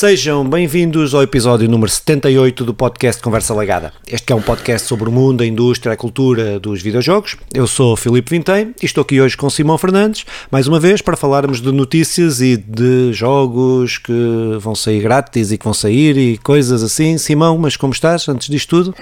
Sejam 0.00 0.48
bem-vindos 0.48 1.14
ao 1.14 1.22
episódio 1.22 1.68
número 1.68 1.90
78 1.90 2.64
do 2.64 2.72
podcast 2.72 3.20
Conversa 3.20 3.54
Legada. 3.54 3.92
Este 4.10 4.32
é 4.32 4.34
um 4.34 4.40
podcast 4.40 4.88
sobre 4.88 5.10
o 5.10 5.12
mundo, 5.12 5.42
a 5.42 5.46
indústria, 5.46 5.92
a 5.92 5.96
cultura 5.96 6.58
dos 6.58 6.80
videojogos. 6.80 7.36
Eu 7.52 7.66
sou 7.66 7.94
Filipe 7.98 8.30
Vintém 8.30 8.74
e 8.80 8.86
estou 8.86 9.02
aqui 9.02 9.20
hoje 9.20 9.36
com 9.36 9.50
Simão 9.50 9.76
Fernandes, 9.76 10.24
mais 10.50 10.66
uma 10.66 10.80
vez 10.80 11.02
para 11.02 11.18
falarmos 11.18 11.60
de 11.60 11.70
notícias 11.70 12.40
e 12.40 12.56
de 12.56 13.12
jogos 13.12 13.98
que 13.98 14.56
vão 14.58 14.74
sair 14.74 15.02
grátis 15.02 15.52
e 15.52 15.58
que 15.58 15.64
vão 15.64 15.74
sair 15.74 16.16
e 16.16 16.38
coisas 16.38 16.82
assim. 16.82 17.18
Simão, 17.18 17.58
mas 17.58 17.76
como 17.76 17.92
estás 17.92 18.26
antes 18.26 18.48
disto 18.48 18.70
tudo? 18.70 18.94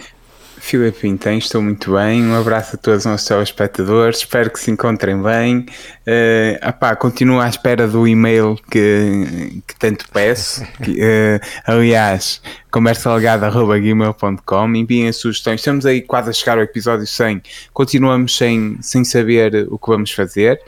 Filipe 0.69 1.01
Pintem, 1.01 1.39
estou 1.39 1.63
muito 1.63 1.95
bem. 1.95 2.23
Um 2.23 2.39
abraço 2.39 2.77
a 2.77 2.79
todos 2.79 2.99
os 2.99 3.07
nossos 3.07 3.27
telespectadores. 3.27 4.19
Espero 4.19 4.51
que 4.51 4.61
se 4.61 4.71
encontrem 4.71 5.23
bem. 5.23 5.61
Uh, 5.61 6.59
apá, 6.61 6.95
continuo 6.95 7.41
à 7.41 7.49
espera 7.49 7.89
do 7.89 8.07
e-mail 8.07 8.55
que, 8.71 9.63
que 9.67 9.75
tanto 9.79 10.07
peço. 10.11 10.63
Que, 10.85 11.01
uh, 11.01 11.41
aliás, 11.65 12.43
conversalegada.gmail.com 12.71 14.77
Enviem 14.77 15.09
as 15.09 15.17
sugestões. 15.17 15.61
Estamos 15.61 15.87
aí 15.87 16.03
quase 16.03 16.29
a 16.29 16.35
chegar 16.35 16.59
ao 16.59 16.65
episódio 16.65 17.07
100. 17.07 17.43
Continuamos 17.73 18.37
sem, 18.37 18.77
sem 18.83 19.05
saber 19.05 19.67
o 19.71 19.79
que 19.79 19.89
vamos 19.89 20.13
fazer. 20.13 20.61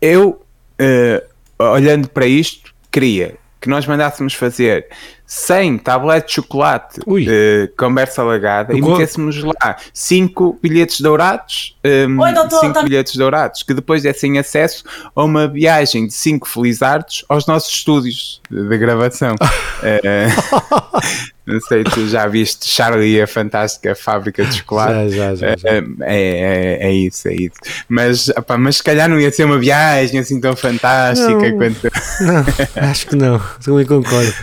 Eu, 0.00 0.42
uh, 0.80 1.62
olhando 1.62 2.08
para 2.08 2.26
isto, 2.26 2.74
queria 2.90 3.41
que 3.62 3.68
nós 3.68 3.86
mandássemos 3.86 4.34
fazer 4.34 4.88
100 5.24 5.78
tabletes 5.78 6.26
de 6.30 6.34
chocolate 6.34 7.00
uh, 7.00 7.76
conversa 7.78 8.24
lagada 8.24 8.76
e 8.76 8.82
metêssemos 8.82 9.40
lá 9.42 9.76
5 9.94 10.58
bilhetes 10.60 11.00
dourados, 11.00 11.78
um, 11.84 12.18
5 12.50 12.72
tá... 12.72 12.82
bilhetes 12.82 13.16
dourados, 13.16 13.62
que 13.62 13.72
depois 13.72 14.02
dessem 14.02 14.36
acesso 14.36 14.84
a 15.14 15.24
uma 15.24 15.46
viagem 15.46 16.08
de 16.08 16.12
5 16.12 16.48
felizardos 16.48 17.24
aos 17.28 17.46
nossos 17.46 17.72
estúdios 17.72 18.42
de, 18.50 18.68
de 18.68 18.78
gravação. 18.78 19.36
uh, 19.36 21.00
não 21.44 21.60
sei, 21.60 21.82
tu 21.82 22.06
já 22.06 22.26
viste 22.26 22.68
Charlie 22.68 23.20
a 23.20 23.26
Fantástica 23.26 23.94
Fábrica 23.94 24.44
de 24.44 24.58
Chocolate? 24.58 25.10
Já, 25.10 25.34
já, 25.34 25.34
já. 25.34 25.56
já. 25.56 25.68
É, 25.68 25.82
é, 26.02 26.78
é, 26.88 26.92
isso, 26.92 27.28
é 27.28 27.34
isso. 27.34 27.56
Mas, 27.88 28.28
opa, 28.28 28.56
mas 28.56 28.76
se 28.76 28.82
calhar 28.82 29.08
não 29.08 29.18
ia 29.18 29.30
ser 29.32 29.44
uma 29.44 29.58
viagem 29.58 30.20
assim 30.20 30.40
tão 30.40 30.54
fantástica 30.54 31.32
não, 31.32 31.58
quanto. 31.58 31.90
Não, 32.20 32.90
acho 32.90 33.06
que 33.08 33.16
não, 33.16 33.40
também 33.64 33.84
concordo. 33.84 34.34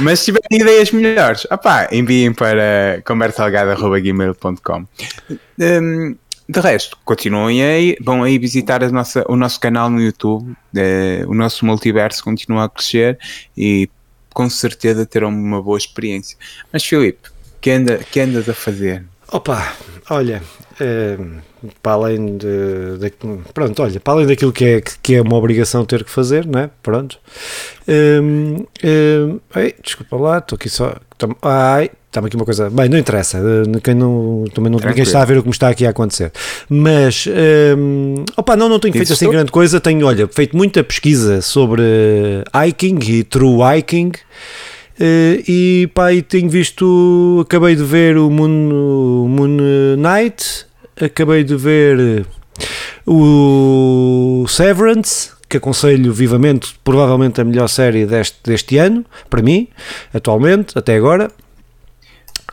Mas 0.00 0.20
se 0.20 0.26
tiverem 0.26 0.60
ideias 0.60 0.90
melhores, 0.90 1.46
opá, 1.50 1.88
enviem 1.92 2.32
para 2.32 3.02
conversalgada.gmail.com. 3.04 4.86
Um, 5.58 6.16
de 6.48 6.60
resto, 6.60 6.98
continuem 7.04 7.62
aí, 7.62 7.96
vão 8.00 8.24
aí 8.24 8.36
visitar 8.36 8.80
nossa, 8.90 9.24
o 9.28 9.36
nosso 9.36 9.60
canal 9.60 9.88
no 9.88 10.00
YouTube, 10.00 10.50
uh, 10.50 11.28
o 11.28 11.34
nosso 11.34 11.64
multiverso 11.64 12.24
continua 12.24 12.64
a 12.64 12.68
crescer 12.68 13.18
e 13.56 13.88
com 14.32 14.48
certeza 14.48 15.06
terão 15.06 15.28
uma 15.28 15.62
boa 15.62 15.78
experiência. 15.78 16.36
Mas 16.72 16.84
Filipe, 16.84 17.28
que, 17.60 17.70
anda, 17.70 17.98
que 17.98 18.20
andas 18.20 18.48
a 18.48 18.54
fazer? 18.54 19.04
Opa, 19.32 19.76
olha, 20.08 20.42
para 21.82 21.92
além 21.92 22.38
de, 22.38 22.98
de, 22.98 23.12
pronto, 23.52 23.82
olha, 23.82 24.00
para 24.00 24.12
além 24.14 24.26
daquilo 24.26 24.52
que 24.52 24.64
é, 24.64 24.82
que 25.02 25.14
é 25.16 25.22
uma 25.22 25.36
obrigação 25.36 25.84
ter 25.84 26.04
que 26.04 26.10
fazer, 26.10 26.46
não 26.46 26.60
é? 26.60 26.70
Pronto. 26.82 27.18
Um, 27.86 28.64
um, 28.84 29.40
ai, 29.54 29.74
desculpa 29.82 30.16
lá, 30.16 30.38
estou 30.38 30.56
aqui 30.56 30.68
só. 30.68 30.96
Ai, 31.42 31.90
estava 32.06 32.26
aqui 32.26 32.36
uma 32.36 32.44
coisa. 32.44 32.70
Bem, 32.70 32.88
não 32.88 32.98
interessa. 32.98 33.38
Eh, 33.38 33.80
quem 33.82 33.94
não, 33.94 34.44
também 34.54 34.70
não, 34.70 34.78
ninguém 34.78 35.02
está 35.02 35.22
a 35.22 35.24
ver 35.24 35.38
o 35.38 35.42
que 35.42 35.48
me 35.48 35.52
está 35.52 35.68
aqui 35.68 35.86
a 35.86 35.90
acontecer. 35.90 36.32
Mas, 36.68 37.26
um, 37.76 38.24
opa, 38.36 38.56
não, 38.56 38.68
não 38.68 38.78
tenho 38.78 38.94
feito 38.94 39.12
assim 39.12 39.28
grande 39.28 39.52
coisa. 39.52 39.80
Tenho, 39.80 40.06
olha, 40.06 40.28
feito 40.28 40.56
muita 40.56 40.82
pesquisa 40.82 41.42
sobre 41.42 41.82
hiking 42.54 42.98
e 43.06 43.22
true 43.22 43.58
hiking. 43.60 44.12
Uh, 45.00 45.40
e 45.48 45.90
pá, 45.94 46.12
e 46.12 46.20
tenho 46.20 46.50
visto, 46.50 47.40
acabei 47.42 47.74
de 47.74 47.82
ver 47.82 48.18
o 48.18 48.28
Moon, 48.28 49.26
Moon 49.28 49.56
Knight, 49.96 50.66
acabei 51.04 51.44
de 51.44 51.56
ver 51.56 52.26
o 53.06 54.44
Severance, 54.48 55.30
que 55.48 55.56
aconselho 55.56 56.12
vivamente, 56.12 56.74
provavelmente 56.84 57.40
a 57.40 57.44
melhor 57.44 57.68
série 57.68 58.06
deste, 58.06 58.38
deste 58.44 58.76
ano, 58.78 59.04
para 59.28 59.42
mim, 59.42 59.68
atualmente, 60.14 60.78
até 60.78 60.96
agora. 60.96 61.30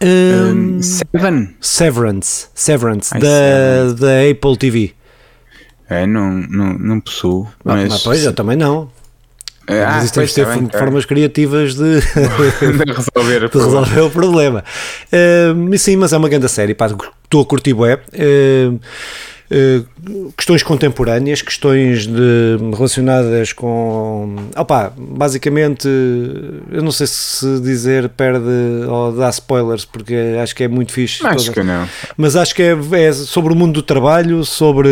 Um, 0.01 0.81
Seven? 0.81 1.55
Severance, 1.59 2.47
Severance, 2.53 3.11
da, 3.19 3.93
da 3.93 4.29
Apple 4.31 4.57
TV. 4.57 4.93
É, 5.89 6.05
não, 6.05 6.31
não, 6.31 6.73
não 6.77 6.99
possuo. 6.99 7.47
Ah, 7.65 7.75
mas, 7.75 7.89
mas 7.89 8.03
pois, 8.03 8.23
eu 8.23 8.33
também 8.33 8.57
não. 8.57 8.89
Ah, 9.67 9.99
mas 10.01 10.11
temos 10.11 10.29
de 10.29 10.35
ter 10.35 10.45
bem, 10.45 10.69
formas 10.69 11.03
tá. 11.03 11.09
criativas 11.09 11.75
de, 11.75 11.99
de, 11.99 12.91
resolver, 12.93 13.49
de 13.49 13.57
resolver, 13.57 14.01
o 14.01 14.09
problema. 14.11 14.63
Uh, 15.11 15.77
sim, 15.77 15.97
mas 15.97 16.13
é 16.13 16.17
uma 16.17 16.29
grande 16.29 16.47
série. 16.47 16.71
Estou 16.71 17.41
a 17.41 17.45
curtir 17.45 17.73
web. 17.73 18.01
Uh, 18.13 18.79
questões 20.35 20.63
contemporâneas, 20.63 21.41
questões 21.41 22.07
de, 22.07 22.57
relacionadas 22.75 23.53
com. 23.53 24.35
Opa, 24.55 24.91
basicamente, 24.97 25.87
eu 25.87 26.81
não 26.81 26.91
sei 26.91 27.07
se 27.07 27.59
dizer 27.61 28.09
perde 28.09 28.45
ou 28.89 29.13
dá 29.13 29.29
spoilers, 29.29 29.85
porque 29.85 30.15
acho 30.41 30.55
que 30.55 30.63
é 30.63 30.67
muito 30.67 30.91
fixe. 30.91 31.25
Acho 31.25 31.51
que 31.51 31.63
não. 31.63 31.87
Mas 32.17 32.35
acho 32.35 32.53
que 32.53 32.63
é, 32.63 32.77
é, 32.93 33.13
sobre 33.13 33.53
o 33.53 33.55
mundo 33.55 33.75
do 33.75 33.83
trabalho, 33.83 34.43
sobre. 34.43 34.89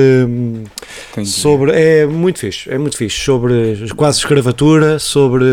Entendi. 1.12 1.30
sobre 1.30 1.72
É 1.72 2.06
muito 2.06 2.40
fixe, 2.40 2.70
é 2.70 2.78
muito 2.78 2.98
fixe. 2.98 3.20
Sobre 3.20 3.90
quase 3.96 4.20
escravatura, 4.20 5.00
sobre. 5.00 5.46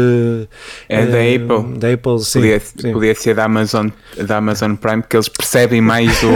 É 0.89 1.07
da 1.07 1.19
uh, 1.19 1.57
Apple. 1.57 1.79
Da 1.79 1.93
Apple, 1.93 2.21
sim 2.21 2.43
podia, 2.43 2.61
sim. 2.61 2.93
podia 2.93 3.15
ser 3.15 3.35
da 3.35 3.45
Amazon, 3.45 3.89
da 4.17 4.37
Amazon 4.37 4.75
Prime, 4.75 5.03
porque 5.03 5.17
eles 5.17 5.29
percebem 5.29 5.81
mais 5.81 6.21
do, 6.21 6.29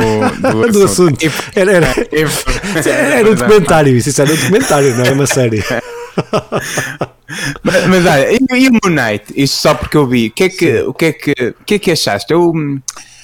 do, 0.50 0.72
do 0.72 0.84
assunto. 0.84 1.24
assunto. 1.24 1.52
Era, 1.54 1.72
era, 1.72 1.94
era 2.86 3.30
um 3.30 3.34
documentário, 3.34 3.96
isso, 3.96 4.08
isso 4.08 4.22
era 4.22 4.32
um 4.32 4.36
documentário, 4.36 4.96
não 4.96 5.04
é 5.04 5.10
uma 5.12 5.26
série. 5.26 5.62
mas, 7.62 7.86
mas 7.86 8.06
olha, 8.06 8.32
e, 8.32 8.38
e 8.38 8.68
o 8.68 8.72
Moon 8.72 8.94
Knight? 8.94 9.24
Isto 9.36 9.56
só 9.56 9.74
porque 9.74 9.96
eu 9.96 10.06
vi. 10.06 10.28
O 10.28 10.30
que 10.30 10.44
é 10.44 10.48
que, 10.48 10.80
o 10.82 10.94
que, 10.94 11.04
é 11.04 11.12
que, 11.12 11.32
o 11.60 11.64
que, 11.64 11.74
é 11.74 11.78
que 11.78 11.90
achaste? 11.90 12.32
Eu, 12.32 12.52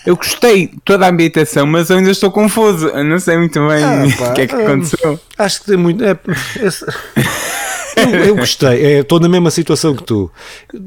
eu 0.06 0.16
gostei 0.16 0.70
toda 0.84 1.06
a 1.06 1.10
ambientação, 1.10 1.66
mas 1.66 1.90
eu 1.90 1.98
ainda 1.98 2.10
estou 2.10 2.30
confuso. 2.30 2.88
Eu 2.88 3.04
não 3.04 3.18
sei 3.18 3.38
muito 3.38 3.60
bem 3.68 3.84
ah, 3.84 4.04
o 4.30 4.34
que 4.34 4.40
é 4.42 4.46
que 4.46 4.54
aconteceu. 4.54 5.20
acho 5.38 5.60
que 5.60 5.66
tem 5.66 5.76
muito. 5.76 6.02
É, 6.04 6.18
eu, 7.96 8.24
eu, 8.24 8.36
gostei, 8.36 9.00
estou 9.00 9.20
na 9.20 9.28
mesma 9.28 9.50
situação 9.50 9.94
que 9.94 10.02
tu. 10.02 10.30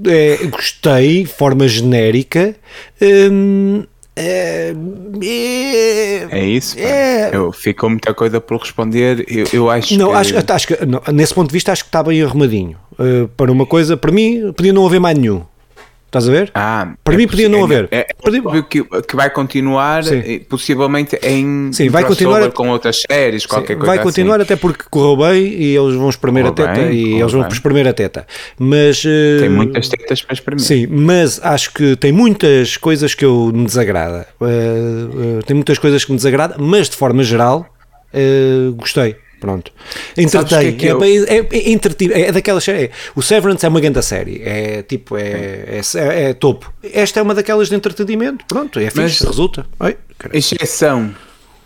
É, 0.08 0.38
gostei, 0.48 1.24
de 1.24 1.30
forma 1.32 1.68
genérica. 1.68 2.56
Hum, 3.02 3.86
é, 4.16 4.74
é, 5.22 6.28
é 6.32 6.46
isso. 6.46 6.80
É, 6.80 7.36
eu, 7.36 7.52
ficou 7.52 7.90
muita 7.90 8.14
coisa 8.14 8.40
por 8.40 8.60
responder. 8.60 9.26
Eu, 9.28 9.46
eu 9.52 9.70
acho 9.70 9.98
não, 9.98 10.12
que... 10.12 10.16
acho, 10.16 10.34
acho 10.54 10.68
que 10.68 10.86
não, 10.86 11.02
nesse 11.14 11.34
ponto 11.34 11.50
de 11.50 11.54
vista 11.54 11.72
acho 11.72 11.84
que 11.84 11.90
está 11.90 12.02
bem 12.02 12.22
arrumadinho. 12.24 12.78
Uh, 12.94 13.28
para 13.36 13.52
uma 13.52 13.66
coisa, 13.66 13.98
para 13.98 14.12
mim, 14.12 14.54
podia 14.56 14.72
não 14.72 14.86
haver 14.86 15.00
mais 15.00 15.18
nenhum. 15.18 15.44
Estás 16.16 16.30
a 16.30 16.32
ver? 16.32 16.52
Ah, 16.56 16.94
para 17.04 17.14
é 17.14 17.18
mim 17.18 17.28
podia 17.28 17.50
não 17.50 17.66
haver. 17.66 17.90
É, 17.92 18.08
é 18.08 18.62
que, 18.70 18.82
que 18.82 19.16
vai 19.18 19.30
continuar 19.30 20.02
Sim. 20.06 20.40
possivelmente 20.48 21.20
em 21.22 21.74
Sim, 21.74 21.90
vai 21.90 22.06
continuar 22.06 22.50
com 22.54 22.70
outras 22.70 23.02
séries, 23.12 23.46
qualquer 23.46 23.74
Sim, 23.74 23.80
coisa 23.80 23.96
Vai 23.96 24.02
continuar 24.02 24.36
assim. 24.36 24.44
até 24.44 24.56
porque 24.56 24.86
correu 24.90 25.18
bem 25.18 25.44
e 25.44 25.76
eles 25.76 25.96
vão 25.96 26.10
espremer 26.10 26.46
a 26.46 26.54
teta 26.54 26.72
bem, 26.72 26.94
e 26.94 27.20
eles 27.20 27.34
vão 27.34 27.46
espremer 27.50 27.88
a 27.90 27.94
teta. 27.94 28.26
Mas 28.58 29.04
tem 29.42 29.50
muitas 29.50 29.90
tetas 29.90 30.22
para 30.22 30.34
espremer. 30.34 30.64
Sim, 30.64 30.88
mas 30.88 31.42
acho 31.44 31.74
que 31.74 31.98
tem 31.98 32.14
muitas 32.14 32.78
coisas 32.78 33.14
que 33.14 33.26
eu 33.26 33.52
me 33.54 33.66
desagrada. 33.66 34.26
Uh, 34.40 34.46
uh, 34.46 35.44
tem 35.44 35.54
muitas 35.54 35.78
coisas 35.78 36.06
que 36.06 36.12
me 36.12 36.18
desagrada, 36.18 36.56
mas 36.58 36.90
de 36.90 36.96
forma 36.96 37.24
geral 37.24 37.66
uh, 38.14 38.74
gostei. 38.76 39.18
Pronto. 39.40 39.72
Entretém. 40.18 40.76
Que 40.76 40.88
é, 40.88 40.96
que 40.96 41.04
é, 41.06 41.38
é, 41.38 42.22
é, 42.22 42.22
é, 42.28 42.32
daquelas 42.32 42.64
séries. 42.64 42.90
O 43.16 43.22
Severance 43.22 43.66
é 43.66 43.70
uma 43.70 43.80
grande 43.80 44.02
série. 44.04 44.42
É 44.44 44.84
tipo, 44.84 45.18
é, 45.18 45.80
é, 45.80 46.30
é, 46.30 46.34
topo. 46.34 46.74
Esta 46.84 47.20
é 47.20 47.24
uma 47.24 47.36
daquelas 47.36 47.70
de 47.70 47.76
entretenimento. 47.76 48.46
Pronto, 48.48 48.80
é 48.80 48.86
fixe, 48.86 49.00
Mas, 49.00 49.20
resulta. 49.20 49.66
Ai, 49.80 49.98
exceção. 50.34 51.14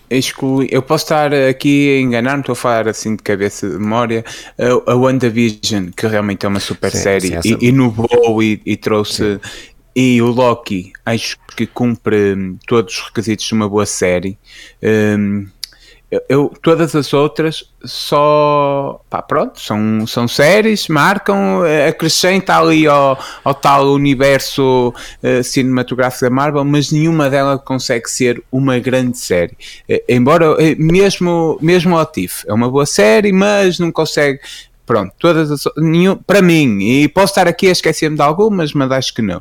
Exclui, 0.10 0.68
eu 0.72 0.82
posso 0.82 1.06
estar 1.06 1.32
aqui 1.32 1.98
a 1.98 2.02
enganar-me, 2.02 2.40
estou 2.40 2.54
a 2.54 2.56
falar 2.56 2.88
assim 2.88 3.16
de 3.16 3.22
cabeça 3.22 3.70
de 3.70 3.78
memória. 3.78 4.26
A, 4.58 4.92
a 4.92 4.96
WandaVision, 4.96 5.92
que 5.96 6.08
realmente 6.08 6.46
é 6.46 6.50
uma 6.50 6.60
super 6.60 6.92
sim, 6.92 6.98
série, 6.98 7.42
sim, 7.42 7.58
e 7.62 7.68
inovou 7.68 8.42
e, 8.42 8.60
e 8.66 8.76
trouxe. 8.76 9.36
Sim. 9.36 9.40
E 9.96 10.22
o 10.22 10.28
Loki, 10.28 10.94
acho 11.06 11.38
que 11.56 11.68
cumpre 11.68 12.56
todos 12.66 12.96
os 12.98 13.06
requisitos 13.06 13.46
de 13.46 13.54
uma 13.54 13.68
boa 13.68 13.86
série. 13.86 14.38
Um, 14.82 15.46
eu, 16.28 16.52
todas 16.64 16.96
as 16.96 17.14
outras 17.14 17.64
só 17.86 19.00
pá, 19.10 19.22
pronto, 19.22 19.60
são, 19.60 20.08
são 20.08 20.28
séries, 20.28 20.88
marcam, 20.88 21.64
eh, 21.64 21.90
acrescenta 21.90 22.58
ali 22.58 22.88
ao, 22.88 23.18
ao 23.44 23.54
tal 23.54 23.92
universo 23.92 24.90
uh, 25.24 25.44
cinematográfico 25.44 26.26
da 26.26 26.32
Marvel, 26.32 26.66
mas 26.66 26.92
nenhuma 26.92 27.30
delas 27.30 27.62
consegue 27.64 28.10
ser 28.10 28.44
uma 28.52 28.80
grande 28.80 29.20
série. 29.20 29.56
Uh, 29.88 30.02
embora, 30.10 30.54
uh, 30.54 30.58
mesmo, 30.80 31.60
mesmo 31.62 31.96
o 31.96 32.06
Tiff 32.06 32.44
é 32.48 32.54
uma 32.54 32.70
boa 32.70 32.88
série, 32.88 33.32
mas 33.32 33.78
não 33.80 33.92
consegue 33.92 34.40
Pronto, 34.86 35.14
todas 35.20 35.52
as, 35.52 35.62
nenhum, 35.78 36.16
para 36.16 36.42
mim, 36.42 36.80
e 36.80 37.08
posso 37.08 37.34
estar 37.34 37.48
aqui 37.48 37.68
a 37.68 37.72
esquecer-me 37.72 38.16
de 38.16 38.24
algumas, 38.24 38.74
mas 38.74 38.92
acho 38.92 39.14
que 39.14 39.22
não. 39.22 39.40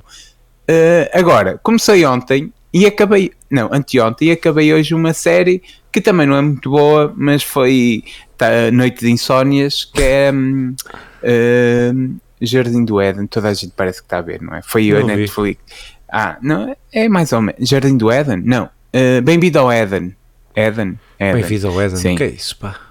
Agora, 1.15 1.59
comecei 1.63 2.05
ontem 2.05 2.53
e 2.73 2.87
acabei, 2.87 3.33
não, 3.51 3.73
anteontem, 3.73 4.29
e 4.29 4.31
acabei 4.33 4.73
hoje 4.73 4.95
uma 4.95 5.15
série 5.15 5.63
que 5.91 6.01
também 6.01 6.27
não 6.27 6.37
é 6.37 6.43
muito 6.43 6.71
boa, 6.71 7.13
mas 7.17 7.43
foi 7.43 8.05
tá, 8.37 8.71
Noite 8.73 9.01
de 9.01 9.11
Insónias, 9.11 9.85
que 9.85 10.03
é 10.03 10.31
um, 10.33 10.75
uh, 11.23 12.17
Jardim 12.41 12.85
do 12.85 13.01
Éden, 13.01 13.27
toda 13.27 13.49
a 13.49 13.55
gente 13.55 13.73
parece 13.75 14.01
que 14.01 14.07
está 14.07 14.19
a 14.19 14.23
ver, 14.23 14.43
não 14.43 14.55
é? 14.55 14.63
Foi 14.63 14.91
não 14.91 15.01
a 15.01 15.05
Netflix. 15.05 15.61
Ah, 16.11 16.39
não, 16.43 16.75
é 16.93 17.09
mais 17.09 17.33
ou 17.33 17.43
menos. 17.43 17.69
Jardim 17.69 17.97
do 17.97 18.11
Éden? 18.11 18.43
Não. 18.45 18.65
Uh, 18.95 19.23
Bem-vindo 19.23 19.59
ao 19.59 19.71
Éden. 19.71 20.15
Éden. 20.55 20.99
Bem-vindo 21.19 21.69
ao 21.69 21.81
Éden. 21.81 21.97
Sim. 21.97 22.17
que 22.17 22.23
é 22.23 22.29
isso, 22.29 22.57
pá? 22.59 22.88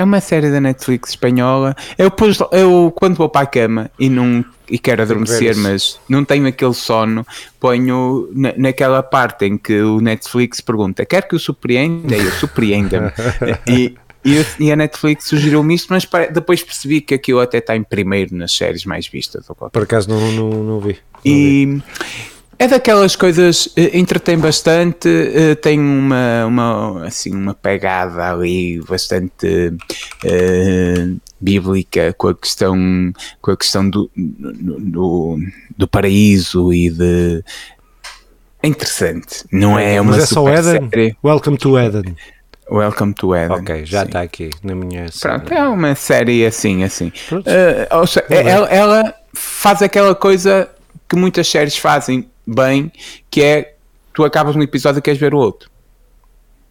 É 0.00 0.02
uma 0.04 0.18
série 0.18 0.50
da 0.50 0.62
Netflix 0.62 1.10
espanhola. 1.10 1.76
Eu, 1.98 2.10
pus, 2.10 2.38
eu 2.52 2.90
quando 2.96 3.16
vou 3.16 3.28
para 3.28 3.42
a 3.42 3.46
cama 3.46 3.90
e 3.98 4.08
não 4.08 4.42
e 4.66 4.78
quero 4.78 5.02
adormecer, 5.02 5.54
mas 5.58 6.00
não 6.08 6.24
tenho 6.24 6.46
aquele 6.46 6.72
sono, 6.72 7.26
ponho 7.60 8.26
na, 8.32 8.54
naquela 8.56 9.02
parte 9.02 9.44
em 9.44 9.58
que 9.58 9.78
o 9.82 10.00
Netflix 10.00 10.62
pergunta: 10.62 11.04
quer 11.04 11.28
que 11.28 11.36
o 11.36 11.38
surpreenda? 11.38 12.16
Eu 12.16 12.30
surpreenda-me. 12.30 13.12
e, 13.68 13.94
e, 14.24 14.46
e, 14.58 14.72
a 14.72 14.76
Netflix 14.76 15.26
sugeriu-me 15.26 15.74
isto, 15.74 15.88
mas 15.90 16.08
depois 16.32 16.62
percebi 16.62 17.02
que 17.02 17.12
aquilo 17.12 17.40
até 17.40 17.58
está 17.58 17.76
em 17.76 17.82
primeiro 17.82 18.34
nas 18.34 18.52
séries 18.52 18.86
mais 18.86 19.06
vistas. 19.06 19.46
Por 19.70 19.82
acaso 19.82 20.08
não, 20.08 20.32
não, 20.32 20.64
não 20.64 20.80
vi. 20.80 20.96
Não 21.12 21.20
e. 21.30 21.66
Vi. 21.66 21.82
É 22.60 22.68
daquelas 22.68 23.16
coisas, 23.16 23.70
eh, 23.74 23.98
entretém 23.98 24.38
bastante, 24.38 25.08
eh, 25.08 25.54
tem 25.54 25.80
uma, 25.80 26.44
uma, 26.44 27.06
assim, 27.06 27.34
uma 27.34 27.54
pegada 27.54 28.30
ali 28.30 28.78
bastante 28.86 29.72
uh, 30.26 31.20
bíblica 31.40 32.14
com 32.18 32.28
a 32.28 32.34
questão, 32.34 32.76
com 33.40 33.50
a 33.50 33.56
questão 33.56 33.88
do, 33.88 34.10
do, 34.14 35.38
do 35.74 35.88
paraíso 35.88 36.70
e 36.70 36.90
de. 36.90 37.42
É 38.62 38.68
interessante, 38.68 39.42
não 39.50 39.78
é 39.78 39.98
uma 39.98 40.10
Mas 40.10 40.24
é 40.24 40.26
só 40.26 40.46
Eden? 40.46 40.90
Série. 40.90 41.16
Welcome 41.24 41.56
to 41.56 41.78
Eden. 41.78 42.14
Welcome 42.70 43.14
to 43.14 43.34
Eden. 43.34 43.56
Ok, 43.56 43.86
já 43.86 44.02
está 44.02 44.20
aqui 44.20 44.50
na 44.62 44.74
minha. 44.74 45.06
Pronto, 45.18 45.50
é 45.50 45.66
uma 45.66 45.94
série 45.94 46.44
assim, 46.44 46.84
assim. 46.84 47.10
Uh, 47.32 48.06
seja, 48.06 48.26
ela, 48.28 48.68
ela 48.68 49.14
faz 49.32 49.80
aquela 49.80 50.14
coisa 50.14 50.68
que 51.08 51.16
muitas 51.16 51.48
séries 51.48 51.78
fazem 51.78 52.28
bem, 52.54 52.92
que 53.30 53.42
é 53.42 53.74
tu 54.12 54.24
acabas 54.24 54.56
um 54.56 54.62
episódio 54.62 54.98
e 54.98 55.02
queres 55.02 55.20
ver 55.20 55.34
o 55.34 55.38
outro. 55.38 55.70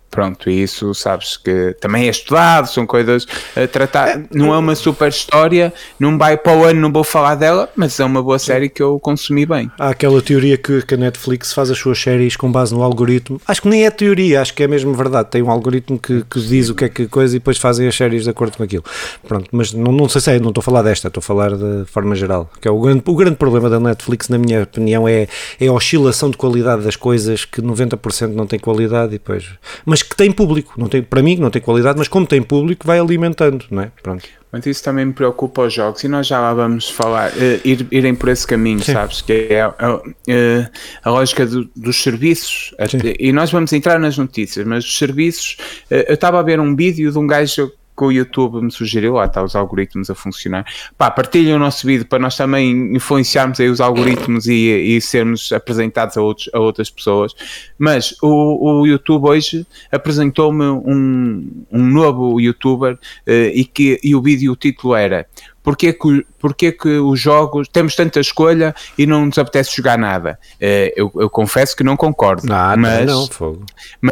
Pronto, 0.09 0.49
isso 0.49 0.93
sabes 0.93 1.37
que 1.37 1.75
também 1.79 2.07
é 2.07 2.09
estudado, 2.09 2.67
são 2.67 2.85
coisas 2.85 3.25
a 3.55 3.67
tratar. 3.67 4.23
Não 4.31 4.53
é 4.53 4.57
uma 4.57 4.75
super 4.75 5.09
história, 5.09 5.73
não 5.99 6.17
vai 6.17 6.35
para 6.35 6.57
o 6.57 6.63
ano, 6.63 6.81
não 6.81 6.91
vou 6.91 7.03
falar 7.03 7.35
dela, 7.35 7.69
mas 7.75 7.99
é 7.99 8.05
uma 8.05 8.21
boa 8.21 8.39
série 8.39 8.69
que 8.69 8.81
eu 8.81 8.99
consumi 8.99 9.45
bem. 9.45 9.69
Há 9.77 9.89
aquela 9.89 10.21
teoria 10.21 10.57
que, 10.57 10.81
que 10.81 10.93
a 10.95 10.97
Netflix 10.97 11.53
faz 11.53 11.69
as 11.69 11.77
suas 11.77 11.99
séries 11.99 12.35
com 12.35 12.51
base 12.51 12.73
no 12.73 12.81
algoritmo. 12.83 13.39
Acho 13.47 13.61
que 13.61 13.69
nem 13.69 13.85
é 13.85 13.91
teoria, 13.91 14.41
acho 14.41 14.53
que 14.53 14.63
é 14.63 14.67
mesmo 14.67 14.93
verdade. 14.93 15.29
Tem 15.29 15.41
um 15.41 15.51
algoritmo 15.51 15.99
que, 15.99 16.23
que 16.23 16.39
diz 16.39 16.69
o 16.69 16.75
que 16.75 16.85
é 16.85 16.89
que 16.89 17.07
coisa 17.07 17.35
e 17.35 17.39
depois 17.39 17.57
fazem 17.57 17.87
as 17.87 17.95
séries 17.95 18.23
de 18.23 18.29
acordo 18.29 18.57
com 18.57 18.63
aquilo. 18.63 18.83
Pronto, 19.27 19.47
mas 19.51 19.73
não, 19.73 19.91
não 19.91 20.09
sei 20.09 20.21
se 20.21 20.31
é, 20.31 20.39
não 20.39 20.49
estou 20.49 20.61
a 20.61 20.63
falar 20.63 20.81
desta, 20.81 21.07
estou 21.07 21.19
a 21.19 21.23
falar 21.23 21.55
de 21.55 21.85
forma 21.85 22.15
geral. 22.15 22.49
Que 22.59 22.67
é 22.67 22.71
o 22.71 22.79
grande, 22.79 23.03
o 23.05 23.15
grande 23.15 23.35
problema 23.35 23.69
da 23.69 23.79
Netflix, 23.79 24.29
na 24.29 24.37
minha 24.37 24.63
opinião, 24.63 25.07
é, 25.07 25.27
é 25.59 25.67
a 25.67 25.73
oscilação 25.73 26.29
de 26.29 26.37
qualidade 26.37 26.83
das 26.83 26.95
coisas, 26.95 27.45
que 27.45 27.61
90% 27.61 28.33
não 28.33 28.47
tem 28.47 28.59
qualidade 28.59 29.15
e 29.15 29.19
depois. 29.19 29.45
Mas 29.85 29.98
mas 29.99 30.03
que 30.03 30.15
tem 30.15 30.31
público. 30.31 30.73
Não 30.77 30.87
tem, 30.87 31.03
para 31.03 31.21
mim, 31.21 31.35
não 31.35 31.49
tem 31.49 31.61
qualidade, 31.61 31.97
mas 31.97 32.07
como 32.07 32.25
tem 32.25 32.41
público, 32.41 32.87
vai 32.87 32.99
alimentando, 32.99 33.65
não 33.69 33.83
é? 33.83 33.91
Pronto. 34.01 34.23
Mas 34.51 34.65
isso 34.65 34.83
também 34.83 35.05
me 35.05 35.13
preocupa 35.13 35.63
os 35.63 35.73
jogos 35.73 36.03
e 36.03 36.07
nós 36.07 36.25
já 36.25 36.39
lá 36.39 36.53
vamos 36.53 36.89
falar, 36.89 37.29
uh, 37.31 37.61
ir, 37.63 37.85
irem 37.91 38.15
por 38.15 38.29
esse 38.29 38.47
caminho, 38.47 38.79
Sim. 38.79 38.93
sabes? 38.93 39.21
Que 39.21 39.47
é 39.51 39.61
a, 39.61 39.67
a, 39.67 40.01
eh, 40.27 40.67
a 41.03 41.09
lógica 41.11 41.45
do, 41.45 41.69
dos 41.75 42.01
serviços. 42.01 42.73
e 43.19 43.31
nós 43.31 43.51
vamos 43.51 43.71
entrar 43.73 43.99
nas 43.99 44.17
notícias, 44.17 44.65
mas 44.65 44.85
os 44.85 44.97
serviços. 44.97 45.57
Uh, 45.91 46.05
eu 46.07 46.15
estava 46.15 46.39
a 46.39 46.43
ver 46.43 46.59
um 46.59 46.75
vídeo 46.75 47.11
de 47.11 47.17
um 47.17 47.27
gajo 47.27 47.71
que 47.99 48.05
o 48.05 48.11
YouTube 48.11 48.61
me 48.61 48.71
sugeriu, 48.71 49.15
lá 49.15 49.25
está 49.25 49.43
os 49.43 49.57
algoritmos 49.57 50.09
a 50.09 50.15
funcionar. 50.15 50.65
Pá, 50.97 51.11
partilhem 51.11 51.53
o 51.53 51.59
nosso 51.59 51.85
vídeo 51.85 52.05
para 52.05 52.17
nós 52.17 52.37
também 52.37 52.95
influenciarmos 52.95 53.59
aí 53.59 53.67
os 53.67 53.81
algoritmos 53.81 54.47
e, 54.47 54.53
e 54.53 55.01
sermos 55.01 55.51
apresentados 55.51 56.15
a, 56.15 56.21
outros, 56.21 56.49
a 56.53 56.59
outras 56.59 56.89
pessoas. 56.89 57.35
Mas 57.77 58.15
o, 58.21 58.79
o 58.79 58.87
YouTube 58.87 59.27
hoje 59.27 59.67
apresentou-me 59.91 60.63
um, 60.63 61.65
um 61.69 61.85
novo 61.85 62.39
youtuber 62.39 62.93
uh, 62.93 63.31
e, 63.53 63.65
que, 63.65 63.99
e 64.01 64.15
o 64.15 64.21
vídeo, 64.21 64.53
o 64.53 64.55
título 64.55 64.95
era 64.95 65.27
porque 65.63 65.93
que, 65.93 66.25
porque 66.39 66.71
que 66.71 66.97
os 66.97 67.19
jogos 67.19 67.67
temos 67.67 67.95
tanta 67.95 68.19
escolha 68.19 68.73
e 68.97 69.05
não 69.05 69.25
nos 69.25 69.37
apetece 69.37 69.75
jogar 69.75 69.97
nada? 69.97 70.39
Uh, 70.55 70.91
eu, 70.95 71.11
eu, 71.15 71.29
confesso 71.29 71.75
que 71.75 71.83
não 71.83 71.97
concordo. 71.97 72.47
Nada, 72.47 72.77
mas, 72.77 73.05
não, 73.05 73.27
fogo. 73.27 73.65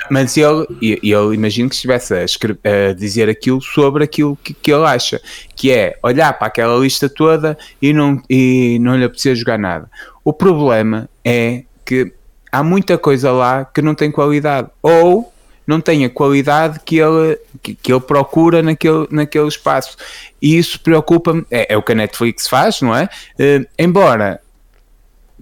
Mas 0.09 0.38
ele, 0.38 0.67
ele 0.81 1.33
imagino 1.33 1.69
que 1.69 1.75
estivesse 1.75 2.13
a, 2.13 2.23
escrever, 2.23 2.59
a 2.63 2.94
dizer 2.94 3.29
aquilo 3.29 3.61
sobre 3.61 4.03
aquilo 4.03 4.38
que, 4.44 4.53
que, 4.53 4.71
ele 4.71 4.85
acha, 4.85 5.21
que 5.55 5.71
é 5.71 5.97
olhar 6.03 6.33
para 6.38 6.47
aquela 6.47 6.77
lista 6.77 7.09
toda 7.09 7.57
e 7.81 7.94
não, 7.94 8.21
e 8.29 8.77
não 8.81 8.95
lhe 8.95 9.05
apetecer 9.05 9.35
jogar 9.35 9.57
nada. 9.57 9.89
O 10.23 10.33
problema 10.33 11.09
é 11.23 11.63
que 11.85 12.13
há 12.51 12.63
muita 12.63 12.97
coisa 12.97 13.31
lá 13.31 13.65
que 13.65 13.81
não 13.81 13.95
tem 13.95 14.11
qualidade. 14.11 14.69
Ou 14.81 15.33
não 15.68 15.81
tem 15.81 16.06
a 16.06 16.10
qualidade 16.10 16.80
que 16.86 16.98
ele, 16.98 17.38
que, 17.62 17.75
que, 17.75 17.92
ele 17.92 18.00
procura 18.00 18.64
naquele, 18.64 19.06
naquele 19.12 19.48
espaço. 19.48 19.98
E 20.42 20.58
isso 20.58 20.80
preocupa-me, 20.80 21.46
é, 21.52 21.74
é, 21.74 21.78
o 21.78 21.84
que 21.84 21.92
a 21.92 21.96
Netflix 21.96 22.48
faz, 22.48 22.81
não 22.81 22.96
é? 22.96 23.10
Uh, 23.38 23.68
embora 23.78 24.40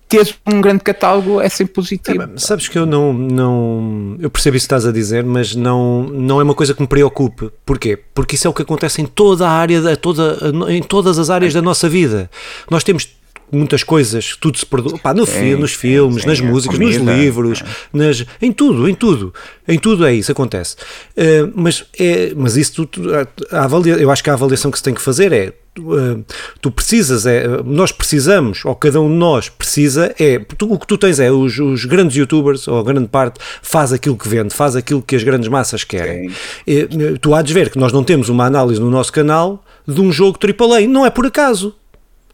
ter 0.08 0.36
um 0.46 0.62
grande 0.62 0.84
catálogo 0.84 1.42
é 1.42 1.50
sempre 1.50 1.74
positivo. 1.74 2.24
É, 2.24 2.30
sabes 2.38 2.68
que 2.68 2.78
eu 2.78 2.86
não, 2.86 3.12
não 3.14 4.18
eu 4.20 4.30
percebo 4.30 4.56
isso 4.56 4.66
que 4.66 4.74
estás 4.74 4.86
a 4.86 4.92
dizer, 4.92 5.24
mas 5.24 5.56
não, 5.56 6.04
não 6.04 6.40
é 6.40 6.44
uma 6.44 6.54
coisa 6.54 6.74
que 6.74 6.82
me 6.82 6.88
preocupe. 6.88 7.52
Porquê? 7.66 7.98
Porque 8.14 8.36
isso 8.36 8.48
é 8.48 8.50
o 8.50 8.54
que 8.54 8.62
acontece 8.62 9.02
em 9.02 9.06
toda 9.06 9.48
a 9.48 9.52
área, 9.52 9.96
toda, 9.98 10.38
em 10.70 10.82
todas 10.82 11.20
as 11.20 11.30
áreas 11.30 11.54
da 11.54 11.62
nossa 11.62 11.90
vida. 11.90 12.30
Nós 12.70 12.84
temos 12.84 13.16
muitas 13.52 13.84
coisas, 13.84 14.36
tudo 14.40 14.58
se 14.58 14.66
perdoa. 14.66 14.98
Pá, 15.00 15.14
no 15.14 15.26
sim, 15.26 15.56
nos 15.56 15.74
filmes, 15.74 16.24
sim, 16.24 16.28
nas 16.28 16.40
músicas, 16.40 16.78
comida, 16.78 17.00
nos 17.00 17.16
livros, 17.18 17.64
nas, 17.94 18.26
em 18.42 18.52
tudo, 18.52 18.88
em 18.88 18.96
tudo. 18.96 19.34
Em 19.68 19.80
tudo 19.80 20.06
é 20.06 20.14
isso, 20.14 20.32
acontece. 20.32 20.76
Uh, 21.18 21.52
mas, 21.56 21.86
é, 22.00 22.34
mas 22.36 22.56
isso 22.58 22.86
tudo, 22.86 23.12
a, 23.16 23.64
avalia, 23.64 23.96
eu 23.96 24.12
acho 24.12 24.24
que 24.24 24.30
a 24.30 24.34
avaliação 24.34 24.72
que 24.72 24.78
se 24.78 24.84
tem 24.84 24.94
que 24.94 25.02
fazer 25.02 25.32
é 25.32 25.54
Uh, 25.78 26.24
tu 26.62 26.72
precisas, 26.72 27.26
é, 27.26 27.46
nós 27.66 27.92
precisamos, 27.92 28.64
ou 28.64 28.74
cada 28.76 29.02
um 29.02 29.10
de 29.10 29.16
nós 29.16 29.50
precisa, 29.50 30.16
é 30.18 30.40
tu, 30.40 30.72
o 30.72 30.80
que 30.80 30.88
tu 30.88 30.98
tens 30.98 31.20
é 31.20 31.30
os, 31.30 31.60
os, 31.60 31.84
grandes 31.84 32.16
youtubers, 32.16 32.66
ou 32.70 32.80
a 32.80 32.84
grande 32.84 33.10
parte, 33.10 33.42
faz 33.62 33.92
aquilo 33.92 34.16
que 34.16 34.26
vende, 34.26 34.56
faz 34.56 34.78
aquilo 34.78 35.02
que 35.02 35.18
as 35.18 35.24
grandes 35.24 35.50
massas 35.50 35.84
querem. 35.84 36.32
E, 36.66 36.88
tu 37.20 37.36
há 37.36 37.42
de 37.42 37.54
ver 37.54 37.70
que 37.70 37.78
nós 37.78 37.92
não 37.92 38.06
temos 38.06 38.30
uma 38.30 38.46
análise 38.46 38.80
no 38.80 38.90
nosso 38.90 39.12
canal 39.12 39.66
de 39.86 40.00
um 40.00 40.14
jogo 40.14 40.40
AAA, 40.42 40.88
não 40.88 41.06
é 41.06 41.10
por 41.10 41.26
acaso. 41.26 41.76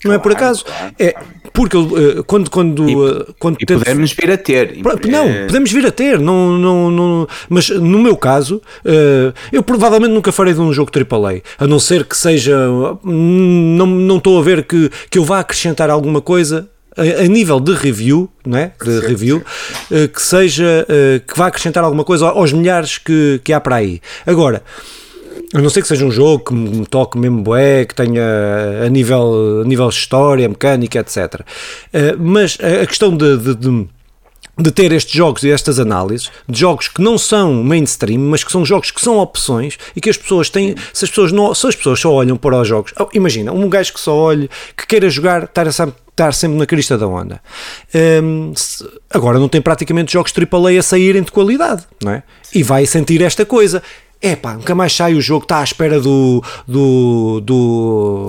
Não 0.04 0.14
é 0.14 0.18
por 0.18 0.32
acaso. 0.32 0.66
É 0.98 1.16
porque 1.54 1.78
uh, 1.78 2.24
quando. 2.26 2.50
quando, 2.50 2.86
uh, 2.86 3.34
quando 3.38 3.58
e 3.60 3.66
teve... 3.66 3.80
podemos 3.80 4.14
vir 4.14 4.32
a 4.32 4.38
ter. 4.38 4.78
Não, 5.08 5.28
é... 5.28 5.46
podemos 5.46 5.72
vir 5.72 5.86
a 5.86 5.92
ter. 5.92 6.20
Não, 6.20 6.58
não, 6.58 6.92
não, 6.92 7.28
mas 7.50 7.70
no 7.70 8.00
meu 8.00 8.16
caso, 8.16 8.62
uh, 8.86 9.34
eu 9.52 9.62
provavelmente 9.62 10.14
nunca 10.14 10.32
farei 10.32 10.54
de 10.54 10.62
um 10.62 10.72
jogo 10.72 10.92
AAA. 10.92 11.42
A 11.60 11.68
não 11.68 11.80
ser 11.80 12.06
que 12.06 12.16
seja. 12.16 12.58
Não, 13.04 13.86
não 13.86 14.18
estou 14.18 14.40
a 14.40 14.44
ver 14.44 14.64
que, 14.64 14.90
que 15.10 15.18
eu 15.18 15.26
vá 15.26 15.40
acrescentar 15.40 15.90
alguma 15.90 16.22
coisa 16.22 16.70
a, 16.96 17.24
a, 17.24 17.28
nível 17.28 17.60
de 17.60 17.74
review, 17.74 18.30
não 18.46 18.58
é? 18.58 18.72
De 18.84 19.00
sim, 19.00 19.08
review, 19.08 19.44
sim. 19.88 20.08
que 20.08 20.22
seja 20.22 20.86
que 21.28 21.38
vá 21.38 21.48
acrescentar 21.48 21.84
alguma 21.84 22.04
coisa 22.04 22.28
aos 22.28 22.54
milhares 22.54 22.98
que, 22.98 23.42
que 23.44 23.52
há 23.54 23.60
para 23.60 23.78
aí. 23.78 24.02
Agora, 24.26 24.64
a 25.54 25.62
não 25.62 25.70
ser 25.70 25.82
que 25.82 25.88
seja 25.88 26.06
um 26.06 26.12
jogo 26.12 26.46
que 26.46 26.54
me 26.54 26.86
toque 26.86 27.18
mesmo 27.18 27.42
bué, 27.42 27.86
que 27.86 27.94
tenha 27.94 28.24
a 28.86 28.90
nível, 28.90 29.62
a 29.64 29.68
nível 29.68 29.90
história, 29.90 30.48
mecânica, 30.48 31.00
etc. 31.00 31.42
Uh, 31.42 32.18
mas 32.20 32.58
a 32.60 32.86
questão 32.86 33.16
de, 33.16 33.38
de, 33.38 33.56
de 33.56 33.90
de 34.58 34.72
ter 34.72 34.92
estes 34.92 35.14
jogos 35.14 35.44
e 35.44 35.50
estas 35.50 35.80
análises, 35.80 36.30
de 36.48 36.60
jogos 36.60 36.88
que 36.88 37.02
não 37.02 37.18
são 37.18 37.64
mainstream, 37.64 38.20
mas 38.20 38.44
que 38.44 38.52
são 38.52 38.66
jogos 38.66 38.92
que 38.92 39.02
são 39.02 39.18
opções 39.18 39.78
e 39.96 40.02
que 40.02 40.10
as 40.10 40.18
pessoas 40.18 40.50
têm, 40.50 40.76
se 40.94 41.06
as 41.06 41.10
pessoas, 41.10 41.32
não, 41.32 41.54
se 41.54 41.68
as 41.68 41.76
pessoas 41.76 42.00
só 42.00 42.12
olham 42.12 42.38
para 42.38 42.60
os 42.62 42.68
jogos, 42.68 42.94
oh, 43.00 43.08
imagina, 43.14 43.52
um 43.52 43.68
gajo 43.70 43.94
que 43.94 44.00
só 44.00 44.16
olhe, 44.16 44.50
que 44.76 44.86
queira 44.86 45.10
jogar, 45.10 45.46
estar, 45.46 45.68
a, 45.68 45.70
estar 45.70 46.34
sempre 46.34 46.58
na 46.58 46.66
crista 46.66 46.98
da 46.98 47.08
onda. 47.08 47.42
Um, 48.24 48.54
se, 48.56 48.88
agora 49.10 49.40
não 49.40 49.48
tem 49.48 49.62
praticamente 49.62 50.14
jogos 50.14 50.34
AAA 50.38 50.80
a 50.80 50.84
saírem 50.84 51.24
de 51.24 51.32
qualidade, 51.32 51.84
não 52.04 52.12
é? 52.12 52.24
E 52.54 52.62
vai 52.62 52.86
sentir 52.86 53.22
esta 53.22 53.46
coisa 53.46 53.82
é 54.22 54.36
pá, 54.36 54.54
nunca 54.54 54.76
mais 54.76 54.96
sai 54.96 55.16
o 55.16 55.22
jogo, 55.22 55.44
está 55.44 55.60
à 55.60 55.64
espera 55.64 56.00
do, 56.00 56.44
do, 56.68 57.42
do, 57.42 58.28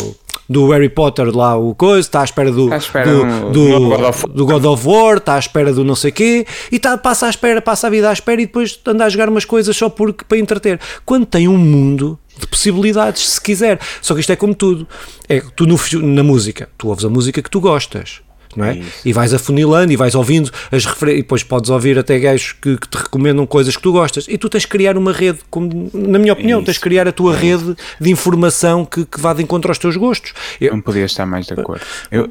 do 0.49 0.71
Harry 0.71 0.89
Potter 0.89 1.35
lá, 1.37 1.57
o 1.57 1.75
coisa, 1.75 2.01
está 2.01 2.23
à 2.23 2.25
espera 2.25 2.51
do, 2.51 2.73
espera 2.75 3.11
do, 3.11 3.51
do, 3.51 3.69
do, 3.69 3.89
God 3.89 4.01
of, 4.01 4.27
do, 4.29 4.47
God 4.47 4.65
of 4.65 4.89
War, 4.89 5.19
está 5.19 5.35
à 5.35 5.39
espera 5.39 5.73
do 5.73 5.85
não 5.85 5.95
sei 5.95 6.11
quê, 6.11 6.47
e 6.71 6.79
tá, 6.79 6.97
passa 6.97 7.27
à 7.27 7.31
espera, 7.31 7.61
passa 7.61 7.89
a 7.89 7.91
vida 7.91 8.09
à 8.09 8.13
espera 8.13 8.41
e 8.41 8.47
depois 8.47 8.81
anda 8.87 9.05
a 9.05 9.09
jogar 9.09 9.29
umas 9.29 9.45
coisas 9.45 9.77
só 9.77 9.89
porque, 9.89 10.25
para 10.25 10.39
entreter. 10.39 10.81
Quando 11.05 11.27
tem 11.27 11.47
um 11.47 11.59
mundo 11.59 12.19
de 12.39 12.47
possibilidades, 12.47 13.29
se 13.29 13.41
quiser. 13.41 13.79
Só 14.01 14.15
que 14.15 14.21
isto 14.21 14.33
é 14.33 14.37
como 14.37 14.55
tudo. 14.55 14.89
É 15.29 15.41
tu 15.55 15.67
no, 15.67 15.79
na 16.03 16.23
música, 16.23 16.69
tu 16.79 16.89
ouves 16.89 17.05
a 17.05 17.11
música 17.11 17.43
que 17.43 17.51
tu 17.51 17.61
gostas. 17.61 18.23
Não 18.57 18.65
é? 18.65 18.81
E 19.05 19.13
vais 19.13 19.33
afunilando 19.33 19.93
e 19.93 19.97
vais 19.97 20.15
ouvindo 20.15 20.51
as 20.71 20.85
referências, 20.85 21.21
e 21.21 21.23
depois 21.23 21.43
podes 21.43 21.71
ouvir 21.71 21.99
até 21.99 22.19
gajos 22.19 22.53
que, 22.53 22.77
que, 22.77 22.89
te 22.89 22.99
recomendam 22.99 23.47
coisas 23.47 23.77
que 23.77 23.83
tu 23.83 23.93
gostas. 23.93 24.27
E 24.29 24.37
tu 24.37 24.49
tens 24.49 24.63
de 24.63 24.69
criar 24.69 24.97
uma 24.97 25.13
rede, 25.13 25.39
como, 25.51 25.91
na 25.93 26.19
minha 26.19 26.33
opinião, 26.33 26.61
Isso. 26.61 26.67
tens 26.67 26.75
de 26.75 26.81
criar 26.81 27.09
a 27.09 27.13
tua 27.13 27.35
rede 27.35 27.75
de 28.01 28.11
informação 28.11 28.85
que, 28.85 29.05
que 29.05 29.21
vá 29.21 29.33
de 29.33 29.43
encontro 29.43 29.71
aos 29.71 29.79
teus 29.79 29.97
gostos. 29.97 30.35
Eu, 30.61 30.73
não 30.73 30.81
podia 30.81 31.05
estar 31.05 31.27
mais 31.27 31.47
de 31.47 31.55
acordo. 31.55 31.83
Eu, 32.11 32.31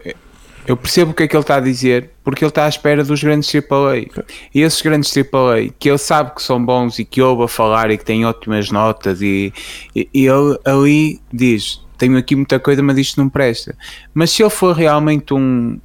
eu 0.68 0.78
percebo 0.78 1.12
o 1.12 1.13
que 1.13 1.24
é 1.24 1.28
que 1.28 1.36
ele 1.36 1.42
está 1.42 1.56
a 1.56 1.60
dizer, 1.60 2.12
porque 2.24 2.44
ele 2.44 2.50
está 2.50 2.66
à 2.66 2.70
espera 2.70 3.04
dos 3.04 3.24
grandes 3.24 3.51
AAA. 3.54 4.25
E 4.54 4.62
esses 4.62 4.82
grandes 4.82 5.12
AAA, 5.16 5.74
que 5.78 5.90
ele 5.90 5.98
sabe 5.98 6.36
que 6.36 6.42
são 6.42 6.63
bons 6.63 7.00
e 7.00 7.06
que 7.06 7.22
ouve 7.22 7.44
a 7.44 7.48
falar 7.48 7.90
e 7.90 7.98
que 7.98 8.06
têm 8.06 8.25
ótimas 8.25 8.70
notas, 8.70 9.22
e, 9.22 9.51
e, 9.96 10.08
e 10.13 10.25
ele 10.28 10.58
ali 10.63 11.20
diz: 11.34 11.82
Tenho 11.98 12.18
aqui 12.18 12.36
muita 12.36 12.60
coisa, 12.60 12.84
mas 12.84 12.98
isto 12.98 13.20
não 13.20 13.28
presta. 13.28 13.75
Mas 14.13 14.32
se 14.32 14.44
ele 14.44 14.50
for 14.50 14.75
realmente 14.75 15.34
um, 15.34 15.80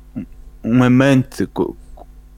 um 0.66 0.82
amante, 0.82 1.49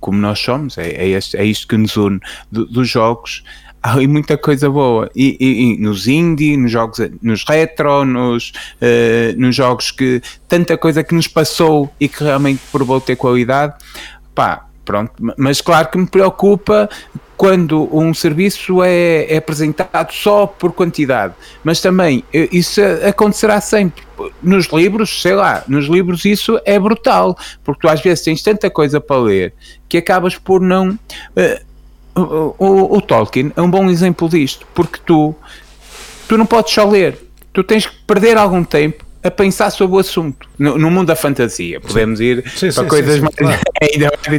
como 0.01 0.19
nós 0.19 0.39
somos, 0.39 0.79
é, 0.79 0.91
é, 0.91 1.09
este, 1.09 1.37
é 1.37 1.45
isto 1.45 1.67
que 1.67 1.77
nos 1.77 1.97
une 1.97 2.21
do, 2.51 2.67
dos 2.67 2.89
jogos, 2.89 3.43
há 3.83 3.93
ali 3.95 4.07
muita 4.07 4.37
coisa 4.37 4.69
boa. 4.71 5.11
E, 5.15 5.37
e, 5.41 5.75
e, 5.75 5.79
nos 5.79 6.07
indie, 6.07 6.57
nos 6.57 6.71
jogos, 6.71 6.99
nos 7.23 7.45
retro, 7.45 8.05
nos, 8.05 8.51
uh, 8.81 9.39
nos 9.39 9.55
jogos 9.55 9.91
que 9.91 10.21
tanta 10.47 10.77
coisa 10.77 11.03
que 11.03 11.15
nos 11.15 11.27
passou 11.27 11.93
e 11.99 12.09
que 12.09 12.23
realmente 12.23 12.61
provou 12.71 13.01
ter 13.01 13.17
qualidade, 13.17 13.75
pá, 14.35 14.67
pronto. 14.85 15.13
Mas 15.37 15.61
claro 15.61 15.89
que 15.89 15.99
me 15.99 16.07
preocupa 16.07 16.89
quando 17.39 17.89
um 17.97 18.13
serviço 18.13 18.83
é, 18.83 19.33
é, 19.33 19.37
apresentado 19.37 20.13
só 20.13 20.45
por 20.45 20.73
quantidade, 20.73 21.35
mas 21.63 21.81
também 21.81 22.25
eh, 22.35 22.49
isso 22.51 22.81
acontecerá 23.09 23.61
sempre. 23.61 24.03
Nos 24.43 24.67
livros, 24.67 25.23
sei 25.23 25.35
lá, 25.35 25.63
nos 25.69 25.87
livros 25.87 26.25
isso 26.25 26.61
é 26.65 26.77
brutal, 26.81 27.39
porque 27.63 27.83
tu 27.83 27.89
às 27.89 28.01
vezes 28.01 28.25
tens 28.25 28.43
tanta 28.43 28.69
coisa 28.69 29.01
para 29.01 29.21
ler 29.21 29.55
que 29.89 29.99
acabas 29.99 30.37
por 30.37 30.61
não. 30.61 30.99
Uh, 32.19 32.59
o, 32.59 32.97
o, 32.97 33.01
Tolkien 33.01 33.53
é 33.55 33.63
um 33.63 33.71
bom 33.71 33.89
exemplo 33.89 34.29
disto, 34.29 34.67
porque 34.75 34.99
tu, 35.07 35.33
tu 36.27 36.37
não 36.37 36.45
podes 36.45 36.75
só 36.75 36.85
ler, 36.85 37.17
tu 37.53 37.63
tens 37.63 37.87
que 37.87 37.95
perder 38.05 38.37
algum 38.37 38.65
tempo 38.65 39.05
a 39.23 39.31
pensar 39.31 39.71
sobre 39.71 39.97
o 39.97 39.99
assunto. 39.99 40.49
No, 40.59 40.79
no 40.79 40.91
mundo 40.91 41.09
da 41.09 41.17
fantasia, 41.17 41.81
podemos 41.81 42.21
ir 42.21 42.45
sim, 42.51 42.73
para 42.73 42.83
sim, 42.85 42.89
coisas 42.89 43.15
sim, 43.17 43.21
mais. 43.21 43.35
Claro. 43.35 43.61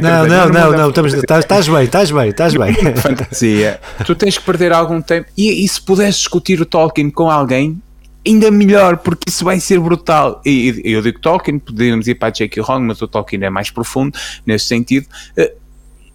não, 0.02 0.26
não, 0.26 0.48
não, 0.48 0.72
não, 0.72 0.88
estamos, 0.88 1.14
estás, 1.14 1.44
estás 1.44 1.68
bem, 1.68 1.84
estás 1.84 2.10
bem, 2.10 2.28
estás 2.30 2.54
bem. 2.54 2.74
fantasia, 2.96 3.80
tu 4.04 4.14
tens 4.14 4.38
que 4.38 4.44
perder 4.44 4.72
algum 4.72 5.00
tempo. 5.00 5.28
E, 5.36 5.64
e 5.64 5.68
se 5.68 5.80
puderes 5.80 6.16
discutir 6.16 6.60
o 6.60 6.66
Tolkien 6.66 7.10
com 7.10 7.30
alguém, 7.30 7.80
ainda 8.26 8.50
melhor, 8.50 8.98
porque 8.98 9.28
isso 9.28 9.44
vai 9.44 9.60
ser 9.60 9.78
brutal. 9.78 10.40
E, 10.44 10.82
e 10.84 10.92
eu 10.92 11.02
digo 11.02 11.20
Tolkien, 11.20 11.58
podemos 11.58 12.08
ir 12.08 12.14
para 12.14 12.28
a 12.28 12.32
J.K. 12.32 12.62
Rowling, 12.62 12.86
mas 12.86 13.02
o 13.02 13.08
Tolkien 13.08 13.44
é 13.44 13.50
mais 13.50 13.70
profundo 13.70 14.18
nesse 14.46 14.66
sentido. 14.66 15.06
Uh, 15.38 15.60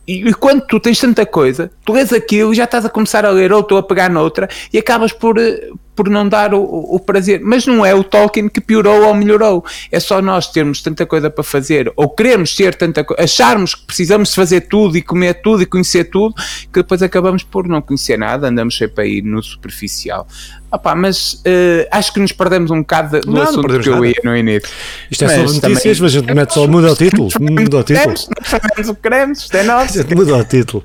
e 0.08 0.34
quando 0.36 0.62
tu 0.68 0.80
tens 0.80 1.00
tanta 1.00 1.26
coisa, 1.26 1.72
tu 1.84 1.94
lês 1.94 2.14
aquilo 2.14 2.54
e 2.54 2.56
já 2.56 2.66
estás 2.66 2.86
a 2.86 2.90
começar 2.90 3.26
a 3.26 3.32
ler 3.32 3.52
outra 3.52 3.76
ou 3.76 3.80
a 3.80 3.84
pegar 3.84 4.08
noutra 4.08 4.48
e 4.72 4.78
acabas 4.78 5.12
por, 5.12 5.40
eh, 5.40 5.72
por 5.96 6.10
não 6.10 6.28
dar 6.28 6.54
o, 6.54 6.62
o, 6.62 7.00
prazer. 7.00 7.40
Mas 7.42 7.66
não 7.66 7.86
é 7.86 7.94
o 7.96 8.04
Tolkien 8.04 8.50
que 8.50 8.60
piorou 8.60 9.06
ou 9.06 9.14
melhorou. 9.14 9.64
É 9.92 10.00
só 10.00 10.22
nós 10.22 10.48
termos 10.48 10.82
tanta 10.82 11.06
coisa 11.06 11.30
para 11.30 11.44
fazer, 11.44 11.92
ou 11.96 12.10
queremos 12.10 12.56
ter 12.56 12.76
tanta 12.76 13.04
coisa, 13.04 13.24
acharmos 13.24 13.74
que 13.74 13.86
precisamos 13.86 14.34
fazer 14.34 14.62
tudo 14.62 14.98
e 14.98 15.02
comer 15.02 15.36
tudo 15.42 15.64
e 15.64 15.66
conhecer 15.66 16.06
tudo, 16.06 16.36
que 16.36 16.82
depois 16.82 17.02
acabamos 17.02 17.44
por 17.44 17.68
não 17.68 17.82
conhecer 17.82 18.18
nada, 18.18 18.50
andamos 18.50 18.78
sempre 18.78 19.06
aí 19.06 19.22
no 19.22 19.42
superficial. 19.42 20.28
Opa, 20.76 20.94
mas 20.94 21.36
uh, 21.36 21.88
acho 21.90 22.12
que 22.12 22.20
nos 22.20 22.34
perdemos 22.34 22.70
um 22.70 22.80
bocado 22.80 23.22
do 23.22 23.32
não, 23.32 23.44
assunto 23.44 23.68
não 23.68 23.80
que 23.80 23.88
eu 23.88 24.04
ia 24.04 24.16
no 24.26 24.36
início. 24.36 24.70
Isto 25.10 25.24
é 25.24 25.28
mas 25.28 25.52
sobre 25.52 25.70
notícias, 25.70 26.00
mas 26.02 26.12
a 26.12 26.20
gente 26.20 26.34
mete 26.34 26.54
só, 26.54 26.68
muda 26.68 26.92
o 26.92 26.96
título. 26.96 27.30
Muda 27.40 27.78
o 27.78 27.84
título. 27.84 28.08
Nós 28.10 28.28
fazemos 28.42 28.90
o 28.90 28.96
que 28.96 29.02
queremos, 29.02 29.40
isto 29.40 29.56
é 29.56 29.64
nosso. 29.64 30.16
Muda 30.16 30.36
o 30.36 30.44
título. 30.44 30.84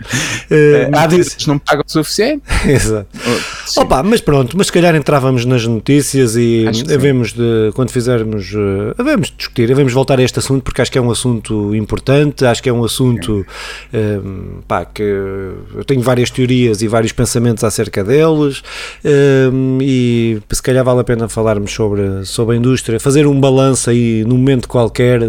Uh, 0.51 0.97
Há 0.97 1.07
vezes 1.09 1.45
não 1.47 1.59
pagam 1.59 1.83
o 1.85 1.91
suficiente. 1.91 2.43
Exato. 2.69 3.09
Opa, 3.77 4.03
mas 4.03 4.21
pronto, 4.21 4.57
mas 4.57 4.69
se 4.69 4.73
calhar 4.73 4.95
entrávamos 5.01 5.45
nas 5.45 5.67
notícias 5.67 6.37
e 6.37 6.67
havemos 6.93 7.33
de, 7.33 7.71
quando 7.75 7.91
fizermos, 7.91 8.53
uh, 8.53 8.95
havemos 8.99 9.29
de 9.29 9.37
discutir, 9.37 9.71
havemos 9.71 9.93
de 9.93 9.95
voltar 9.95 10.19
a 10.19 10.23
este 10.23 10.39
assunto 10.39 10.63
porque 10.63 10.81
acho 10.81 10.93
que 10.93 10.99
é 10.99 11.01
um 11.03 11.11
assunto 11.11 11.75
importante, 11.75 12.45
acho 12.45 12.63
que 12.63 12.69
é 12.69 12.73
um 12.73 12.85
assunto 12.85 13.45
um, 13.93 14.61
pá, 14.69 14.85
que 14.85 15.03
eu 15.03 15.85
tenho 15.87 16.03
várias 16.03 16.31
teorias 16.31 16.83
e 16.83 16.89
vários 16.89 17.13
pensamentos 17.13 17.65
acerca 17.65 18.05
deles. 18.05 18.63
Um, 19.53 19.79
e 19.81 20.41
se 20.51 20.63
calhar 20.63 20.85
vale 20.85 21.01
a 21.01 21.05
pena 21.05 21.29
falarmos 21.29 21.73
sobre, 21.73 22.25
sobre 22.25 22.55
a 22.55 22.59
indústria, 22.59 23.01
fazer 23.01 23.27
um 23.27 23.41
balanço 23.41 23.91
aí 23.91 24.25
num 24.25 24.37
momento 24.37 24.69
qualquer, 24.69 25.21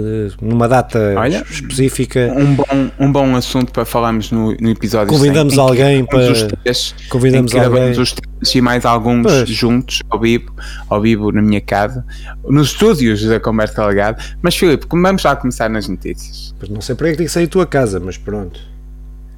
numa 0.41 0.67
data 0.67 1.15
Olha, 1.17 1.43
específica. 1.49 2.33
Um 2.35 2.55
bom, 2.55 2.91
um 2.99 3.11
bom 3.11 3.35
assunto 3.35 3.71
para 3.71 3.85
falarmos 3.85 4.31
no, 4.31 4.55
no 4.59 4.69
episódio 4.69 5.07
Convidamos 5.07 5.53
100, 5.53 5.63
alguém 5.63 6.05
para. 6.05 6.47
Três, 6.63 6.95
convidamos 7.09 7.55
alguém. 7.55 7.91
Os 7.91 8.13
três 8.13 8.30
e 8.53 8.62
mais 8.62 8.86
alguns 8.86 9.24
pois. 9.24 9.50
juntos 9.50 10.01
ao 10.10 10.19
vivo, 10.19 10.53
ao 10.89 11.01
vivo 11.01 11.31
na 11.31 11.41
minha 11.41 11.62
casa, 11.62 12.05
nos 12.48 12.69
estúdios 12.69 13.24
da 13.24 13.39
Conversa 13.39 13.86
Legada. 13.86 14.17
Mas 14.41 14.55
Filipe, 14.55 14.86
vamos 14.89 15.21
já 15.21 15.36
começar 15.36 15.69
nas 15.69 15.88
notícias. 15.88 16.53
Pois 16.60 16.69
não 16.69 16.81
sei 16.81 16.95
para 16.95 17.12
que 17.12 17.17
tem 17.17 17.25
que 17.25 17.31
sair 17.31 17.45
a 17.45 17.48
tua 17.48 17.65
casa, 17.65 18.00
mas 18.00 18.17
pronto. 18.17 18.60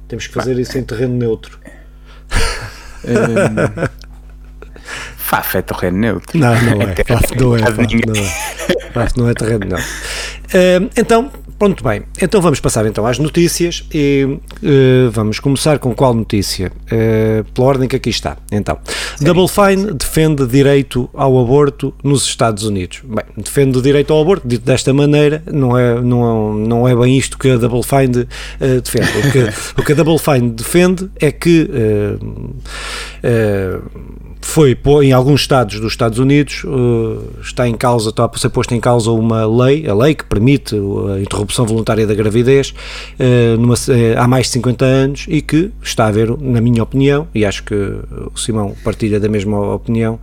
Temos 0.08 0.26
que 0.26 0.34
fazer 0.34 0.58
isso 0.58 0.76
em 0.78 0.82
terreno 0.82 1.14
neutro. 1.14 1.58
Um, 3.04 4.03
Faf 5.24 5.56
é 5.56 5.62
terreno 5.62 5.98
neutro. 5.98 6.38
Não, 6.38 6.54
não 6.60 6.82
é. 6.82 6.94
Faf 6.96 7.34
não 7.40 7.56
é. 7.56 7.58
Faf 7.60 7.78
não 7.78 8.14
é. 8.14 8.92
Faf 8.92 9.18
não 9.18 9.28
é 9.30 9.32
terreno 9.32 9.66
neutro. 9.66 9.86
Uh, 10.44 10.90
então, 10.98 11.30
pronto, 11.58 11.82
bem. 11.82 12.02
Então 12.20 12.42
vamos 12.42 12.60
passar 12.60 12.84
então 12.84 13.06
às 13.06 13.18
notícias 13.18 13.86
e 13.92 14.26
uh, 14.28 15.10
vamos 15.10 15.40
começar 15.40 15.78
com 15.78 15.94
qual 15.94 16.12
notícia? 16.12 16.70
Uh, 16.92 17.42
pela 17.52 17.66
ordem 17.66 17.88
que 17.88 17.96
aqui 17.96 18.10
está. 18.10 18.36
Então. 18.52 18.78
Double 19.18 19.48
Fine 19.48 19.94
defende 19.94 20.46
direito 20.46 21.08
ao 21.14 21.40
aborto 21.40 21.94
nos 22.04 22.26
Estados 22.26 22.64
Unidos. 22.64 23.00
Bem, 23.02 23.24
defende 23.38 23.78
o 23.78 23.82
direito 23.82 24.12
ao 24.12 24.20
aborto, 24.20 24.46
dito 24.46 24.66
desta 24.66 24.92
maneira, 24.92 25.42
não 25.50 25.76
é, 25.76 26.00
não, 26.02 26.52
não 26.52 26.86
é 26.86 26.94
bem 26.94 27.16
isto 27.16 27.38
que 27.38 27.48
a 27.48 27.56
Double 27.56 27.82
Fine 27.82 28.24
uh, 28.24 28.80
defende. 28.82 29.26
O 29.26 29.32
que, 29.32 29.80
o 29.80 29.84
que 29.84 29.92
a 29.92 29.94
Double 29.94 30.18
Fine 30.18 30.50
defende 30.50 31.10
é 31.18 31.32
que 31.32 31.70
foi 34.44 34.78
em 35.02 35.12
alguns 35.12 35.40
estados 35.40 35.80
dos 35.80 35.92
Estados 35.92 36.18
Unidos 36.18 36.62
uh, 36.64 37.40
está 37.40 37.66
em 37.66 37.74
causa, 37.74 38.10
está 38.10 38.26
a 38.26 38.38
ser 38.38 38.50
posta 38.50 38.74
em 38.74 38.80
causa 38.80 39.10
uma 39.10 39.46
lei, 39.46 39.88
a 39.88 39.94
lei 39.94 40.14
que 40.14 40.24
permite 40.24 40.76
a 40.76 41.20
interrupção 41.20 41.64
voluntária 41.64 42.06
da 42.06 42.14
gravidez 42.14 42.74
uh, 43.18 43.58
numa, 43.58 43.74
uh, 43.74 44.18
há 44.18 44.28
mais 44.28 44.46
de 44.46 44.52
50 44.52 44.84
anos 44.84 45.26
e 45.28 45.40
que 45.40 45.72
está 45.82 46.04
a 46.04 46.08
haver, 46.08 46.36
na 46.38 46.60
minha 46.60 46.82
opinião, 46.82 47.26
e 47.34 47.44
acho 47.44 47.64
que 47.64 47.74
o 47.74 48.38
Simão 48.38 48.74
partilha 48.84 49.18
da 49.18 49.28
mesma 49.28 49.74
opinião, 49.74 50.20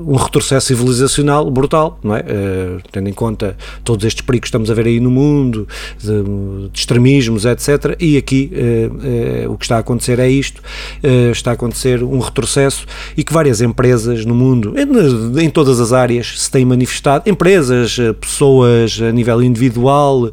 um 0.00 0.16
retrocesso 0.16 0.68
civilizacional 0.68 1.50
brutal, 1.50 1.98
não 2.02 2.14
é? 2.14 2.20
Uh, 2.20 2.82
tendo 2.92 3.08
em 3.08 3.12
conta 3.12 3.56
todos 3.82 4.04
estes 4.04 4.22
perigos 4.22 4.44
que 4.44 4.48
estamos 4.48 4.70
a 4.70 4.74
ver 4.74 4.86
aí 4.86 5.00
no 5.00 5.10
mundo, 5.10 5.66
de, 5.98 6.68
de 6.70 6.78
extremismos, 6.78 7.44
etc. 7.44 7.96
E 7.98 8.16
aqui 8.16 8.52
o 9.48 9.56
que 9.56 9.64
está 9.64 9.76
a 9.76 9.80
acontecer 9.80 10.18
é 10.18 10.28
isto: 10.28 10.62
está 11.32 11.50
a 11.50 11.54
acontecer 11.54 12.02
um 12.02 12.18
retrocesso 12.18 12.86
e 13.16 13.24
que 13.24 13.32
várias 13.32 13.60
empresas 13.60 14.24
no 14.24 14.34
mundo, 14.34 14.74
em, 14.76 15.44
em 15.44 15.50
todas 15.50 15.80
as 15.80 15.92
áreas, 15.92 16.40
se 16.40 16.50
têm 16.50 16.64
manifestado. 16.64 17.28
Empresas, 17.28 17.96
pessoas 18.20 19.00
a 19.00 19.10
nível 19.10 19.42
individual, 19.42 20.30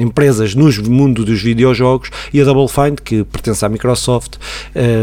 empresas 0.00 0.54
no 0.54 0.66
mundo 0.90 1.24
dos 1.24 1.42
videojogos 1.42 2.10
e 2.32 2.40
a 2.40 2.44
Double 2.44 2.68
Fine, 2.68 2.96
que 3.02 3.24
pertence 3.24 3.64
à 3.64 3.68
Microsoft, 3.68 4.36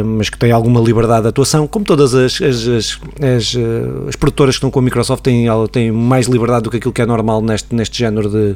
mas 0.05 0.29
que 0.29 0.37
tem 0.37 0.51
alguma 0.51 0.79
liberdade 0.79 1.23
de 1.23 1.29
atuação, 1.29 1.67
como 1.67 1.85
todas 1.85 2.13
as 2.13 2.22
as, 2.23 2.41
as, 2.41 2.67
as, 2.67 2.99
as, 3.21 3.55
eh, 3.55 4.09
as 4.09 4.15
produtoras 4.15 4.55
que 4.55 4.57
estão 4.57 4.71
com 4.71 4.79
a 4.79 4.81
Microsoft 4.81 5.23
têm, 5.23 5.45
têm 5.71 5.91
mais 5.91 6.27
liberdade 6.27 6.63
do 6.63 6.71
que 6.71 6.77
aquilo 6.77 6.93
que 6.93 7.01
é 7.01 7.05
normal 7.05 7.41
neste, 7.41 7.73
neste 7.73 7.97
género 7.97 8.29
de, 8.29 8.55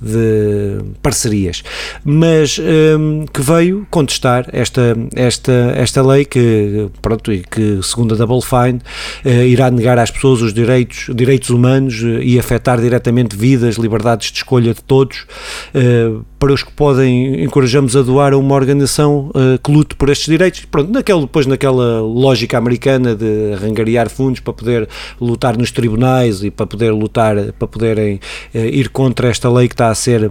de 0.00 0.78
parcerias. 1.02 1.62
Mas 2.04 2.58
um, 2.58 3.26
que 3.26 3.40
veio 3.40 3.86
contestar 3.90 4.46
esta, 4.52 4.96
esta, 5.14 5.52
esta 5.76 6.02
lei 6.02 6.24
que, 6.24 6.88
pronto, 7.00 7.32
e 7.32 7.42
que 7.42 7.80
segundo 7.82 8.14
a 8.14 8.16
Double 8.16 8.40
Fine 8.42 8.80
uh, 9.24 9.44
irá 9.44 9.70
negar 9.70 9.98
às 9.98 10.10
pessoas 10.10 10.42
os 10.42 10.52
direitos, 10.52 11.06
direitos 11.14 11.50
humanos 11.50 12.02
uh, 12.02 12.20
e 12.20 12.38
afetar 12.38 12.80
diretamente 12.80 13.36
vidas, 13.36 13.76
liberdades 13.76 14.30
de 14.30 14.38
escolha 14.38 14.74
de 14.74 14.82
todos. 14.82 15.26
Uh, 15.74 16.24
para 16.38 16.52
os 16.52 16.62
que 16.62 16.72
podem, 16.72 17.42
encorajamos 17.42 17.96
a 17.96 18.02
doar 18.02 18.32
a 18.32 18.36
uma 18.36 18.54
organização 18.54 19.30
uh, 19.30 19.58
que 19.62 19.70
lute 19.70 19.94
por 19.94 20.08
estes 20.10 20.26
direitos. 20.26 20.64
Pronto, 20.64 20.92
naquela, 20.92 21.20
depois 21.22 21.46
naquela 21.46 22.00
lógica 22.00 22.58
americana 22.58 23.14
de 23.14 23.54
arrangariar 23.54 24.08
fundos 24.08 24.40
para 24.40 24.52
poder 24.52 24.88
lutar 25.20 25.56
nos 25.56 25.70
tribunais 25.70 26.42
e 26.42 26.50
para 26.50 26.66
poder 26.66 26.92
lutar, 26.92 27.52
para 27.58 27.68
poderem 27.68 28.20
uh, 28.54 28.58
ir 28.58 28.88
contra 28.90 29.28
esta 29.28 29.50
lei 29.50 29.68
que 29.68 29.74
está 29.74 29.88
a 29.88 29.94
ser 29.94 30.30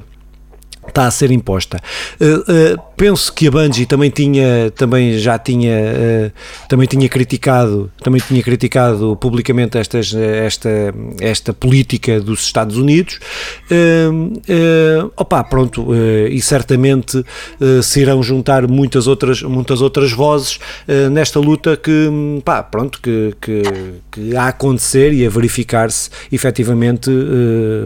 está 0.87 1.07
a 1.07 1.11
ser 1.11 1.31
imposta. 1.31 1.79
Uh, 2.19 2.75
uh, 2.75 2.83
penso 2.95 3.33
que 3.33 3.47
a 3.47 3.51
Bungie 3.51 3.85
também 3.85 4.09
tinha, 4.09 4.71
também 4.71 5.17
já 5.17 5.37
tinha, 5.37 5.75
uh, 5.75 6.31
também 6.69 6.87
tinha 6.87 7.07
criticado, 7.09 7.91
também 8.01 8.21
tinha 8.25 8.41
criticado 8.41 9.15
publicamente 9.17 9.77
estas, 9.77 10.13
esta, 10.13 10.69
esta 11.19 11.53
política 11.53 12.19
dos 12.19 12.43
Estados 12.43 12.77
Unidos. 12.77 13.19
opa, 15.17 15.43
pronto, 15.43 15.87
e 16.29 16.41
certamente 16.41 17.23
se 17.83 18.01
irão 18.01 18.21
juntar 18.23 18.67
muitas 18.67 19.07
outras, 19.07 19.41
muitas 19.41 19.81
outras 19.81 20.11
vozes 20.11 20.59
nesta 21.11 21.39
luta 21.39 21.75
que, 21.75 22.09
pá, 22.43 22.63
pronto, 22.63 22.99
que, 23.01 23.35
que, 23.41 23.63
que 24.11 24.35
a 24.35 24.47
acontecer 24.47 25.13
e 25.13 25.25
a 25.25 25.29
verificar-se 25.29 26.09
efetivamente, 26.31 27.11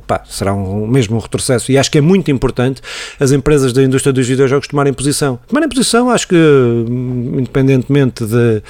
pá, 0.05 0.21
será 0.27 0.53
um, 0.53 0.85
mesmo 0.85 1.17
um 1.17 1.19
retrocesso. 1.19 1.71
E 1.71 1.77
acho 1.77 1.89
que 1.89 1.97
é 1.97 2.01
muito 2.01 2.29
importante 2.29 2.81
as 3.19 3.31
empresas 3.31 3.73
da 3.73 3.83
indústria 3.83 4.13
dos 4.13 4.27
videojogos 4.27 4.67
tomarem 4.67 4.93
posição. 4.93 5.39
Tomarem 5.47 5.69
posição, 5.69 6.09
acho 6.09 6.27
que, 6.27 6.35
independentemente 6.87 8.25
de, 8.25 8.61
de 8.61 8.63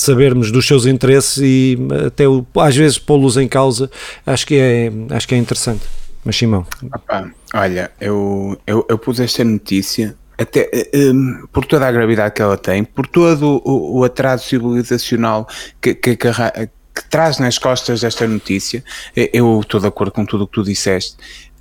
sabermos 0.00 0.50
dos 0.50 0.66
seus 0.66 0.86
interesses 0.86 1.38
e 1.38 1.78
até 2.06 2.24
às 2.60 2.76
vezes 2.76 2.98
pô-los 2.98 3.36
em 3.36 3.48
causa, 3.48 3.90
acho 4.26 4.46
que 4.46 4.56
é, 4.56 4.92
acho 5.10 5.26
que 5.26 5.34
é 5.34 5.38
interessante. 5.38 5.82
Mas 6.24 6.36
Simão. 6.36 6.66
Opa, 6.92 7.30
olha, 7.54 7.90
eu, 8.00 8.58
eu, 8.66 8.84
eu 8.88 8.98
pus 8.98 9.20
esta 9.20 9.44
notícia 9.44 10.16
até 10.38 10.68
um, 10.94 11.46
por 11.52 11.64
toda 11.64 11.86
a 11.86 11.92
gravidade 11.92 12.34
que 12.34 12.42
ela 12.42 12.56
tem, 12.56 12.84
por 12.84 13.06
todo 13.06 13.62
o, 13.64 13.98
o 14.00 14.04
atraso 14.04 14.44
civilizacional 14.44 15.48
que, 15.80 15.94
que, 15.94 16.16
que, 16.16 16.28
que, 16.28 17.08
traz 17.10 17.38
nas 17.38 17.58
costas 17.58 18.00
desta 18.00 18.26
notícia, 18.26 18.84
eu 19.14 19.60
estou 19.60 19.80
de 19.80 19.86
acordo 19.86 20.12
com 20.12 20.26
tudo 20.26 20.44
o 20.44 20.46
que 20.46 20.54
tu 20.54 20.62
disseste. 20.62 21.16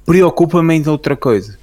Preocupa-me 0.06 0.74
ainda 0.74 0.92
outra 0.92 1.16
coisa. 1.16 1.58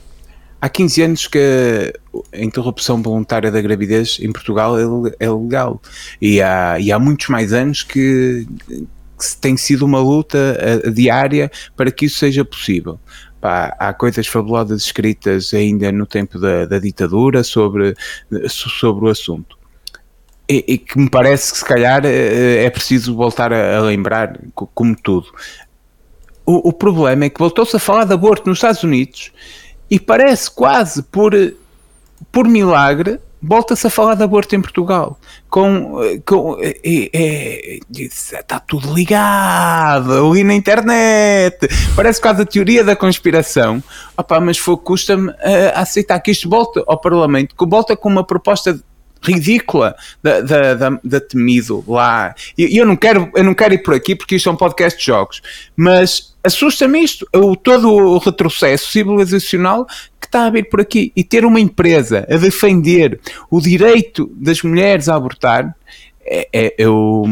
Há 0.62 0.68
15 0.68 1.02
anos 1.02 1.26
que 1.26 1.92
a 2.32 2.38
interrupção 2.38 3.02
voluntária 3.02 3.50
da 3.50 3.60
gravidez 3.60 4.20
em 4.22 4.30
Portugal 4.30 4.78
é, 4.78 4.84
é 5.18 5.28
legal. 5.28 5.82
E 6.20 6.40
há, 6.40 6.78
e 6.78 6.92
há 6.92 7.00
muitos 7.00 7.26
mais 7.30 7.52
anos 7.52 7.82
que, 7.82 8.46
que 8.68 9.36
tem 9.40 9.56
sido 9.56 9.84
uma 9.84 9.98
luta 9.98 10.38
eh, 10.60 10.88
diária 10.90 11.50
para 11.76 11.90
que 11.90 12.06
isso 12.06 12.20
seja 12.20 12.44
possível. 12.44 13.00
Pá, 13.40 13.74
há 13.76 13.92
coisas 13.92 14.28
fabulosas 14.28 14.82
escritas 14.82 15.52
ainda 15.52 15.90
no 15.90 16.06
tempo 16.06 16.38
da, 16.38 16.64
da 16.64 16.78
ditadura 16.78 17.42
sobre, 17.42 17.96
sobre 18.48 19.06
o 19.06 19.08
assunto. 19.08 19.58
E, 20.48 20.64
e, 20.68 20.78
que 20.78 20.96
me 20.96 21.10
parece 21.10 21.50
que 21.50 21.58
se 21.58 21.64
calhar 21.64 22.06
eh, 22.06 22.64
é 22.64 22.70
preciso 22.70 23.16
voltar 23.16 23.52
a, 23.52 23.78
a 23.78 23.80
lembrar, 23.80 24.38
como 24.54 24.94
tudo. 24.94 25.26
O, 26.46 26.68
o 26.68 26.72
problema 26.72 27.24
é 27.24 27.30
que 27.30 27.40
voltou-se 27.40 27.74
a 27.74 27.80
falar 27.80 28.04
de 28.04 28.12
aborto 28.12 28.48
nos 28.48 28.58
Estados 28.58 28.84
Unidos 28.84 29.32
e 29.92 30.00
parece 30.00 30.50
quase 30.50 31.02
por, 31.02 31.34
por 32.32 32.48
milagre 32.48 33.20
volta-se 33.42 33.86
a 33.86 33.90
falar 33.90 34.14
de 34.14 34.22
aborto 34.22 34.56
em 34.56 34.60
Portugal. 34.62 35.18
Com, 35.50 36.00
com 36.24 36.56
é, 36.62 36.80
é, 37.12 37.78
está 37.94 38.58
tudo 38.58 38.94
ligado 38.94 40.30
ali 40.30 40.44
na 40.44 40.54
internet. 40.54 41.68
Parece 41.94 42.22
quase 42.22 42.40
a 42.40 42.46
teoria 42.46 42.82
da 42.82 42.96
conspiração. 42.96 43.84
Opa, 44.16 44.40
mas 44.40 44.58
custa-me 44.58 45.28
uh, 45.28 45.34
aceitar 45.74 46.18
que 46.20 46.30
isto 46.30 46.48
volta 46.48 46.82
ao 46.86 46.98
Parlamento, 46.98 47.54
que 47.54 47.66
volta 47.66 47.94
com 47.94 48.08
uma 48.08 48.24
proposta 48.24 48.82
ridícula 49.22 49.94
da, 50.22 50.40
da, 50.40 50.74
da, 50.74 51.00
da 51.02 51.20
Temido 51.20 51.84
lá. 51.86 52.34
E 52.56 52.76
eu 52.76 52.86
não, 52.86 52.96
quero, 52.96 53.30
eu 53.34 53.44
não 53.44 53.54
quero 53.54 53.74
ir 53.74 53.82
por 53.82 53.94
aqui 53.94 54.14
porque 54.14 54.36
isto 54.36 54.48
é 54.48 54.52
um 54.52 54.56
podcast 54.56 54.98
de 54.98 55.06
jogos, 55.06 55.42
mas 55.76 56.34
assusta-me 56.42 57.02
isto, 57.02 57.26
o, 57.34 57.56
todo 57.56 57.88
o 57.88 58.18
retrocesso 58.18 58.90
civilizacional 58.90 59.86
que 60.20 60.26
está 60.26 60.46
a 60.46 60.50
vir 60.50 60.68
por 60.68 60.80
aqui. 60.80 61.12
E 61.14 61.22
ter 61.22 61.44
uma 61.44 61.60
empresa 61.60 62.26
a 62.30 62.36
defender 62.36 63.20
o 63.50 63.60
direito 63.60 64.30
das 64.34 64.62
mulheres 64.62 65.08
a 65.08 65.14
abortar, 65.14 65.74
é, 66.24 66.48
é, 66.52 66.74
eu, 66.78 67.24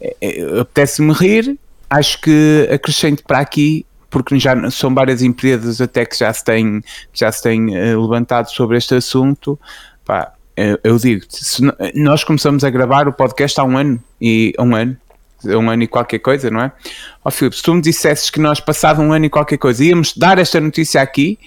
é, 0.00 0.16
é, 0.20 0.60
apetece-me 0.60 1.12
rir, 1.12 1.58
acho 1.88 2.20
que 2.20 2.68
acrescente 2.70 3.22
para 3.22 3.40
aqui 3.40 3.86
porque 4.08 4.38
já 4.38 4.70
são 4.70 4.94
várias 4.94 5.20
empresas 5.22 5.80
até 5.80 6.06
que 6.06 6.16
já 6.16 6.32
se 6.32 6.42
têm, 6.42 6.80
já 7.12 7.30
se 7.30 7.42
têm 7.42 7.76
uh, 7.76 8.00
levantado 8.00 8.50
sobre 8.50 8.78
este 8.78 8.94
assunto. 8.94 9.58
Pá, 10.04 10.32
eu 10.82 10.96
digo, 10.98 11.24
nós 11.94 12.24
começamos 12.24 12.64
a 12.64 12.70
gravar 12.70 13.08
o 13.08 13.12
podcast 13.12 13.60
há 13.60 13.64
um 13.64 13.76
ano 13.76 14.02
e 14.20 14.54
um 14.58 14.74
ano, 14.74 14.96
um 15.44 15.70
ano 15.70 15.82
e 15.82 15.86
qualquer 15.86 16.18
coisa, 16.18 16.50
não 16.50 16.62
é? 16.62 16.72
Ó 17.24 17.28
oh, 17.28 17.30
Filipe, 17.30 17.56
se 17.56 17.62
tu 17.62 17.74
me 17.74 17.82
dissesses 17.82 18.30
que 18.30 18.40
nós 18.40 18.58
passado 18.58 19.02
um 19.02 19.12
ano 19.12 19.26
e 19.26 19.30
qualquer 19.30 19.58
coisa 19.58 19.84
íamos 19.84 20.16
dar 20.16 20.38
esta 20.38 20.58
notícia 20.60 21.02
aqui, 21.02 21.38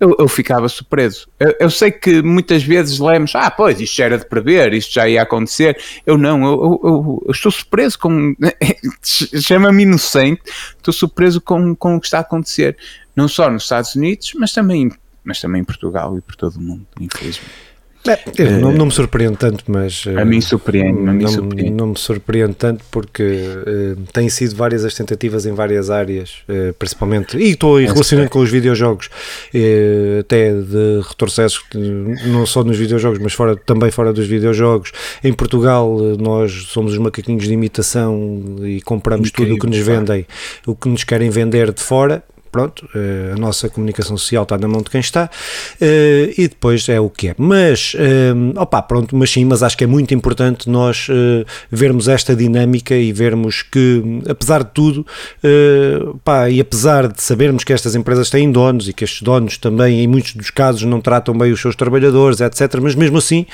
eu, 0.00 0.16
eu 0.18 0.28
ficava 0.28 0.68
surpreso. 0.68 1.28
Eu, 1.38 1.54
eu, 1.60 1.70
sei 1.70 1.90
que 1.90 2.22
muitas 2.22 2.62
vezes 2.62 2.98
lemos, 2.98 3.34
ah, 3.34 3.50
pois, 3.50 3.80
isto 3.80 3.96
já 3.96 4.06
era 4.06 4.18
de 4.18 4.26
prever, 4.26 4.74
isto 4.74 4.92
já 4.92 5.08
ia 5.08 5.22
acontecer. 5.22 5.78
Eu 6.04 6.18
não, 6.18 6.44
eu, 6.44 6.80
eu, 6.82 7.22
eu 7.26 7.30
estou 7.30 7.52
surpreso 7.52 7.98
com. 7.98 8.34
Chama-me 9.02 9.82
inocente, 9.82 10.42
estou 10.76 10.92
surpreso 10.92 11.40
com, 11.40 11.74
com 11.74 11.96
o 11.96 12.00
que 12.00 12.06
está 12.06 12.18
a 12.18 12.22
acontecer, 12.22 12.76
não 13.14 13.28
só 13.28 13.50
nos 13.50 13.64
Estados 13.64 13.94
Unidos, 13.94 14.32
mas 14.36 14.52
também, 14.52 14.90
mas 15.22 15.40
também 15.40 15.62
em 15.62 15.64
Portugal 15.64 16.16
e 16.18 16.20
por 16.20 16.34
todo 16.34 16.56
o 16.56 16.60
mundo, 16.60 16.86
infelizmente. 17.00 17.73
É, 18.06 18.58
não, 18.58 18.70
não, 18.70 18.86
me 18.86 18.92
surpreende 18.92 19.38
tanto, 19.38 19.64
mas. 19.66 20.04
A 20.18 20.24
mim 20.26 20.40
surpreende, 20.40 21.00
não, 21.00 21.14
mim 21.14 21.26
surpreende. 21.26 21.70
Não, 21.70 21.86
me 21.86 21.98
surpreende 21.98 22.54
tanto 22.54 22.84
porque 22.90 23.22
uh, 23.22 23.96
têm 24.12 24.28
sido 24.28 24.54
várias 24.54 24.84
as 24.84 24.94
tentativas 24.94 25.46
em 25.46 25.52
várias 25.52 25.88
áreas, 25.88 26.42
uh, 26.48 26.74
principalmente. 26.74 27.38
E 27.38 27.52
estou 27.52 27.78
relacionando 27.78 28.28
com 28.28 28.40
os 28.40 28.50
videojogos, 28.50 29.06
uh, 29.06 30.20
até 30.20 30.52
de 30.52 31.00
retrocessos, 31.08 31.64
não 32.26 32.44
só 32.44 32.62
nos 32.62 32.76
videojogos, 32.76 33.18
mas 33.18 33.32
fora, 33.32 33.56
também 33.56 33.90
fora 33.90 34.12
dos 34.12 34.26
videojogos. 34.26 34.92
Em 35.22 35.32
Portugal, 35.32 35.98
nós 36.18 36.66
somos 36.68 36.92
os 36.92 36.98
macaquinhos 36.98 37.44
de 37.44 37.52
imitação 37.54 38.56
e 38.62 38.82
compramos 38.82 39.30
Incrível, 39.30 39.56
tudo 39.56 39.58
o 39.58 39.70
que 39.70 39.78
nos 39.78 39.86
vendem, 39.86 40.26
o 40.66 40.74
que 40.74 40.88
nos 40.90 41.04
querem 41.04 41.30
vender 41.30 41.72
de 41.72 41.80
fora 41.80 42.22
pronto, 42.54 42.88
eh, 42.94 43.32
a 43.32 43.36
nossa 43.36 43.68
comunicação 43.68 44.16
social 44.16 44.44
está 44.44 44.56
na 44.56 44.68
mão 44.68 44.80
de 44.80 44.88
quem 44.88 45.00
está 45.00 45.28
eh, 45.80 46.32
e 46.38 46.46
depois 46.46 46.88
é 46.88 47.00
o 47.00 47.10
que 47.10 47.30
é. 47.30 47.34
Mas, 47.36 47.96
eh, 47.98 48.32
opá, 48.56 48.80
pronto, 48.80 49.16
mas 49.16 49.32
sim, 49.32 49.44
mas 49.44 49.60
acho 49.60 49.76
que 49.76 49.82
é 49.82 49.88
muito 49.88 50.14
importante 50.14 50.70
nós 50.70 51.08
vermos 51.68 52.06
esta 52.06 52.36
dinâmica 52.36 52.94
e 52.94 53.12
vermos 53.12 53.62
que, 53.62 54.20
apesar 54.28 54.62
de 54.62 54.70
tudo, 54.70 55.04
pá, 56.22 56.48
e 56.48 56.60
apesar 56.60 57.08
de 57.08 57.20
sabermos 57.20 57.64
que 57.64 57.72
estas 57.72 57.96
empresas 57.96 58.30
têm 58.30 58.52
donos 58.52 58.88
e 58.88 58.92
que 58.92 59.02
estes 59.02 59.22
donos 59.22 59.58
também, 59.58 60.04
em 60.04 60.06
muitos 60.06 60.34
dos 60.34 60.50
casos, 60.50 60.82
não 60.82 61.00
tratam 61.00 61.36
bem 61.36 61.50
os 61.50 61.60
seus 61.60 61.74
trabalhadores, 61.74 62.40
etc., 62.40 62.78
mas 62.80 62.94
mesmo 62.94 63.18
assim, 63.18 63.46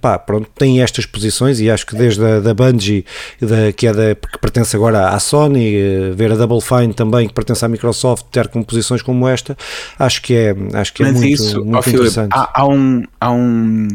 pá, 0.00 0.18
pronto, 0.18 0.48
têm 0.56 0.80
estas 0.80 1.04
posições 1.04 1.60
e 1.60 1.70
acho 1.70 1.84
que 1.84 1.94
desde 1.94 2.24
a 2.24 2.40
da 2.40 2.54
Bungie, 2.54 3.04
da, 3.40 3.72
que, 3.72 3.86
é 3.86 3.92
da, 3.92 4.14
que 4.14 4.38
pertence 4.38 4.74
agora 4.74 5.08
à 5.08 5.18
Sony, 5.20 6.12
ver 6.14 6.32
a 6.32 6.36
Double 6.36 6.60
Fine 6.62 6.94
também, 6.94 7.28
que 7.28 7.34
pertence 7.34 7.64
à 7.64 7.73
Microsoft 7.74 8.26
ter 8.30 8.48
composições 8.48 9.02
como 9.02 9.28
esta, 9.28 9.56
acho 9.98 10.22
que 10.22 10.34
é, 10.34 10.54
acho 10.74 10.92
que 10.92 11.02
é 11.02 11.12
muito, 11.12 11.26
isso, 11.26 11.64
muito 11.64 11.88
interessante. 11.88 12.30
há, 12.32 12.60
há, 12.60 12.66
um, 12.66 13.02
há, 13.20 13.32
um, 13.32 13.88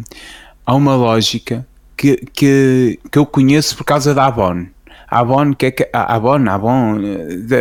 há 0.66 0.76
uma 0.76 0.96
lógica 0.96 1.66
que, 1.96 2.18
que, 2.34 3.00
que 3.12 3.20
eu 3.20 3.26
conheço 3.26 3.76
por 3.76 3.84
causa 3.84 4.14
da 4.14 4.26
Avon. 4.26 4.68
A 5.10 5.20
Avon, 5.20 5.54
que 5.54 5.66
é 5.68 5.72
que, 5.72 5.90
a 5.92 6.16
Avon, 6.16 6.48
Avon, 6.50 6.98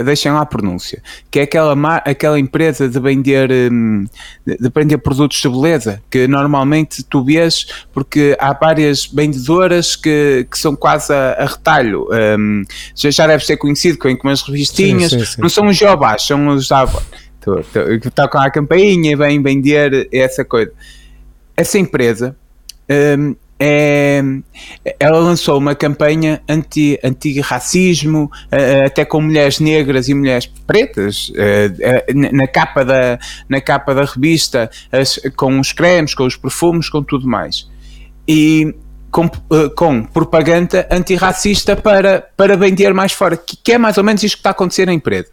deixem 0.05 0.33
lá 0.33 0.43
a 0.43 0.47
pronúncia, 0.47 1.03
que 1.31 1.41
é 1.41 1.43
aquela, 1.43 1.75
aquela 1.99 2.39
empresa 2.39 2.89
de 2.89 3.01
vender, 3.01 3.51
hum, 3.51 4.05
de 4.47 4.71
vender 4.75 4.99
produtos 4.99 5.41
de 5.41 5.49
beleza, 5.49 6.03
que 6.11 6.29
normalmente 6.29 7.03
tu 7.03 7.25
vês, 7.25 7.67
porque 7.93 8.37
há 8.39 8.53
várias 8.53 9.07
vendedoras 9.07 9.97
que, 9.97 10.47
que 10.51 10.59
são 10.59 10.77
quase 10.77 11.13
a, 11.13 11.33
a 11.33 11.47
retalho. 11.47 12.07
Um, 12.39 12.63
já, 12.95 13.11
já 13.11 13.27
deve 13.27 13.45
ser 13.45 13.57
conhecido 13.57 13.99
com 13.99 14.09
umas 14.25 14.43
revistinhas, 14.43 15.13
sim, 15.13 15.21
sim, 15.21 15.25
sim. 15.25 15.41
não 15.41 15.49
são 15.49 15.67
os 15.67 15.77
Jobás, 15.77 16.23
são 16.23 16.49
os 16.49 16.71
Avon. 16.71 17.03
Que 18.03 18.11
tocam 18.11 18.43
a 18.43 18.51
campainha 18.51 19.13
e 19.13 19.17
vêm 19.17 19.43
vender 19.43 20.09
essa 20.13 20.45
coisa. 20.45 20.71
Essa 21.57 21.79
empresa 21.79 22.37
um, 22.89 23.37
é, 23.61 24.23
ela 25.01 25.19
lançou 25.19 25.59
uma 25.59 25.75
campanha 25.75 26.41
anti, 26.49 26.99
anti-racismo, 27.03 28.31
uh, 28.53 28.87
até 28.87 29.05
com 29.05 29.21
mulheres 29.21 29.59
negras 29.59 30.09
e 30.09 30.15
mulheres 30.15 30.47
pretas, 30.47 31.31
uh, 31.31 32.33
na, 32.33 32.47
capa 32.47 32.85
da, 32.85 33.19
na 33.49 33.61
capa 33.61 33.95
da 33.95 34.05
revista, 34.05 34.71
com 35.37 35.59
os 35.59 35.73
cremes, 35.73 36.15
com 36.15 36.25
os 36.25 36.37
perfumes, 36.37 36.89
com 36.89 37.03
tudo 37.03 37.27
mais. 37.27 37.69
E 38.29 38.75
com, 39.11 39.29
com 39.75 40.05
propaganda 40.05 40.87
antirracista 40.91 41.75
para, 41.75 42.29
para 42.37 42.57
vender 42.57 42.95
mais 42.95 43.13
fora, 43.13 43.37
que, 43.37 43.73
é 43.73 43.79
mais 43.79 43.99
ou 43.99 44.05
menos 44.05 44.23
isto 44.23 44.37
que 44.37 44.41
está 44.41 44.51
a 44.51 44.53
acontecer 44.53 44.87
na 44.87 44.93
empresa, 44.93 45.31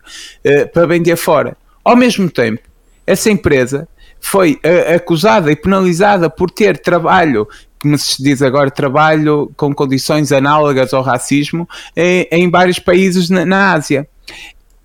para 0.74 0.88
vender 0.88 1.18
fora. 1.18 1.58
Ao 1.84 1.96
mesmo 1.96 2.30
tempo, 2.30 2.62
essa 3.06 3.30
empresa 3.30 3.86
foi 4.22 4.60
acusada 4.96 5.52
e 5.52 5.56
penalizada 5.58 6.30
por 6.30 6.50
ter 6.50 6.80
trabalho 6.80 7.48
como 7.86 8.00
se 8.00 8.22
diz 8.22 8.42
agora, 8.42 8.72
trabalho 8.72 9.52
com 9.56 9.72
condições 9.72 10.32
análogas 10.32 10.92
ao 10.92 11.04
racismo 11.04 11.70
em, 11.96 12.28
em 12.32 12.50
vários 12.50 12.80
países 12.80 13.30
na, 13.30 13.46
na 13.46 13.74
Ásia. 13.74 14.08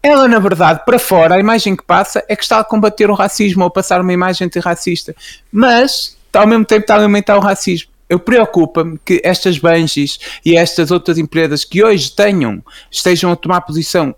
ela, 0.03 0.29
na 0.29 0.39
verdade, 0.39 0.83
para 0.85 0.99
fora, 0.99 1.37
a 1.37 1.41
imagem 1.41 1.75
que 1.75 1.83
passa 1.83 2.23
é 2.29 2.37
que 2.37 2.43
está 2.43 2.59
a 2.59 2.65
combater 2.65 3.09
o 3.09 3.15
racismo 3.15 3.65
ou 3.65 3.71
passar 3.71 4.03
uma 4.03 4.13
imagem 4.13 4.47
antirracista. 4.47 5.17
Mas, 5.51 6.15
ao 6.31 6.47
mesmo 6.47 6.67
tempo, 6.67 6.83
está 6.83 6.97
a 6.97 6.99
alimentar 6.99 7.39
o 7.39 7.41
racismo. 7.41 7.91
Eu 8.07 8.19
preocupa-me 8.19 9.01
que 9.03 9.23
estas 9.25 9.59
Banshees 9.59 10.19
e 10.45 10.55
estas 10.55 10.91
outras 10.91 11.17
empresas 11.17 11.65
que 11.65 11.83
hoje 11.83 12.11
tenham, 12.15 12.63
estejam 12.91 13.33
a 13.33 13.37
tomar 13.37 13.63
posição 13.63 14.15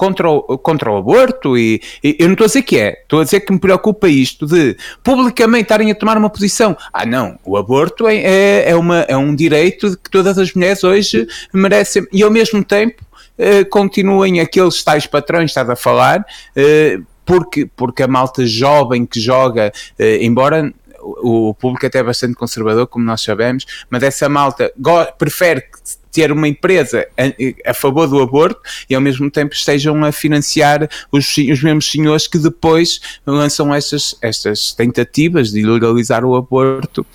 contra 0.00 0.30
o, 0.30 0.56
contra 0.56 0.90
o 0.90 0.96
aborto 0.96 1.58
e, 1.58 1.82
e, 2.02 2.16
eu 2.18 2.26
não 2.26 2.32
estou 2.32 2.46
a 2.46 2.48
dizer 2.48 2.62
que 2.62 2.78
é, 2.78 3.02
estou 3.02 3.20
a 3.20 3.24
dizer 3.24 3.40
que 3.40 3.52
me 3.52 3.58
preocupa 3.58 4.08
isto 4.08 4.46
de 4.46 4.74
publicamente 5.04 5.64
estarem 5.64 5.90
a 5.90 5.94
tomar 5.94 6.16
uma 6.16 6.30
posição. 6.30 6.74
Ah, 6.90 7.04
não, 7.04 7.38
o 7.44 7.54
aborto 7.54 8.08
é, 8.08 8.16
é, 8.16 8.70
é 8.70 8.74
uma, 8.76 9.00
é 9.00 9.14
um 9.14 9.34
direito 9.34 9.98
que 10.02 10.10
todas 10.10 10.38
as 10.38 10.54
mulheres 10.54 10.82
hoje 10.82 11.28
merecem 11.52 12.06
e 12.10 12.22
ao 12.22 12.30
mesmo 12.30 12.64
tempo 12.64 13.04
eh, 13.36 13.62
continuem 13.64 14.40
aqueles 14.40 14.82
tais 14.82 15.06
patrões, 15.06 15.50
estás 15.50 15.68
a 15.68 15.76
falar, 15.76 16.24
eh, 16.56 16.98
porque, 17.26 17.68
porque 17.76 18.02
a 18.02 18.08
malta 18.08 18.46
jovem 18.46 19.04
que 19.04 19.20
joga, 19.20 19.70
eh, 19.98 20.24
embora 20.24 20.72
o, 21.02 21.54
público 21.54 21.86
até 21.86 21.98
é 21.98 22.02
bastante 22.02 22.34
conservador, 22.34 22.86
como 22.86 23.04
nós 23.04 23.22
sabemos, 23.22 23.66
mas 23.88 24.02
essa 24.02 24.28
malta 24.28 24.72
prefere 25.18 25.64
ter 26.12 26.32
uma 26.32 26.48
empresa 26.48 27.06
a, 27.16 27.70
a, 27.70 27.74
favor 27.74 28.08
do 28.08 28.20
aborto 28.20 28.60
e 28.88 28.94
ao 28.94 29.00
mesmo 29.00 29.30
tempo 29.30 29.54
estejam 29.54 30.04
a 30.04 30.10
financiar 30.10 30.88
os, 31.12 31.36
os 31.36 31.62
mesmos 31.62 31.90
senhores 31.90 32.26
que 32.26 32.38
depois 32.38 33.00
lançam 33.26 33.72
estas, 33.72 34.16
estas 34.20 34.72
tentativas 34.72 35.50
de 35.50 35.62
legalizar 35.62 36.24
o 36.24 36.34
aborto 36.34 37.06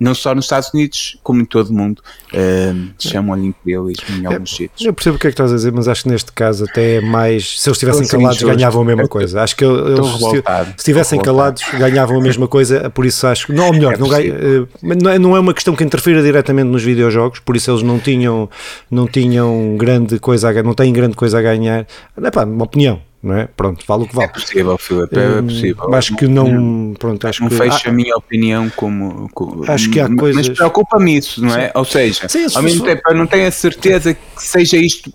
não 0.00 0.14
só 0.14 0.34
nos 0.34 0.46
Estados 0.46 0.70
Unidos, 0.72 1.18
como 1.22 1.42
em 1.42 1.44
todo 1.44 1.68
o 1.68 1.74
mundo, 1.74 2.02
uh, 2.32 2.90
chamam-lhe 2.98 3.48
imperialismo 3.48 4.16
em 4.16 4.24
alguns 4.24 4.56
sítios. 4.56 4.80
Eu 4.80 4.94
percebo 4.94 5.16
o 5.16 5.18
que 5.18 5.26
é 5.26 5.30
que 5.30 5.34
estás 5.34 5.52
a 5.52 5.56
dizer, 5.56 5.70
mas 5.72 5.86
acho 5.86 6.04
que 6.04 6.08
neste 6.08 6.32
caso 6.32 6.64
até 6.64 6.96
é 6.96 7.00
mais. 7.02 7.60
Se 7.60 7.68
eles 7.68 7.76
estivessem 7.76 8.08
calados, 8.08 8.42
ganhavam 8.42 8.80
a 8.80 8.84
mesma 8.84 9.06
coisa. 9.06 9.42
Acho 9.42 9.54
que 9.54 9.64
eles, 9.64 10.06
se 10.16 10.74
estivessem 10.78 11.20
calados, 11.20 11.62
ganhavam 11.78 12.18
a 12.18 12.22
mesma 12.22 12.48
coisa, 12.48 12.88
por 12.88 13.04
isso 13.04 13.26
acho 13.26 13.46
que. 13.46 13.52
Não, 13.52 13.66
ou 13.66 13.72
melhor, 13.74 13.94
é 13.94 13.98
não, 13.98 14.16
eh, 14.16 15.14
é, 15.14 15.18
não 15.18 15.36
é 15.36 15.40
uma 15.40 15.52
questão 15.52 15.76
que 15.76 15.84
interfira 15.84 16.22
diretamente 16.22 16.68
nos 16.68 16.82
videojogos, 16.82 17.38
por 17.40 17.54
isso 17.54 17.70
eles 17.70 17.82
não 17.82 17.98
tinham, 17.98 18.48
não 18.90 19.06
tinham 19.06 19.76
grande 19.76 20.18
coisa 20.18 20.48
a, 20.48 20.62
não 20.62 20.72
têm 20.72 20.92
grande 20.94 21.14
coisa 21.14 21.38
a 21.38 21.42
ganhar. 21.42 21.86
É 22.22 22.30
pá, 22.30 22.44
uma 22.44 22.64
opinião 22.64 23.02
não 23.22 23.36
é? 23.36 23.48
Pronto, 23.54 23.84
vale 23.86 24.04
o 24.04 24.06
que 24.06 24.14
vale. 24.14 24.28
É 24.28 24.32
possível, 24.32 24.78
Filipe, 24.78 25.18
é 25.18 25.40
hum, 25.40 25.46
possível. 25.46 25.94
Acho 25.94 26.16
que 26.16 26.26
não, 26.26 26.94
pronto, 26.98 27.26
acho 27.26 27.42
não 27.42 27.50
que, 27.50 27.56
fecho 27.56 27.88
a 27.88 27.92
minha 27.92 28.16
opinião 28.16 28.70
como, 28.70 29.28
como 29.34 29.70
acho 29.70 29.90
que 29.90 30.00
há 30.00 30.08
coisas... 30.08 30.48
Mas 30.48 30.56
preocupa-me 30.56 31.18
isso, 31.18 31.42
não 31.42 31.54
é? 31.54 31.66
Sim. 31.66 31.72
Ou 31.74 31.84
seja, 31.84 32.28
Sim, 32.28 32.46
ao 32.54 32.62
mesmo 32.62 32.84
tempo 32.84 33.02
eu 33.08 33.14
não 33.14 33.26
tenho 33.26 33.46
a 33.46 33.50
certeza 33.50 34.14
que 34.14 34.42
seja 34.42 34.76
isto 34.76 35.12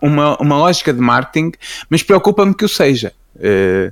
uma, 0.00 0.36
uma 0.40 0.56
lógica 0.56 0.92
de 0.92 1.00
marketing, 1.00 1.52
mas 1.90 2.02
preocupa-me 2.02 2.54
que 2.54 2.64
o 2.64 2.68
seja. 2.68 3.12
Uh, 3.34 3.88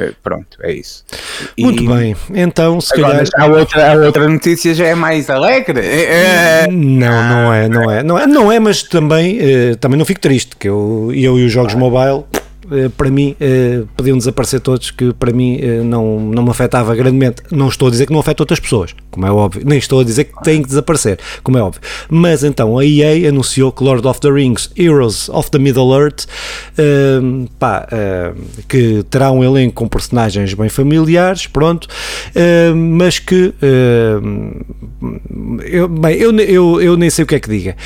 uh, 0.00 0.14
pronto, 0.22 0.56
é 0.62 0.72
isso. 0.72 1.04
Muito 1.58 1.82
e, 1.82 1.88
bem, 1.88 2.16
então 2.32 2.80
se 2.80 2.94
agora, 2.94 3.24
calhar. 3.28 3.50
A 3.50 3.58
outra, 3.58 3.92
a 3.92 4.06
outra 4.06 4.28
notícia 4.28 4.72
já 4.72 4.86
é 4.86 4.94
mais 4.94 5.28
alegre. 5.28 5.80
Uh, 5.80 6.72
não, 6.72 7.28
não 7.28 7.52
é, 7.52 7.68
não 7.68 7.90
é, 7.90 8.02
não 8.02 8.18
é, 8.18 8.26
não 8.26 8.52
é, 8.52 8.60
mas 8.60 8.82
também, 8.84 9.40
também 9.80 9.98
não 9.98 10.06
fico 10.06 10.20
triste, 10.20 10.56
que 10.56 10.68
eu, 10.68 11.10
eu 11.12 11.38
e 11.38 11.44
os 11.44 11.52
jogos 11.52 11.74
mobile 11.74 12.24
eh, 12.32 12.43
para 12.96 13.10
mim 13.10 13.36
eh, 13.40 13.82
podiam 13.96 14.16
desaparecer 14.16 14.60
todos, 14.60 14.90
que 14.90 15.12
para 15.12 15.32
mim 15.32 15.58
eh, 15.60 15.82
não, 15.82 16.20
não 16.20 16.42
me 16.42 16.50
afetava 16.50 16.94
grandemente. 16.94 17.42
Não 17.50 17.68
estou 17.68 17.88
a 17.88 17.90
dizer 17.90 18.06
que 18.06 18.12
não 18.12 18.20
afeta 18.20 18.42
outras 18.42 18.60
pessoas, 18.60 18.94
como 19.10 19.26
é 19.26 19.30
óbvio, 19.30 19.62
nem 19.64 19.78
estou 19.78 20.00
a 20.00 20.04
dizer 20.04 20.24
que 20.24 20.42
tem 20.42 20.62
que 20.62 20.68
desaparecer, 20.68 21.18
como 21.42 21.58
é 21.58 21.62
óbvio. 21.62 21.80
Mas 22.08 22.42
então 22.42 22.78
a 22.78 22.84
EA 22.84 23.28
anunciou 23.28 23.70
que 23.70 23.82
Lord 23.84 24.06
of 24.06 24.20
the 24.20 24.30
Rings 24.30 24.70
Heroes 24.76 25.28
of 25.28 25.50
the 25.50 25.58
Middle-earth 25.58 26.24
uh, 26.78 27.48
pá, 27.58 27.86
que 28.68 29.04
terá 29.10 29.30
um 29.30 29.44
elenco 29.44 29.74
com 29.74 29.88
personagens 29.88 30.54
bem 30.54 30.68
familiares, 30.68 31.46
pronto, 31.46 31.88
mas 32.74 33.18
que 33.18 33.52
eu, 35.64 35.88
bem, 35.88 36.16
eu, 36.16 36.36
eu, 36.38 36.80
eu 36.80 36.96
nem 36.96 37.10
sei 37.10 37.24
o 37.24 37.26
que 37.26 37.34
é 37.34 37.40
que 37.40 37.48
diga, 37.48 37.76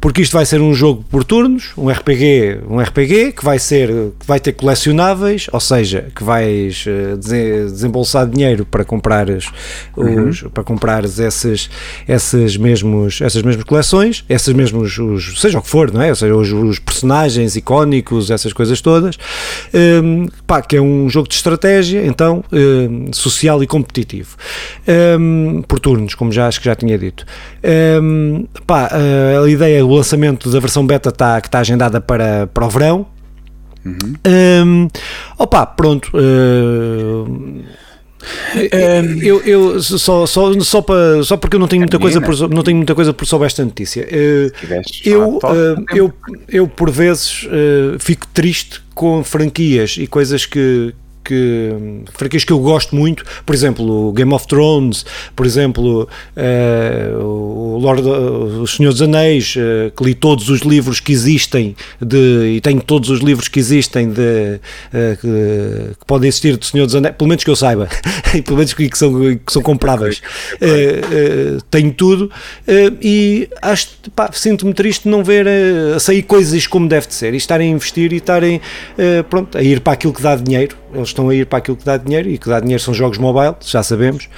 porque 0.00 0.22
isto 0.22 0.32
vai 0.32 0.44
ser 0.44 0.60
um 0.60 0.74
jogo 0.74 1.04
por 1.10 1.24
turnos, 1.24 1.70
um 1.76 1.88
RPG, 1.88 2.60
um 2.68 2.80
RPG 2.80 3.32
que 3.32 3.44
vai 3.44 3.58
ser 3.58 3.77
que 3.86 4.26
vai 4.26 4.40
ter 4.40 4.52
colecionáveis, 4.52 5.46
ou 5.52 5.60
seja, 5.60 6.08
que 6.14 6.24
vais 6.24 6.84
eh, 6.86 7.16
desembolsar 7.16 8.26
dinheiro 8.26 8.64
para 8.64 8.84
comprares, 8.84 9.46
os, 9.96 10.42
uhum. 10.42 10.50
para 10.50 10.64
comprares 10.64 11.18
esses, 11.18 11.70
esses 12.08 12.56
mesmos, 12.56 13.20
essas 13.20 13.42
mesmas 13.42 13.64
coleções, 13.64 14.24
esses 14.28 14.52
mesmos, 14.52 14.98
os, 14.98 15.40
seja 15.40 15.58
o 15.58 15.62
que 15.62 15.68
for, 15.68 15.92
não 15.92 16.02
é? 16.02 16.10
Ou 16.10 16.16
seja, 16.16 16.34
os, 16.34 16.52
os 16.52 16.78
personagens 16.78 17.56
icónicos, 17.56 18.30
essas 18.30 18.52
coisas 18.52 18.80
todas, 18.80 19.18
um, 20.02 20.26
pá, 20.46 20.62
que 20.62 20.76
é 20.76 20.80
um 20.80 21.08
jogo 21.08 21.28
de 21.28 21.34
estratégia, 21.34 22.04
então, 22.06 22.42
um, 22.52 23.12
social 23.12 23.62
e 23.62 23.66
competitivo, 23.66 24.36
um, 25.18 25.62
por 25.62 25.78
turnos, 25.78 26.14
como 26.14 26.32
já 26.32 26.48
acho 26.48 26.58
que 26.60 26.66
já 26.66 26.74
tinha 26.74 26.98
dito. 26.98 27.24
Um, 28.02 28.46
pá, 28.66 28.90
a 29.44 29.48
ideia, 29.48 29.84
o 29.84 29.94
lançamento 29.94 30.50
da 30.50 30.60
versão 30.60 30.86
beta 30.86 31.10
está, 31.10 31.40
que 31.40 31.48
está 31.48 31.60
agendada 31.60 32.00
para, 32.00 32.46
para 32.46 32.66
o 32.66 32.70
verão, 32.70 33.06
Uhum. 33.84 34.14
Um, 34.26 34.88
opa, 35.38 35.66
pronto. 35.66 36.10
Uh, 36.14 37.64
eu, 39.22 39.40
eu 39.42 39.82
só, 39.82 40.26
só, 40.26 40.60
só, 40.60 40.82
para, 40.82 41.22
só 41.22 41.36
porque 41.36 41.56
eu 41.56 41.60
não 41.60 41.68
tenho 41.68 41.82
muita 41.82 41.98
coisa 41.98 42.20
por, 42.20 42.50
não 42.50 42.62
tenho 42.62 42.76
muita 42.76 42.94
coisa 42.94 43.12
por 43.12 43.26
sobre 43.26 43.46
esta 43.46 43.64
notícia. 43.64 44.06
Uh, 44.06 44.52
eu, 45.04 45.36
uh, 45.36 45.84
eu, 45.94 46.12
eu 46.48 46.68
por 46.68 46.90
vezes 46.90 47.46
fico 48.00 48.26
triste 48.28 48.82
com 48.94 49.22
franquias 49.22 49.96
e 49.98 50.06
coisas 50.06 50.44
que, 50.44 50.94
que 51.24 52.02
franquias 52.12 52.44
que 52.44 52.52
eu 52.52 52.58
gosto 52.58 52.96
muito, 52.96 53.24
por 53.44 53.54
exemplo, 53.54 54.08
o 54.08 54.12
Game 54.12 54.32
of 54.32 54.46
Thrones, 54.46 55.04
por 55.36 55.44
exemplo, 55.44 56.08
uh, 56.36 57.22
o 57.22 57.78
Lord, 57.78 58.02
uh, 58.02 58.62
o 58.62 58.66
Senhor 58.66 58.92
dos 58.92 59.02
Anéis, 59.02 59.54
uh, 59.56 59.90
que 59.94 60.04
li 60.04 60.14
todos 60.14 60.48
os 60.48 60.60
livros 60.62 61.00
que 61.00 61.12
existem 61.12 61.76
de, 62.00 62.54
e 62.56 62.60
tenho 62.60 62.80
todos 62.80 63.10
os 63.10 63.20
livros 63.20 63.48
que 63.48 63.58
existem 63.58 64.08
de, 64.10 64.60
que, 65.20 65.96
que, 65.98 66.06
podem 66.06 66.28
existir 66.28 66.56
do 66.56 66.64
Senhor 66.64 66.86
dos 66.86 66.94
Anéis, 66.94 67.14
pelo 67.16 67.28
menos 67.28 67.44
que 67.44 67.50
eu 67.50 67.56
saiba, 67.56 67.88
e 68.34 68.42
pelo 68.42 68.56
menos 68.56 68.72
que, 68.72 68.88
que, 68.88 68.98
são, 68.98 69.12
que 69.36 69.52
são 69.52 69.62
compráveis. 69.62 70.22
tenho 71.70 71.92
tudo 71.92 72.30
e 73.00 73.48
acho, 73.60 73.88
sinto-me 74.32 74.72
triste 74.72 75.08
não 75.08 75.22
ver 75.22 75.46
a 75.94 76.00
sair 76.00 76.22
coisas 76.22 76.66
como 76.66 76.88
deve 76.88 77.06
de 77.08 77.14
ser 77.14 77.34
e 77.34 77.36
estarem 77.36 77.72
a 77.72 77.74
investir 77.74 78.12
e 78.12 78.16
estarem 78.16 78.60
pronto, 79.28 79.56
a 79.58 79.62
ir 79.62 79.80
para 79.80 79.92
aquilo 79.92 80.12
que 80.12 80.22
dá 80.22 80.36
dinheiro 80.36 80.76
eles 80.94 81.12
estão 81.18 81.28
a 81.28 81.34
ir 81.34 81.46
para 81.46 81.58
aquilo 81.58 81.76
que 81.76 81.84
dá 81.84 81.96
dinheiro 81.96 82.28
e 82.28 82.38
que 82.38 82.48
dá 82.48 82.60
dinheiro 82.60 82.82
são 82.82 82.94
jogos 82.94 83.18
mobile, 83.18 83.56
já 83.60 83.82
sabemos. 83.82 84.28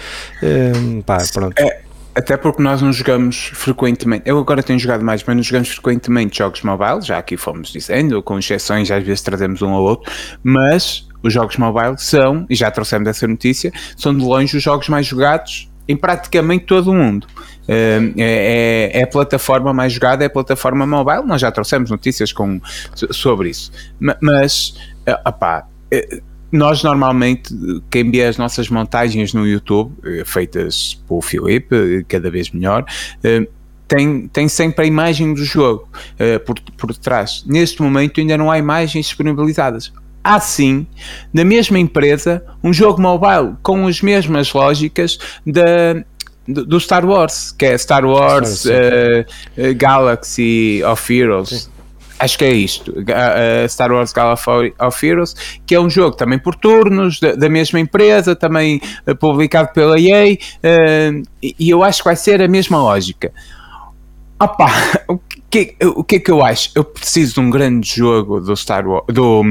Um, 0.43 1.03
pá, 1.03 1.19
pronto. 1.33 1.55
É, 1.59 1.83
até 2.15 2.37
porque 2.37 2.63
nós 2.63 2.81
não 2.81 2.93
jogamos 2.93 3.51
frequentemente, 3.55 4.23
eu 4.27 4.39
agora 4.39 4.63
tenho 4.63 4.79
jogado 4.79 5.05
mais, 5.05 5.23
mas 5.23 5.37
não 5.37 5.43
jogamos 5.43 5.69
frequentemente 5.69 6.39
jogos 6.39 6.63
mobile, 6.63 7.03
já 7.03 7.19
aqui 7.19 7.37
fomos 7.37 7.71
dizendo, 7.71 8.23
com 8.23 8.39
exceções, 8.39 8.91
às 8.91 9.05
vezes 9.05 9.23
trazemos 9.23 9.63
um 9.63 9.73
ou 9.73 9.83
outro, 9.83 10.11
mas 10.43 11.07
os 11.23 11.33
jogos 11.33 11.57
mobile 11.57 11.95
são, 11.99 12.47
e 12.49 12.55
já 12.55 12.71
trouxemos 12.71 13.07
essa 13.09 13.29
notícia, 13.29 13.71
são 13.97 14.17
de 14.17 14.25
longe 14.25 14.57
os 14.57 14.63
jogos 14.63 14.89
mais 14.89 15.07
jogados 15.07 15.71
em 15.87 15.97
praticamente 15.97 16.65
todo 16.65 16.91
o 16.91 16.95
mundo. 16.95 17.27
É, 17.69 18.01
é, 18.17 18.99
é, 18.99 19.03
a 19.03 19.07
plataforma 19.07 19.73
mais 19.73 19.93
jogada, 19.93 20.25
é 20.25 20.27
a 20.27 20.31
plataforma 20.31 20.87
mobile. 20.87 21.23
Nós 21.25 21.41
já 21.41 21.53
trouxemos 21.53 21.91
notícias 21.91 22.33
com, 22.33 22.61
sobre 23.11 23.51
isso. 23.51 23.71
Mas, 24.21 24.75
eh, 25.07 25.21
opá, 25.25 25.67
eh, 25.91 26.21
nós 26.53 26.83
normalmente, 26.83 27.55
quem 27.91 28.11
vê 28.11 28.25
as 28.25 28.37
nossas 28.37 28.69
montagens 28.69 29.33
no 29.33 29.47
YouTube, 29.47 29.93
eh, 30.05 30.25
feitas 30.25 31.01
pelo 31.07 31.21
Filipe, 31.21 31.75
eh, 31.75 32.05
cada 32.09 32.31
vez 32.31 32.51
melhor, 32.51 32.85
eh, 33.23 33.47
tem, 33.87 34.29
tem 34.29 34.49
sempre 34.49 34.85
a 34.85 34.89
imagem 34.89 35.35
do 35.35 35.45
jogo 35.45 35.89
por, 36.47 36.61
por 36.77 36.95
trás. 36.95 37.43
Neste 37.45 37.83
momento 37.83 38.21
ainda 38.21 38.39
não 38.39 38.49
há 38.49 38.57
imagens 38.57 39.07
disponibilizadas. 39.07 39.93
Há 40.23 40.39
sim, 40.39 40.87
na 41.35 41.45
mesma 41.45 41.77
empresa, 41.77 42.45
um 42.63 42.73
jogo 42.73 43.03
mobile 43.03 43.57
com 43.65 43.89
as 43.89 44.01
mesmas 44.01 44.53
lógicas 44.53 45.19
da, 45.45 46.05
do 46.47 46.79
Star 46.79 47.05
Wars, 47.05 47.51
que 47.51 47.67
é 47.67 47.77
Star 47.77 48.05
Wars 48.05 48.65
uh, 48.65 49.27
Galaxy 49.77 50.83
of 50.85 51.13
Heroes. 51.13 51.49
Sim 51.49 51.70
acho 52.21 52.39
que 52.39 52.45
é 52.45 52.53
isto, 52.53 52.93
uh, 52.93 53.69
Star 53.69 53.91
Wars 53.91 54.13
Galaxy 54.13 54.75
of 54.79 55.07
Heroes, 55.07 55.35
que 55.67 55.75
é 55.75 55.81
um 55.81 55.89
jogo 55.89 56.17
também 56.17 56.39
por 56.39 56.55
turnos, 56.55 57.19
da, 57.19 57.33
da 57.33 57.49
mesma 57.49 57.81
empresa, 57.81 58.37
também 58.37 58.81
uh, 59.07 59.17
publicado 59.17 59.73
pela 59.73 59.99
EA, 59.99 60.35
uh, 60.35 61.23
e 61.43 61.71
eu 61.71 61.83
acho 61.83 61.99
que 61.99 62.05
vai 62.05 62.17
ser 62.17 62.43
a 62.43 62.49
mesma 62.49 62.79
lógica. 62.79 63.33
Opa, 64.39 64.69
o 65.09 65.19
que, 65.51 65.75
o 65.85 66.05
que 66.05 66.17
é 66.17 66.21
que 66.21 66.31
eu 66.31 66.45
acho? 66.45 66.71
Eu 66.77 66.85
preciso 66.85 67.35
de 67.35 67.41
um 67.41 67.51
grande 67.51 67.97
jogo 67.97 68.41
do 68.41 68.57
Star 68.57 68.87
Wars, 68.87 69.05
do, 69.09 69.43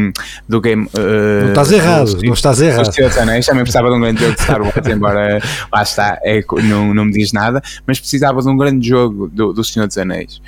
do 0.47 0.61
game. 0.61 0.85
Uh, 0.85 1.41
não 1.43 1.49
estás 1.49 1.71
errado, 1.71 2.15
do, 2.15 2.23
não 2.23 2.33
estás 2.33 2.61
errado. 2.61 2.89
Anéis, 3.19 3.45
também 3.45 3.63
precisava 3.63 3.89
de 3.89 3.95
um 3.95 3.99
grande 3.99 4.21
jogo 4.21 4.35
de 4.35 4.41
Star 4.41 4.61
Wars, 4.61 4.87
embora 4.87 5.41
lá 5.71 5.83
está, 5.83 6.17
é, 6.23 6.41
não, 6.63 6.93
não 6.93 7.05
me 7.05 7.11
diz 7.11 7.33
nada, 7.33 7.61
mas 7.85 7.99
precisava 7.99 8.41
de 8.41 8.47
um 8.47 8.55
grande 8.55 8.87
jogo 8.87 9.27
do, 9.27 9.51
do 9.51 9.63
Senhor 9.63 9.87
dos 9.87 9.97
Anéis. 9.97 10.41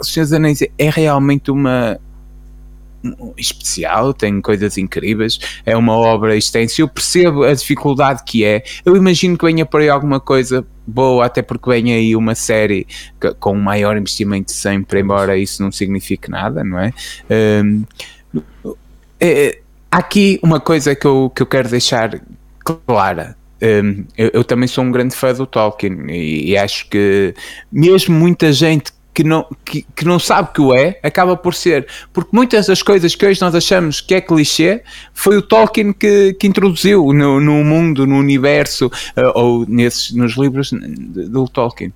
O 0.00 0.04
Senhor 0.04 0.24
dos 0.24 0.32
Anéis 0.32 0.60
é 0.62 0.90
realmente 0.90 1.52
uma 1.52 2.00
especial, 3.36 4.12
tem 4.12 4.40
coisas 4.40 4.76
incríveis, 4.76 5.38
é 5.64 5.76
uma 5.76 5.92
obra 5.92 6.36
extensa. 6.36 6.80
Eu 6.80 6.88
percebo 6.88 7.44
a 7.44 7.54
dificuldade 7.54 8.22
que 8.24 8.44
é. 8.44 8.64
Eu 8.84 8.96
imagino 8.96 9.38
que 9.38 9.44
venha 9.44 9.64
por 9.64 9.80
aí 9.80 9.88
alguma 9.88 10.18
coisa 10.18 10.66
boa, 10.86 11.26
até 11.26 11.42
porque 11.42 11.70
vem 11.70 11.92
aí 11.92 12.14
uma 12.14 12.34
série 12.34 12.86
com 13.40 13.52
um 13.52 13.60
maior 13.60 13.96
investimento 13.96 14.52
sempre, 14.52 15.00
embora 15.00 15.36
isso 15.36 15.62
não 15.62 15.72
signifique 15.72 16.30
nada, 16.30 16.62
não 16.62 16.78
é? 16.78 16.92
Um, 17.64 17.84
é 19.20 19.60
há 19.90 19.98
aqui 19.98 20.38
uma 20.42 20.60
coisa 20.60 20.94
que 20.94 21.06
eu, 21.06 21.32
que 21.34 21.42
eu 21.42 21.46
quero 21.46 21.68
deixar 21.68 22.20
clara. 22.86 23.36
Um, 23.62 24.04
eu, 24.18 24.30
eu, 24.34 24.44
também 24.44 24.68
sou 24.68 24.84
um 24.84 24.92
grande 24.92 25.16
fã 25.16 25.32
do 25.32 25.46
Tolkien 25.46 26.10
e, 26.10 26.50
e 26.50 26.58
acho 26.58 26.90
que 26.90 27.34
mesmo 27.72 28.14
muita 28.14 28.52
gente 28.52 28.92
que 29.16 29.24
não, 29.24 29.46
que, 29.64 29.86
que 29.96 30.04
não 30.04 30.18
sabe 30.18 30.50
que 30.52 30.60
o 30.60 30.76
é, 30.76 31.00
acaba 31.02 31.38
por 31.38 31.54
ser. 31.54 31.86
Porque 32.12 32.28
muitas 32.34 32.66
das 32.66 32.82
coisas 32.82 33.14
que 33.14 33.24
hoje 33.24 33.40
nós 33.40 33.54
achamos 33.54 33.98
que 33.98 34.14
é 34.14 34.20
clichê 34.20 34.82
foi 35.14 35.38
o 35.38 35.42
Tolkien 35.42 35.94
que, 35.94 36.34
que 36.34 36.46
introduziu 36.46 37.14
no, 37.14 37.40
no 37.40 37.64
mundo, 37.64 38.06
no 38.06 38.18
universo, 38.18 38.88
uh, 38.88 39.32
ou 39.34 39.64
nesses, 39.66 40.12
nos 40.12 40.36
livros 40.36 40.70
do 40.70 41.48
Tolkien. 41.48 41.94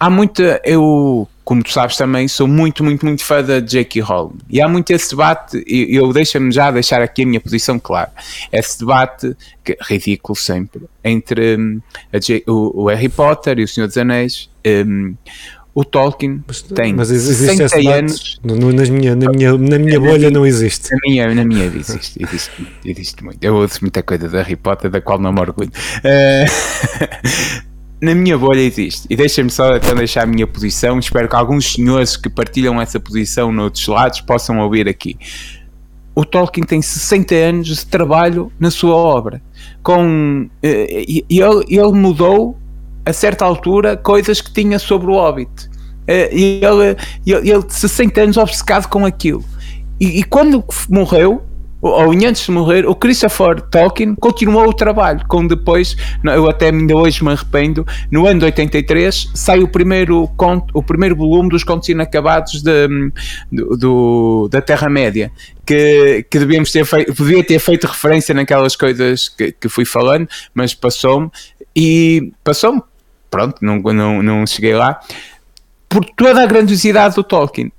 Há 0.00 0.10
muita. 0.10 0.60
Eu, 0.64 1.28
como 1.44 1.62
tu 1.62 1.70
sabes 1.70 1.96
também, 1.96 2.26
sou 2.26 2.48
muito, 2.48 2.82
muito, 2.82 3.06
muito 3.06 3.22
fã 3.22 3.44
da 3.44 3.60
J.K. 3.60 4.00
Rowling. 4.00 4.38
E 4.48 4.60
há 4.60 4.66
muito 4.66 4.90
esse 4.90 5.10
debate, 5.10 5.62
e 5.64 5.94
eu 5.94 6.12
deixa-me 6.12 6.50
já 6.50 6.72
deixar 6.72 7.00
aqui 7.00 7.22
a 7.22 7.26
minha 7.26 7.40
posição 7.40 7.78
clara. 7.78 8.10
Esse 8.50 8.80
debate, 8.80 9.36
que, 9.62 9.76
ridículo 9.82 10.34
sempre, 10.34 10.82
entre 11.04 11.56
um, 11.56 11.80
J, 12.18 12.42
o, 12.48 12.82
o, 12.82 12.88
Harry 12.88 13.08
Potter 13.08 13.60
e 13.60 13.64
o 13.64 13.68
Senhor 13.68 13.86
dos 13.86 13.96
Anéis. 13.96 14.50
Um, 14.66 15.14
o 15.72 15.84
Tolkien 15.84 16.42
tem 16.74 16.92
mas 16.92 17.10
existe 17.10 17.56
60 17.56 17.90
anos. 17.90 18.40
No, 18.42 18.72
nas 18.72 18.88
minha, 18.88 19.14
na, 19.14 19.30
minha, 19.30 19.56
na 19.56 19.78
minha 19.78 20.00
bolha 20.00 20.30
não 20.30 20.44
existe. 20.44 20.90
Na 20.90 20.98
minha, 21.04 21.34
na 21.34 21.44
minha 21.44 21.64
existe, 21.64 22.22
existe, 22.22 22.66
existe 22.84 23.24
muito. 23.24 23.42
Eu 23.42 23.54
ouço 23.54 23.78
muita 23.80 24.02
coisa 24.02 24.28
da 24.28 24.42
Harry 24.42 24.56
Potter, 24.56 24.90
da 24.90 25.00
qual 25.00 25.18
não 25.18 25.32
me 25.32 25.40
orgulho. 25.40 25.70
Uh, 25.98 27.62
na 28.02 28.14
minha 28.14 28.36
bolha 28.36 28.60
existe. 28.60 29.06
E 29.08 29.14
deixem-me 29.14 29.50
só 29.50 29.76
então 29.76 29.94
deixar 29.94 30.24
a 30.24 30.26
minha 30.26 30.46
posição. 30.46 30.98
Espero 30.98 31.28
que 31.28 31.36
alguns 31.36 31.72
senhores 31.72 32.16
que 32.16 32.28
partilham 32.28 32.80
essa 32.80 32.98
posição 32.98 33.52
noutros 33.52 33.86
lados 33.86 34.20
possam 34.22 34.58
ouvir 34.58 34.88
aqui. 34.88 35.16
O 36.16 36.24
Tolkien 36.24 36.66
tem 36.66 36.82
60 36.82 37.34
anos 37.34 37.66
de 37.68 37.86
trabalho 37.86 38.52
na 38.58 38.72
sua 38.72 38.96
obra. 38.96 39.40
Com, 39.84 40.46
uh, 40.46 40.66
ele, 40.66 41.24
ele 41.30 41.92
mudou 41.92 42.58
a 43.04 43.12
certa 43.12 43.44
altura 43.44 43.96
coisas 43.96 44.40
que 44.40 44.52
tinha 44.52 44.78
sobre 44.78 45.10
o 45.10 45.14
Hobbit. 45.14 45.68
Uh, 46.08 46.32
e 46.32 46.60
ele, 46.64 46.96
ele, 47.26 47.50
ele 47.50 47.64
60 47.68 48.20
anos 48.20 48.36
obcecado 48.36 48.88
com 48.88 49.04
aquilo. 49.04 49.44
E, 50.00 50.20
e 50.20 50.22
quando 50.24 50.64
morreu, 50.88 51.42
ou 51.82 52.12
antes 52.12 52.44
de 52.44 52.50
morrer, 52.50 52.86
o 52.86 52.94
Christopher 52.94 53.60
Tolkien 53.60 54.14
continuou 54.14 54.68
o 54.68 54.72
trabalho, 54.72 55.24
com 55.26 55.46
depois, 55.46 55.96
eu 56.22 56.48
até 56.48 56.68
ainda 56.68 56.94
hoje 56.94 57.24
me 57.24 57.32
arrependo, 57.32 57.86
no 58.10 58.26
ano 58.26 58.40
de 58.40 58.46
83 58.46 59.30
sai 59.34 59.60
o 59.60 59.68
primeiro, 59.68 60.28
conto, 60.36 60.66
o 60.74 60.82
primeiro 60.82 61.16
volume 61.16 61.48
dos 61.48 61.64
contos 61.64 61.88
inacabados 61.88 62.62
de, 62.62 62.88
do, 63.50 63.76
do 63.76 64.48
da 64.50 64.60
Terra-média, 64.60 65.32
que, 65.64 66.26
que 66.30 66.38
devíamos 66.38 66.70
ter 66.70 66.84
feito, 66.84 67.14
podia 67.14 67.42
ter 67.44 67.58
feito 67.58 67.86
referência 67.86 68.34
naquelas 68.34 68.76
coisas 68.76 69.28
que, 69.28 69.52
que 69.52 69.68
fui 69.68 69.86
falando, 69.86 70.28
mas 70.54 70.74
passou-me, 70.74 71.30
e 71.74 72.32
passou-me 72.44 72.82
pronto, 73.30 73.64
não, 73.64 73.78
não, 73.78 74.22
não 74.22 74.46
cheguei 74.46 74.74
lá, 74.74 75.00
por 75.88 76.04
toda 76.04 76.42
a 76.42 76.46
grandiosidade 76.46 77.14
do 77.14 77.24
Tolkien. 77.24 77.72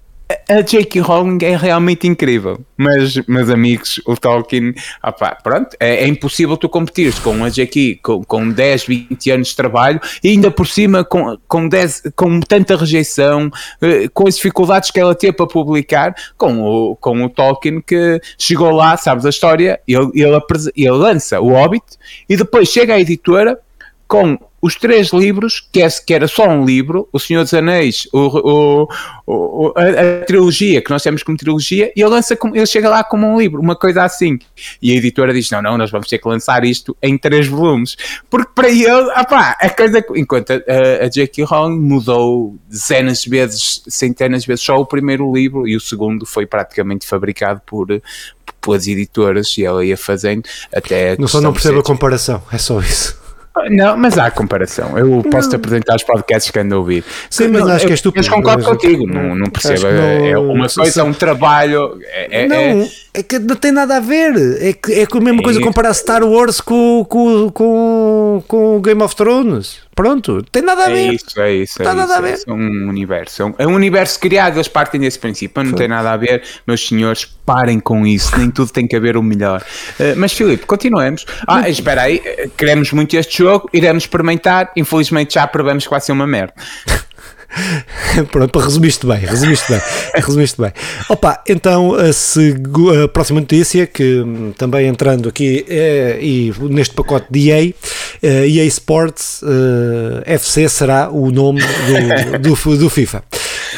A 0.50 0.62
J.K. 0.62 1.02
Rowling 1.02 1.38
é 1.42 1.56
realmente 1.56 2.08
incrível, 2.08 2.60
mas, 2.78 3.16
meus 3.28 3.50
amigos, 3.50 4.02
o 4.06 4.16
Tolkien, 4.16 4.74
opa, 5.04 5.36
pronto, 5.36 5.76
é, 5.80 6.04
é, 6.04 6.08
impossível 6.08 6.56
tu 6.56 6.70
competires 6.70 7.20
com 7.20 7.44
a 7.44 7.50
J.K. 7.50 8.00
Com, 8.02 8.24
com 8.24 8.50
10, 8.50 8.86
20 8.86 9.32
anos 9.32 9.48
de 9.50 9.56
trabalho 9.56 10.00
e 10.24 10.30
ainda 10.30 10.50
por 10.50 10.68
cima 10.68 11.04
com, 11.04 11.38
com, 11.48 11.68
10, 11.68 12.04
com 12.16 12.40
tanta 12.40 12.76
rejeição, 12.76 13.52
eh, 13.82 14.08
com 14.14 14.28
as 14.28 14.36
dificuldades 14.36 14.92
que 14.92 15.00
ela 15.00 15.16
teve 15.16 15.34
para 15.34 15.48
publicar, 15.48 16.16
com 16.38 16.62
o, 16.62 16.96
com 16.96 17.24
o 17.24 17.30
Tolkien 17.30 17.82
que 17.82 18.22
chegou 18.38 18.72
lá, 18.72 18.96
sabes 18.98 19.26
a 19.26 19.30
história, 19.30 19.80
ele, 19.88 20.12
ele, 20.14 20.42
ele 20.76 20.92
lança 20.92 21.40
o 21.42 21.50
Hobbit 21.50 21.86
e 22.30 22.38
depois 22.38 22.70
chega 22.70 22.94
à 22.94 23.00
editora 23.00 23.60
com 24.08 24.38
os 24.62 24.76
três 24.76 25.12
livros, 25.12 25.68
que, 25.72 25.82
é, 25.82 25.88
que 25.90 26.14
era 26.14 26.28
só 26.28 26.48
um 26.48 26.64
livro, 26.64 27.10
O 27.12 27.20
Senhor 27.20 27.44
dos 27.44 27.54
Anéis, 27.54 28.08
o, 28.14 28.20
o, 28.20 28.88
o 29.26 29.74
a, 29.76 30.22
a, 30.22 30.26
trilogia, 30.26 30.82
que 30.82 30.92
nós 30.92 31.02
temos 31.02 31.24
como 31.24 31.38
trilogia, 31.38 31.92
e 31.96 32.02
ele, 32.02 32.10
lança 32.10 32.36
como, 32.36 32.56
ele 32.56 32.66
chega 32.68 32.88
lá 32.88 33.04
como 33.04 33.26
um 33.26 33.40
livro, 33.40 33.60
uma 33.60 33.76
coisa 33.76 34.04
assim. 34.04 34.38
E 34.82 34.92
a 34.92 34.96
editora 34.96 35.34
diz: 35.34 35.50
Não, 35.50 35.62
não, 35.62 35.78
nós 35.78 35.90
vamos 35.90 36.08
ter 36.08 36.20
que 36.20 36.28
lançar 36.28 36.64
isto 36.64 36.96
em 37.02 37.18
três 37.18 37.48
volumes. 37.48 37.96
Porque 38.30 38.52
para 38.54 38.70
ele, 38.70 38.92
opá, 39.20 39.58
a 39.60 39.70
coisa. 39.70 40.06
Enquanto 40.16 40.52
a, 40.52 41.06
a 41.06 41.10
J.K. 41.10 41.44
Rowling 41.44 41.80
mudou 41.80 42.56
dezenas 42.70 43.24
de 43.24 43.30
vezes, 43.30 43.82
centenas 43.88 44.44
de 44.44 44.48
vezes, 44.48 44.64
só 44.64 44.80
o 44.80 44.86
primeiro 44.86 45.34
livro, 45.34 45.68
e 45.68 45.76
o 45.76 45.80
segundo 45.80 46.26
foi 46.26 46.46
praticamente 46.46 47.08
fabricado 47.08 47.62
por, 47.66 47.88
pelas 48.62 48.88
editoras, 48.88 49.58
e 49.58 49.66
ela 49.66 49.84
ia 49.84 49.98
fazendo 49.98 50.44
até. 50.74 51.18
Não 51.18 51.28
só 51.28 51.42
não 51.42 51.52
percebo 51.52 51.80
a 51.80 51.84
comparação, 51.84 52.44
é 52.52 52.58
só 52.60 52.80
isso. 52.80 53.21
Não, 53.70 53.98
mas 53.98 54.18
há 54.18 54.32
comparação. 54.32 54.98
Eu 54.98 55.22
posso 55.30 55.50
te 55.50 55.56
apresentar 55.58 55.96
os 55.96 56.04
podcasts 56.04 56.50
que 56.50 56.58
ando 56.58 56.76
a 56.76 56.78
ouvir. 56.78 57.04
Sim, 57.30 57.50
mas 57.50 57.68
acho 57.68 57.86
que 57.86 57.92
é 57.92 57.96
estúpido. 57.96 58.26
Mas 58.26 58.34
concordo 58.34 58.64
contigo, 58.64 59.06
não, 59.06 59.36
não 59.36 59.50
percebo. 59.50 59.82
Não, 59.84 60.26
é 60.26 60.38
uma 60.38 60.70
coisa, 60.70 61.02
é 61.02 61.04
um 61.04 61.14
trabalho. 61.14 62.00
É, 62.06 62.44
é, 62.44 62.48
não, 62.48 62.56
é, 62.56 62.88
é, 63.14 63.22
que 63.22 63.38
não 63.40 63.56
tem 63.56 63.72
nada 63.72 63.98
a 63.98 64.00
ver. 64.00 64.34
É, 64.62 64.74
que, 64.74 64.94
é 64.94 65.04
a 65.04 65.20
mesma 65.20 65.44
coisa 65.44 65.60
comparar 65.60 65.94
Star 65.94 66.24
Wars 66.24 66.62
com, 66.62 67.06
com, 67.10 67.50
com, 67.52 68.44
com 68.48 68.82
Game 68.82 69.02
of 69.04 69.16
Thrones. 69.16 69.80
Pronto, 69.94 70.42
tem 70.50 70.64
nada 70.64 70.86
a 70.86 70.88
ver. 70.88 71.10
É 71.10 71.14
isso, 71.14 71.42
é 71.42 71.54
isso. 71.54 71.78
Tem 71.78 71.88
é 71.88 71.94
nada 71.94 72.18
a 72.18 72.22
ver. 72.22 72.40
É 72.48 72.52
um 72.52 72.88
universo. 72.88 73.42
É 73.42 73.46
um, 73.46 73.54
é 73.60 73.68
um 73.68 73.76
universo 73.76 74.18
criado, 74.20 74.56
eles 74.56 74.70
partem 74.70 75.02
desse 75.02 75.20
princípio. 75.20 75.62
Não 75.62 75.74
tem 75.74 75.90
nada 75.90 76.12
a 76.14 76.18
ver, 76.18 76.42
meus 76.66 76.88
senhores, 76.88 77.26
parem 77.46 77.80
com 77.80 78.08
isso. 78.08 78.38
Nem 78.38 78.50
tudo 78.50 78.72
tem 78.72 78.88
que 78.88 78.96
haver 78.96 79.18
o 79.18 79.24
melhor. 79.24 79.62
Uh, 80.00 80.16
mas, 80.16 80.32
Filipe, 80.32 80.66
continuemos. 80.66 81.26
Ah, 81.46 81.70
espera 81.70 82.04
aí, 82.04 82.22
eh, 82.24 82.50
queremos 82.58 82.94
muito 82.94 83.16
este 83.16 83.40
jogo, 83.40 83.70
iremos 83.74 84.04
experimentar. 84.04 84.72
Infelizmente 84.78 85.34
já 85.34 85.46
provamos 85.46 85.84
que 85.84 85.90
vai 85.90 86.00
ser 86.00 86.14
uma 86.14 86.26
merda. 86.26 86.54
Pronto, 88.32 88.60
resumiste 88.60 89.06
bem, 89.06 89.20
resumiste 89.20 89.72
bem, 89.72 89.82
resumiste 90.16 90.62
bem. 90.62 90.72
Opa, 91.10 91.42
então 91.48 91.94
a, 91.96 93.04
a, 93.04 93.08
próxima 93.08 93.40
notícia, 93.40 93.88
que 93.88 94.22
hum, 94.22 94.54
também 94.58 94.88
entrando 94.88 95.30
aqui 95.30 95.66
é, 95.68 96.20
e 96.22 96.54
neste 96.62 96.94
pacote 96.96 97.28
de 97.30 97.50
EA, 97.50 97.74
EA 98.24 98.66
Sports 98.66 99.42
uh, 99.42 100.22
eh, 100.26 100.36
FC 100.36 100.70
será 100.70 101.10
o 101.10 101.32
nome 101.32 101.62
do, 102.40 102.56
do, 102.56 102.78
do 102.78 102.90
FIFA. 102.90 103.24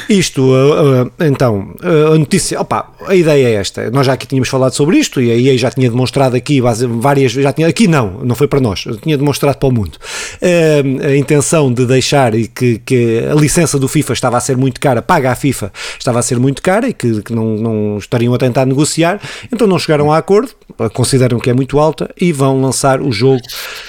Isto, 0.09 0.41
uh, 0.41 1.03
uh, 1.03 1.11
então, 1.19 1.73
uh, 1.83 2.13
a 2.13 2.17
notícia, 2.17 2.59
opa, 2.59 2.91
a 3.07 3.15
ideia 3.15 3.47
é 3.47 3.53
esta. 3.53 3.89
Nós 3.91 4.05
já 4.05 4.13
aqui 4.13 4.27
tínhamos 4.27 4.49
falado 4.49 4.73
sobre 4.73 4.97
isto 4.97 5.21
e 5.21 5.31
a 5.31 5.35
EA 5.35 5.57
já 5.57 5.71
tinha 5.71 5.89
demonstrado 5.89 6.35
aqui 6.35 6.61
várias, 6.61 7.31
já 7.31 7.53
tinha, 7.53 7.67
aqui 7.67 7.87
não, 7.87 8.19
não 8.23 8.35
foi 8.35 8.47
para 8.47 8.59
nós, 8.59 8.85
tinha 9.01 9.17
demonstrado 9.17 9.57
para 9.57 9.69
o 9.69 9.71
mundo 9.71 9.97
a 11.03 11.15
intenção 11.15 11.71
de 11.71 11.85
deixar 11.85 12.35
e 12.35 12.47
que, 12.47 12.79
que, 12.79 13.23
a 13.29 13.33
licença 13.33 13.79
do 13.79 13.87
FIFA 13.87 14.13
estava 14.13 14.37
a 14.37 14.39
ser 14.39 14.57
muito 14.57 14.79
cara, 14.79 15.01
paga 15.01 15.31
a 15.31 15.35
FIFA, 15.35 15.71
estava 15.97 16.19
a 16.19 16.21
ser 16.21 16.39
muito 16.39 16.61
cara 16.61 16.87
e 16.87 16.93
que, 16.93 17.21
que 17.21 17.33
não, 17.33 17.55
não 17.55 17.97
estariam 17.97 18.33
a 18.33 18.37
tentar 18.37 18.65
negociar, 18.65 19.21
então 19.51 19.67
não 19.67 19.79
chegaram 19.79 20.11
a 20.11 20.17
acordo, 20.17 20.51
consideram 20.93 21.39
que 21.39 21.49
é 21.49 21.53
muito 21.53 21.79
alta 21.79 22.09
e 22.19 22.31
vão 22.31 22.61
lançar 22.61 23.01
o 23.01 23.11
jogo, 23.11 23.41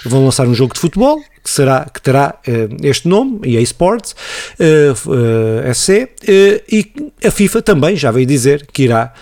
vão 0.04 0.24
lançar 0.24 0.46
um 0.46 0.54
jogo 0.54 0.74
de 0.74 0.80
futebol 0.80 1.20
que, 1.44 1.50
será, 1.50 1.86
que 1.92 2.00
terá 2.00 2.34
uh, 2.48 2.76
este 2.82 3.06
nome, 3.06 3.40
EA 3.44 3.60
Sports, 3.60 4.16
uh, 4.58 5.10
uh, 5.10 5.74
SC, 5.74 6.08
e 6.26 6.90
a 7.22 7.30
FIFA 7.30 7.60
também 7.60 7.94
já 7.94 8.10
veio 8.10 8.26
dizer 8.26 8.66
que 8.72 8.84
irá 8.84 9.12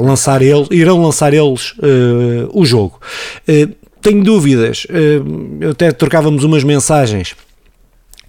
lançar 0.00 0.40
ele, 0.40 0.66
irão 0.70 1.02
lançar 1.02 1.34
eles 1.34 1.74
o 2.52 2.64
jogo. 2.64 3.00
tenho 4.00 4.22
dúvidas, 4.22 4.86
até 5.70 5.90
trocávamos 5.90 6.44
umas 6.44 6.62
mensagens 6.62 7.34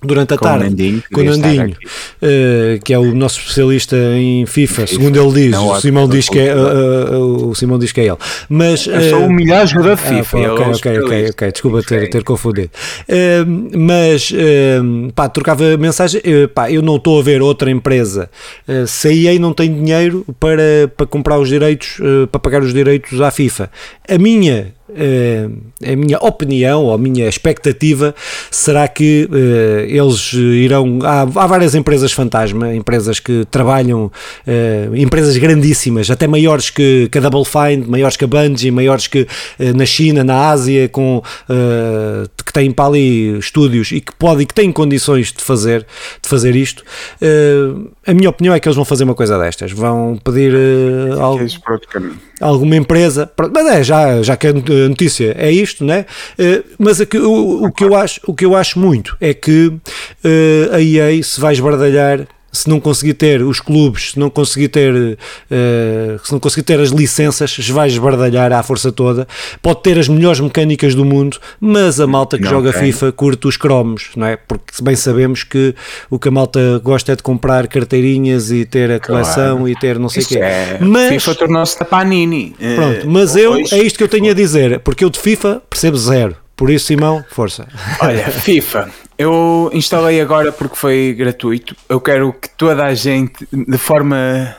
durante 0.02 0.34
a 0.34 0.38
com 0.38 0.46
tarde, 0.46 0.66
Nandinho, 0.66 1.04
com 1.12 1.22
o 1.22 1.24
Nandinho, 1.24 1.72
uh, 1.72 2.84
que 2.84 2.94
é 2.94 3.00
o 3.00 3.14
nosso 3.14 3.40
especialista 3.40 3.98
em 4.16 4.46
FIFA, 4.46 4.88
segundo 4.88 5.20
ele 5.20 5.34
diz, 5.34 5.52
não, 5.52 5.70
o 5.70 5.80
Simão 5.80 6.08
diz 6.08 6.30
que 6.30 6.40
é 6.40 6.56
uh, 6.56 7.18
uh, 7.18 7.50
o 7.50 7.56
Simão 7.56 7.78
diz 7.78 7.92
que 7.92 8.02
é 8.02 8.06
ele. 8.06 8.18
Mas 8.48 8.88
é 8.88 9.10
só 9.10 9.20
o 9.20 9.32
melhor 9.32 9.68
jogador 9.68 9.90
da 9.90 9.98
FIFA. 9.98 10.38
Ah, 10.38 10.54
ok, 10.54 10.66
ok, 10.66 11.00
ok, 11.00 11.30
ok, 11.30 11.52
desculpa 11.52 11.84
ter, 11.84 12.10
ter 12.10 12.24
confundido. 12.24 12.70
mas 13.78 14.32
pá, 15.14 15.28
trocava 15.28 15.78
mensagem, 15.78 16.22
pá, 16.54 16.72
eu 16.72 16.82
não 16.82 16.96
estou 16.96 17.20
a 17.20 17.24
ver 17.24 17.42
outra 17.42 17.70
empresa. 17.70 18.30
se 18.88 19.08
a 19.08 19.14
EA 19.14 19.40
não 19.40 19.54
tem 19.54 19.74
dinheiro 19.74 20.26
para, 20.40 20.92
para 20.96 21.06
comprar 21.06 21.40
os 21.40 21.50
direitos, 21.50 21.98
para 22.32 22.40
pagar 22.40 22.62
os 22.62 22.74
direitos 22.74 23.20
à 23.22 23.32
FIFA. 23.32 23.70
A 24.08 24.18
minha 24.18 24.74
a 25.84 25.96
minha 25.96 26.18
opinião 26.20 26.86
ou 26.86 26.94
a 26.94 26.98
minha 26.98 27.28
expectativa 27.28 28.14
será 28.50 28.88
que 28.88 29.30
eles 29.88 30.34
irão. 30.34 31.00
Há, 31.04 31.22
há, 31.22 31.48
várias 31.48 31.76
empresas 31.76 32.12
fantasma, 32.12 32.74
empresas 32.74 33.20
que 33.20 33.46
trabalham, 33.50 34.12
empresas 34.96 35.38
grandíssimas, 35.38 36.10
até 36.10 36.28
maiores 36.28 36.70
que, 36.70 37.08
que 37.12 37.18
a 37.18 37.22
Double 37.22 37.46
Find, 37.46 37.88
maiores 37.88 38.18
que 38.18 38.26
a 38.26 38.28
Bungie, 38.28 38.72
maiores 38.72 39.08
que 39.08 39.28
na 39.76 39.86
China, 39.86 40.24
na 40.24 40.50
Ásia, 40.50 40.90
com, 40.90 41.22
que 42.46 42.54
têm 42.54 42.72
para 42.72 42.86
ali 42.86 43.38
estúdios 43.38 43.92
e 43.92 44.02
que 44.02 44.14
podem, 44.16 44.46
que 44.46 44.54
têm 44.54 44.72
condições 44.72 45.32
de 45.32 45.44
fazer, 45.44 45.86
de 46.22 46.30
fazer 46.30 46.56
isto. 46.56 46.84
a 48.06 48.14
minha 48.14 48.30
opinião 48.30 48.54
é 48.54 48.60
que 48.60 48.68
eles 48.68 48.76
vão 48.76 48.86
fazer 48.86 49.04
uma 49.04 49.16
coisa 49.16 49.38
destas, 49.38 49.72
vão 49.72 50.20
pedir 50.24 50.54
algo, 51.20 51.46
alguma 52.40 52.76
empresa, 52.76 53.30
mas 53.54 53.68
é, 53.68 53.84
já, 53.84 54.22
já 54.22 54.38
que 54.38 54.48
a 54.48 54.54
notícia 54.54 55.36
é 55.38 55.52
isto, 55.52 55.84
né? 55.84 56.06
Uh, 56.38 56.64
mas 56.78 57.02
aqui, 57.02 57.18
o, 57.18 57.66
o, 57.66 57.72
que 57.72 57.84
eu 57.84 57.96
acho, 57.96 58.22
o 58.26 58.34
que 58.34 58.46
eu 58.46 58.56
acho 58.56 58.80
muito 58.80 59.16
é 59.20 59.34
que 59.34 59.68
uh, 59.68 60.74
a 60.74 60.82
EA 60.82 61.22
se 61.24 61.40
vai 61.40 61.54
esbardalhar 61.54 62.28
se 62.52 62.70
não 62.70 62.80
conseguir 62.80 63.14
ter 63.14 63.42
os 63.42 63.60
clubes, 63.60 64.12
se 64.12 64.20
não 64.20 64.30
conseguir 64.30 64.70
ter, 64.70 64.94
uh, 64.94 65.18
se 66.24 66.32
não 66.32 66.40
conseguir 66.40 66.64
ter 66.64 66.80
as 66.80 66.90
licenças, 66.90 67.58
vai 67.70 67.88
esbardalhar 67.88 68.52
à 68.52 68.64
força 68.64 68.92
toda. 68.92 69.28
Pode 69.62 69.82
ter 69.82 69.98
as 70.00 70.08
melhores 70.08 70.40
mecânicas 70.40 70.96
do 70.96 71.06
mundo, 71.06 71.38
mas 71.60 72.00
a 72.00 72.08
malta 72.08 72.38
que 72.38 72.44
não 72.44 72.52
joga 72.52 72.74
tem. 72.74 72.92
FIFA 72.92 73.12
curte 73.12 73.48
os 73.48 73.58
cromos, 73.58 74.10
não 74.16 74.28
é? 74.28 74.36
Porque 74.36 74.74
bem 74.82 74.96
sabemos 74.96 75.44
que 75.44 75.76
o 76.10 76.18
que 76.18 76.28
a 76.28 76.32
malta 76.32 76.82
gosta 76.84 77.14
é 77.14 77.16
de 77.16 77.24
comprar 77.24 77.68
carteirinhas 77.68 78.52
e 78.52 78.66
ter 78.66 78.92
a 78.92 79.00
coleção 79.00 79.58
claro. 79.58 79.70
e 79.70 79.76
ter 79.76 80.00
não 80.00 80.10
sei 80.10 80.24
o 80.24 80.28
quê. 80.28 80.38
É, 80.40 80.78
mas, 80.82 81.10
FIFA 81.10 81.36
tornou-se 81.36 81.80
da 81.80 81.86
Panini. 81.86 82.56
Pronto, 82.76 83.10
mas 83.10 83.36
eu, 83.36 83.56
é 83.56 83.80
isto 83.82 83.98
que 83.98 84.04
eu 84.04 84.08
tenho 84.08 84.32
a 84.32 84.34
dizer, 84.34 84.80
porque 84.80 85.04
eu 85.04 85.10
de 85.10 85.20
FIFA 85.20 85.62
percebo 85.70 85.98
zero. 85.98 86.36
Por 86.60 86.70
isso, 86.70 86.88
Simão, 86.88 87.24
força. 87.30 87.70
Olha, 88.02 88.28
FIFA, 88.44 88.90
eu 89.20 89.70
instalei 89.74 90.22
agora 90.22 90.50
porque 90.50 90.78
foi 90.78 91.14
gratuito. 91.14 91.76
Eu 91.90 92.00
quero 92.00 92.32
que 92.32 92.50
toda 92.52 92.86
a 92.86 92.96
gente, 92.96 93.46
de 93.52 93.78
forma 93.78 94.56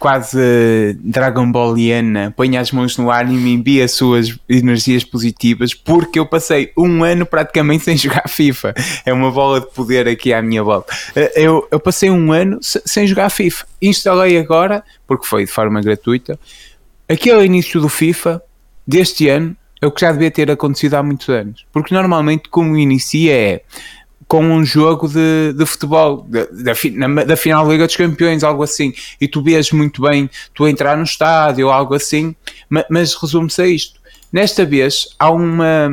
quase 0.00 0.98
Dragon 0.98 1.50
Balliana, 1.50 2.34
ponha 2.36 2.60
as 2.60 2.72
mãos 2.72 2.98
no 2.98 3.08
ar 3.08 3.30
e 3.30 3.36
me 3.36 3.52
envie 3.52 3.80
as 3.80 3.92
suas 3.92 4.36
energias 4.48 5.04
positivas, 5.04 5.74
porque 5.74 6.18
eu 6.18 6.26
passei 6.26 6.72
um 6.76 7.04
ano 7.04 7.24
praticamente 7.24 7.84
sem 7.84 7.96
jogar 7.96 8.28
FIFA. 8.28 8.74
É 9.06 9.12
uma 9.12 9.30
bola 9.30 9.60
de 9.60 9.70
poder 9.70 10.08
aqui 10.08 10.32
à 10.34 10.42
minha 10.42 10.64
volta. 10.64 10.92
Eh, 11.14 11.44
eu, 11.44 11.68
eu 11.70 11.78
passei 11.78 12.10
um 12.10 12.32
ano 12.32 12.58
sem 12.60 13.06
jogar 13.06 13.30
FIFA. 13.30 13.64
Instalei 13.80 14.36
agora, 14.38 14.82
porque 15.06 15.24
foi 15.24 15.44
de 15.44 15.52
forma 15.52 15.80
gratuita. 15.80 16.36
Aquele 17.08 17.44
início 17.44 17.80
do 17.80 17.88
FIFA 17.88 18.42
deste 18.84 19.28
ano 19.28 19.56
é 19.80 19.86
o 19.86 19.92
que 19.92 20.00
já 20.00 20.12
devia 20.12 20.30
ter 20.30 20.50
acontecido 20.50 20.94
há 20.94 21.02
muitos 21.02 21.28
anos. 21.28 21.64
Porque 21.72 21.94
normalmente, 21.94 22.48
como 22.48 22.76
inicia, 22.76 23.32
é 23.32 23.62
com 24.30 24.44
um 24.44 24.64
jogo 24.64 25.08
de, 25.08 25.52
de 25.54 25.66
futebol, 25.66 26.24
da, 26.28 26.44
da, 26.44 27.24
da, 27.24 27.36
final 27.36 27.66
da 27.66 27.72
Liga 27.72 27.84
dos 27.84 27.96
Campeões, 27.96 28.44
algo 28.44 28.62
assim, 28.62 28.94
e 29.20 29.26
tu 29.26 29.42
vês 29.42 29.72
muito 29.72 30.02
bem 30.02 30.30
tu 30.54 30.68
entrar 30.68 30.96
no 30.96 31.02
estádio 31.02 31.68
algo 31.68 31.94
assim, 31.94 32.36
mas, 32.68 32.84
mas 32.88 33.14
resume-se 33.14 33.60
a 33.60 33.66
isto. 33.66 33.99
Nesta 34.32 34.64
vez 34.64 35.08
há 35.18 35.30
uma, 35.30 35.90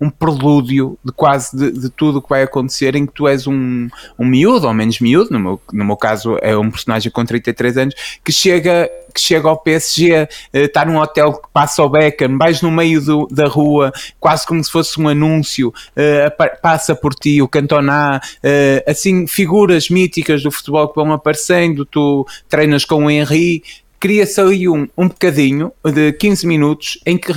um 0.00 0.08
prelúdio 0.08 0.96
de 1.04 1.12
quase 1.12 1.56
de, 1.56 1.72
de 1.72 1.90
tudo 1.90 2.18
o 2.18 2.22
que 2.22 2.28
vai 2.28 2.42
acontecer 2.42 2.94
em 2.94 3.04
que 3.04 3.12
tu 3.12 3.26
és 3.26 3.46
um, 3.46 3.88
um 4.16 4.24
miúdo, 4.24 4.68
ou 4.68 4.74
menos 4.74 5.00
miúdo, 5.00 5.30
no 5.32 5.40
meu, 5.40 5.60
no 5.72 5.84
meu 5.84 5.96
caso 5.96 6.36
é 6.42 6.56
um 6.56 6.70
personagem 6.70 7.10
com 7.10 7.24
33 7.24 7.76
anos, 7.76 7.94
que 8.24 8.30
chega, 8.30 8.88
que 9.12 9.20
chega 9.20 9.48
ao 9.48 9.56
PSG, 9.58 10.28
está 10.52 10.82
eh, 10.82 10.84
num 10.84 10.98
hotel 10.98 11.32
que 11.34 11.48
passa 11.52 11.82
ao 11.82 11.88
Beckham, 11.88 12.38
vais 12.38 12.62
no 12.62 12.70
meio 12.70 13.00
do, 13.00 13.26
da 13.30 13.48
rua, 13.48 13.92
quase 14.20 14.46
como 14.46 14.62
se 14.62 14.70
fosse 14.70 15.00
um 15.00 15.08
anúncio, 15.08 15.68
uh, 15.68 16.60
passa 16.60 16.94
por 16.94 17.14
ti 17.14 17.42
o 17.42 17.48
Cantona, 17.48 18.20
uh, 18.20 18.90
assim, 18.90 19.26
figuras 19.26 19.88
míticas 19.88 20.42
do 20.42 20.52
futebol 20.52 20.88
que 20.88 20.94
vão 20.94 21.12
aparecendo, 21.12 21.84
tu 21.84 22.24
treinas 22.48 22.84
com 22.84 23.06
o 23.06 23.10
Henry, 23.10 23.62
cria-se 24.02 24.40
ali 24.40 24.68
um, 24.68 24.88
um 24.98 25.06
bocadinho 25.06 25.72
de 25.84 26.12
15 26.14 26.44
minutos 26.44 26.98
em 27.06 27.16
que 27.16 27.32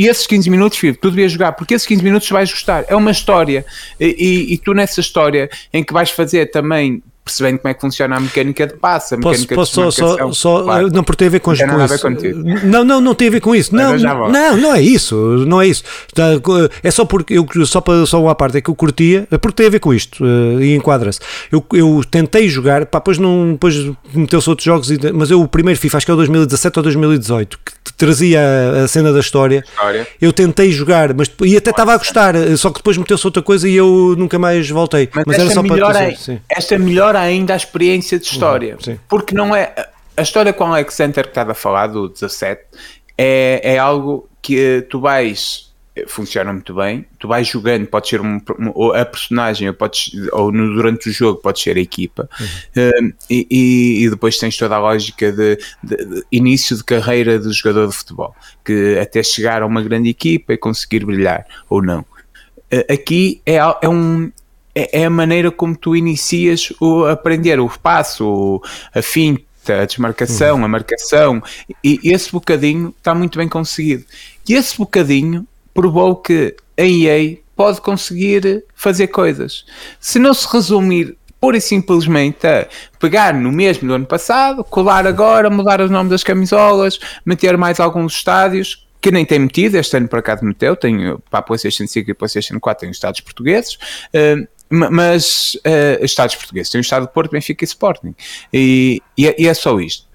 e 0.00 0.08
esses 0.08 0.26
15 0.26 0.48
minutos, 0.48 0.78
filho, 0.78 0.96
tu 0.98 1.10
devias 1.10 1.30
jogar, 1.30 1.52
porque 1.52 1.74
esses 1.74 1.86
15 1.86 2.02
minutos 2.02 2.26
vais 2.30 2.50
gostar. 2.50 2.86
É 2.88 2.96
uma 2.96 3.10
história. 3.10 3.66
E, 4.00 4.46
e, 4.54 4.56
tu 4.56 4.72
nessa 4.72 4.98
história 4.98 5.50
em 5.74 5.84
que 5.84 5.92
vais 5.92 6.08
fazer 6.08 6.50
também 6.50 7.02
percebendo 7.22 7.58
como 7.58 7.70
é 7.70 7.74
que 7.74 7.82
funciona 7.82 8.16
a 8.16 8.20
mecânica 8.20 8.66
de 8.66 8.78
passe, 8.78 9.12
a 9.12 9.18
mecânica 9.18 9.54
posso, 9.54 9.74
posso 9.74 10.00
só, 10.00 10.32
só, 10.32 10.62
claro. 10.62 10.88
não 10.90 11.04
por 11.04 11.14
ter 11.14 11.26
a 11.26 11.28
ver 11.28 11.40
com, 11.40 11.52
não 11.52 11.58
com 11.76 11.84
isso. 11.84 12.66
Não, 12.66 12.82
não, 12.82 12.98
não 12.98 13.14
tem 13.14 13.28
a 13.28 13.30
ver 13.30 13.40
com 13.40 13.54
isso. 13.54 13.76
Não, 13.76 13.94
não, 13.98 14.56
não 14.56 14.74
é 14.74 14.80
isso, 14.80 15.14
não 15.46 15.60
é 15.60 15.66
isso. 15.66 15.84
É 16.82 16.90
só 16.90 17.04
porque 17.04 17.34
eu 17.34 17.46
só 17.66 17.82
para 17.82 18.06
só 18.06 18.22
uma 18.22 18.34
parte 18.34 18.56
é 18.56 18.62
que 18.62 18.70
eu 18.70 18.74
curtia, 18.74 19.28
é 19.30 19.36
porque 19.36 19.56
tem 19.56 19.66
a 19.66 19.70
ver 19.70 19.80
com 19.80 19.92
isto 19.92 20.24
eh, 20.24 20.64
e 20.64 20.74
enquadra-se. 20.74 21.20
Eu, 21.52 21.62
eu 21.74 22.02
tentei 22.10 22.48
jogar, 22.48 22.86
pá, 22.86 23.00
depois 23.00 23.18
não, 23.18 23.52
depois 23.52 23.76
meteu-se 24.14 24.48
outros 24.48 24.64
jogos, 24.64 24.88
mas 25.12 25.30
eu 25.30 25.42
o 25.42 25.46
primeiro 25.46 25.78
FIFA 25.78 25.98
acho 25.98 26.06
que 26.06 26.10
é 26.10 26.14
o 26.14 26.16
2017 26.16 26.78
ou 26.78 26.82
2018 26.84 27.58
que 27.62 27.79
trazia 27.94 28.40
a, 28.40 28.84
a 28.84 28.88
cena 28.88 29.12
da 29.12 29.20
história. 29.20 29.64
história. 29.66 30.06
Eu 30.20 30.32
tentei 30.32 30.70
jogar, 30.70 31.14
mas 31.14 31.30
e 31.42 31.56
até 31.56 31.70
estava 31.70 31.94
a 31.94 31.96
gostar, 31.96 32.34
só 32.56 32.70
que 32.70 32.76
depois 32.76 32.96
meteu-se 32.96 33.26
outra 33.26 33.42
coisa 33.42 33.68
e 33.68 33.74
eu 33.74 34.14
nunca 34.16 34.38
mais 34.38 34.68
voltei. 34.68 35.08
Mas, 35.14 35.24
mas 35.26 35.38
era 35.38 35.50
só 35.50 35.62
para 35.62 36.10
dizer, 36.10 36.42
esta 36.48 36.74
é 36.74 36.78
melhor 36.78 37.16
ainda 37.16 37.54
a 37.54 37.56
experiência 37.56 38.18
de 38.18 38.26
história. 38.26 38.76
Uhum, 38.86 38.98
porque 39.08 39.34
não 39.34 39.54
é. 39.54 39.72
A 40.16 40.22
história 40.22 40.52
com 40.52 40.64
o 40.64 40.66
Alex 40.66 40.94
Center 40.94 41.24
que 41.24 41.30
estava 41.30 41.52
a 41.52 41.54
falar, 41.54 41.86
do 41.86 42.08
17, 42.08 42.62
é, 43.16 43.60
é 43.62 43.78
algo 43.78 44.28
que 44.42 44.86
tu 44.90 45.00
vais. 45.00 45.69
Funciona 46.06 46.52
muito 46.52 46.72
bem. 46.72 47.04
Tu 47.18 47.26
vais 47.26 47.46
jogando, 47.46 47.84
pode 47.86 48.08
ser 48.08 48.20
um, 48.20 48.40
a 48.94 49.04
personagem, 49.04 49.68
ou, 49.68 49.74
podes, 49.74 50.12
ou 50.32 50.52
no, 50.52 50.74
durante 50.74 51.08
o 51.08 51.12
jogo, 51.12 51.40
pode 51.40 51.60
ser 51.60 51.76
a 51.76 51.80
equipa, 51.80 52.28
uhum. 52.40 53.08
uh, 53.08 53.14
e, 53.28 54.04
e, 54.04 54.10
depois 54.10 54.38
tens 54.38 54.56
toda 54.56 54.76
a 54.76 54.78
lógica 54.78 55.32
de, 55.32 55.58
de, 55.82 55.96
de, 55.96 56.24
início 56.30 56.76
de 56.76 56.84
carreira 56.84 57.40
do 57.40 57.52
jogador 57.52 57.88
de 57.88 57.96
futebol, 57.96 58.34
que 58.64 58.98
até 59.00 59.20
chegar 59.22 59.62
a 59.62 59.66
uma 59.66 59.82
grande 59.82 60.08
equipa 60.08 60.52
e 60.52 60.56
conseguir 60.56 61.04
brilhar 61.04 61.44
ou 61.68 61.82
não. 61.82 62.00
Uh, 62.72 62.92
aqui 62.92 63.42
é, 63.44 63.56
é, 63.56 63.88
um, 63.88 64.30
é, 64.72 65.00
é, 65.00 65.04
a 65.06 65.10
maneira 65.10 65.50
como 65.50 65.76
tu 65.76 65.96
inicias 65.96 66.72
o 66.80 67.04
aprender 67.06 67.58
o 67.58 67.68
passo, 67.68 68.62
a 68.94 69.02
finta, 69.02 69.82
a 69.82 69.84
desmarcação, 69.84 70.58
uhum. 70.58 70.64
a 70.64 70.68
marcação, 70.68 71.42
e 71.82 71.98
esse 72.04 72.30
bocadinho 72.30 72.94
está 72.96 73.12
muito 73.12 73.38
bem 73.38 73.48
conseguido. 73.48 74.04
E 74.48 74.54
esse 74.54 74.78
bocadinho 74.78 75.46
provou 75.74 76.16
que 76.16 76.56
a 76.78 76.82
EA 76.82 77.38
pode 77.54 77.80
conseguir 77.80 78.64
fazer 78.74 79.08
coisas. 79.08 79.64
Se 79.98 80.18
não 80.18 80.32
se 80.32 80.48
resumir 80.50 81.16
pura 81.40 81.56
e 81.56 81.60
simplesmente 81.60 82.46
a 82.46 82.68
pegar 82.98 83.32
no 83.32 83.50
mesmo 83.50 83.88
do 83.88 83.94
ano 83.94 84.06
passado, 84.06 84.62
colar 84.62 85.06
agora, 85.06 85.48
mudar 85.48 85.80
os 85.80 85.90
nomes 85.90 86.10
das 86.10 86.22
camisolas, 86.22 86.98
meter 87.24 87.56
mais 87.56 87.80
alguns 87.80 88.14
estádios, 88.14 88.86
que 89.00 89.10
nem 89.10 89.24
tem 89.24 89.38
metido, 89.38 89.76
este 89.76 89.96
ano 89.96 90.08
por 90.08 90.18
acaso 90.18 90.44
meteu, 90.44 90.76
tem 90.76 91.16
para 91.30 91.40
a 91.40 91.42
PlayStation 91.42 91.86
5 91.86 92.10
e 92.10 92.14
PlayStation 92.14 92.60
4 92.60 92.80
tem 92.82 92.90
os 92.90 92.96
estados 92.96 93.20
portugueses, 93.20 93.74
uh, 93.74 94.46
mas 94.68 95.54
uh, 95.66 96.04
estados 96.04 96.36
portugueses, 96.36 96.70
tem 96.70 96.78
o 96.78 96.82
estado 96.82 97.06
de 97.06 97.12
Porto, 97.12 97.30
Benfica 97.30 97.64
e 97.64 97.66
Sporting, 97.66 98.14
e, 98.52 99.02
e, 99.16 99.26
é, 99.26 99.34
e 99.38 99.48
é 99.48 99.54
só 99.54 99.80
isto. 99.80 100.06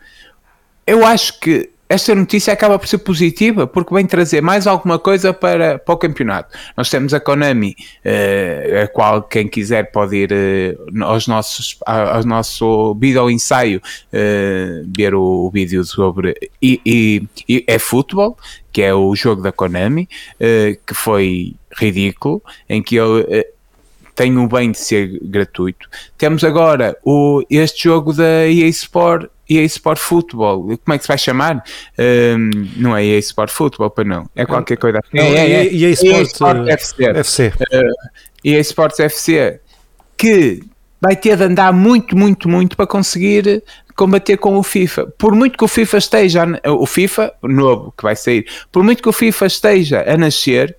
Eu 0.86 1.04
acho 1.04 1.39
que 1.39 1.72
esta 1.88 2.15
notícia 2.15 2.52
acaba 2.52 2.80
por 2.80 2.88
ser 2.88 2.98
positiva 3.00 3.67
porque 3.67 3.93
vem 3.93 4.06
trazer 4.06 4.41
mais 4.41 4.65
alguma 4.65 4.98
coisa 4.98 5.34
para, 5.34 5.78
para 5.78 5.93
o 5.93 5.98
campeonato. 5.98 6.58
Nós 6.76 6.89
temos 6.89 7.13
a 7.13 7.19
Konami, 7.19 7.76
uh, 8.04 8.84
a 8.84 8.88
qual 8.88 9.21
quem 9.21 9.48
quiser 9.48 9.91
pode 9.91 10.15
ir 10.15 10.32
uh, 10.32 11.04
aos 11.04 11.28
nossos, 11.28 11.78
ao 11.86 12.24
nosso 12.24 12.95
vídeo 12.95 13.30
ensaio, 13.30 13.82
uh, 14.12 14.89
ver 14.95 15.13
o, 15.13 15.21
o, 15.21 15.52
vídeo 15.52 15.84
sobre 15.84 16.36
e, 16.62 16.82
e, 16.86 17.24
e, 17.48 17.63
é 17.67 17.78
futebol, 17.78 18.38
que 18.71 18.82
é 18.82 18.93
o 18.93 19.15
jogo 19.15 19.41
da 19.41 19.52
Konami, 19.52 20.10
que 20.86 20.93
foi 20.93 21.56
ridículo, 21.78 22.41
em 22.67 22.84
que 22.84 22.98
ele 22.98 23.45
tem 24.15 24.38
o 24.38 24.47
bem 24.47 24.71
de 24.71 24.80
ser 24.80 25.19
gratuito. 25.21 25.89
Temos 26.17 26.43
agora 26.43 26.97
o, 27.04 27.43
este 27.49 27.84
jogo 27.84 28.13
da 28.13 28.47
EA 28.47 28.67
Sport 28.67 29.30
EA 29.47 29.63
Sport 29.65 29.99
Football, 29.99 30.63
como 30.63 30.95
é 30.95 30.97
que 30.97 31.04
se 31.04 31.08
vai 31.08 31.17
chamar? 31.19 31.63
Um, 31.99 32.49
não 32.78 32.97
é 32.97 33.06
EA 33.06 33.19
Sport 33.19 33.51
Football, 33.51 33.91
para 33.91 34.04
não, 34.04 34.28
é 34.36 34.43
qualquer 34.43 34.75
coisa 34.78 34.99
assim. 34.99 35.19
É, 35.19 35.35
é, 35.35 35.52
é, 35.67 35.75
EA 35.75 35.90
Sport, 35.92 36.15
EA 36.15 36.21
Sport 36.23 36.58
uh, 36.58 36.69
FC. 36.69 37.04
FC. 37.06 37.54
Uh, 37.71 37.94
EA 38.44 38.60
Sports 38.62 39.00
FC, 39.00 39.60
que 40.17 40.63
vai 41.00 41.15
ter 41.15 41.37
de 41.37 41.44
andar 41.44 41.71
muito, 41.73 42.17
muito, 42.17 42.50
muito 42.50 42.75
para 42.75 42.87
conseguir 42.87 43.63
combater 43.96 44.37
com 44.37 44.58
o 44.58 44.63
FIFA. 44.63 45.08
Por 45.17 45.35
muito 45.35 45.58
que 45.58 45.63
o 45.63 45.67
FIFA 45.67 45.98
esteja, 45.98 46.46
o 46.65 46.85
FIFA 46.85 47.33
novo 47.44 47.94
que 47.96 48.04
vai 48.04 48.15
sair, 48.15 48.46
por 48.71 48.83
muito 48.83 49.02
que 49.02 49.10
o 49.10 49.13
FIFA 49.13 49.46
esteja 49.46 50.04
a 50.08 50.17
nascer, 50.17 50.75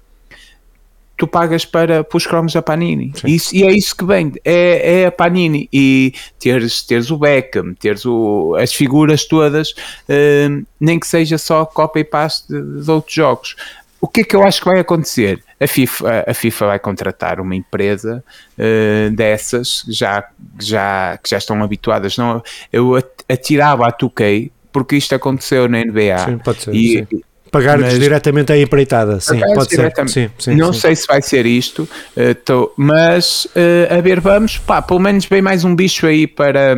tu 1.16 1.26
pagas 1.26 1.64
para, 1.64 2.04
para 2.04 2.16
os 2.16 2.26
cromos 2.26 2.52
da 2.52 2.60
Panini. 2.60 3.12
Isso, 3.24 3.54
e 3.54 3.64
é 3.64 3.72
isso 3.72 3.96
que 3.96 4.04
vem, 4.04 4.32
é, 4.44 5.00
é 5.00 5.06
a 5.06 5.12
Panini. 5.12 5.68
E 5.72 6.12
teres, 6.38 6.82
teres 6.82 7.10
o 7.10 7.16
Beckham, 7.16 7.74
teres 7.74 8.04
o, 8.04 8.54
as 8.56 8.74
figuras 8.74 9.24
todas, 9.24 9.70
uh, 9.70 10.66
nem 10.78 11.00
que 11.00 11.06
seja 11.06 11.38
só 11.38 11.64
copy 11.64 12.00
e 12.00 12.04
paste 12.04 12.48
de, 12.48 12.82
de, 12.82 12.90
outros 12.90 13.14
jogos. 13.14 13.56
o 14.00 14.06
que 14.06 14.20
é 14.20 14.24
que 14.24 14.36
eu 14.36 14.44
acho 14.44 14.60
que 14.60 14.68
vai 14.68 14.78
acontecer? 14.78 15.42
A 15.58 15.66
FIFA, 15.66 16.24
a 16.26 16.34
FIFA 16.34 16.66
vai 16.66 16.78
contratar 16.78 17.40
uma 17.40 17.56
empresa 17.56 18.22
uh, 18.58 19.10
dessas, 19.10 19.84
já, 19.88 20.28
já, 20.60 21.18
que 21.22 21.30
já 21.30 21.38
estão 21.38 21.62
habituadas. 21.62 22.18
Não, 22.18 22.42
eu 22.70 22.94
atirava 23.26 23.86
a 23.86 23.92
2K, 23.92 24.50
porque 24.70 24.96
isto 24.96 25.14
aconteceu 25.14 25.66
na 25.66 25.78
NBA. 25.82 26.18
Sim, 26.18 26.38
pode 26.38 26.62
ser. 26.62 26.74
E, 26.74 27.06
sim. 27.10 27.22
Pagar-lhes 27.51 27.99
diretamente 27.99 28.53
a 28.53 28.59
empreitada, 28.59 29.20
sim, 29.20 29.40
pode 29.55 29.74
ser. 29.74 29.92
Sim, 30.09 30.30
sim, 30.38 30.55
não 30.57 30.72
sim. 30.72 30.80
sei 30.80 30.97
se 30.97 31.07
vai 31.07 31.22
ser 31.22 31.47
isto, 31.47 31.88
uh, 32.16 32.34
tô, 32.44 32.72
mas 32.76 33.47
uh, 33.47 33.97
a 33.97 34.01
ver, 34.01 34.20
vamos, 34.20 34.59
pá, 34.59 34.82
pelo 34.82 35.01
menos 35.01 35.26
vem 35.26 35.40
mais 35.40 35.64
um 35.64 35.74
bicho 35.74 36.07
aí 36.07 36.26
para, 36.26 36.74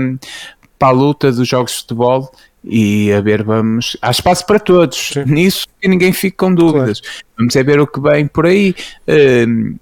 para 0.78 0.88
a 0.88 0.90
luta 0.90 1.32
dos 1.32 1.48
jogos 1.48 1.72
de 1.72 1.78
futebol 1.78 2.30
e 2.64 3.12
a 3.12 3.20
ver, 3.20 3.42
vamos. 3.42 3.96
Há 4.02 4.10
espaço 4.10 4.44
para 4.46 4.58
todos, 4.58 5.10
Sim. 5.14 5.24
nisso 5.26 5.66
que 5.80 5.88
ninguém 5.88 6.12
fique 6.12 6.36
com 6.36 6.54
dúvidas. 6.54 7.00
Claro. 7.00 7.16
Vamos 7.38 7.56
a 7.56 7.62
ver 7.62 7.80
o 7.80 7.86
que 7.86 8.00
vem 8.00 8.26
por 8.26 8.46
aí. 8.46 8.74
Uh, 9.08 9.78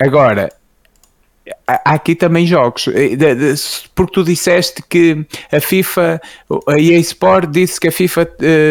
agora, 0.00 0.50
há 1.66 1.94
aqui 1.94 2.14
também 2.14 2.46
jogos, 2.46 2.88
eh, 2.88 3.54
porque 3.94 4.12
tu 4.12 4.24
disseste 4.24 4.82
que 4.88 5.26
a 5.52 5.60
FIFA, 5.60 6.20
a 6.68 6.80
EA 6.80 6.98
Sport 6.98 7.50
disse 7.50 7.78
que 7.78 7.88
a 7.88 7.92
FIFA 7.92 8.28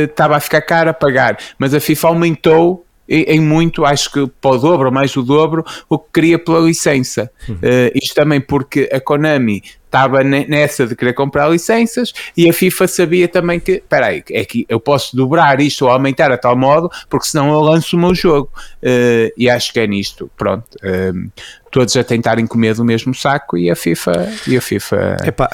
estava 0.10 0.36
a 0.36 0.40
ficar 0.40 0.62
cara 0.62 0.92
a 0.92 0.94
pagar, 0.94 1.38
mas 1.58 1.74
a 1.74 1.80
FIFA 1.80 2.08
aumentou 2.08 2.86
em 3.08 3.40
muito, 3.40 3.86
acho 3.86 4.12
que 4.12 4.28
para 4.42 4.52
o 4.52 4.58
dobro, 4.58 4.92
mais 4.92 5.14
do 5.14 5.24
dobro, 5.24 5.64
o 5.90 6.00
que 6.00 6.06
queria 6.14 6.40
pela 6.40 6.60
licença. 6.60 7.30
Uhum. 7.48 7.56
Uh, 7.56 7.92
isto 7.96 8.16
também 8.16 8.40
porque 8.40 8.90
a 8.92 9.00
Konami 9.00 9.62
estava 9.86 10.24
nessa 10.24 10.88
de 10.88 10.96
querer 10.96 11.14
comprar 11.14 11.50
licenças 11.50 12.12
e 12.36 12.50
a 12.50 12.54
FIFA 12.54 12.88
sabia 12.88 13.28
também 13.28 13.60
que, 13.60 13.74
espera 13.74 14.08
aí, 14.08 14.24
é 14.32 14.44
que 14.44 14.66
eu 14.68 14.80
posso 14.80 15.16
dobrar 15.16 15.60
isto 15.62 15.86
ou 15.86 15.92
aumentar 15.92 16.32
a 16.32 16.38
tal 16.38 16.58
modo, 16.58 16.90
porque 17.10 17.28
senão 17.28 17.52
eu 17.52 17.60
lanço 17.60 17.96
o 17.96 18.00
meu 18.00 18.16
jogo. 18.16 18.50
Uh, 18.82 19.32
e 19.38 19.50
acho 19.50 19.72
que 19.72 19.80
é 19.80 19.86
nisto, 19.86 20.32
pronto. 20.36 20.66
Uh, 20.84 21.30
todos 21.74 21.98
a 21.98 22.04
tentarem 22.04 22.46
comer 22.46 22.76
do 22.76 22.86
mesmo 22.86 23.16
saco 23.16 23.58
e 23.58 23.70
a 23.70 23.76
FIFA 23.76 24.32
e 24.48 24.56
a 24.56 24.62
FIFA 24.62 25.18
Epá, 25.26 25.50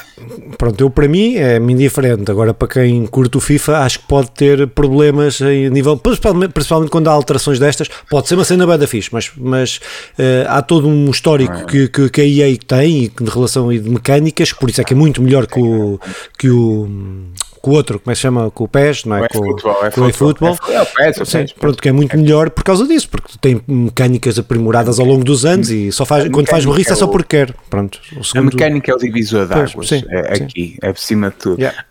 pronto, 0.58 0.78
eu 0.78 0.90
para 0.90 1.08
mim 1.08 1.36
é-me 1.36 1.72
indiferente 1.72 2.30
agora 2.30 2.52
para 2.52 2.68
quem 2.68 3.06
curte 3.06 3.38
o 3.38 3.40
FIFA 3.40 3.78
acho 3.78 4.00
que 4.00 4.06
pode 4.06 4.30
ter 4.32 4.68
problemas 4.68 5.40
em 5.40 5.70
nível, 5.70 5.96
principalmente, 5.96 6.52
principalmente 6.52 6.90
quando 6.90 7.08
há 7.08 7.12
alterações 7.12 7.58
destas, 7.58 7.88
pode 8.10 8.28
ser 8.28 8.34
uma 8.34 8.44
cena 8.44 8.66
bem 8.66 8.78
da 8.78 8.86
fixe, 8.86 9.08
mas, 9.10 9.32
mas 9.34 9.80
uh, 10.18 10.46
há 10.48 10.60
todo 10.60 10.86
um 10.86 11.10
histórico 11.10 11.54
é. 11.54 11.64
que, 11.64 11.88
que, 11.88 12.10
que 12.10 12.20
a 12.20 12.24
EA 12.24 12.56
tem 12.66 13.10
de 13.18 13.30
relação 13.30 13.70
de 13.70 13.88
mecânicas, 13.88 14.52
por 14.52 14.68
isso 14.68 14.82
é 14.82 14.84
que 14.84 14.92
é 14.92 14.96
muito 14.96 15.22
melhor 15.22 15.46
que 15.46 15.58
o, 15.58 15.98
que 16.38 16.50
o 16.50 16.86
com 17.60 17.70
o 17.70 17.74
outro, 17.74 17.98
como 17.98 18.10
é 18.10 18.14
que 18.14 18.16
se 18.16 18.22
chama? 18.22 18.50
Com 18.50 18.64
o 18.64 18.68
PES, 18.68 19.04
não 19.04 19.16
é? 19.16 19.28
Com, 19.28 19.44
futebol, 19.44 19.84
é 19.84 19.90
com 19.90 20.00
o 20.02 20.12
futebol. 20.12 20.58
É 20.68 20.82
o 20.82 20.86
PES, 20.86 21.28
Sim, 21.28 21.46
pronto, 21.58 21.82
que 21.82 21.88
é 21.88 21.92
muito 21.92 22.16
melhor 22.16 22.50
por 22.50 22.64
causa 22.64 22.86
disso, 22.86 23.08
porque 23.08 23.34
tem 23.40 23.60
mecânicas 23.66 24.38
aprimoradas 24.38 24.98
ao 24.98 25.06
longo 25.06 25.24
dos 25.24 25.44
anos 25.44 25.70
e 25.70 25.92
só 25.92 26.04
faz, 26.04 26.28
quando 26.28 26.48
faz 26.48 26.64
burrice 26.64 26.90
é, 26.90 26.92
é 26.92 26.96
só 26.96 27.06
porque 27.06 27.36
quer. 27.36 27.54
Pronto, 27.68 28.00
segundo... 28.22 28.38
A 28.38 28.42
mecânica 28.42 28.92
é 28.92 28.94
o 28.94 28.98
divisor 28.98 29.46
de 29.46 29.54
águas, 29.54 29.88
sim, 29.88 30.02
é, 30.08 30.34
aqui, 30.34 30.76
é 30.82 30.92
por 30.92 31.00
cima 31.00 31.30
de 31.30 31.36
tudo. 31.36 31.60
Yeah. 31.60 31.84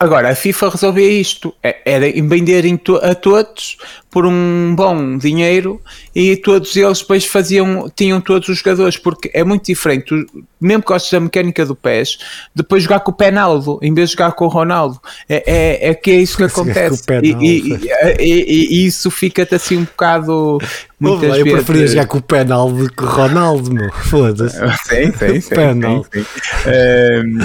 Agora, 0.00 0.30
a 0.30 0.34
FIFA 0.34 0.70
resolvia 0.70 1.20
isto, 1.20 1.54
é, 1.62 1.76
era 1.84 2.06
vender 2.26 2.64
a 3.02 3.14
todos 3.14 3.76
por 4.10 4.24
um 4.24 4.74
bom 4.74 5.18
dinheiro 5.18 5.78
e 6.14 6.36
todos 6.36 6.74
eles 6.74 7.00
depois 7.00 7.26
faziam, 7.26 7.86
tinham 7.94 8.18
todos 8.18 8.48
os 8.48 8.56
jogadores, 8.56 8.96
porque 8.96 9.30
é 9.34 9.44
muito 9.44 9.66
diferente, 9.66 10.06
tu, 10.06 10.44
mesmo 10.60 10.82
que 10.82 10.88
gostes 10.88 11.10
da 11.10 11.20
mecânica 11.20 11.64
do 11.64 11.74
PES, 11.74 12.18
depois 12.54 12.82
jogar 12.82 13.00
com 13.00 13.10
o 13.10 13.14
Penaldo 13.14 13.78
em 13.82 13.92
vez 13.94 14.10
de 14.10 14.16
jogar 14.16 14.32
com 14.32 14.44
o 14.44 14.48
Ronaldo. 14.48 15.00
É, 15.28 15.42
é, 15.46 15.90
é 15.90 15.94
que 15.94 16.10
é 16.10 16.14
isso 16.16 16.36
que 16.36 16.44
acontece. 16.44 17.02
E, 17.22 17.32
e, 17.32 17.80
e, 18.18 18.82
e, 18.82 18.86
isso 18.86 19.10
fica-te 19.10 19.54
assim 19.54 19.78
um 19.78 19.84
bocado. 19.84 20.58
Muitas 20.98 21.38
eu 21.38 21.44
vezes... 21.44 21.52
preferia 21.52 21.86
jogar 21.86 22.06
com 22.06 22.18
o 22.18 22.22
Penaldo 22.22 22.84
do 22.84 22.92
que 22.92 23.02
o 23.02 23.06
Ronaldo, 23.06 23.72
meu. 23.72 23.90
Foda-se. 23.92 24.58
Sim, 24.84 25.12
sim, 25.12 25.40
sim. 25.40 25.54
Penaldo. 25.54 26.06
Sim, 26.12 26.24
sim. 26.24 26.70
Um, 26.70 27.38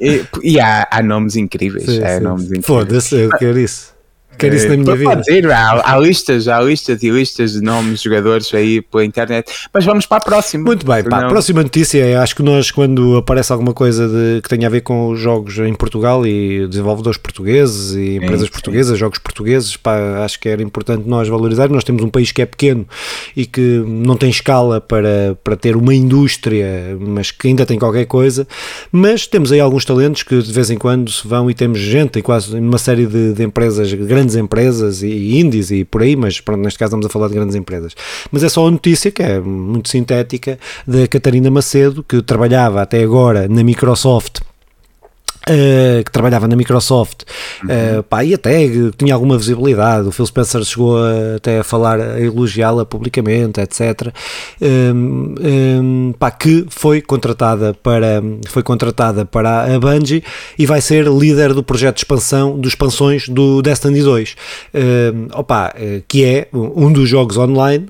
e, 0.00 0.24
e 0.42 0.60
há, 0.60 0.88
há 0.90 1.02
nomes 1.02 1.36
incríveis. 1.36 1.84
Sim, 1.84 2.02
há 2.02 2.18
nomes 2.18 2.44
incríveis. 2.44 2.66
Foda-se, 2.66 3.14
eu 3.14 3.30
quero 3.30 3.58
isso. 3.58 3.97
Quero 4.38 4.54
isso 4.54 4.68
na 4.68 4.76
minha 4.76 4.96
vida. 4.96 5.22
Ir, 5.28 5.50
há, 5.50 5.92
há, 5.92 5.98
listas, 5.98 6.48
há 6.48 6.60
listas 6.60 7.02
e 7.02 7.10
listas 7.10 7.52
de 7.52 7.60
nomes 7.60 7.98
de 8.00 8.04
jogadores 8.04 8.52
aí 8.54 8.80
pela 8.80 9.04
internet. 9.04 9.52
Mas 9.72 9.84
vamos 9.84 10.06
para 10.06 10.18
a 10.18 10.20
próxima. 10.20 10.64
Muito 10.64 10.86
bem, 10.86 11.04
pá, 11.04 11.26
a 11.26 11.28
próxima 11.28 11.62
notícia 11.62 12.04
é, 12.04 12.16
acho 12.16 12.36
que 12.36 12.42
nós 12.42 12.70
quando 12.70 13.16
aparece 13.16 13.52
alguma 13.52 13.74
coisa 13.74 14.08
de, 14.08 14.40
que 14.42 14.48
tenha 14.48 14.66
a 14.66 14.70
ver 14.70 14.82
com 14.82 15.10
os 15.10 15.20
jogos 15.20 15.58
em 15.58 15.74
Portugal 15.74 16.26
e 16.26 16.66
desenvolvedores 16.68 17.18
portugueses 17.18 17.94
e 17.94 18.16
empresas 18.16 18.46
sim, 18.46 18.52
portuguesas, 18.52 18.92
sim. 18.92 19.00
jogos 19.00 19.18
portugueses, 19.18 19.76
pá, 19.76 20.24
acho 20.24 20.38
que 20.38 20.48
era 20.48 20.62
importante 20.62 21.08
nós 21.08 21.28
valorizar. 21.28 21.68
Nós 21.68 21.84
temos 21.84 22.02
um 22.02 22.08
país 22.08 22.32
que 22.32 22.42
é 22.42 22.46
pequeno 22.46 22.86
e 23.36 23.46
que 23.46 23.82
não 23.86 24.16
tem 24.16 24.30
escala 24.30 24.80
para, 24.80 25.36
para 25.42 25.56
ter 25.56 25.76
uma 25.76 25.94
indústria, 25.94 26.96
mas 27.00 27.30
que 27.30 27.48
ainda 27.48 27.66
tem 27.66 27.78
qualquer 27.78 28.06
coisa. 28.06 28.46
Mas 28.92 29.26
temos 29.26 29.52
aí 29.52 29.60
alguns 29.60 29.84
talentos 29.84 30.22
que 30.22 30.40
de 30.40 30.52
vez 30.52 30.70
em 30.70 30.78
quando 30.78 31.10
se 31.10 31.26
vão 31.26 31.50
e 31.50 31.54
temos 31.54 31.78
gente, 31.78 32.18
e 32.18 32.22
quase 32.22 32.56
uma 32.56 32.78
série 32.78 33.06
de, 33.06 33.32
de 33.32 33.42
empresas 33.42 33.92
grandes 33.92 34.27
grandes 34.28 34.36
empresas 34.36 35.02
e 35.02 35.38
indies 35.38 35.70
e 35.70 35.84
por 35.84 36.02
aí, 36.02 36.14
mas 36.14 36.40
pronto, 36.40 36.60
neste 36.60 36.78
caso 36.78 36.90
estamos 36.90 37.06
a 37.06 37.08
falar 37.08 37.28
de 37.28 37.34
grandes 37.34 37.56
empresas. 37.56 37.94
Mas 38.30 38.42
é 38.42 38.48
só 38.48 38.66
a 38.66 38.70
notícia 38.70 39.10
que 39.10 39.22
é 39.22 39.40
muito 39.40 39.88
sintética 39.88 40.58
da 40.86 41.06
Catarina 41.08 41.50
Macedo, 41.50 42.02
que 42.02 42.20
trabalhava 42.22 42.82
até 42.82 43.02
agora 43.02 43.48
na 43.48 43.64
Microsoft 43.64 44.40
Uh, 45.46 46.04
que 46.04 46.12
trabalhava 46.12 46.46
na 46.46 46.54
Microsoft 46.54 47.22
uh, 47.64 48.02
pá, 48.02 48.22
e 48.22 48.34
até 48.34 48.68
tinha 48.98 49.14
alguma 49.14 49.38
visibilidade. 49.38 50.06
O 50.06 50.12
Phil 50.12 50.26
Spencer 50.26 50.62
chegou 50.62 50.98
a, 50.98 51.36
até 51.36 51.60
a 51.60 51.64
falar, 51.64 51.98
a 51.98 52.20
elogiá-la 52.20 52.84
publicamente, 52.84 53.58
etc. 53.58 54.12
Um, 54.60 55.34
um, 55.40 56.14
pá, 56.18 56.30
que 56.30 56.66
foi 56.68 57.00
contratada 57.00 57.72
para 57.72 58.22
foi 58.46 58.62
contratada 58.62 59.24
para 59.24 59.74
a 59.74 59.78
Bungie 59.78 60.22
e 60.58 60.66
vai 60.66 60.82
ser 60.82 61.06
líder 61.06 61.54
do 61.54 61.62
projeto 61.62 61.94
de 61.94 62.00
expansão 62.00 62.58
dos 62.58 62.72
expansões 62.72 63.26
do 63.26 63.62
Destiny 63.62 64.02
2, 64.02 64.36
um, 64.74 65.38
opa, 65.38 65.74
que 66.06 66.24
é 66.26 66.48
um 66.52 66.92
dos 66.92 67.08
jogos 67.08 67.38
online 67.38 67.88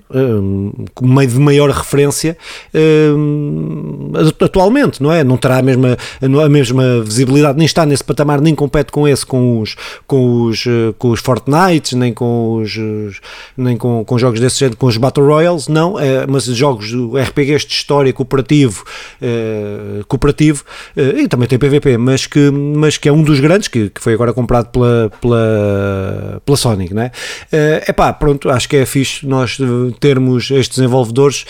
com 0.95 1.07
meio 1.07 1.29
de 1.29 1.39
maior 1.39 1.71
referência 1.71 2.37
atualmente, 4.41 5.03
não 5.03 5.13
é? 5.13 5.25
Não 5.25 5.37
terá 5.37 5.59
a 5.59 5.63
mesma, 5.63 5.97
a 6.21 6.49
mesma 6.49 7.01
visibilidade 7.03 7.48
nem 7.55 7.67
está 7.67 7.85
nesse 7.87 8.05
patamar, 8.05 8.41
nem 8.41 8.55
compete 8.55 8.91
com 8.93 9.07
esse, 9.07 9.25
com 9.25 9.61
os, 9.61 9.77
com 10.07 10.43
os, 10.45 10.67
eh, 10.67 10.95
com 10.99 11.11
os 11.11 11.21
Fortnite, 11.21 11.97
nem 11.97 12.13
com 12.13 12.57
os 12.57 12.79
nem 13.57 13.77
com, 13.77 14.05
com 14.05 14.19
jogos 14.19 14.41
desse 14.41 14.59
género, 14.59 14.77
com 14.77 14.87
os 14.87 14.97
Battle 14.97 15.27
Royals, 15.27 15.69
não, 15.69 15.99
é, 15.99 16.27
mas 16.27 16.45
jogos 16.45 16.93
RPGs 16.93 17.67
de 17.67 17.73
história 17.73 18.13
cooperativo, 18.13 18.85
é, 19.21 20.03
cooperativo 20.07 20.65
é, 20.97 21.21
e 21.21 21.29
também 21.29 21.49
tem 21.49 21.59
PVP, 21.59 21.97
mas 21.99 22.27
que, 22.27 22.51
mas 22.51 22.97
que 22.97 23.09
é 23.09 23.13
um 23.13 23.23
dos 23.23 23.41
grandes, 23.41 23.69
que, 23.69 23.91
que 23.91 24.01
foi 24.01 24.15
agora 24.15 24.33
comprado 24.33 24.67
pela, 24.67 25.11
pela, 25.21 26.43
pela 26.45 26.57
Sonic, 26.57 26.95
né? 26.95 27.11
É 27.51 27.93
pá, 27.93 28.13
pronto, 28.13 28.49
acho 28.51 28.69
que 28.69 28.77
é 28.77 28.87
fixe 28.87 29.27
nós 29.27 29.59
termos 30.01 30.51
estes 30.51 30.79
desenvolvedores 30.79 31.45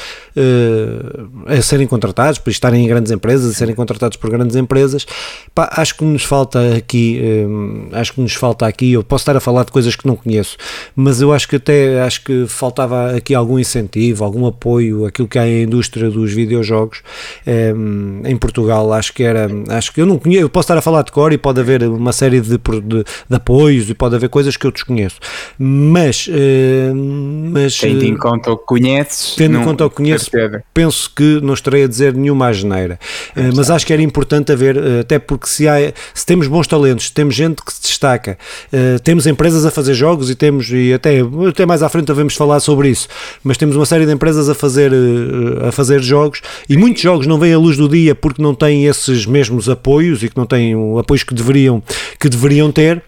a 1.47 1.63
serem 1.63 1.87
contratados, 1.87 2.39
por 2.39 2.51
estarem 2.51 2.85
em 2.85 2.89
grandes 2.89 3.13
empresas, 3.13 3.51
a 3.51 3.55
serem 3.55 3.75
contratados 3.75 4.17
por 4.17 4.31
grandes 4.31 4.57
empresas, 4.57 5.07
pá, 5.55 5.69
acho 5.81 5.97
que 5.97 6.05
nos 6.05 6.24
falta 6.24 6.76
aqui, 6.76 7.20
hum, 7.22 7.89
acho 7.93 8.12
que 8.12 8.20
nos 8.20 8.35
falta 8.35 8.66
aqui, 8.66 8.93
eu 8.93 9.05
posso 9.05 9.22
estar 9.22 9.37
a 9.37 9.41
falar 9.41 9.64
de 9.64 9.70
coisas 9.70 9.95
que 9.95 10.07
não 10.07 10.16
conheço, 10.16 10.57
mas 10.95 11.20
eu 11.20 11.33
acho 11.33 11.49
que 11.49 11.57
até 11.57 12.03
acho 12.03 12.24
que 12.24 12.47
faltava 12.49 13.16
aqui 13.16 13.35
algum 13.35 13.59
incentivo, 13.59 14.24
algum 14.24 14.47
apoio, 14.47 15.07
aquilo 15.07 15.29
que 15.29 15.39
há 15.39 15.47
em 15.47 15.62
indústria 15.62 16.11
dos 16.11 16.33
videojogos 16.33 17.03
hum, 17.47 18.22
em 18.24 18.37
Portugal, 18.37 18.93
acho 18.93 19.12
que 19.12 19.22
era, 19.22 19.49
acho 19.68 19.93
que 19.93 20.01
eu 20.01 20.07
não 20.07 20.18
conheço, 20.18 20.43
eu 20.43 20.49
posso 20.49 20.64
estar 20.64 20.79
a 20.79 20.83
falar 20.83 21.03
de 21.03 21.12
cor 21.12 21.33
e 21.33 21.39
pode 21.39 21.61
haver 21.61 21.85
uma 21.85 22.12
série 22.12 22.41
de, 22.41 22.59
de, 22.59 23.05
de 23.29 23.37
apoios 23.37 23.89
e 23.89 23.95
pode 23.95 24.16
haver 24.16 24.29
coisas 24.29 24.57
que 24.57 24.66
eu 24.66 24.72
desconheço, 24.72 25.16
mas, 25.59 26.29
hum, 26.29 27.51
mas 27.53 27.79
tendo 27.79 28.05
em 28.05 28.16
conta 28.16 28.51
o 28.51 28.59
que 28.59 28.66
conheces, 28.66 29.37
tendo 29.37 29.59
em 29.59 29.64
conta 29.64 29.87
o 29.87 29.91
que 29.91 29.97
conheço, 29.97 30.31
penso 30.74 31.11
que 31.14 31.41
não 31.41 31.55
estarei 31.55 31.85
a 31.85 31.89
dizer 31.89 32.14
nenhuma 32.14 32.49
asneira, 32.49 32.99
é 33.37 33.49
mas 33.55 33.70
acho 33.70 33.87
que 33.87 33.93
era 33.93 34.03
importante 34.03 34.51
haver, 34.51 34.76
até 35.01 35.18
porque 35.18 35.47
se 35.47 35.68
há 35.69 35.93
se 36.14 36.27
temos 36.27 36.47
bons 36.47 36.66
talentos, 36.66 37.11
temos 37.11 37.35
gente 37.35 37.62
que 37.62 37.73
se 37.73 37.83
destaca, 37.83 38.39
uh, 38.73 38.99
temos 39.01 39.27
empresas 39.27 39.64
a 39.64 39.71
fazer 39.71 39.95
jogos 39.95 40.31
e 40.31 40.35
temos, 40.35 40.71
e 40.71 40.93
até, 40.93 41.21
até 41.49 41.66
mais 41.66 41.83
à 41.83 41.89
frente 41.89 42.07
devemos 42.07 42.35
falar 42.35 42.61
sobre 42.61 42.89
isso, 42.89 43.09
mas 43.43 43.57
temos 43.57 43.77
uma 43.77 43.87
série 43.87 44.07
de 44.07 44.12
empresas 44.12 44.49
a 44.49 44.55
fazer, 44.55 44.93
uh, 44.93 45.66
a 45.69 45.73
fazer 45.73 46.03
jogos 46.03 46.41
e 46.69 46.77
muitos 46.77 47.03
jogos 47.03 47.27
não 47.27 47.39
vêm 47.39 47.53
à 47.53 47.59
luz 47.59 47.77
do 47.77 47.89
dia 47.89 48.14
porque 48.14 48.43
não 48.43 48.55
têm 48.55 48.87
esses 48.87 49.27
mesmos 49.27 49.69
apoios 49.69 50.23
e 50.23 50.29
que 50.29 50.37
não 50.37 50.47
têm 50.47 50.75
apoios 50.99 51.23
que 51.23 51.35
deveriam, 51.35 51.83
que 52.19 52.29
deveriam 52.29 52.73
ter 52.73 53.03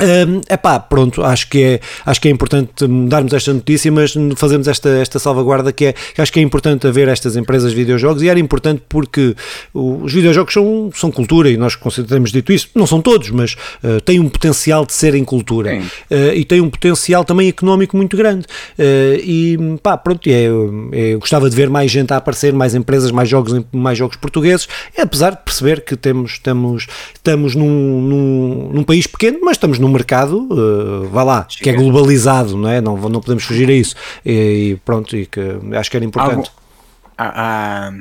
um, 0.00 0.40
pá, 0.56 0.78
pronto, 0.78 1.22
acho 1.22 1.48
que, 1.48 1.62
é, 1.62 1.80
acho 2.04 2.20
que 2.20 2.28
é 2.28 2.30
importante 2.30 2.86
darmos 3.08 3.32
esta 3.32 3.52
notícia, 3.52 3.90
mas 3.90 4.14
fazemos 4.36 4.68
esta, 4.68 4.88
esta 4.90 5.18
salvaguarda 5.18 5.72
que 5.72 5.86
é 5.86 5.94
que 6.14 6.20
acho 6.20 6.32
que 6.32 6.40
é 6.40 6.42
importante 6.42 6.86
haver 6.86 7.08
estas 7.08 7.36
empresas 7.36 7.70
de 7.70 7.76
videojogos 7.76 8.22
e 8.22 8.28
era 8.28 8.38
importante 8.38 8.82
porque 8.88 9.34
os 9.72 10.12
videojogos 10.12 10.52
são, 10.52 10.90
são 10.94 11.10
cultura 11.10 11.50
e 11.50 11.56
nós 11.56 11.76
temos 12.08 12.32
dito 12.32 12.52
isso, 12.52 12.68
não 12.74 12.86
são 12.86 13.00
todos, 13.00 13.30
mas 13.30 13.54
uh, 13.82 14.00
têm 14.00 14.20
um 14.20 14.28
potencial 14.28 14.84
de 14.84 14.92
serem 14.92 15.24
cultura. 15.24 15.76
Uh, 16.10 16.34
e 16.34 16.44
têm 16.44 16.60
um 16.60 16.70
potencial 16.70 17.24
também 17.24 17.48
económico 17.48 17.96
muito 17.96 18.16
grande. 18.16 18.46
Uh, 18.78 19.20
e 19.22 19.58
pá, 19.82 19.96
pronto, 19.96 20.28
é, 20.28 20.46
é, 20.92 21.14
gostava 21.16 21.48
de 21.48 21.56
ver 21.56 21.68
mais 21.68 21.90
gente 21.90 22.12
a 22.12 22.16
aparecer, 22.16 22.52
mais 22.52 22.74
empresas, 22.74 23.10
mais 23.10 23.28
jogos, 23.28 23.64
mais 23.72 23.98
jogos 23.98 24.16
portugueses, 24.16 24.68
apesar 24.96 25.30
de 25.30 25.38
perceber 25.44 25.82
que 25.82 25.96
temos, 25.96 26.32
estamos, 26.32 26.86
estamos 27.14 27.54
num, 27.54 28.00
num, 28.00 28.70
num 28.72 28.82
país 28.82 29.06
pequeno, 29.06 29.38
mas 29.42 29.56
estamos 29.56 29.78
num 29.78 29.85
mercado, 29.88 30.48
uh, 30.50 31.08
vá 31.08 31.22
lá, 31.22 31.46
Chega. 31.48 31.64
que 31.64 31.70
é 31.70 31.72
globalizado, 31.72 32.56
não 32.56 32.68
é? 32.68 32.80
Não, 32.80 32.96
não 32.96 33.20
podemos 33.20 33.44
fugir 33.44 33.68
a 33.68 33.72
isso. 33.72 33.94
E, 34.24 34.70
e 34.72 34.76
pronto, 34.84 35.16
e 35.16 35.26
que 35.26 35.40
acho 35.74 35.90
que 35.90 35.96
era 35.96 36.04
importante. 36.04 36.50
há, 37.16 37.88
há, 37.88 37.92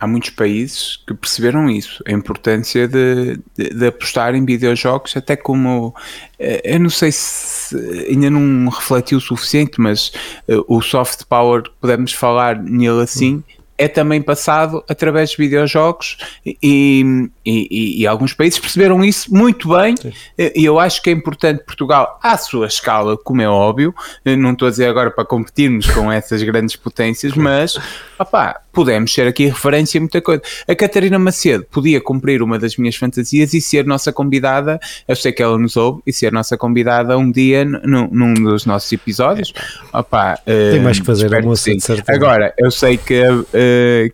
há, 0.00 0.06
muitos 0.06 0.30
países 0.30 1.02
que 1.06 1.14
perceberam 1.14 1.68
isso, 1.70 2.02
a 2.06 2.12
importância 2.12 2.88
de, 2.88 3.38
de, 3.56 3.70
de, 3.70 3.86
apostar 3.86 4.34
em 4.34 4.44
videojogos, 4.44 5.16
até 5.16 5.36
como 5.36 5.94
eh, 6.38 6.62
eu 6.64 6.80
não 6.80 6.90
sei 6.90 7.10
se 7.12 7.76
ainda 8.08 8.30
não 8.30 8.68
refletiu 8.68 9.18
o 9.18 9.20
suficiente, 9.20 9.80
mas 9.80 10.12
uh, 10.48 10.64
o 10.66 10.80
soft 10.80 11.24
power, 11.28 11.62
podemos 11.80 12.12
falar 12.12 12.56
nele 12.62 13.02
assim. 13.02 13.36
Hum 13.36 13.57
é 13.78 13.86
também 13.86 14.20
passado 14.20 14.84
através 14.88 15.30
de 15.30 15.36
videojogos 15.36 16.18
e, 16.44 17.30
e, 17.46 18.02
e, 18.02 18.06
alguns 18.06 18.34
países 18.34 18.58
perceberam 18.58 19.04
isso 19.04 19.32
muito 19.32 19.68
bem 19.68 19.96
Sim. 19.96 20.12
e 20.36 20.64
eu 20.64 20.80
acho 20.80 21.00
que 21.00 21.10
é 21.10 21.12
importante 21.12 21.64
Portugal, 21.64 22.18
à 22.20 22.36
sua 22.36 22.66
escala, 22.66 23.16
como 23.16 23.40
é 23.40 23.48
óbvio, 23.48 23.94
não 24.24 24.52
estou 24.52 24.66
a 24.66 24.70
dizer 24.70 24.88
agora 24.88 25.10
para 25.10 25.24
competirmos 25.24 25.88
com 25.90 26.10
essas 26.10 26.42
grandes 26.42 26.74
potências, 26.74 27.34
mas 27.34 27.78
opá, 28.18 28.60
podemos 28.72 29.12
ser 29.12 29.26
aqui 29.26 29.46
referência 29.46 29.98
a 29.98 30.00
muita 30.00 30.20
coisa. 30.20 30.42
A 30.66 30.74
Catarina 30.74 31.18
Macedo 31.18 31.64
podia 31.70 32.00
cumprir 32.00 32.42
uma 32.42 32.58
das 32.58 32.76
minhas 32.76 32.96
fantasias 32.96 33.54
e 33.54 33.60
ser 33.60 33.84
nossa 33.84 34.12
convidada, 34.12 34.78
eu 35.06 35.16
sei 35.16 35.32
que 35.32 35.42
ela 35.42 35.58
nos 35.58 35.76
ouve, 35.76 36.02
e 36.06 36.12
ser 36.12 36.32
nossa 36.32 36.56
convidada 36.56 37.16
um 37.18 37.30
dia 37.30 37.64
num, 37.64 38.08
num 38.10 38.34
dos 38.34 38.66
nossos 38.66 38.90
episódios. 38.92 39.52
Opá, 39.92 40.38
Tem 40.44 40.80
mais 40.80 41.00
que 41.00 41.06
fazer, 41.06 41.34
a 41.34 41.42
moça, 41.42 41.74
de 41.74 41.80
certeza. 41.80 42.16
Agora, 42.16 42.54
eu 42.58 42.70
sei 42.70 42.96
que, 42.96 43.22
uh, 43.22 43.44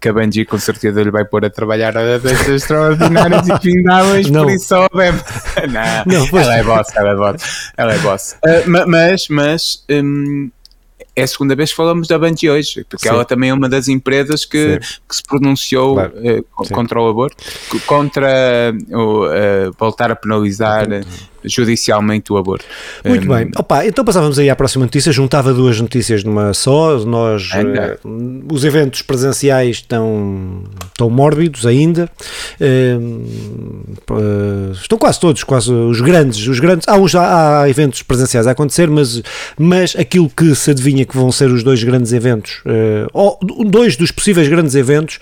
que 0.00 0.09
a 0.09 0.12
Benji 0.12 0.44
com 0.44 0.59
certeza 0.59 1.02
lhe 1.02 1.11
vai 1.11 1.24
pôr 1.24 1.44
a 1.44 1.50
trabalhar 1.50 1.96
a 1.96 2.18
destas 2.18 2.48
extraordinárias 2.62 3.48
e 3.48 3.61
findáveis, 3.61 4.30
por 4.30 4.50
isso 4.50 4.68
só 4.68 4.88
bebe. 4.94 5.18
Não, 6.07 6.26
não 6.30 6.40
ela 6.40 6.57
é 6.57 6.62
boss, 6.62 6.88
ela 6.96 7.11
é 7.11 7.14
boss. 7.14 7.72
Ela 7.76 7.94
é 7.94 7.98
boss. 7.98 8.36
Uh, 8.44 8.88
mas, 8.88 9.28
mas 9.28 9.84
um, 9.90 10.50
é 11.16 11.22
a 11.22 11.26
segunda 11.26 11.54
vez 11.54 11.70
que 11.70 11.76
falamos 11.76 12.08
da 12.08 12.18
Bungie 12.18 12.50
hoje, 12.50 12.84
porque 12.88 13.08
Sim. 13.08 13.14
ela 13.14 13.24
também 13.24 13.50
é 13.50 13.54
uma 13.54 13.68
das 13.68 13.88
empresas 13.88 14.44
que, 14.44 14.78
que 14.78 15.16
se 15.16 15.22
pronunciou 15.22 15.94
claro. 15.94 16.12
uh, 16.16 16.68
contra 16.74 17.00
o 17.00 17.08
aborto, 17.08 17.44
contra 17.86 18.74
uh, 18.90 19.72
voltar 19.78 20.10
a 20.10 20.16
penalizar 20.16 20.88
judicialmente 21.45 22.32
o 22.32 22.36
aborto. 22.36 22.64
Muito 23.05 23.30
um, 23.30 23.34
bem. 23.34 23.51
Opa, 23.57 23.86
então 23.86 24.05
passávamos 24.05 24.38
aí 24.38 24.49
à 24.51 24.57
próxima 24.57 24.84
notícia, 24.84 25.12
juntava 25.12 25.53
duas 25.53 25.80
notícias 25.80 26.24
numa 26.24 26.55
só. 26.55 26.99
Nós, 27.05 27.51
uh, 27.51 27.99
os 28.53 28.64
eventos 28.64 29.03
presenciais 29.03 29.76
estão, 29.76 30.64
estão 30.86 31.11
mórbidos 31.11 31.66
ainda. 31.66 32.09
Uh, 32.61 33.24
estão 34.72 34.99
quase 34.99 35.20
todos, 35.20 35.45
quase 35.45 35.72
os 35.72 36.01
grandes, 36.01 36.47
os 36.47 36.61
grandes. 36.61 36.88
Há, 36.88 36.97
uns, 36.97 37.14
há 37.14 37.68
eventos 37.68 38.03
presenciais 38.03 38.47
a 38.47 38.53
acontecer, 38.53 38.88
mas, 38.88 39.22
mas 39.59 39.95
aquilo 39.97 40.30
que 40.30 40.55
se 40.55 40.70
adivinha 40.70 41.05
que 41.05 41.16
vão 41.16 41.30
ser 41.30 41.51
os 41.51 41.62
dois 41.62 41.82
grandes 41.82 42.12
eventos, 42.12 42.62
uh, 42.66 43.09
ou 43.12 43.38
dois 43.66 43.97
dos 43.97 44.11
possíveis 44.11 44.49
grandes 44.49 44.74
eventos, 44.74 45.18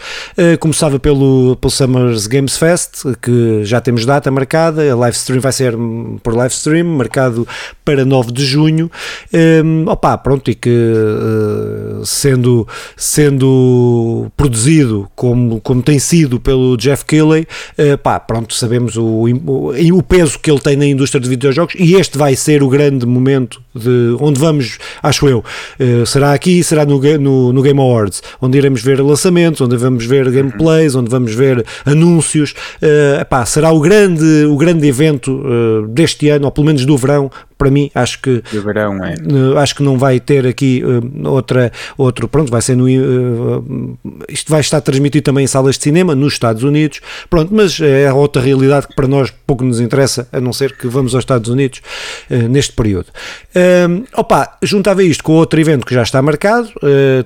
começava 0.60 0.98
pelo, 0.98 1.56
pelo 1.56 1.70
Summers 1.70 2.26
Games 2.26 2.56
Fest, 2.56 3.04
que 3.20 3.64
já 3.64 3.80
temos 3.80 4.04
data 4.04 4.30
marcada, 4.30 4.90
a 4.90 4.96
live 4.96 5.16
stream 5.16 5.40
vai 5.40 5.52
ser 5.52 5.76
por 6.22 6.34
live 6.34 6.52
stream, 6.52 6.84
marcado 6.84 7.46
para 7.84 8.04
9 8.04 8.32
de 8.32 8.44
junho. 8.44 8.90
Um, 9.32 9.88
opa, 9.88 10.16
pronto, 10.18 10.50
e 10.50 10.54
que 10.54 10.70
uh, 10.70 12.04
sendo, 12.04 12.66
sendo 12.96 14.30
produzido 14.36 15.08
como, 15.14 15.60
como 15.60 15.82
tem 15.82 15.98
sido 15.98 16.40
pelo 16.40 16.76
Jeff 16.76 17.04
Keighley, 17.04 17.46
uh, 17.78 17.98
pá, 17.98 18.18
pronto, 18.20 18.54
sabemos 18.54 18.96
o, 18.96 19.04
o, 19.04 19.98
o 19.98 20.02
peso 20.02 20.38
que 20.38 20.50
ele 20.50 20.60
tem 20.60 20.76
na 20.76 20.86
indústria 20.86 21.20
de 21.20 21.28
videojogos 21.28 21.74
e 21.78 21.94
este 21.94 22.18
vai 22.18 22.36
ser 22.36 22.62
o 22.62 22.68
grande 22.68 23.06
momento 23.06 23.62
de 23.74 24.16
onde 24.20 24.38
vamos, 24.38 24.78
acho 25.02 25.28
eu, 25.28 25.38
uh, 25.38 26.06
será 26.06 26.32
aqui, 26.32 26.62
será 26.62 26.84
no, 26.84 27.00
no, 27.18 27.52
no, 27.52 27.62
Game 27.62 27.80
Awards, 27.80 28.22
onde 28.40 28.58
iremos 28.58 28.82
ver 28.82 29.00
lançamentos, 29.00 29.60
onde 29.60 29.76
vamos 29.76 30.04
ver 30.04 30.30
gameplays, 30.30 30.94
onde 30.94 31.10
vamos 31.10 31.34
ver 31.34 31.64
anúncios, 31.84 32.54
uh, 32.82 33.46
será 33.46 33.72
o 33.72 33.80
grande, 33.80 34.44
o 34.46 34.56
grande 34.56 34.86
evento 34.86 35.32
uh, 35.32 35.88
deste 36.02 36.28
ano, 36.28 36.46
ou 36.46 36.50
pelo 36.50 36.66
menos 36.66 36.84
do 36.84 36.96
verão, 36.96 37.30
para 37.62 37.70
mim, 37.70 37.92
acho 37.94 38.20
que 38.20 38.42
verão, 38.50 38.98
é. 39.04 39.14
acho 39.60 39.76
que 39.76 39.84
não 39.84 39.96
vai 39.96 40.18
ter 40.18 40.44
aqui 40.48 40.82
uh, 40.84 41.28
outra, 41.28 41.70
outro, 41.96 42.26
pronto, 42.26 42.50
vai 42.50 42.60
ser 42.60 42.76
no, 42.76 42.86
uh, 42.88 43.98
isto 44.28 44.50
vai 44.50 44.60
estar 44.60 44.80
transmitido 44.80 45.22
também 45.22 45.44
em 45.44 45.46
salas 45.46 45.76
de 45.76 45.84
cinema 45.84 46.12
nos 46.12 46.32
Estados 46.32 46.64
Unidos, 46.64 47.00
pronto, 47.30 47.54
mas 47.54 47.80
é 47.80 48.12
outra 48.12 48.42
realidade 48.42 48.88
que 48.88 48.96
para 48.96 49.06
nós 49.06 49.32
pouco 49.46 49.62
nos 49.62 49.78
interessa, 49.78 50.26
a 50.32 50.40
não 50.40 50.52
ser 50.52 50.76
que 50.76 50.88
vamos 50.88 51.14
aos 51.14 51.22
Estados 51.22 51.48
Unidos 51.48 51.80
uh, 52.28 52.48
neste 52.48 52.72
período. 52.72 53.06
Uh, 53.54 54.04
opa, 54.16 54.58
juntava 54.60 55.04
isto 55.04 55.22
com 55.22 55.34
outro 55.34 55.60
evento 55.60 55.86
que 55.86 55.94
já 55.94 56.02
está 56.02 56.20
marcado, 56.20 56.68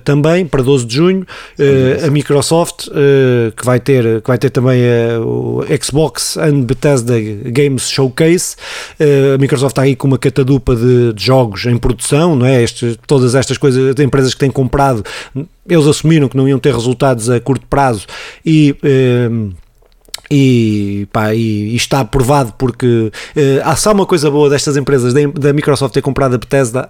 também 0.03 0.45
para 0.45 0.61
12 0.61 0.85
de 0.85 0.95
junho, 0.95 1.25
a 2.05 2.09
Microsoft, 2.11 2.89
que 3.55 3.65
vai 3.65 3.79
ter, 3.79 4.21
que 4.21 4.27
vai 4.27 4.37
ter 4.37 4.49
também 4.49 4.81
o 5.19 5.63
Xbox 5.81 6.37
and 6.37 6.61
Bethesda 6.61 7.15
Games 7.45 7.89
Showcase, 7.89 8.55
a 8.99 9.37
Microsoft 9.37 9.71
está 9.71 9.81
aí 9.83 9.95
com 9.95 10.07
uma 10.07 10.17
catadupa 10.27 10.75
de, 10.75 11.13
de 11.13 11.23
jogos 11.23 11.65
em 11.65 11.77
produção, 11.77 12.35
não 12.35 12.45
é? 12.45 12.61
Este, 12.61 12.99
todas 13.07 13.35
estas 13.35 13.57
coisas, 13.57 13.97
empresas 13.99 14.33
que 14.33 14.39
têm 14.39 14.51
comprado, 14.51 15.03
eles 15.67 15.87
assumiram 15.87 16.27
que 16.27 16.37
não 16.37 16.47
iam 16.47 16.59
ter 16.59 16.73
resultados 16.73 17.29
a 17.29 17.39
curto 17.39 17.65
prazo 17.67 18.05
e. 18.45 18.75
Eh, 18.83 19.29
e, 20.29 21.07
pá, 21.13 21.33
e, 21.33 21.69
e, 21.69 21.75
está 21.77 22.03
provado 22.03 22.53
porque 22.57 23.13
eh, 23.33 23.61
há 23.63 23.77
só 23.77 23.93
uma 23.93 24.05
coisa 24.05 24.29
boa 24.29 24.49
destas 24.49 24.75
empresas 24.75 25.13
da 25.13 25.53
Microsoft 25.53 25.93
ter 25.93 26.01
comprado 26.01 26.35
a 26.35 26.37
Bethesda 26.37 26.89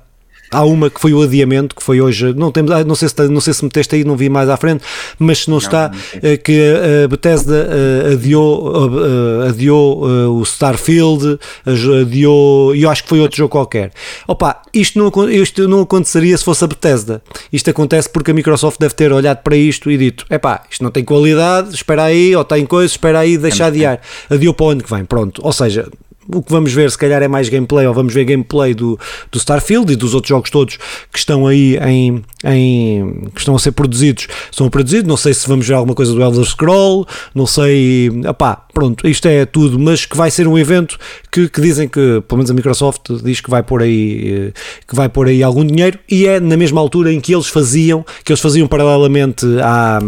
Há 0.51 0.63
uma 0.63 0.89
que 0.89 0.99
foi 0.99 1.13
o 1.13 1.21
adiamento, 1.21 1.75
que 1.75 1.83
foi 1.83 1.99
hoje, 1.99 2.33
não, 2.33 2.51
temos, 2.51 2.71
ah, 2.71 2.83
não, 2.83 2.95
sei, 2.95 3.09
se, 3.09 3.27
não 3.27 3.41
sei 3.41 3.53
se 3.53 3.63
meteste 3.63 3.95
aí, 3.95 4.03
não 4.03 4.15
vi 4.15 4.29
mais 4.29 4.49
à 4.49 4.57
frente, 4.57 4.83
mas 5.19 5.39
se 5.39 5.49
não, 5.49 5.53
não 5.55 5.57
está, 5.59 5.89
não 5.89 5.99
eh, 6.29 6.37
que 6.37 6.73
a 7.03 7.07
Bethesda 7.07 7.69
eh, 7.69 8.13
adiou, 8.13 8.89
eh, 9.03 9.49
adiou 9.49 10.01
o 10.31 10.43
Starfield, 10.43 11.39
adiou, 11.65 12.75
e 12.75 12.83
eu 12.83 12.89
acho 12.89 13.03
que 13.03 13.09
foi 13.09 13.19
outro 13.19 13.37
jogo 13.37 13.49
qualquer. 13.49 13.91
Opa, 14.27 14.61
isto 14.73 14.97
não, 14.99 15.29
isto 15.29 15.67
não 15.67 15.81
aconteceria 15.81 16.37
se 16.37 16.43
fosse 16.43 16.63
a 16.63 16.67
Bethesda. 16.67 17.21
Isto 17.51 17.69
acontece 17.69 18.09
porque 18.09 18.31
a 18.31 18.33
Microsoft 18.33 18.79
deve 18.79 18.93
ter 18.93 19.11
olhado 19.11 19.41
para 19.43 19.55
isto 19.55 19.91
e 19.91 19.97
dito: 19.97 20.25
epá, 20.29 20.63
isto 20.69 20.83
não 20.83 20.91
tem 20.91 21.03
qualidade, 21.03 21.73
espera 21.73 22.03
aí, 22.03 22.35
ou 22.35 22.43
tem 22.43 22.65
coisa, 22.65 22.91
espera 22.91 23.19
aí, 23.19 23.37
deixa 23.37 23.65
adiar. 23.65 23.99
Adiou 24.29 24.53
para 24.53 24.65
o 24.65 24.69
ano 24.69 24.83
que 24.83 24.93
vem, 24.93 25.05
pronto. 25.05 25.41
Ou 25.43 25.51
seja, 25.51 25.87
o 26.33 26.41
que 26.41 26.51
vamos 26.51 26.73
ver 26.73 26.91
se 26.91 26.97
calhar 26.97 27.21
é 27.21 27.27
mais 27.27 27.49
gameplay 27.49 27.87
ou 27.87 27.93
vamos 27.93 28.13
ver 28.13 28.25
gameplay 28.25 28.73
do, 28.73 28.99
do 29.31 29.37
Starfield 29.37 29.91
e 29.93 29.95
dos 29.95 30.13
outros 30.13 30.29
jogos 30.29 30.49
todos 30.49 30.77
que 31.11 31.19
estão 31.19 31.47
aí 31.47 31.77
em, 31.77 32.23
em 32.43 33.29
que 33.33 33.39
estão 33.39 33.55
a 33.55 33.59
ser 33.59 33.71
produzidos 33.71 34.27
são 34.51 34.69
produzidos, 34.69 35.07
não 35.07 35.17
sei 35.17 35.33
se 35.33 35.47
vamos 35.47 35.67
ver 35.67 35.75
alguma 35.75 35.95
coisa 35.95 36.13
do 36.13 36.21
Elder 36.21 36.43
Scroll, 36.43 37.07
não 37.33 37.45
sei 37.45 38.09
opá, 38.27 38.55
pronto, 38.73 39.07
isto 39.07 39.27
é 39.27 39.45
tudo, 39.45 39.79
mas 39.79 40.05
que 40.05 40.17
vai 40.17 40.29
ser 40.29 40.47
um 40.47 40.57
evento 40.57 40.97
que, 41.31 41.47
que 41.49 41.61
dizem 41.61 41.87
que, 41.87 42.21
pelo 42.27 42.37
menos 42.37 42.51
a 42.51 42.53
Microsoft 42.53 43.11
diz 43.23 43.41
que 43.41 43.49
vai 43.49 43.63
pôr 43.63 43.81
aí 43.81 44.53
que 44.87 44.95
vai 44.95 45.09
pôr 45.09 45.27
aí 45.27 45.43
algum 45.43 45.65
dinheiro 45.65 45.99
e 46.09 46.27
é 46.27 46.39
na 46.39 46.57
mesma 46.57 46.81
altura 46.81 47.13
em 47.13 47.19
que 47.19 47.33
eles 47.33 47.47
faziam, 47.47 48.05
que 48.23 48.31
eles 48.31 48.41
faziam 48.41 48.67
paralelamente 48.67 49.45
à 49.61 49.99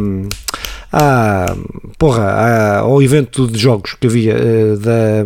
à, 0.92 1.56
porra, 1.98 2.80
ao 2.80 3.02
evento 3.02 3.48
de 3.48 3.58
jogos 3.58 3.96
que 4.00 4.08
havia 4.08 4.36
uh, 4.36 4.78
da. 4.78 5.26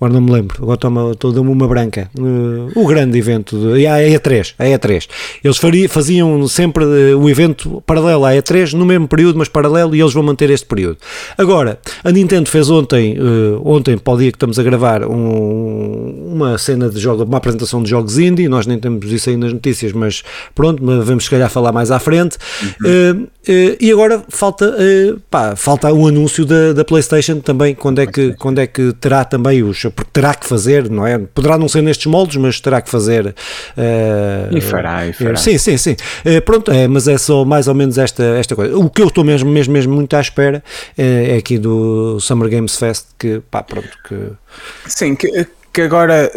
Agora 0.00 0.14
não 0.14 0.20
me 0.20 0.32
lembro, 0.32 0.62
agora 0.62 0.78
estou 1.12 1.36
a 1.36 1.40
uma 1.40 1.68
branca. 1.68 2.10
Uh, 2.18 2.70
o 2.74 2.86
grande 2.86 3.18
evento, 3.18 3.74
de, 3.74 3.86
a 3.86 3.98
E3, 3.98 4.54
a 4.58 4.64
E3. 4.64 5.08
Eles 5.42 5.56
faria, 5.56 5.88
faziam 5.88 6.46
sempre 6.48 6.84
uh, 6.84 7.18
o 7.18 7.28
evento 7.28 7.82
paralelo 7.84 8.24
à 8.24 8.32
E3, 8.32 8.72
no 8.72 8.86
mesmo 8.86 9.08
período, 9.08 9.38
mas 9.38 9.48
paralelo, 9.48 9.94
e 9.94 10.00
eles 10.00 10.12
vão 10.12 10.22
manter 10.22 10.48
este 10.50 10.66
período. 10.66 10.98
Agora, 11.36 11.78
a 12.04 12.10
Nintendo 12.10 12.48
fez 12.48 12.70
ontem, 12.70 13.18
ontem 13.64 13.98
para 13.98 14.12
o 14.12 14.18
dia 14.18 14.30
que 14.30 14.36
estamos 14.36 14.58
a 14.58 14.62
gravar, 14.62 15.04
um, 15.04 16.32
uma 16.32 16.56
cena 16.56 16.88
de 16.88 16.98
jogos, 16.98 17.26
uma 17.26 17.38
apresentação 17.38 17.82
de 17.82 17.90
jogos 17.90 18.18
indie, 18.18 18.48
nós 18.48 18.66
nem 18.66 18.78
temos 18.78 19.10
isso 19.10 19.28
aí 19.28 19.36
nas 19.36 19.52
notícias, 19.52 19.92
mas 19.92 20.22
pronto, 20.54 20.84
vamos 20.84 21.24
se 21.24 21.30
calhar 21.30 21.50
falar 21.50 21.72
mais 21.72 21.90
à 21.90 21.98
frente. 21.98 22.38
Uhum. 22.82 23.26
e 23.80 23.90
agora 23.90 24.22
falta 24.28 24.60
falta, 24.60 24.76
uh, 24.76 25.20
pá, 25.30 25.56
falta 25.56 25.92
o 25.92 26.06
anúncio 26.06 26.44
da, 26.44 26.72
da 26.72 26.84
PlayStation 26.84 27.40
também, 27.40 27.74
quando 27.74 28.00
é, 28.00 28.06
que, 28.06 28.34
quando 28.34 28.58
é 28.58 28.66
que 28.66 28.92
terá 28.94 29.24
também 29.24 29.62
os, 29.62 29.84
porque 29.90 30.10
terá 30.12 30.34
que 30.34 30.46
fazer, 30.46 30.88
não 30.88 31.06
é? 31.06 31.18
Poderá 31.18 31.58
não 31.58 31.68
ser 31.68 31.82
nestes 31.82 32.06
moldes, 32.06 32.36
mas 32.36 32.60
terá 32.60 32.80
que 32.80 32.90
fazer. 32.90 33.26
Uh, 33.26 34.56
e 34.56 34.60
fará, 34.60 35.06
e 35.06 35.12
fará. 35.12 35.36
Sim, 35.36 35.58
sim, 35.58 35.76
sim. 35.76 35.96
Uh, 36.24 36.40
pronto, 36.42 36.70
é, 36.70 36.88
mas 36.88 37.08
é 37.08 37.18
só 37.18 37.44
mais 37.44 37.68
ou 37.68 37.74
menos 37.74 37.98
esta, 37.98 38.22
esta 38.22 38.54
coisa. 38.56 38.76
O 38.76 38.88
que 38.88 39.02
eu 39.02 39.08
estou 39.08 39.24
mesmo, 39.24 39.50
mesmo, 39.50 39.72
mesmo 39.72 39.94
muito 39.94 40.14
à 40.14 40.20
espera 40.20 40.62
é, 40.96 41.34
é 41.34 41.36
aqui 41.36 41.58
do 41.58 42.18
Summer 42.20 42.48
Games 42.48 42.76
Fest, 42.76 43.06
que 43.18 43.40
pá, 43.50 43.62
pronto. 43.62 43.90
Que... 44.08 44.32
Sim, 44.86 45.14
que, 45.14 45.46
que 45.72 45.82
agora 45.82 46.30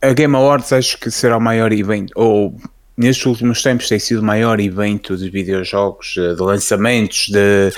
a 0.00 0.12
Game 0.12 0.34
Awards 0.34 0.72
acho 0.72 0.98
que 0.98 1.10
será 1.10 1.36
o 1.36 1.40
maior 1.40 1.72
evento, 1.72 2.12
ou 2.16 2.56
nestes 2.96 3.24
últimos 3.24 3.62
tempos 3.62 3.88
tem 3.88 3.98
sido 3.98 4.20
o 4.20 4.24
maior 4.24 4.60
evento 4.60 5.16
de 5.16 5.30
videojogos, 5.30 6.14
de 6.14 6.42
lançamentos, 6.42 7.28
de 7.28 7.72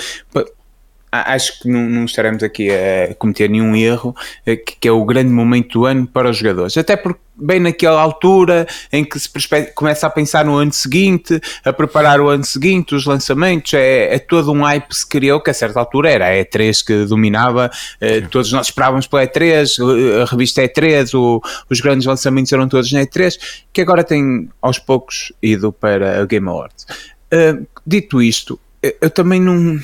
acho 1.21 1.59
que 1.59 1.67
não, 1.67 1.89
não, 1.89 2.05
estaremos 2.05 2.43
aqui 2.43 2.69
a 2.69 3.13
cometer 3.15 3.49
nenhum 3.49 3.75
erro, 3.75 4.15
eh, 4.45 4.55
que, 4.55 4.75
que, 4.79 4.87
é 4.87 4.91
o 4.91 5.03
grande 5.05 5.31
momento 5.31 5.79
do 5.79 5.85
ano 5.85 6.07
para 6.07 6.29
os 6.29 6.37
jogadores. 6.37 6.77
Até 6.77 6.95
porque, 6.95 7.19
bem 7.35 7.59
naquela 7.59 8.01
altura 8.01 8.65
em 8.91 9.03
que 9.03 9.19
se 9.19 9.29
começa 9.73 10.07
a 10.07 10.09
pensar 10.09 10.45
no 10.45 10.55
ano 10.55 10.71
seguinte, 10.71 11.39
a 11.63 11.73
preparar 11.73 12.21
o 12.21 12.29
ano 12.29 12.43
seguinte, 12.43 12.95
os 12.95 13.05
lançamentos, 13.05 13.73
é, 13.73 14.15
é 14.15 14.19
todo 14.19 14.51
um 14.51 14.63
hype 14.63 14.87
que 14.87 14.95
se 14.95 15.07
criou, 15.07 15.39
que 15.41 15.49
a 15.49 15.53
certa 15.53 15.79
altura 15.79 16.09
era 16.09 16.27
a 16.27 16.31
E3 16.31 16.85
que 16.85 17.05
dominava, 17.05 17.69
eh, 17.99 18.21
todos 18.21 18.51
nós 18.51 18.67
esperávamos 18.67 19.07
pela 19.07 19.25
E3, 19.27 20.21
a 20.21 20.25
revista 20.25 20.61
E3, 20.61 21.13
o, 21.13 21.41
os 21.69 21.81
grandes 21.81 22.05
lançamentos 22.05 22.51
eram 22.51 22.67
todos 22.67 22.91
na 22.91 23.01
E3, 23.01 23.37
que 23.73 23.81
agora 23.81 24.03
tem 24.03 24.49
aos 24.61 24.79
poucos 24.79 25.33
ido 25.41 25.71
para 25.71 26.21
a 26.21 26.25
Game 26.25 26.47
Awards. 26.47 26.85
Uh, 27.33 27.65
dito 27.85 28.21
isto, 28.21 28.59
eu 29.01 29.09
também 29.09 29.41
não 29.41 29.79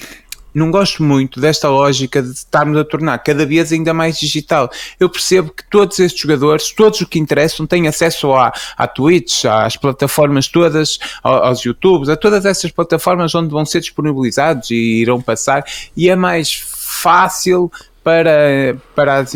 não 0.53 0.69
gosto 0.71 1.03
muito 1.03 1.39
desta 1.39 1.69
lógica 1.69 2.21
de 2.21 2.29
estarmos 2.29 2.77
a 2.77 2.83
tornar 2.83 3.17
cada 3.19 3.45
vez 3.45 3.71
ainda 3.71 3.93
mais 3.93 4.19
digital. 4.19 4.69
Eu 4.99 5.09
percebo 5.09 5.51
que 5.51 5.63
todos 5.69 5.99
estes 5.99 6.21
jogadores, 6.21 6.71
todos 6.71 7.01
os 7.01 7.07
que 7.07 7.19
interessam, 7.19 7.65
têm 7.65 7.87
acesso 7.87 8.33
à, 8.33 8.53
à 8.77 8.87
Twitch, 8.87 9.45
às 9.45 9.77
plataformas 9.77 10.47
todas, 10.47 10.99
aos 11.23 11.61
YouTubes, 11.61 12.09
a 12.09 12.15
todas 12.15 12.45
essas 12.45 12.71
plataformas 12.71 13.33
onde 13.35 13.49
vão 13.49 13.65
ser 13.65 13.79
disponibilizados 13.79 14.71
e 14.71 15.01
irão 15.01 15.21
passar, 15.21 15.63
e 15.95 16.09
é 16.09 16.15
mais 16.15 16.53
fácil 16.53 17.71
para, 18.03 18.75
para, 18.95 19.19
as, 19.19 19.33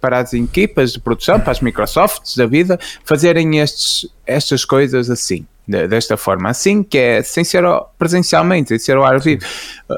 para 0.00 0.18
as 0.18 0.32
equipas 0.32 0.92
de 0.92 1.00
produção, 1.00 1.40
para 1.40 1.52
as 1.52 1.60
Microsofts 1.60 2.36
da 2.36 2.46
vida, 2.46 2.78
fazerem 3.04 3.58
estes, 3.58 4.08
estas 4.26 4.64
coisas 4.64 5.08
assim 5.08 5.46
desta 5.68 6.16
forma, 6.16 6.48
assim 6.48 6.82
que 6.82 6.96
é 6.96 7.22
sem 7.22 7.44
ser 7.44 7.62
presencialmente, 7.98 8.70
sem 8.70 8.78
ser 8.78 8.96
ao 8.96 9.04
ar 9.04 9.20
vivo, 9.20 9.44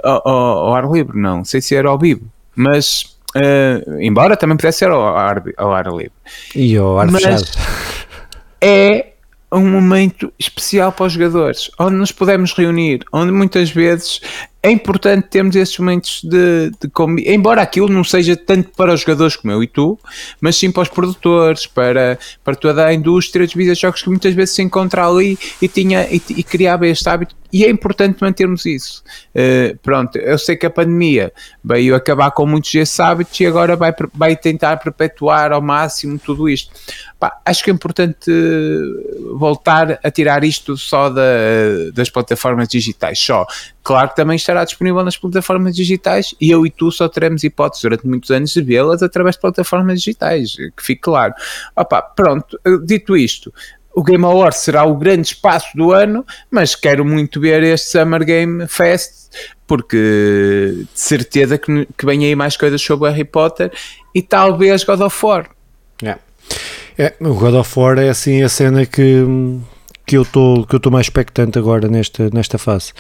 ao, 0.02 0.28
ao 0.28 0.74
ar 0.74 0.90
livre, 0.90 1.18
não, 1.18 1.44
sem 1.44 1.60
ser 1.60 1.86
ao 1.86 1.96
vivo, 1.96 2.22
mas 2.56 3.16
uh, 3.36 4.00
embora 4.00 4.36
também 4.36 4.56
pudesse 4.56 4.80
ser 4.80 4.90
ao 4.90 5.16
ar, 5.16 5.42
ao 5.56 5.72
ar 5.72 5.86
livre. 5.86 6.12
E 6.54 6.76
ao 6.76 6.98
ar 6.98 7.10
mas 7.10 7.22
fechado. 7.22 7.44
É 8.62 9.12
um 9.50 9.66
momento 9.66 10.30
especial 10.38 10.92
para 10.92 11.06
os 11.06 11.14
jogadores, 11.14 11.70
onde 11.78 11.96
nos 11.96 12.12
podemos 12.12 12.52
reunir, 12.52 13.00
onde 13.10 13.32
muitas 13.32 13.70
vezes 13.70 14.20
é 14.62 14.70
importante 14.70 15.28
termos 15.28 15.56
esses 15.56 15.78
momentos 15.78 16.20
de, 16.22 16.70
de 16.70 17.32
embora 17.32 17.62
aquilo 17.62 17.88
não 17.88 18.04
seja 18.04 18.36
tanto 18.36 18.70
para 18.76 18.92
os 18.92 19.00
jogadores 19.00 19.36
como 19.36 19.52
eu 19.52 19.62
e 19.62 19.66
tu, 19.66 19.98
mas 20.40 20.56
sim 20.56 20.70
para 20.70 20.82
os 20.82 20.88
produtores, 20.88 21.66
para, 21.66 22.18
para 22.44 22.54
toda 22.54 22.84
a 22.84 22.92
indústria 22.92 23.46
dos 23.46 23.54
videojogos 23.54 24.02
que 24.02 24.08
muitas 24.10 24.34
vezes 24.34 24.54
se 24.54 24.62
encontra 24.62 25.06
ali 25.06 25.38
e, 25.62 25.68
tinha, 25.68 26.06
e, 26.10 26.22
e 26.30 26.42
criava 26.42 26.86
este 26.86 27.08
hábito 27.08 27.34
e 27.52 27.64
é 27.64 27.70
importante 27.70 28.18
mantermos 28.20 28.64
isso. 28.64 29.02
Uh, 29.34 29.76
pronto, 29.78 30.16
eu 30.16 30.38
sei 30.38 30.56
que 30.56 30.66
a 30.66 30.70
pandemia 30.70 31.32
veio 31.64 31.94
acabar 31.94 32.30
com 32.30 32.46
muitos 32.46 32.70
desses 32.70 32.98
hábitos 33.00 33.38
e 33.40 33.46
agora 33.46 33.76
vai, 33.76 33.92
vai 34.14 34.36
tentar 34.36 34.76
perpetuar 34.76 35.52
ao 35.52 35.60
máximo 35.60 36.18
tudo 36.18 36.48
isto. 36.48 36.70
Pá, 37.18 37.38
acho 37.44 37.64
que 37.64 37.70
é 37.70 37.72
importante 37.72 38.30
voltar 39.34 39.98
a 40.02 40.10
tirar 40.10 40.44
isto 40.44 40.76
só 40.76 41.10
da, 41.10 41.22
das 41.92 42.08
plataformas 42.08 42.68
digitais, 42.68 43.18
só. 43.18 43.46
Claro 43.90 44.10
que 44.10 44.14
também 44.14 44.36
estará 44.36 44.62
disponível 44.64 45.02
nas 45.02 45.16
plataformas 45.16 45.74
digitais 45.74 46.32
e 46.40 46.48
eu 46.48 46.64
e 46.64 46.70
tu 46.70 46.92
só 46.92 47.08
teremos 47.08 47.42
hipótese 47.42 47.82
durante 47.82 48.06
muitos 48.06 48.30
anos 48.30 48.52
de 48.52 48.62
vê-las 48.62 49.02
através 49.02 49.34
de 49.34 49.40
plataformas 49.40 49.98
digitais, 49.98 50.54
que 50.54 50.80
fique 50.80 51.00
claro. 51.02 51.34
Opa, 51.74 52.00
pronto, 52.00 52.56
dito 52.84 53.16
isto, 53.16 53.52
o 53.92 54.04
Game 54.04 54.24
Awards 54.24 54.60
será 54.60 54.84
o 54.84 54.94
grande 54.94 55.26
espaço 55.26 55.76
do 55.76 55.90
ano, 55.90 56.24
mas 56.48 56.76
quero 56.76 57.04
muito 57.04 57.40
ver 57.40 57.64
este 57.64 57.90
Summer 57.90 58.24
Game 58.24 58.64
Fest, 58.68 59.34
porque 59.66 59.96
de 59.96 61.00
certeza 61.00 61.58
que, 61.58 61.88
que 61.98 62.06
vem 62.06 62.24
aí 62.24 62.36
mais 62.36 62.56
coisas 62.56 62.80
sobre 62.80 63.10
Harry 63.10 63.24
Potter 63.24 63.72
e 64.14 64.22
talvez 64.22 64.84
God 64.84 65.00
of 65.00 65.26
War. 65.26 65.50
É. 66.00 66.16
é 66.96 67.14
o 67.18 67.34
God 67.34 67.54
of 67.54 67.76
War 67.76 67.98
é 67.98 68.08
assim 68.08 68.40
a 68.40 68.48
cena 68.48 68.86
que 68.86 69.24
que 70.10 70.16
eu 70.16 70.22
estou 70.22 70.66
que 70.66 70.74
eu 70.74 70.78
estou 70.78 70.90
mais 70.90 71.06
expectante 71.06 71.56
agora 71.56 71.86
nesta 71.86 72.28
nesta 72.32 72.58
fase. 72.58 72.92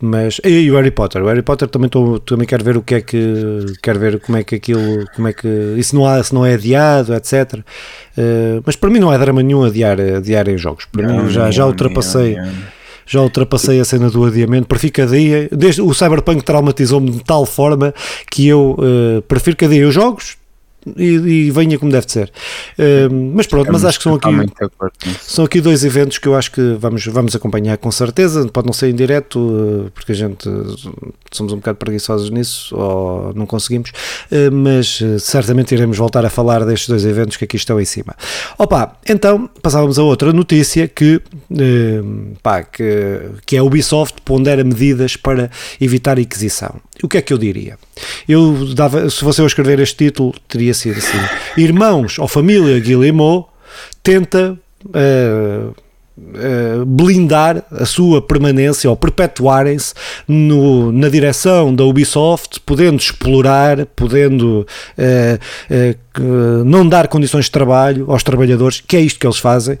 Mas 0.00 0.40
e 0.44 0.68
o 0.68 0.74
Harry 0.74 0.90
Potter? 0.90 1.22
O 1.22 1.26
Harry 1.26 1.42
Potter 1.42 1.68
também 1.68 1.86
estou 1.86 2.18
também 2.18 2.44
quero 2.44 2.64
ver 2.64 2.76
o 2.76 2.82
que 2.82 2.96
é 2.96 3.00
que 3.00 3.66
quero 3.80 4.00
ver 4.00 4.18
como 4.18 4.36
é 4.36 4.42
que 4.42 4.56
aquilo 4.56 5.04
como 5.14 5.28
é 5.28 5.32
que 5.32 5.46
isso 5.78 5.94
não 5.94 6.04
há 6.04 6.20
se 6.20 6.34
não 6.34 6.44
é 6.44 6.54
adiado 6.54 7.14
etc 7.14 7.54
uh, 7.54 8.62
mas 8.66 8.74
para 8.74 8.90
mim 8.90 8.98
não 8.98 9.12
é 9.12 9.18
drama 9.18 9.44
nenhum 9.44 9.62
adiar 9.62 10.00
adiar 10.00 10.48
em 10.48 10.58
jogos. 10.58 10.86
Para 10.86 11.06
não, 11.06 11.22
mim 11.22 11.30
já 11.30 11.52
já 11.52 11.64
ultrapassei 11.64 12.36
já 13.06 13.20
ultrapassei 13.20 13.78
a 13.78 13.84
cena 13.84 14.10
do 14.10 14.24
adiamento, 14.24 14.66
prefiro 14.66 14.92
que 14.94 15.06
dia, 15.06 15.48
desde 15.52 15.80
o 15.80 15.94
Cyberpunk 15.94 16.42
traumatizou-me 16.42 17.12
de 17.12 17.22
tal 17.22 17.46
forma 17.46 17.94
que 18.28 18.48
eu 18.48 18.76
uh, 18.80 19.22
prefiro 19.22 19.56
que 19.56 19.68
dia 19.68 19.86
os 19.86 19.94
jogos, 19.94 20.36
e, 20.96 21.46
e 21.46 21.50
venha 21.50 21.78
como 21.78 21.90
deve 21.90 22.10
ser. 22.10 22.30
Uh, 22.78 23.32
mas 23.34 23.46
pronto, 23.46 23.70
mas 23.72 23.84
acho 23.84 23.98
que 23.98 24.04
são 24.04 24.14
aqui, 24.14 24.28
são 25.20 25.44
aqui 25.44 25.60
dois 25.60 25.84
eventos 25.84 26.18
que 26.18 26.28
eu 26.28 26.36
acho 26.36 26.52
que 26.52 26.76
vamos, 26.78 27.04
vamos 27.06 27.34
acompanhar 27.34 27.76
com 27.78 27.90
certeza. 27.90 28.46
Pode 28.48 28.66
não 28.66 28.72
ser 28.72 28.90
em 28.90 28.94
direto, 28.94 29.38
uh, 29.38 29.90
porque 29.94 30.12
a 30.12 30.14
gente 30.14 30.48
somos 31.32 31.52
um 31.52 31.56
bocado 31.56 31.78
preguiçosos 31.78 32.30
nisso, 32.30 32.74
ou 32.76 33.32
não 33.34 33.46
conseguimos, 33.46 33.90
uh, 33.90 34.52
mas 34.52 35.00
eh, 35.02 35.18
certamente 35.18 35.74
iremos 35.74 35.96
voltar 35.96 36.24
a 36.24 36.30
falar 36.30 36.64
destes 36.64 36.88
dois 36.88 37.04
eventos 37.04 37.36
que 37.36 37.44
aqui 37.44 37.56
estão 37.56 37.80
em 37.80 37.84
cima. 37.84 38.14
Opa, 38.58 38.96
então 39.08 39.48
passávamos 39.60 39.98
a 39.98 40.02
outra 40.02 40.32
notícia 40.32 40.88
que, 40.88 41.20
pá, 42.42 42.62
que, 42.62 43.20
que 43.44 43.56
é 43.56 43.58
a 43.58 43.64
Ubisoft 43.64 44.22
pondera 44.22 44.62
medidas 44.64 45.16
para 45.16 45.50
evitar 45.80 46.18
a 46.18 46.20
aquisição. 46.22 46.80
O 47.02 47.08
que 47.08 47.18
é 47.18 47.22
que 47.22 47.32
eu 47.32 47.38
diria? 47.38 47.78
Eu 48.28 48.74
dava, 48.74 49.08
se 49.10 49.20
fosse 49.20 49.40
eu 49.40 49.46
escrever 49.46 49.78
este 49.80 50.06
título, 50.06 50.34
teria 50.48 50.72
sido 50.76 50.98
assim: 50.98 51.18
Irmãos 51.56 52.18
ou 52.18 52.28
família 52.28 52.78
Guillemot 52.80 53.46
tenta 54.02 54.58
uh, 54.86 55.74
blindar 56.86 57.62
a 57.70 57.84
sua 57.84 58.22
permanência 58.22 58.88
ou 58.88 58.96
perpetuarem-se 58.96 59.94
na 60.26 61.08
direção 61.08 61.74
da 61.74 61.84
Ubisoft, 61.84 62.60
podendo 62.60 62.98
explorar, 62.98 63.84
podendo 63.94 64.66
uh, 64.98 66.64
não 66.64 66.88
dar 66.88 67.08
condições 67.08 67.46
de 67.46 67.50
trabalho 67.50 68.10
aos 68.10 68.22
trabalhadores, 68.22 68.80
que 68.80 68.96
é 68.96 69.00
isto 69.00 69.18
que 69.18 69.26
eles 69.26 69.38
fazem, 69.38 69.78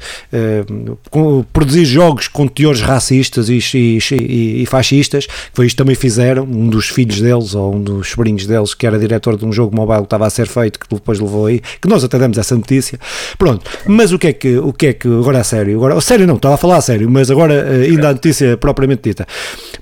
produzir 1.52 1.84
jogos 1.84 2.28
com 2.28 2.46
teores 2.46 2.80
racistas 2.80 3.48
e, 3.48 3.58
e, 3.74 4.62
e, 4.62 4.66
fascistas, 4.66 5.26
foi 5.52 5.66
isto 5.66 5.76
também 5.76 5.94
fizeram, 5.94 6.44
um 6.44 6.68
dos 6.68 6.88
filhos 6.88 7.20
deles 7.20 7.54
ou 7.54 7.74
um 7.74 7.82
dos 7.82 8.10
sobrinhos 8.10 8.46
deles, 8.46 8.74
que 8.74 8.86
era 8.86 8.98
diretor 8.98 9.36
de 9.36 9.44
um 9.44 9.52
jogo 9.52 9.74
mobile 9.74 10.00
que 10.00 10.04
estava 10.04 10.26
a 10.26 10.30
ser 10.30 10.46
feito, 10.46 10.78
que 10.78 10.86
depois 10.94 11.18
levou 11.18 11.46
aí, 11.46 11.60
que 11.80 11.88
nós 11.88 12.04
até 12.04 12.18
demos 12.18 12.38
essa 12.38 12.54
notícia, 12.54 12.98
pronto, 13.38 13.64
mas 13.86 14.12
o 14.12 14.18
que 14.18 14.26
é 14.26 14.32
que, 14.32 14.58
o 14.58 14.72
que, 14.72 14.86
é 14.88 14.92
que 14.92 15.08
agora 15.08 15.40
a 15.40 15.44
sério, 15.44 15.76
agora, 15.76 15.96
a 15.96 16.00
sério 16.00 16.25
não, 16.26 16.36
estava 16.36 16.54
a 16.54 16.58
falar 16.58 16.76
a 16.76 16.80
sério, 16.80 17.08
mas 17.10 17.30
agora 17.30 17.66
uh, 17.66 17.82
ainda 17.82 18.10
a 18.10 18.12
notícia 18.12 18.56
propriamente 18.56 19.02
dita, 19.02 19.26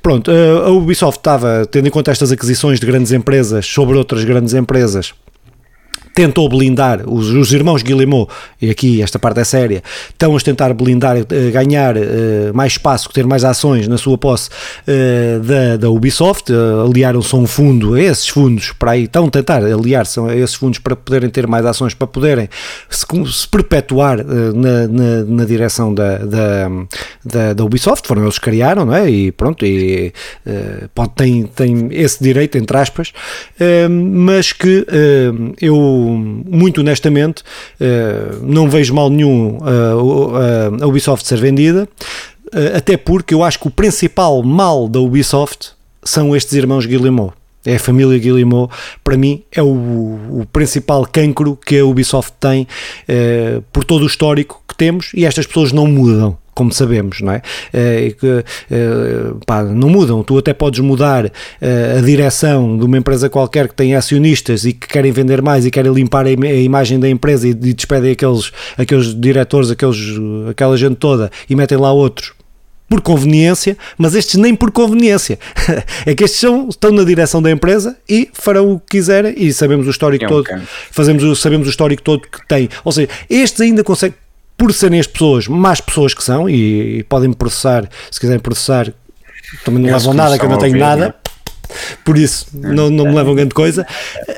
pronto, 0.02 0.30
uh, 0.30 0.66
a 0.66 0.70
Ubisoft 0.70 1.18
estava, 1.18 1.66
tendo 1.70 1.88
em 1.88 1.90
conta 1.90 2.10
estas 2.10 2.30
aquisições 2.30 2.78
de 2.78 2.86
grandes 2.86 3.12
empresas 3.12 3.66
sobre 3.66 3.96
outras 3.96 4.24
grandes 4.24 4.54
empresas, 4.54 5.14
tentou 6.14 6.48
blindar 6.48 7.02
os, 7.06 7.28
os 7.30 7.52
irmãos 7.52 7.82
Guillemot, 7.82 8.28
e 8.62 8.70
aqui 8.70 9.02
esta 9.02 9.18
parte 9.18 9.40
é 9.40 9.44
séria, 9.44 9.82
estão 10.08 10.36
a 10.36 10.40
tentar 10.40 10.72
blindar, 10.72 11.16
uh, 11.16 11.52
ganhar 11.52 11.96
uh, 11.96 12.00
mais 12.54 12.72
espaço, 12.72 13.10
ter 13.12 13.26
mais 13.26 13.44
ações 13.44 13.88
na 13.88 13.98
sua 13.98 14.16
posse 14.16 14.48
uh, 14.48 15.40
da, 15.40 15.76
da 15.76 15.90
Ubisoft, 15.90 16.52
aliaram-se 16.84 17.34
a 17.34 17.38
um 17.38 17.46
fundo, 17.46 17.94
a 17.94 18.00
esses 18.00 18.28
fundos 18.28 18.72
para 18.72 18.92
aí, 18.92 19.04
estão 19.04 19.26
a 19.26 19.30
tentar 19.30 19.64
aliar-se 19.64 20.20
a 20.20 20.36
esses 20.36 20.54
fundos 20.54 20.78
para 20.78 20.94
poderem 20.94 21.28
ter 21.28 21.48
mais 21.48 21.66
ações, 21.66 21.94
para 21.94 22.06
poderem 22.06 22.48
se, 22.88 23.04
se 23.32 23.48
perpetuar 23.48 24.18
na, 24.24 24.86
na, 24.86 25.24
na, 25.24 25.44
direção 25.44 25.92
da, 25.92 26.18
da, 26.18 26.68
da, 27.24 27.52
da, 27.54 27.64
Ubisoft, 27.64 28.06
foram 28.06 28.22
eles 28.22 28.38
que 28.38 28.44
criaram, 28.44 28.86
não 28.86 28.94
é? 28.94 29.10
E 29.10 29.32
pronto, 29.32 29.66
e, 29.66 30.12
pode, 30.94 31.10
tem, 31.16 31.42
tem 31.44 31.88
esse 31.90 32.22
direito, 32.22 32.56
entre 32.56 32.76
aspas, 32.76 33.12
mas 33.90 34.52
que 34.52 34.86
eu 35.60 36.03
muito 36.04 36.80
honestamente, 36.80 37.42
uh, 37.80 38.42
não 38.42 38.68
vejo 38.68 38.94
mal 38.94 39.10
nenhum 39.10 39.58
a 40.80 40.86
Ubisoft 40.86 41.26
ser 41.26 41.38
vendida, 41.38 41.88
uh, 42.46 42.76
até 42.76 42.96
porque 42.96 43.34
eu 43.34 43.42
acho 43.42 43.58
que 43.58 43.68
o 43.68 43.70
principal 43.70 44.42
mal 44.42 44.88
da 44.88 45.00
Ubisoft 45.00 45.72
são 46.02 46.36
estes 46.36 46.54
irmãos 46.54 46.86
Guillemot. 46.86 47.32
É 47.66 47.76
a 47.76 47.78
família 47.78 48.18
Guillemot, 48.18 48.70
para 49.02 49.16
mim, 49.16 49.42
é 49.50 49.62
o, 49.62 49.66
o 49.66 50.46
principal 50.52 51.06
cancro 51.10 51.56
que 51.56 51.78
a 51.78 51.84
Ubisoft 51.84 52.34
tem 52.38 52.68
eh, 53.08 53.62
por 53.72 53.84
todo 53.84 54.02
o 54.02 54.06
histórico 54.06 54.62
que 54.68 54.76
temos 54.76 55.12
e 55.14 55.24
estas 55.24 55.46
pessoas 55.46 55.72
não 55.72 55.86
mudam 55.86 56.36
como 56.54 56.72
sabemos, 56.72 57.20
não 57.20 57.32
é? 57.32 57.42
Eh, 57.72 58.14
que, 58.18 58.44
eh, 58.70 59.32
pá, 59.46 59.62
não 59.64 59.88
mudam. 59.88 60.22
Tu 60.22 60.38
até 60.38 60.52
podes 60.54 60.80
mudar 60.80 61.30
eh, 61.60 61.96
a 61.98 62.00
direção 62.00 62.78
de 62.78 62.84
uma 62.84 62.96
empresa 62.98 63.28
qualquer 63.28 63.68
que 63.68 63.74
tem 63.74 63.94
acionistas 63.94 64.64
e 64.64 64.72
que 64.72 64.86
querem 64.86 65.12
vender 65.12 65.42
mais 65.42 65.66
e 65.66 65.70
querem 65.70 65.92
limpar 65.92 66.26
a, 66.26 66.30
im- 66.32 66.46
a 66.46 66.54
imagem 66.54 66.98
da 67.00 67.08
empresa 67.08 67.48
e, 67.48 67.54
despedem 67.54 68.12
aqueles, 68.12 68.52
aqueles 68.78 69.14
diretores, 69.18 69.70
aqueles, 69.70 69.98
aquela 70.50 70.76
gente 70.76 70.96
toda 70.96 71.30
e 71.50 71.54
metem 71.56 71.78
lá 71.78 71.92
outros 71.92 72.32
por 72.86 73.00
conveniência, 73.00 73.76
mas 73.96 74.14
estes 74.14 74.34
nem 74.38 74.54
por 74.54 74.70
conveniência. 74.70 75.38
é 76.04 76.14
que 76.14 76.22
estes 76.22 76.38
são, 76.38 76.68
estão 76.68 76.92
na 76.92 77.02
direção 77.02 77.40
da 77.40 77.50
empresa 77.50 77.96
e 78.08 78.28
farão 78.34 78.72
o 78.74 78.78
que 78.78 78.98
quiserem 78.98 79.34
e 79.38 79.52
sabemos 79.54 79.86
o 79.86 79.90
histórico 79.90 80.24
É 80.24 80.26
um 80.28 80.30
todo. 80.30 80.46
Fazemos, 80.90 81.40
sabemos 81.40 81.66
o 81.66 81.70
histórico 81.70 82.02
todo 82.02 82.20
que 82.20 82.46
tem. 82.46 82.68
Ou 82.84 82.92
seja, 82.92 83.08
estes 83.28 83.60
ainda 83.62 83.82
conseguem, 83.82 84.16
por 84.56 84.72
serem 84.72 85.00
as 85.00 85.06
pessoas, 85.06 85.48
mais 85.48 85.80
pessoas 85.80 86.14
que 86.14 86.22
são, 86.22 86.48
e, 86.48 86.98
e 86.98 87.02
podem 87.04 87.32
processar, 87.32 87.88
se 88.10 88.20
quiserem 88.20 88.40
processar, 88.40 88.92
também 89.64 89.82
não 89.82 89.92
levam 89.92 90.14
nada, 90.14 90.38
que 90.38 90.44
eu 90.44 90.48
não 90.48 90.58
tenho 90.58 90.72
ouvir, 90.72 90.80
nada. 90.80 91.14
Por 92.04 92.16
isso, 92.16 92.46
não, 92.52 92.90
não 92.90 93.06
me 93.06 93.14
levam 93.14 93.34
grande 93.34 93.54
coisa. 93.54 93.86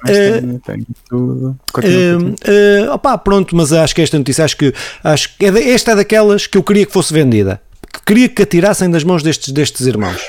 Eh, 0.08 0.40
tenho, 0.64 0.86
tudo. 1.08 1.58
Uh, 1.76 2.88
uh, 2.88 2.92
opá, 2.92 3.18
pronto, 3.18 3.54
mas 3.54 3.72
acho 3.72 3.94
que 3.94 4.00
esta 4.00 4.16
notícia, 4.16 4.44
acho 4.44 4.56
que, 4.56 4.72
acho 5.02 5.36
que 5.36 5.44
é 5.44 5.70
esta 5.70 5.92
é 5.92 5.96
daquelas 5.96 6.46
que 6.46 6.56
eu 6.56 6.62
queria 6.62 6.86
que 6.86 6.92
fosse 6.92 7.12
vendida. 7.12 7.60
Que 7.92 8.00
Queria 8.06 8.28
que 8.28 8.42
a 8.42 8.46
tirassem 8.46 8.90
das 8.90 9.04
mãos 9.04 9.22
destes, 9.22 9.52
destes 9.52 9.86
irmãos. 9.86 10.22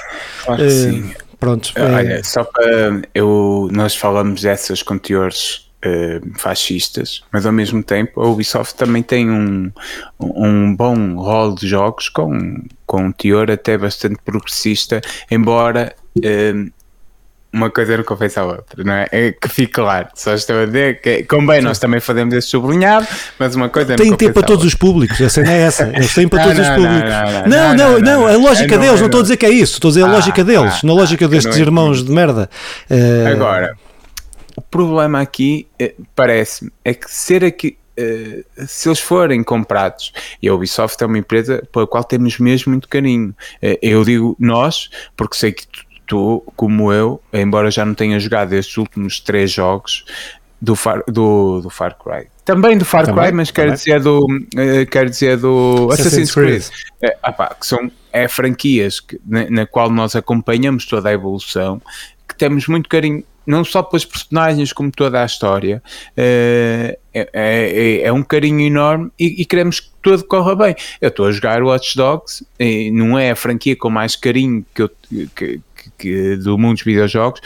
Claro 0.43 0.61
que 0.61 0.67
Uh, 0.67 0.71
sim. 0.71 1.11
Pronto. 1.39 1.71
é- 1.75 1.83
Olha, 1.83 2.23
só 2.23 2.43
para 2.43 3.01
eu, 3.13 3.69
nós 3.71 3.95
falamos 3.95 4.41
dessas 4.41 4.81
com 4.81 4.97
teores 4.97 5.66
eh, 5.87 6.21
fascistas, 6.35 7.23
mas 7.31 7.45
ao 7.45 7.51
mesmo 7.51 7.81
tempo 7.81 8.21
a 8.21 8.27
Ubisoft 8.27 8.75
também 8.75 9.01
tem 9.01 9.29
um, 9.29 9.71
um 10.19 10.75
bom 10.75 11.15
rol 11.15 11.55
de 11.55 11.67
jogos 11.67 12.09
com, 12.09 12.61
com 12.85 13.05
um 13.05 13.11
teor 13.11 13.49
até 13.49 13.77
bastante 13.77 14.17
progressista, 14.25 14.99
embora 15.31 15.95
eh, 16.21 16.53
uma 17.53 17.69
coisa 17.71 17.95
não 17.97 18.03
compensa 18.03 18.41
a 18.41 18.45
outra, 18.45 18.83
não 18.83 18.93
é? 18.93 19.07
É 19.11 19.31
que 19.31 19.47
fique 19.47 19.73
claro, 19.73 20.09
só 20.13 20.33
estou 20.33 20.61
a 20.61 20.65
dizer 20.65 21.01
que, 21.01 21.23
bem, 21.45 21.61
nós 21.61 21.79
também 21.79 21.99
fazemos 21.99 22.33
esse 22.35 22.49
sublinhado, 22.49 23.07
mas 23.39 23.55
uma 23.55 23.69
coisa 23.69 23.91
não 23.91 23.97
tem 23.97 24.11
compensa 24.11 24.17
tempo 24.27 24.33
para 24.39 24.47
todos 24.47 24.65
os 24.65 24.75
públicos, 24.75 25.19
a 25.21 25.29
cena 25.29 25.51
é 25.51 25.61
essa. 25.61 25.89
Eles 25.95 26.13
têm 26.13 26.27
para 26.27 26.39
Não, 26.39 26.47
todos 26.53 26.59
os 26.61 26.67
não, 26.67 26.75
públicos. 26.75 27.09
não, 27.09 27.31
não, 27.31 27.47
Não, 27.47 27.47
não, 27.47 27.75
não, 27.75 27.99
não, 27.99 27.99
não, 28.01 28.27
a 28.27 28.33
não. 28.33 28.41
lógica 28.41 28.75
não, 28.75 28.81
deles, 28.83 28.99
não 28.99 29.05
estou 29.07 29.19
a 29.19 29.21
não. 29.21 29.23
dizer 29.23 29.37
que 29.37 29.45
é 29.45 29.49
isso, 29.49 29.73
estou 29.73 29.89
a 29.89 29.91
dizer 29.91 30.03
a 30.03 30.07
Ah, 30.07 30.11
lógica 30.11 30.43
deles, 30.43 30.73
ah, 30.75 30.79
na 30.87 30.93
lógica 30.93 31.27
destes 31.27 31.55
não 31.55 31.63
irmãos 31.65 32.03
de 32.03 32.11
merda. 32.11 32.49
Uh, 32.91 33.27
Agora, 33.31 33.77
o 34.57 34.61
problema 34.61 35.21
aqui, 35.21 35.67
eh, 35.79 35.93
parece-me, 36.15 36.71
é 36.83 36.93
que 36.93 37.09
ser 37.09 37.45
aqui. 37.45 37.77
eh, 37.95 38.43
se 38.67 38.89
eles 38.89 38.99
forem 38.99 39.43
comprados, 39.43 40.11
e 40.41 40.47
a 40.47 40.53
Ubisoft 40.53 41.01
é 41.01 41.05
uma 41.07 41.17
empresa 41.17 41.63
pela 41.71 41.87
qual 41.87 42.03
temos 42.03 42.37
mesmo 42.37 42.71
muito 42.71 42.87
carinho. 42.87 43.35
Eh, 43.61 43.79
eu 43.81 44.03
digo 44.03 44.35
nós, 44.39 44.89
porque 45.15 45.35
sei 45.35 45.51
que 45.51 45.67
tu, 45.67 45.83
tu, 46.05 46.53
como 46.55 46.91
eu, 46.91 47.21
embora 47.33 47.71
já 47.71 47.85
não 47.85 47.93
tenha 47.93 48.19
jogado 48.19 48.53
estes 48.53 48.77
últimos 48.77 49.19
três 49.19 49.51
jogos 49.51 50.05
do 50.59 50.75
Far, 50.75 51.03
do, 51.07 51.61
do 51.61 51.69
Far 51.69 51.97
Cry, 51.97 52.27
também 52.45 52.77
do 52.77 52.85
Far 52.85 53.05
Também, 53.05 53.25
Cry, 53.25 53.33
mas 53.33 53.51
quero 53.51 53.73
dizer 53.73 53.99
do, 53.99 54.25
quero 54.89 55.09
dizer 55.09 55.37
do 55.37 55.89
Assassin's 55.91 56.29
Assassin's 56.29 56.33
Creed. 56.33 56.63
É, 57.01 57.17
ah 57.21 57.33
pá, 57.33 57.53
que 57.53 57.65
são 57.67 57.91
é, 58.11 58.27
franquias 58.27 58.99
que, 58.99 59.19
na, 59.25 59.49
na 59.49 59.65
qual 59.65 59.89
nós 59.89 60.15
acompanhamos 60.15 60.85
toda 60.85 61.09
a 61.09 61.13
evolução, 61.13 61.81
que 62.27 62.35
temos 62.35 62.67
muito 62.67 62.87
carinho, 62.87 63.23
não 63.47 63.63
só 63.63 63.81
pelos 63.81 64.05
personagens, 64.05 64.71
como 64.73 64.91
toda 64.91 65.21
a 65.21 65.25
história. 65.25 65.81
Eh, 66.15 66.97
É, 67.19 67.29
é, 67.33 68.01
é 68.03 68.13
um 68.13 68.21
carinho 68.21 68.59
enorme 68.61 69.09
e, 69.19 69.41
e 69.41 69.45
queremos 69.45 69.79
que 69.79 69.89
tudo 70.03 70.23
corra 70.25 70.55
bem. 70.55 70.75
Eu 71.01 71.07
estou 71.09 71.25
a 71.25 71.31
jogar 71.31 71.63
Watch 71.63 71.97
Dogs, 71.97 72.45
não 72.93 73.17
é 73.17 73.31
a 73.31 73.35
franquia 73.35 73.75
com 73.75 73.89
mais 73.89 74.15
carinho 74.15 74.63
que 74.75 74.83
eu, 74.83 74.89
que, 75.35 75.59
que- 75.97 76.35
do 76.37 76.55
mundo 76.59 76.75
dos 76.75 76.83
videojogos, 76.83 77.41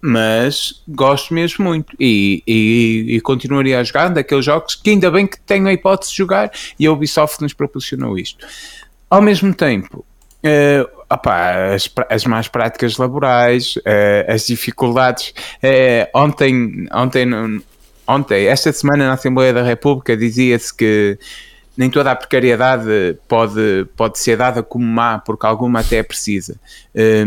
mas 0.00 0.82
gosto 0.86 1.32
mesmo 1.34 1.64
muito 1.64 1.96
e, 1.98 2.42
e, 2.46 3.16
e 3.16 3.20
continuaria 3.20 3.80
a 3.80 3.82
jogar 3.82 4.08
daqueles 4.10 4.44
jogos 4.44 4.76
que 4.76 4.90
ainda 4.90 5.10
bem 5.10 5.26
que 5.26 5.40
tenho 5.40 5.66
a 5.66 5.72
hipótese 5.72 6.12
de 6.12 6.18
jogar 6.18 6.52
e 6.78 6.86
a 6.86 6.92
Ubisoft 6.92 7.40
nos 7.42 7.52
proporcionou 7.52 8.16
isto. 8.16 8.46
Ao 9.10 9.20
mesmo 9.22 9.52
tempo, 9.52 10.04
opá, 11.08 11.74
as, 11.74 11.90
as 12.10 12.24
más 12.24 12.48
práticas 12.48 12.96
laborais, 12.98 13.78
eh, 13.84 14.26
as 14.28 14.46
dificuldades. 14.46 15.34
eh, 15.62 16.10
ontem, 16.14 16.86
ontem, 16.92 17.26
ontem, 18.06 18.46
esta 18.46 18.72
semana 18.72 19.06
na 19.06 19.14
Assembleia 19.14 19.52
da 19.52 19.62
República 19.62 20.16
dizia-se 20.16 20.74
que 20.74 21.18
nem 21.76 21.90
toda 21.90 22.12
a 22.12 22.16
precariedade 22.16 23.18
pode, 23.26 23.86
pode 23.96 24.18
ser 24.18 24.36
dada 24.36 24.62
como 24.62 24.84
má, 24.84 25.18
porque 25.18 25.46
alguma 25.46 25.80
até 25.80 25.96
é 25.96 26.02
precisa. 26.02 26.56
Eh, 26.94 27.24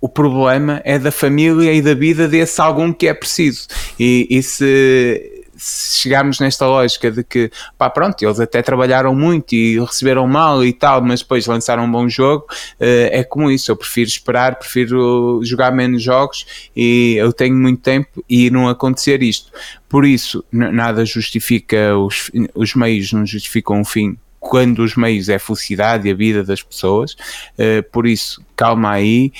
o 0.00 0.08
problema 0.08 0.80
é 0.84 0.98
da 0.98 1.12
família 1.12 1.72
e 1.72 1.82
da 1.82 1.94
vida 1.94 2.26
desse 2.26 2.60
algum 2.60 2.92
que 2.92 3.06
é 3.06 3.14
preciso. 3.14 3.68
E, 3.98 4.26
e 4.30 4.42
se 4.42 5.39
chegarmos 5.60 6.40
nesta 6.40 6.66
lógica 6.66 7.10
de 7.10 7.22
que, 7.22 7.50
pá, 7.76 7.90
pronto, 7.90 8.22
eles 8.22 8.40
até 8.40 8.62
trabalharam 8.62 9.14
muito 9.14 9.54
e 9.54 9.78
receberam 9.78 10.26
mal 10.26 10.64
e 10.64 10.72
tal, 10.72 11.02
mas 11.02 11.20
depois 11.20 11.46
lançaram 11.46 11.84
um 11.84 11.90
bom 11.90 12.08
jogo, 12.08 12.46
eh, 12.78 13.10
é 13.12 13.24
como 13.24 13.50
isso. 13.50 13.70
Eu 13.70 13.76
prefiro 13.76 14.08
esperar, 14.08 14.56
prefiro 14.56 15.40
jogar 15.44 15.70
menos 15.72 16.02
jogos 16.02 16.70
e 16.74 17.14
eu 17.18 17.32
tenho 17.32 17.54
muito 17.56 17.82
tempo 17.82 18.24
e 18.28 18.50
não 18.50 18.68
acontecer 18.68 19.22
isto. 19.22 19.52
Por 19.88 20.06
isso, 20.06 20.44
nada 20.50 21.04
justifica 21.04 21.96
os, 21.96 22.30
os 22.54 22.74
meios, 22.74 23.12
não 23.12 23.26
justificam 23.26 23.80
o 23.80 23.84
fim 23.84 24.16
quando 24.38 24.78
os 24.78 24.96
meios 24.96 25.28
é 25.28 25.34
a 25.34 25.38
felicidade 25.38 26.08
e 26.08 26.12
a 26.12 26.14
vida 26.14 26.42
das 26.42 26.62
pessoas. 26.62 27.14
Eh, 27.58 27.82
por 27.82 28.06
isso, 28.06 28.42
calma 28.56 28.92
aí. 28.92 29.32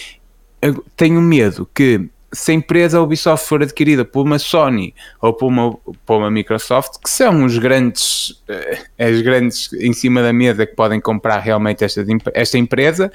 Eu 0.60 0.84
tenho 0.94 1.22
medo 1.22 1.66
que 1.74 2.10
se 2.32 2.52
a 2.52 2.54
empresa 2.54 3.00
Ubisoft 3.00 3.46
for 3.46 3.62
adquirida 3.62 4.04
por 4.04 4.24
uma 4.24 4.38
Sony 4.38 4.94
ou 5.20 5.32
por 5.32 5.46
uma, 5.46 5.72
por 6.06 6.18
uma 6.18 6.30
Microsoft, 6.30 7.00
que 7.02 7.10
são 7.10 7.44
os 7.44 7.58
grandes, 7.58 8.42
eh, 8.48 8.78
as 8.98 9.20
grandes 9.20 9.72
em 9.72 9.92
cima 9.92 10.22
da 10.22 10.32
mesa 10.32 10.64
que 10.64 10.74
podem 10.74 11.00
comprar 11.00 11.38
realmente 11.38 11.84
esta, 11.84 12.04
esta 12.34 12.56
empresa, 12.56 13.10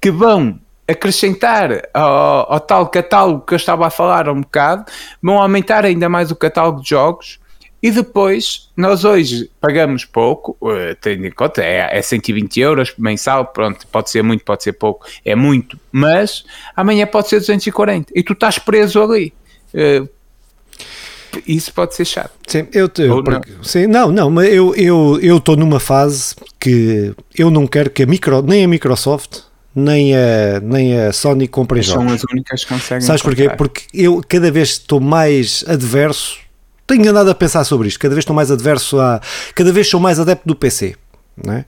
que 0.00 0.10
vão 0.10 0.60
acrescentar 0.86 1.88
ao, 1.92 2.52
ao 2.52 2.60
tal 2.60 2.88
catálogo 2.88 3.44
que 3.44 3.54
eu 3.54 3.56
estava 3.56 3.86
a 3.86 3.90
falar 3.90 4.28
há 4.28 4.32
um 4.32 4.42
bocado, 4.42 4.84
vão 5.22 5.40
aumentar 5.40 5.84
ainda 5.84 6.08
mais 6.08 6.30
o 6.30 6.36
catálogo 6.36 6.82
de 6.82 6.90
jogos 6.90 7.40
e 7.82 7.90
depois 7.90 8.70
nós 8.76 9.04
hoje 9.04 9.50
pagamos 9.60 10.04
pouco, 10.04 10.56
eh, 10.70 10.96
tendo 11.00 11.26
em 11.26 11.30
conta, 11.30 11.62
é, 11.62 11.98
é 11.98 12.02
120 12.02 12.58
euros 12.60 12.92
mensal, 12.98 13.46
pronto, 13.46 13.86
pode 13.88 14.10
ser 14.10 14.22
muito, 14.22 14.44
pode 14.44 14.62
ser 14.62 14.72
pouco, 14.72 15.06
é 15.24 15.34
muito, 15.34 15.78
mas 15.92 16.44
amanhã 16.74 17.06
pode 17.06 17.28
ser 17.28 17.38
240 17.40 18.12
e 18.14 18.22
tu 18.22 18.32
estás 18.32 18.58
preso 18.58 19.02
ali. 19.02 19.32
Eh, 19.74 20.02
isso 21.46 21.72
pode 21.72 21.94
ser 21.94 22.04
chato. 22.06 22.32
Sim, 22.46 22.66
eu, 22.72 22.88
porque- 22.88 23.52
sim, 23.62 23.86
não, 23.86 24.10
não, 24.10 24.30
mas 24.30 24.48
eu 24.52 24.74
eu 24.74 25.18
eu 25.20 25.36
estou 25.36 25.54
numa 25.56 25.78
fase 25.78 26.34
que 26.58 27.14
eu 27.36 27.50
não 27.50 27.66
quero 27.66 27.90
que 27.90 28.02
a 28.02 28.06
micro, 28.06 28.40
nem 28.42 28.64
a 28.64 28.68
Microsoft 28.68 29.40
nem 29.74 30.16
a 30.16 30.58
nem 30.60 30.98
a 30.98 31.12
Sony 31.12 31.46
comprem 31.46 31.82
São 31.82 31.96
jogos. 31.96 32.14
as 32.14 32.24
únicas 32.32 32.64
que 32.64 32.72
conseguem. 32.72 33.02
Sabes 33.02 33.20
porquê? 33.20 33.50
Porque 33.50 33.82
eu 33.92 34.22
cada 34.26 34.50
vez 34.50 34.70
estou 34.70 34.98
mais 35.00 35.62
adverso. 35.68 36.38
Tenho 36.86 37.10
andado 37.10 37.30
a 37.30 37.34
pensar 37.34 37.64
sobre 37.64 37.88
isto. 37.88 37.98
Cada 37.98 38.14
vez 38.14 38.22
estou 38.22 38.34
mais 38.36 38.50
adverso 38.50 39.00
a. 39.00 39.20
Cada 39.54 39.72
vez 39.72 39.88
sou 39.88 40.00
mais 40.00 40.20
adepto 40.20 40.46
do 40.46 40.54
PC. 40.54 40.96
Não, 41.44 41.52
é? 41.52 41.64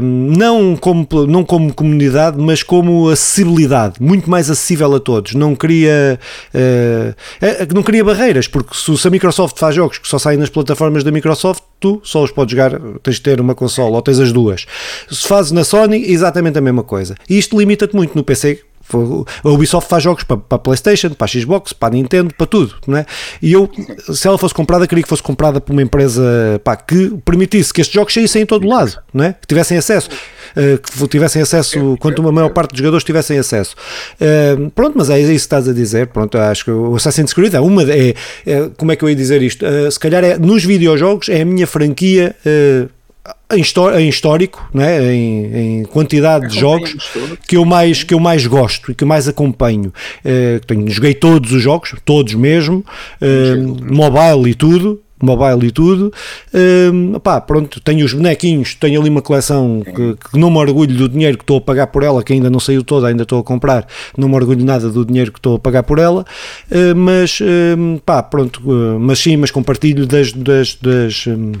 Hum, 0.00 0.32
não, 0.36 0.76
como, 0.76 1.08
não 1.26 1.44
como 1.44 1.74
comunidade, 1.74 2.38
mas 2.38 2.62
como 2.62 3.08
acessibilidade, 3.08 4.00
muito 4.00 4.30
mais 4.30 4.48
acessível 4.48 4.94
a 4.94 5.00
todos. 5.00 5.34
Não 5.34 5.56
queria, 5.56 6.20
eh, 6.54 7.14
eh, 7.40 7.66
não 7.74 7.82
queria 7.82 8.04
barreiras, 8.04 8.46
porque 8.46 8.76
se 8.76 9.08
a 9.08 9.10
Microsoft 9.10 9.58
faz 9.58 9.74
jogos 9.74 9.98
que 9.98 10.06
só 10.06 10.20
saem 10.20 10.38
nas 10.38 10.50
plataformas 10.50 11.02
da 11.02 11.10
Microsoft, 11.10 11.64
tu 11.80 12.00
só 12.04 12.22
os 12.22 12.30
podes 12.30 12.52
jogar, 12.52 12.78
tens 13.02 13.16
de 13.16 13.22
ter 13.22 13.40
uma 13.40 13.56
consola 13.56 13.96
ou 13.96 14.02
tens 14.02 14.20
as 14.20 14.30
duas. 14.30 14.66
Se 15.10 15.26
fazes 15.26 15.50
na 15.50 15.64
Sony, 15.64 16.04
exatamente 16.12 16.56
a 16.56 16.60
mesma 16.60 16.84
coisa. 16.84 17.16
E 17.28 17.36
isto 17.38 17.58
limita-te 17.58 17.96
muito 17.96 18.14
no 18.14 18.22
PC. 18.22 18.60
A 19.44 19.48
Ubisoft 19.48 19.88
faz 19.88 20.02
jogos 20.02 20.24
para, 20.24 20.36
para 20.36 20.56
a 20.56 20.58
PlayStation, 20.58 21.10
para 21.10 21.24
a 21.24 21.28
Xbox, 21.28 21.72
para 21.72 21.88
a 21.88 21.90
Nintendo, 21.96 22.32
para 22.34 22.46
tudo, 22.46 22.74
não 22.86 22.98
é? 22.98 23.06
E 23.42 23.52
eu, 23.52 23.70
se 24.12 24.26
ela 24.26 24.38
fosse 24.38 24.54
comprada, 24.54 24.86
queria 24.86 25.02
que 25.02 25.08
fosse 25.08 25.22
comprada 25.22 25.60
por 25.60 25.72
uma 25.72 25.82
empresa 25.82 26.22
pá, 26.64 26.76
que 26.76 27.10
permitisse 27.24 27.72
que 27.72 27.80
estes 27.80 27.94
jogos 27.94 28.12
saíssem 28.14 28.42
em 28.42 28.46
todo 28.46 28.66
lado, 28.66 28.98
não 29.12 29.24
é? 29.24 29.32
Que 29.32 29.46
tivessem 29.46 29.76
acesso, 29.76 30.08
eh, 30.54 30.78
que 30.78 31.08
tivessem 31.08 31.42
acesso, 31.42 31.96
quanto 32.00 32.26
a 32.26 32.32
maior 32.32 32.50
parte 32.50 32.70
dos 32.70 32.78
jogadores 32.78 33.04
tivessem 33.04 33.38
acesso. 33.38 33.74
Eh, 34.20 34.56
pronto, 34.74 34.94
mas 34.96 35.10
é 35.10 35.18
isso 35.18 35.28
que 35.30 35.34
estás 35.36 35.68
a 35.68 35.72
dizer. 35.72 36.08
Pronto, 36.08 36.36
acho 36.38 36.64
que 36.64 36.70
o 36.70 36.94
Assassin's 36.96 37.32
Creed 37.32 37.54
é 37.54 37.60
uma, 37.60 37.82
é, 37.82 38.14
é- 38.46 38.70
como 38.76 38.92
é 38.92 38.96
que 38.96 39.04
eu 39.04 39.08
ia 39.08 39.16
dizer 39.16 39.42
isto? 39.42 39.64
Eh, 39.64 39.90
se 39.90 39.98
calhar 39.98 40.22
é, 40.24 40.38
nos 40.38 40.64
videojogos 40.64 41.28
é 41.28 41.42
a 41.42 41.44
minha 41.44 41.66
franquia. 41.66 42.34
eh, 42.44 42.86
em, 43.52 43.62
em 44.00 44.08
histórico, 44.08 44.68
né? 44.72 45.14
em, 45.14 45.80
em 45.80 45.84
quantidade 45.84 46.48
de 46.48 46.58
jogos 46.58 46.96
que 47.46 47.56
eu, 47.56 47.64
mais, 47.64 48.02
que 48.02 48.14
eu 48.14 48.20
mais 48.20 48.46
gosto 48.46 48.90
e 48.90 48.94
que 48.94 49.04
eu 49.04 49.08
mais 49.08 49.28
acompanho. 49.28 49.92
Uh, 50.24 50.64
tenho, 50.66 50.88
joguei 50.90 51.14
todos 51.14 51.52
os 51.52 51.62
jogos, 51.62 51.94
todos 52.04 52.34
mesmo, 52.34 52.84
uh, 53.20 53.94
mobile 53.94 54.50
e 54.50 54.54
tudo 54.54 55.00
mobile 55.20 55.66
e 55.66 55.70
tudo. 55.70 56.12
Um, 56.92 57.18
pá, 57.18 57.40
pronto, 57.40 57.80
tenho 57.80 58.04
os 58.04 58.12
bonequinhos, 58.12 58.74
tenho 58.74 59.00
ali 59.00 59.08
uma 59.08 59.22
coleção 59.22 59.82
que, 59.84 60.30
que, 60.30 60.38
não 60.38 60.50
me 60.50 60.58
orgulho 60.58 60.94
do 60.94 61.08
dinheiro 61.08 61.38
que 61.38 61.42
estou 61.42 61.58
a 61.58 61.60
pagar 61.60 61.86
por 61.88 62.02
ela, 62.02 62.22
que 62.22 62.32
ainda 62.32 62.50
não 62.50 62.60
saiu 62.60 62.82
toda, 62.82 63.08
ainda 63.08 63.22
estou 63.22 63.40
a 63.40 63.42
comprar, 63.42 63.86
não 64.16 64.28
me 64.28 64.34
orgulho 64.34 64.64
nada 64.64 64.90
do 64.90 65.04
dinheiro 65.04 65.32
que 65.32 65.38
estou 65.38 65.56
a 65.56 65.58
pagar 65.58 65.82
por 65.82 65.98
ela, 65.98 66.24
uh, 66.70 66.96
mas 66.96 67.38
um, 67.40 67.98
pá, 68.04 68.22
pronto, 68.22 68.60
uh, 68.70 68.98
mas 69.00 69.18
sim, 69.18 69.36
mas 69.36 69.50
compartilho 69.50 70.06
das, 70.06 70.32
das, 70.32 70.74
das 70.74 71.26
um, 71.26 71.52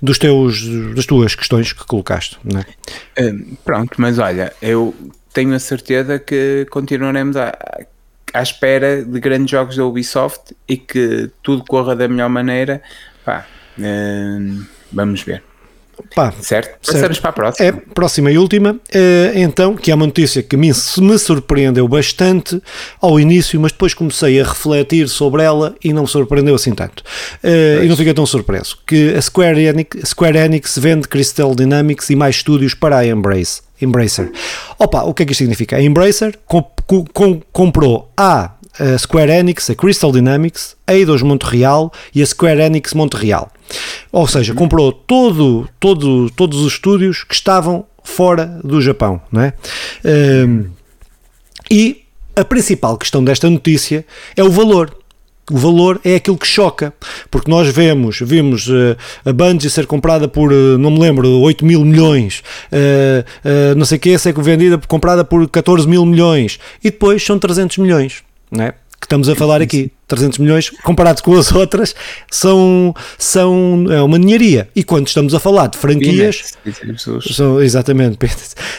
dos 0.00 0.18
teus, 0.18 0.62
das 0.94 1.06
tuas 1.06 1.34
questões 1.34 1.72
que 1.72 1.84
colocaste, 1.84 2.38
não 2.44 2.60
é? 2.60 2.66
Hum, 3.22 3.56
pronto, 3.64 4.00
mas 4.00 4.18
olha, 4.18 4.52
eu 4.60 4.94
tenho 5.32 5.54
a 5.54 5.58
certeza 5.58 6.18
que 6.18 6.66
continuaremos 6.70 7.36
a, 7.36 7.56
à 8.32 8.42
espera 8.42 9.04
de 9.04 9.20
grandes 9.20 9.50
jogos 9.50 9.76
da 9.76 9.84
Ubisoft 9.84 10.54
e 10.68 10.76
que 10.76 11.30
tudo 11.42 11.64
corra 11.64 11.94
da 11.94 12.08
melhor 12.08 12.28
maneira. 12.28 12.82
Pá, 13.24 13.46
hum, 13.78 14.64
vamos 14.92 15.22
ver. 15.22 15.42
Pá, 16.14 16.32
certo? 16.40 16.78
Passamos 16.86 17.18
para 17.18 17.30
a 17.30 17.32
próxima. 17.32 17.68
É, 17.68 17.72
próxima 17.72 18.30
e 18.30 18.38
última. 18.38 18.72
Uh, 18.72 19.36
então, 19.36 19.74
que 19.76 19.90
é 19.90 19.94
uma 19.94 20.06
notícia 20.06 20.42
que 20.42 20.56
me, 20.56 20.68
me 20.98 21.18
surpreendeu 21.18 21.86
bastante 21.88 22.60
ao 23.00 23.18
início, 23.18 23.60
mas 23.60 23.72
depois 23.72 23.94
comecei 23.94 24.40
a 24.40 24.44
refletir 24.44 25.08
sobre 25.08 25.42
ela 25.42 25.74
e 25.82 25.92
não 25.92 26.02
me 26.02 26.08
surpreendeu 26.08 26.54
assim 26.54 26.74
tanto. 26.74 27.02
Uh, 27.42 27.84
e 27.84 27.88
não 27.88 27.96
fiquei 27.96 28.14
tão 28.14 28.26
surpreso. 28.26 28.78
Que 28.86 29.14
a 29.14 29.22
Square 29.22 29.60
Enix, 29.60 30.10
Square 30.10 30.38
Enix 30.38 30.78
vende 30.78 31.08
Crystal 31.08 31.54
Dynamics 31.54 32.10
e 32.10 32.16
mais 32.16 32.36
estúdios 32.36 32.74
para 32.74 32.98
a 32.98 33.06
Embrace. 33.06 33.62
Embracer. 33.80 34.30
Opa, 34.78 35.02
o 35.02 35.12
que 35.12 35.24
é 35.24 35.26
que 35.26 35.32
isto 35.32 35.40
significa? 35.40 35.76
A 35.76 35.82
Embracer 35.82 36.38
comp 36.46 36.68
com 37.12 37.40
comprou 37.52 38.12
a 38.16 38.52
a 38.78 38.96
Square 38.98 39.30
Enix, 39.30 39.68
a 39.70 39.74
Crystal 39.74 40.10
Dynamics, 40.12 40.76
a 40.86 40.94
Eidos 40.94 41.22
Montreal 41.22 41.92
e 42.14 42.22
a 42.22 42.26
Square 42.26 42.62
Enix 42.62 42.94
Montreal. 42.94 43.50
Ou 44.12 44.26
seja, 44.28 44.54
comprou 44.54 44.92
todo, 44.92 45.66
todo, 45.80 46.30
todos 46.30 46.60
os 46.60 46.74
estúdios 46.74 47.24
que 47.24 47.34
estavam 47.34 47.86
fora 48.04 48.60
do 48.62 48.80
Japão. 48.80 49.20
Não 49.32 49.40
é? 49.40 49.54
Um, 50.46 50.66
e 51.70 52.02
a 52.36 52.44
principal 52.44 52.98
questão 52.98 53.24
desta 53.24 53.48
notícia 53.48 54.04
é 54.36 54.44
o 54.44 54.50
valor. 54.50 54.94
O 55.50 55.58
valor 55.58 56.00
é 56.04 56.14
aquilo 56.14 56.38
que 56.38 56.46
choca, 56.46 56.94
porque 57.30 57.50
nós 57.50 57.68
vemos, 57.68 58.20
vimos 58.20 58.68
uh, 58.68 58.96
a 59.24 59.32
Bungie 59.32 59.68
ser 59.68 59.86
comprada 59.86 60.28
por, 60.28 60.52
uh, 60.52 60.78
não 60.78 60.90
me 60.90 61.00
lembro, 61.00 61.28
8 61.28 61.64
mil 61.64 61.84
milhões, 61.84 62.44
uh, 62.70 63.74
não 63.76 63.84
sei 63.84 63.98
o 63.98 64.00
que, 64.00 64.16
ser 64.18 64.32
vendida, 64.40 64.78
comprada 64.86 65.24
por 65.24 65.46
14 65.48 65.86
mil 65.88 66.06
milhões, 66.06 66.60
e 66.82 66.90
depois 66.90 67.24
são 67.24 67.40
300 67.40 67.78
milhões 67.78 68.22
não 68.52 68.66
é? 68.66 68.70
que 68.70 69.06
estamos 69.06 69.28
a 69.28 69.34
falar 69.34 69.60
aqui, 69.60 69.90
300 70.12 70.38
milhões, 70.38 70.70
comparado 70.70 71.22
com 71.22 71.34
as 71.34 71.50
outras, 71.52 71.94
são, 72.30 72.94
são 73.16 73.86
é 73.90 74.02
uma 74.02 74.18
ninharia. 74.18 74.68
E 74.76 74.84
quando 74.84 75.06
estamos 75.06 75.34
a 75.34 75.40
falar 75.40 75.68
de 75.68 75.78
franquias, 75.78 76.52
são, 77.32 77.62
exatamente, 77.62 78.18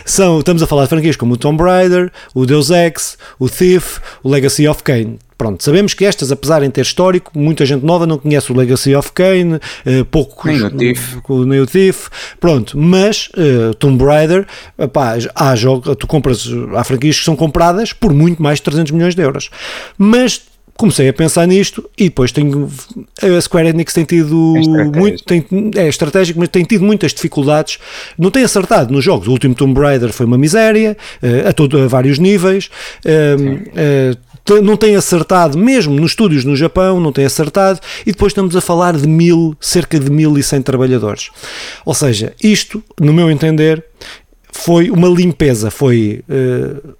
são, 0.05 0.39
estamos 0.39 0.61
a 0.61 0.67
falar 0.67 0.83
de 0.83 0.89
franquias 0.89 1.15
como 1.15 1.33
o 1.33 1.37
Tomb 1.37 1.63
Raider, 1.63 2.11
o 2.35 2.45
Deus 2.45 2.69
Ex, 2.69 3.17
o 3.39 3.49
Thief, 3.49 3.97
o 4.21 4.29
Legacy 4.29 4.67
of 4.67 4.83
Kane. 4.83 5.17
Pronto, 5.37 5.63
sabemos 5.63 5.93
que 5.93 6.05
estas, 6.05 6.31
apesar 6.31 6.61
de 6.61 6.69
ter 6.69 6.81
histórico, 6.81 7.31
muita 7.35 7.65
gente 7.65 7.83
nova 7.83 8.05
não 8.05 8.17
conhece 8.17 8.51
o 8.51 8.55
Legacy 8.55 8.95
of 8.95 9.11
Kane, 9.11 9.55
uh, 9.55 10.05
poucos, 10.05 10.45
nem 10.45 10.63
o 10.63 10.69
Thief, 10.69 11.15
nem 11.45 11.59
o 11.59 11.65
Thief. 11.65 12.07
Pronto, 12.39 12.77
mas 12.77 13.29
uh, 13.29 13.73
Tomb 13.73 14.03
Raider, 14.05 14.45
opá, 14.77 15.15
há 15.35 15.55
jogos, 15.55 15.95
tu 15.97 16.05
compras, 16.07 16.47
há 16.75 16.83
franquias 16.83 17.17
que 17.19 17.25
são 17.25 17.35
compradas 17.35 17.91
por 17.91 18.13
muito 18.13 18.41
mais 18.41 18.59
de 18.59 18.63
300 18.63 18.91
milhões 18.91 19.15
de 19.15 19.21
euros, 19.21 19.49
mas 19.97 20.52
comecei 20.77 21.07
a 21.07 21.13
pensar 21.13 21.45
nisto 21.47 21.89
e 21.97 22.05
depois 22.05 22.31
tenho 22.31 22.69
a 23.21 23.41
Square 23.41 23.69
Enix 23.69 23.93
tem 23.93 24.03
tido 24.03 24.55
é 24.57 24.83
muito 24.85 25.23
tem, 25.23 25.45
é 25.75 25.87
estratégico 25.87 26.39
mas 26.39 26.49
tem 26.49 26.63
tido 26.63 26.83
muitas 26.83 27.13
dificuldades. 27.13 27.79
Não 28.17 28.31
tem 28.31 28.43
acertado 28.43 28.91
nos 28.91 29.03
jogos. 29.03 29.27
O 29.27 29.31
último 29.31 29.55
Tomb 29.55 29.79
Raider 29.79 30.11
foi 30.11 30.25
uma 30.25 30.37
miséria 30.37 30.97
uh, 31.21 31.49
a, 31.49 31.53
todo, 31.53 31.79
a 31.79 31.87
vários 31.87 32.19
níveis. 32.19 32.69
Uh, 33.05 34.17
não 34.61 34.75
tem 34.75 34.95
acertado, 34.95 35.57
mesmo 35.57 35.95
nos 35.95 36.11
estúdios 36.11 36.43
no 36.43 36.55
Japão, 36.55 36.99
não 36.99 37.13
tem 37.13 37.23
acertado, 37.23 37.79
e 38.05 38.11
depois 38.11 38.31
estamos 38.31 38.53
a 38.57 38.61
falar 38.61 38.97
de 38.97 39.07
mil, 39.07 39.55
cerca 39.59 39.97
de 39.97 40.11
1100 40.11 40.61
trabalhadores. 40.63 41.29
Ou 41.85 41.93
seja, 41.93 42.33
isto, 42.43 42.83
no 42.99 43.13
meu 43.13 43.31
entender, 43.31 43.81
foi 44.51 44.91
uma 44.91 45.07
limpeza, 45.07 45.71
foi 45.71 46.23
uh, 46.29 46.93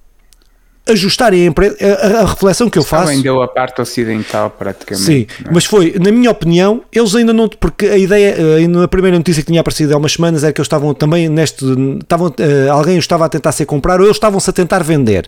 ajustarem 0.88 1.44
a, 1.44 1.46
empresa, 1.46 1.78
a, 1.82 2.22
a, 2.22 2.26
reflexão 2.26 2.70
que 2.70 2.78
eu 2.78 2.84
faço. 2.84 3.08
vendeu 3.08 3.42
a 3.42 3.48
parte 3.48 3.82
ocidental 3.82 4.50
praticamente. 4.50 5.06
Sim, 5.06 5.28
é? 5.46 5.50
mas 5.52 5.66
foi, 5.66 5.96
na 6.00 6.12
minha 6.12 6.30
opinião, 6.30 6.82
eles 6.92 7.16
ainda 7.16 7.32
não. 7.32 7.48
Porque 7.48 7.86
a 7.86 7.98
ideia, 7.98 8.36
eh, 8.38 8.68
na 8.68 8.88
primeira 8.88 9.18
notícia 9.18 9.42
que 9.42 9.48
tinha 9.48 9.62
aparecido 9.62 9.94
há 9.94 9.98
umas 9.98 10.14
semanas, 10.14 10.44
era 10.44 10.52
que 10.52 10.60
eles 10.60 10.68
estavam 10.68 10.94
também 10.94 11.30
neste. 11.30 11.66
Estavam, 12.02 12.28
uh, 12.28 12.72
alguém 12.72 12.98
estava 12.98 13.26
a 13.26 13.30
tentar 13.30 13.52
ser 13.52 13.66
comprar 13.66 14.00
ou 14.00 14.06
eles 14.06 14.18
estavam-se 14.18 14.50
a 14.50 14.54
tentar 14.54 14.84
vender. 14.84 15.28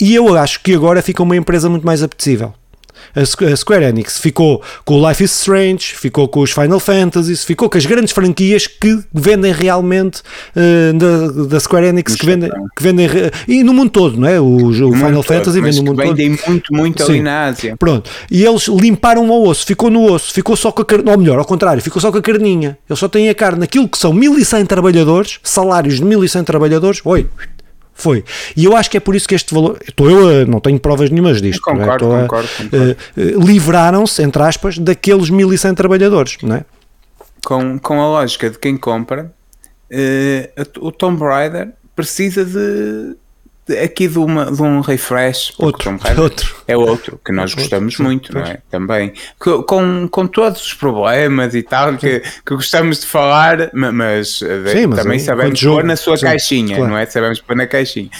E 0.00 0.14
eu 0.14 0.36
acho 0.36 0.62
que 0.62 0.74
agora 0.74 1.02
fica 1.02 1.22
uma 1.22 1.36
empresa 1.36 1.68
muito 1.68 1.84
mais 1.84 2.02
apetecível 2.02 2.54
a 3.16 3.56
Square 3.56 3.84
Enix 3.84 4.18
ficou 4.18 4.62
com 4.84 5.00
o 5.00 5.08
Life 5.08 5.24
is 5.24 5.32
Strange, 5.32 5.94
ficou 5.96 6.28
com 6.28 6.40
os 6.40 6.50
Final 6.50 6.78
Fantasies, 6.78 7.44
ficou 7.44 7.70
com 7.70 7.78
as 7.78 7.86
grandes 7.86 8.12
franquias 8.12 8.66
que 8.66 9.00
vendem 9.12 9.52
realmente 9.52 10.20
uh, 10.54 10.92
da, 10.92 11.44
da, 11.44 11.60
Square 11.60 11.86
Enix, 11.86 12.14
que 12.14 12.26
vendem, 12.26 12.50
que 12.76 12.82
vendem 12.82 13.08
e 13.48 13.62
no 13.62 13.72
mundo 13.72 13.90
todo, 13.90 14.18
não 14.18 14.28
é? 14.28 14.38
O, 14.38 14.68
o 14.68 14.72
Final 14.72 15.22
Fantasy 15.22 15.60
vende 15.60 15.78
no 15.78 15.84
mundo 15.84 15.96
vendem 15.96 16.36
todo. 16.36 16.48
muito, 16.48 16.74
muito 16.74 17.02
ali 17.02 17.22
na 17.22 17.46
Ásia. 17.46 17.74
Pronto, 17.78 18.10
e 18.30 18.44
eles 18.44 18.68
limparam 18.68 19.28
o 19.28 19.48
osso, 19.48 19.64
ficou 19.64 19.90
no 19.90 20.12
osso, 20.12 20.32
ficou 20.32 20.54
só 20.54 20.70
com 20.70 20.82
a 20.82 20.84
carne, 20.84 21.10
ou 21.10 21.18
melhor, 21.18 21.38
ao 21.38 21.44
contrário, 21.44 21.82
ficou 21.82 22.00
só 22.00 22.12
com 22.12 22.18
a 22.18 22.22
carninha. 22.22 22.76
Eles 22.88 22.98
só 22.98 23.08
têm 23.08 23.30
a 23.30 23.34
carne, 23.34 23.64
aquilo 23.64 23.88
que 23.88 23.96
são 23.96 24.12
1100 24.12 24.66
trabalhadores, 24.66 25.38
salários 25.42 25.96
de 25.96 26.04
1100 26.04 26.44
trabalhadores, 26.44 27.00
oi, 27.04 27.26
foi. 27.96 28.22
E 28.54 28.64
eu 28.66 28.76
acho 28.76 28.90
que 28.90 28.98
é 28.98 29.00
por 29.00 29.16
isso 29.16 29.26
que 29.26 29.34
este 29.34 29.52
valor. 29.52 29.78
Estou 29.86 30.08
eu 30.08 30.46
não 30.46 30.60
tenho 30.60 30.78
provas 30.78 31.10
nenhumas 31.10 31.40
disto. 31.40 31.62
Concordo, 31.62 32.14
é? 32.14 32.22
concordo, 32.22 32.48
concordo. 32.48 32.96
Uh, 33.16 33.44
livraram-se, 33.44 34.22
entre 34.22 34.42
aspas, 34.42 34.78
daqueles 34.78 35.30
1100 35.30 35.74
trabalhadores, 35.74 36.36
não 36.42 36.56
é? 36.56 36.64
Com, 37.44 37.78
com 37.78 38.00
a 38.00 38.06
lógica 38.06 38.50
de 38.50 38.58
quem 38.58 38.76
compra, 38.76 39.32
uh, 39.90 40.86
o 40.86 40.92
Tomb 40.92 41.22
Raider 41.24 41.72
precisa 41.94 42.44
de 42.44 43.16
aqui 43.82 44.06
de, 44.06 44.18
uma, 44.18 44.50
de 44.50 44.62
um 44.62 44.80
refresh 44.80 45.52
outro, 45.58 45.98
outro. 46.18 46.56
é 46.68 46.76
outro 46.76 47.20
que 47.24 47.32
nós 47.32 47.52
gostamos 47.52 47.94
outro, 47.94 48.04
muito 48.04 48.34
não 48.34 48.42
é? 48.42 48.58
Também. 48.70 49.12
Com, 49.38 50.08
com 50.08 50.26
todos 50.26 50.64
os 50.64 50.74
problemas 50.74 51.54
e 51.54 51.62
tal 51.62 51.96
que, 51.96 52.20
que 52.20 52.54
gostamos 52.54 53.00
de 53.00 53.06
falar 53.06 53.70
mas, 53.72 54.40
eh, 54.42 54.72
sim, 54.72 54.86
mas 54.86 55.02
também 55.02 55.16
é, 55.16 55.20
sabemos 55.20 55.60
pôr 55.60 55.84
na 55.84 55.96
sua 55.96 56.18
caixinha 56.18 56.76
claro. 56.76 56.90
não 56.90 56.98
é? 56.98 57.06
Sabemos 57.06 57.40
pôr 57.40 57.56
na 57.56 57.66
caixinha. 57.66 58.10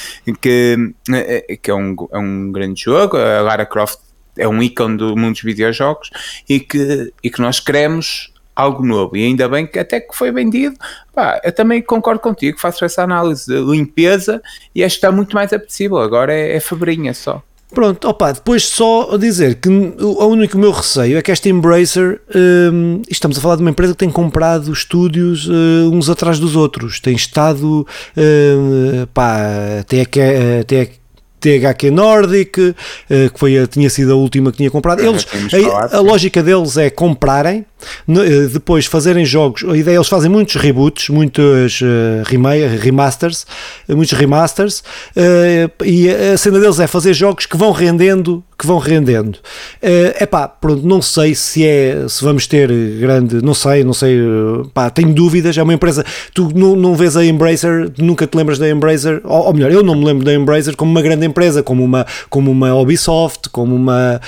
Que, 0.41 0.93
eh, 1.13 1.59
que 1.63 1.71
é, 1.71 1.75
um, 1.75 1.95
é 2.13 2.19
um 2.19 2.51
grande 2.51 2.83
jogo. 2.83 3.17
A 3.17 3.41
Lara 3.41 3.67
Croft 3.67 4.01
é 4.37 4.47
um 4.49 4.63
ícone 4.63 4.97
do 4.97 5.17
mundo 5.17 5.35
dos 5.35 5.43
videojogos 5.43 6.11
e 6.49 6.61
que, 6.61 7.13
e 7.23 7.31
que 7.31 7.41
nós 7.41 7.61
queremos 7.61 8.33
algo 8.57 8.85
novo. 8.85 9.17
E 9.17 9.25
ainda 9.25 9.49
bem 9.49 9.67
que 9.67 9.79
até 9.79 10.01
que 10.01 10.17
foi 10.17 10.33
vendido. 10.33 10.75
Pá, 11.15 11.41
eu 11.45 11.53
também 11.53 11.83
concordo 11.83 12.21
contigo, 12.21 12.59
faço 12.59 12.85
essa 12.85 13.03
análise 13.03 13.47
de 13.47 13.61
limpeza 13.61 14.43
e 14.75 14.83
acho 14.83 14.95
que 14.95 14.99
está 14.99 15.13
muito 15.13 15.35
mais 15.37 15.53
apetecível. 15.53 15.99
Agora 15.99 16.33
é, 16.33 16.57
é 16.57 16.61
febrinha 16.61 17.13
só. 17.13 17.43
Pronto, 17.75 18.09
opa, 18.09 18.31
depois 18.31 18.65
só 18.65 19.17
dizer 19.19 19.57
que 19.57 19.69
o 19.69 20.25
único 20.27 20.57
meu 20.57 20.71
receio 20.71 21.19
é 21.19 21.23
que 21.23 21.33
esta 21.33 21.49
Embracer, 21.49 22.21
um, 22.73 23.03
estamos 23.11 23.37
a 23.37 23.41
falar 23.41 23.57
de 23.57 23.63
uma 23.63 23.71
empresa 23.71 23.93
que 23.93 23.99
tem 23.99 24.11
comprado 24.11 24.73
estúdios 24.73 25.49
uh, 25.49 25.91
uns 25.93 26.09
atrás 26.09 26.39
dos 26.39 26.55
outros, 26.55 27.01
tem 27.01 27.17
estado, 27.17 27.85
uh, 28.17 29.07
pá, 29.09 29.81
até 29.81 30.05
que, 30.05 30.21
até 30.61 30.91
THQ 31.47 31.91
Nordic, 31.91 32.75
eh, 33.09 33.29
que 33.33 33.39
foi 33.39 33.59
a, 33.59 33.67
tinha 33.67 33.89
sido 33.91 34.13
a 34.13 34.17
última 34.17 34.51
que 34.51 34.59
tinha 34.59 34.71
comprado. 34.71 35.01
Eles, 35.01 35.27
a, 35.93 35.97
a 35.99 36.01
lógica 36.01 36.43
deles 36.43 36.77
é 36.77 36.91
comprarem, 36.91 37.59
eh, 37.59 37.76
depois 38.53 38.87
fazerem 38.87 39.25
jogos. 39.25 39.65
A 39.65 39.77
ideia 39.77 39.97
eles 39.97 40.09
fazem 40.09 40.31
muitos 40.31 40.57
reboots, 40.57 41.09
muitos 41.09 41.81
uh, 41.81 42.77
remasters, 42.79 43.47
muitos 43.89 44.17
remasters, 44.17 44.83
e 45.85 46.09
a 46.09 46.37
cena 46.37 46.59
deles 46.61 46.79
é 46.81 46.87
fazer 46.87 47.15
jogos 47.15 47.47
que 47.47 47.57
vão 47.57 47.73
rendendo 47.73 48.45
que 48.59 48.67
vão 48.67 48.79
rendendo. 48.79 49.39
É 49.83 50.25
pá, 50.25 50.49
pronto, 50.49 50.87
não 50.87 51.03
sei 51.03 51.35
se 51.35 51.67
é, 51.67 52.07
se 52.09 52.25
vamos 52.25 52.47
ter 52.47 52.69
grande, 52.99 53.43
não 53.45 53.53
sei, 53.53 53.85
não 53.85 53.93
sei, 53.93 54.19
pá, 54.73 54.89
tenho 54.89 55.13
dúvidas. 55.13 55.57
É 55.59 55.63
uma 55.63 55.75
empresa, 55.75 56.05
tu 56.33 56.51
não, 56.55 56.75
não 56.75 56.95
vês 56.95 57.17
a 57.17 57.25
Embracer, 57.25 57.93
nunca 57.99 58.27
te 58.27 58.37
lembras 58.37 58.59
da 58.59 58.69
Embracer, 58.69 59.21
ou, 59.25 59.47
ou, 59.47 59.53
melhor, 59.55 59.71
eu 59.71 59.83
não 59.83 59.95
me 59.95 60.05
lembro 60.05 60.25
da 60.25 60.33
Embracer 60.33 60.75
como 60.75 60.91
uma 60.91 61.03
grande 61.03 61.27
empresa, 61.27 61.63
como 61.63 61.85
uma, 61.85 62.07
como 62.31 62.51
uma 62.51 62.75
Ubisoft, 62.75 63.51
como 63.51 63.75
uma, 63.75 64.21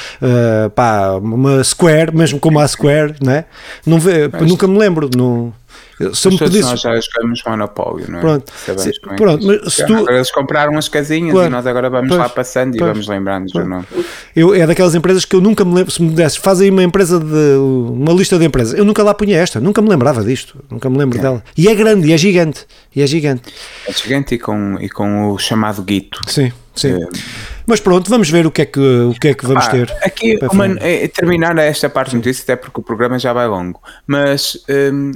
pá, 0.74 1.12
uma 1.14 1.64
Square, 1.64 2.14
mesmo 2.14 2.38
como 2.38 2.60
a 2.60 2.68
Square, 2.68 3.14
né? 3.22 3.46
Não 3.86 3.98
vê, 3.98 4.28
nunca 4.40 4.66
me 4.66 4.78
lembro. 4.78 5.08
Não, 5.16 5.52
Se 6.12 6.28
me 6.28 6.38
pedisses... 6.38 6.70
nós 6.70 6.80
já 6.80 7.00
jogamos 7.00 7.42
Monopólio, 7.44 8.10
não 8.10 8.18
é? 8.18 8.20
Pronto, 8.20 8.52
se, 8.52 9.00
pronto 9.16 9.46
mas 9.46 9.74
se 9.74 9.86
tu... 9.86 9.94
Agora 9.94 10.16
eles 10.16 10.30
compraram 10.30 10.72
umas 10.72 10.88
casinhas 10.88 11.32
claro, 11.32 11.48
e 11.48 11.50
nós 11.50 11.66
agora 11.66 11.90
vamos 11.90 12.08
pois, 12.08 12.20
lá 12.20 12.28
passando 12.28 12.76
pois, 12.76 12.82
e 12.82 12.92
vamos 12.92 13.08
lembrando 13.08 13.46
do 13.52 13.64
nome. 13.64 13.84
Eu, 14.34 14.54
é 14.54 14.66
daquelas 14.66 14.94
empresas 14.94 15.24
que 15.24 15.34
eu 15.34 15.40
nunca 15.40 15.64
me 15.64 15.74
lembro, 15.74 15.90
se 15.90 16.02
me 16.02 16.10
desses, 16.10 16.36
fazem 16.36 16.70
uma 16.70 16.82
empresa 16.82 17.18
de 17.18 17.56
uma 17.58 18.12
lista 18.12 18.38
de 18.38 18.44
empresas, 18.44 18.78
eu 18.78 18.84
nunca 18.84 19.02
lá 19.02 19.12
punha 19.14 19.36
esta, 19.36 19.60
nunca 19.60 19.82
me 19.82 19.88
lembrava 19.88 20.22
disto, 20.22 20.62
nunca 20.70 20.88
me 20.88 20.98
lembro 20.98 21.18
é. 21.18 21.22
dela. 21.22 21.44
E 21.56 21.68
é 21.68 21.74
grande, 21.74 22.08
e 22.08 22.12
é 22.12 22.18
gigante, 22.18 22.66
e 22.94 23.02
é 23.02 23.06
gigante. 23.06 23.52
É 23.86 23.92
gigante 23.92 24.34
e 24.34 24.38
com, 24.38 24.76
e 24.80 24.88
com 24.88 25.32
o 25.32 25.38
chamado 25.38 25.82
guito. 25.82 26.20
Sim, 26.26 26.52
sim. 26.78 27.02
É, 27.02 27.08
mas 27.66 27.80
pronto, 27.80 28.08
vamos 28.08 28.30
ver 28.30 28.46
o 28.46 28.50
que 28.50 28.62
é 28.62 28.66
que, 28.66 28.80
o 28.80 29.14
que, 29.20 29.28
é 29.28 29.34
que 29.34 29.46
vamos 29.46 29.66
ah, 29.66 29.70
ter. 29.70 29.96
Aqui, 30.02 30.38
uma, 30.50 30.66
é, 30.80 31.06
terminar 31.08 31.56
esta 31.58 31.88
parte 31.88 32.10
de 32.10 32.16
notícia, 32.16 32.42
até 32.42 32.56
porque 32.56 32.80
o 32.80 32.82
programa 32.82 33.18
já 33.18 33.32
vai 33.32 33.46
longo, 33.46 33.80
mas 34.06 34.56
hum, 34.92 35.12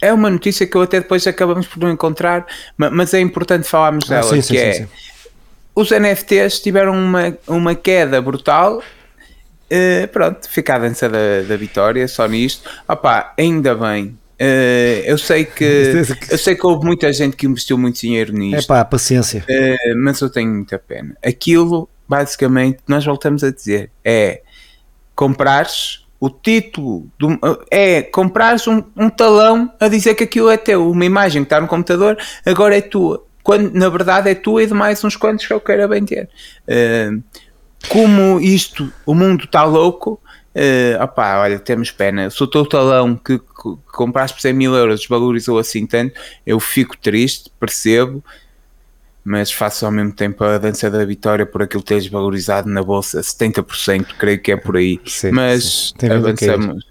é 0.00 0.12
uma 0.12 0.30
notícia 0.30 0.66
que 0.66 0.76
eu 0.76 0.82
até 0.82 1.00
depois 1.00 1.26
acabamos 1.26 1.66
por 1.66 1.80
não 1.80 1.90
encontrar, 1.90 2.46
mas 2.76 3.14
é 3.14 3.20
importante 3.20 3.66
falarmos 3.66 4.10
ah, 4.10 4.20
dela, 4.20 4.30
sim, 4.30 4.36
que 4.36 4.42
sim, 4.42 4.56
é 4.56 4.72
sim, 4.72 4.88
os 5.76 5.90
NFTs 5.90 6.60
tiveram 6.60 6.94
uma, 6.94 7.36
uma 7.46 7.74
queda 7.74 8.20
brutal. 8.22 8.82
Uh, 9.70 10.08
pronto, 10.08 10.48
fica 10.48 10.76
a 10.76 10.78
dança 10.78 11.06
da, 11.06 11.42
da 11.46 11.56
vitória 11.56 12.08
só 12.08 12.26
nisto. 12.26 12.68
Opá, 12.88 13.34
ainda 13.36 13.74
bem. 13.74 14.16
Uh, 14.38 15.00
eu 15.04 15.16
sei 15.16 15.44
que 15.44 16.04
eu 16.30 16.36
sei 16.36 16.54
que 16.54 16.66
houve 16.66 16.84
muita 16.84 17.10
gente 17.12 17.36
que 17.36 17.46
investiu 17.46 17.78
muito 17.78 18.00
dinheiro 18.00 18.32
nisto. 18.32 18.64
É 18.64 18.66
pá, 18.66 18.84
paciência. 18.84 19.44
Uh, 19.48 19.96
mas 19.96 20.20
eu 20.20 20.28
tenho 20.28 20.52
muita 20.52 20.78
pena. 20.78 21.16
Aquilo 21.24 21.88
basicamente, 22.08 22.78
nós 22.86 23.04
voltamos 23.04 23.42
a 23.42 23.50
dizer, 23.50 23.90
é 24.04 24.42
comprares 25.14 26.04
o 26.18 26.30
título, 26.30 27.10
do, 27.18 27.38
é 27.70 28.02
comprares 28.02 28.66
um, 28.66 28.82
um, 28.96 29.10
talão 29.10 29.70
a 29.78 29.88
dizer 29.88 30.14
que 30.14 30.24
aquilo 30.24 30.48
é 30.48 30.56
teu, 30.56 30.90
uma 30.90 31.04
imagem 31.04 31.42
que 31.42 31.46
está 31.46 31.60
no 31.60 31.68
computador, 31.68 32.16
agora 32.44 32.76
é 32.76 32.80
tua. 32.80 33.24
Quando 33.42 33.72
na 33.72 33.88
verdade 33.88 34.30
é 34.30 34.34
tua 34.34 34.62
e 34.62 34.66
de 34.66 34.74
mais 34.74 35.02
uns 35.04 35.14
quantos 35.14 35.46
que 35.46 35.52
eu 35.52 35.60
queira 35.60 35.86
bem 35.86 36.04
ter. 36.04 36.28
Uh, 36.66 37.22
como 37.88 38.40
isto, 38.40 38.92
o 39.04 39.14
mundo 39.14 39.44
está 39.44 39.62
louco, 39.64 40.20
uh, 40.56 41.02
opá, 41.02 41.40
olha, 41.40 41.58
temos 41.58 41.90
pena. 41.90 42.30
Se 42.30 42.42
o 42.42 42.46
teu 42.46 42.66
talão 42.66 43.14
que, 43.16 43.38
que 43.38 43.76
compraste 43.92 44.36
por 44.36 44.40
100 44.40 44.52
mil 44.52 44.74
euros 44.74 45.00
desvalorizou 45.00 45.58
assim 45.58 45.86
tanto, 45.86 46.18
eu 46.46 46.58
fico 46.58 46.96
triste, 46.96 47.50
percebo 47.60 48.24
mas 49.28 49.50
faço 49.50 49.84
ao 49.84 49.90
mesmo 49.90 50.12
tempo 50.12 50.44
a 50.44 50.56
dança 50.56 50.88
da 50.88 51.04
vitória 51.04 51.44
por 51.44 51.60
aquilo 51.60 51.82
ter 51.82 51.96
desvalorizado 51.96 52.68
na 52.68 52.80
bolsa 52.80 53.20
70%, 53.20 54.14
creio 54.16 54.40
que 54.40 54.52
é 54.52 54.56
por 54.56 54.76
aí. 54.76 55.00
Sim, 55.04 55.32
mas 55.32 55.92
sim. 55.98 56.08
avançamos. 56.08 56.86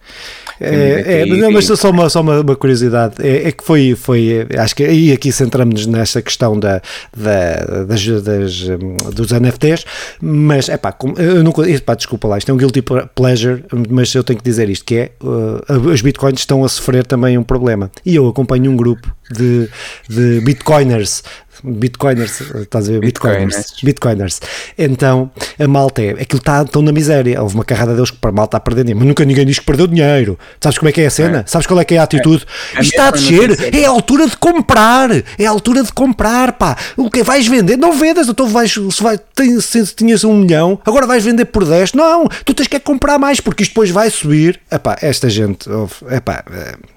É, 0.60 1.22
é, 1.22 1.26
não, 1.26 1.52
mas 1.52 1.66
só 1.66 1.90
uma, 1.90 2.10
só 2.10 2.22
uma, 2.22 2.42
uma 2.42 2.56
curiosidade, 2.56 3.16
é, 3.20 3.48
é, 3.48 3.52
que 3.52 3.64
foi, 3.64 3.96
foi, 3.96 4.48
acho 4.58 4.76
que 4.76 4.84
aí 4.84 5.12
aqui 5.12 5.32
centramos-nos 5.32 5.86
nesta 5.86 6.22
questão 6.22 6.60
da, 6.60 6.82
da, 7.16 7.84
das, 7.84 8.06
das, 8.06 8.68
dos 9.14 9.32
NFTs, 9.32 9.86
mas 10.22 10.70
é 10.70 10.78
pá, 10.78 10.96
eu 11.18 11.44
nunca, 11.44 11.64
pá, 11.86 11.96
desculpa 11.96 12.28
lá, 12.28 12.38
isto 12.38 12.50
é 12.50 12.54
um 12.54 12.58
guilty 12.58 12.82
pleasure, 13.14 13.66
mas 13.90 14.14
eu 14.14 14.24
tenho 14.24 14.40
que 14.40 14.46
dizer 14.46 14.70
isto, 14.70 14.86
que 14.86 14.96
é, 14.96 15.12
uh, 15.22 15.90
as 15.92 16.02
bitcoins 16.02 16.40
estão 16.40 16.64
a 16.64 16.70
sofrer 16.70 17.06
também 17.06 17.38
um 17.38 17.44
problema, 17.44 17.92
e 18.06 18.16
eu 18.16 18.28
acompanho 18.28 18.72
um 18.72 18.78
grupo 18.78 19.14
de, 19.32 19.70
de 20.08 20.42
bitcoiners 20.42 21.24
Bitcoiners, 21.64 22.42
estás 22.42 22.90
a 22.90 22.92
ver? 22.94 23.00
Bitcoiners. 23.00 23.76
Bitcoiners. 23.84 24.42
Então, 24.78 25.32
a 25.60 25.68
malta 25.68 26.02
é, 26.02 26.12
aquilo 26.12 26.40
está 26.40 26.64
tão 26.66 26.82
na 26.82 26.92
miséria. 26.92 27.42
Houve 27.42 27.56
uma 27.56 27.66
carrada 27.66 27.94
deles 27.94 28.12
que 28.12 28.18
para 28.18 28.30
a 28.30 28.34
malta 28.34 28.50
está 28.50 28.58
a 28.58 28.60
perder 28.60 28.84
dinheiro, 28.84 29.00
mas 29.00 29.08
nunca 29.08 29.26
ninguém 29.26 29.46
diz 29.46 29.60
que 29.60 29.66
perdeu 29.66 29.88
dinheiro. 29.88 30.38
Sabes 30.60 30.78
como 30.78 30.90
é 30.90 30.92
que 30.92 31.02
é 31.02 31.08
a 31.08 31.10
cena? 31.10 31.40
É. 31.40 31.44
Sabes 31.46 31.68
qual 31.68 31.80
é 31.80 31.86
que 31.86 31.96
é 31.96 31.98
a 31.98 32.04
atitude? 32.04 32.46
É. 32.76 32.82
Isto 32.82 32.92
está 32.92 33.08
a 33.08 33.12
descer, 33.12 33.76
é 33.76 33.86
a 33.86 33.90
altura 33.90 34.28
de 34.28 34.38
comprar, 34.38 35.10
é 35.12 35.46
a 35.46 35.50
altura 35.50 35.84
de 35.84 35.92
comprar, 35.92 36.54
pá. 36.54 36.78
O 36.98 37.10
que 37.10 37.24
vais 37.24 37.48
vender? 37.48 37.78
Não 37.78 37.94
vendas, 37.94 38.28
então 38.28 38.48
vais, 38.48 38.72
se, 38.74 39.04
vai, 39.04 39.20
se, 39.62 39.86
se 39.86 39.96
tinhas 39.96 40.24
um 40.24 40.36
milhão, 40.36 40.80
agora 40.86 41.08
vais 41.08 41.24
vender 41.24 41.46
por 41.46 41.66
10. 41.66 41.94
Não, 41.94 42.28
tu 42.44 42.54
tens 42.54 42.68
que 42.68 42.76
é 42.76 42.80
comprar 42.80 43.18
mais, 43.18 43.40
porque 43.40 43.64
isto 43.64 43.72
depois 43.72 43.90
vai 43.90 44.10
subir. 44.10 44.60
Epá, 44.72 44.98
esta 45.02 45.30
gente, 45.30 45.70
epá, 46.12 46.44
é, 46.52 46.95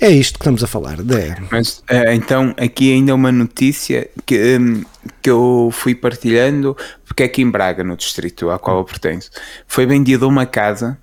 é 0.00 0.10
isto 0.10 0.38
que 0.38 0.42
estamos 0.42 0.62
a 0.62 0.66
falar. 0.66 1.02
De... 1.02 1.34
Mas 1.50 1.78
uh, 1.90 2.10
então, 2.12 2.54
aqui 2.56 2.92
ainda 2.92 3.14
uma 3.14 3.32
notícia 3.32 4.08
que, 4.24 4.58
um, 4.58 4.84
que 5.20 5.30
eu 5.30 5.70
fui 5.72 5.94
partilhando, 5.94 6.76
porque 7.06 7.22
é 7.22 7.26
aqui 7.26 7.42
em 7.42 7.50
Braga, 7.50 7.84
no 7.84 7.96
distrito 7.96 8.50
ao 8.50 8.58
qual 8.58 8.78
eu 8.78 8.84
pertenço, 8.84 9.30
foi 9.66 9.86
vendida 9.86 10.26
uma 10.26 10.46
casa 10.46 10.98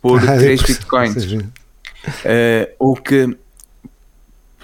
por 0.00 0.20
ah, 0.28 0.36
3 0.36 0.62
bitcoins. 0.62 1.24
Uh, 1.24 2.68
o 2.78 2.96
que 2.96 3.36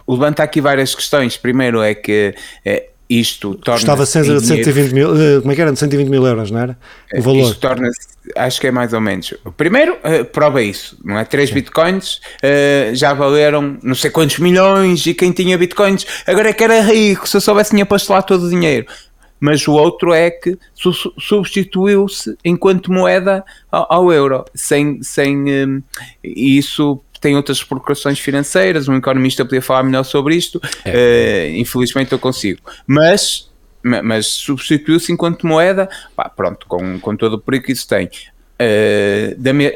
levanta 0.07 0.43
aqui 0.43 0.61
várias 0.61 0.95
questões. 0.95 1.37
Primeiro 1.37 1.81
é 1.81 1.95
que 1.95 2.35
uh, 2.67 2.98
isto 3.09 3.55
torna 3.55 3.81
Estava 3.81 4.05
120 4.05 4.93
mil, 4.93 5.17
eh, 5.17 5.41
como 5.41 5.53
é 5.53 5.55
que 5.55 5.63
era? 5.63 5.75
120 5.75 6.09
mil 6.09 6.27
euros, 6.27 6.51
não 6.51 6.61
era? 6.61 6.79
O 7.15 7.23
valor. 7.23 7.49
Isto 7.49 7.61
torna 7.61 7.89
acho 8.37 8.61
que 8.61 8.67
é 8.67 8.71
mais 8.71 8.93
ou 8.93 9.01
menos. 9.01 9.33
Primeiro, 9.57 9.95
uh, 9.95 10.25
prova 10.27 10.63
isso, 10.63 10.99
não 11.05 11.19
é? 11.19 11.25
3 11.25 11.51
bitcoins 11.51 12.21
uh, 12.43 12.95
já 12.95 13.15
valeram 13.15 13.79
não 13.83 13.95
sei 13.95 14.11
quantos 14.11 14.39
milhões 14.39 15.07
e 15.07 15.15
quem 15.15 15.33
tinha 15.33 15.57
bitcoins 15.57 16.07
agora 16.27 16.51
é 16.51 16.53
que 16.53 16.65
era 16.65 16.81
rico, 16.83 17.29
se 17.29 17.37
eu 17.37 17.41
soubesse 17.41 17.71
tinha 17.71 17.87
posto 17.87 18.13
lá 18.13 18.23
todo 18.23 18.45
o 18.45 18.51
dinheiro. 18.51 18.87
Mas 19.41 19.67
o 19.69 19.73
outro 19.73 20.13
é 20.13 20.31
que 20.31 20.59
su 20.75 20.93
substituiu-se 20.93 22.37
enquanto 22.45 22.93
moeda 22.93 23.45
ao, 23.71 23.87
ao, 23.89 24.13
euro, 24.13 24.45
sem, 24.53 25.01
sem 25.01 25.37
um, 25.65 25.83
isso 26.25 27.01
tem 27.21 27.37
outras 27.37 27.63
procurações 27.63 28.19
financeiras, 28.19 28.89
um 28.89 28.97
economista 28.97 29.45
podia 29.45 29.63
falar 29.63 29.83
melhor 29.83 30.05
sobre 30.05 30.37
isto, 30.37 30.61
é. 30.85 30.91
uh, 30.91 31.57
infelizmente 31.57 32.13
eu 32.13 32.19
consigo. 32.19 32.61
Mas, 32.87 33.51
mas 33.83 34.27
substituiu-se 34.27 35.13
enquanto 35.13 35.47
moeda, 35.47 35.89
pá, 36.15 36.29
pronto, 36.29 36.67
com, 36.67 36.99
com 37.01 37.17
todo 37.17 37.35
o 37.35 37.39
perigo 37.39 37.67
que 37.67 37.73
isso 37.73 37.87
tem. 37.87 38.11
Uh, 38.61 39.55
me 39.55 39.69
uh, 39.69 39.73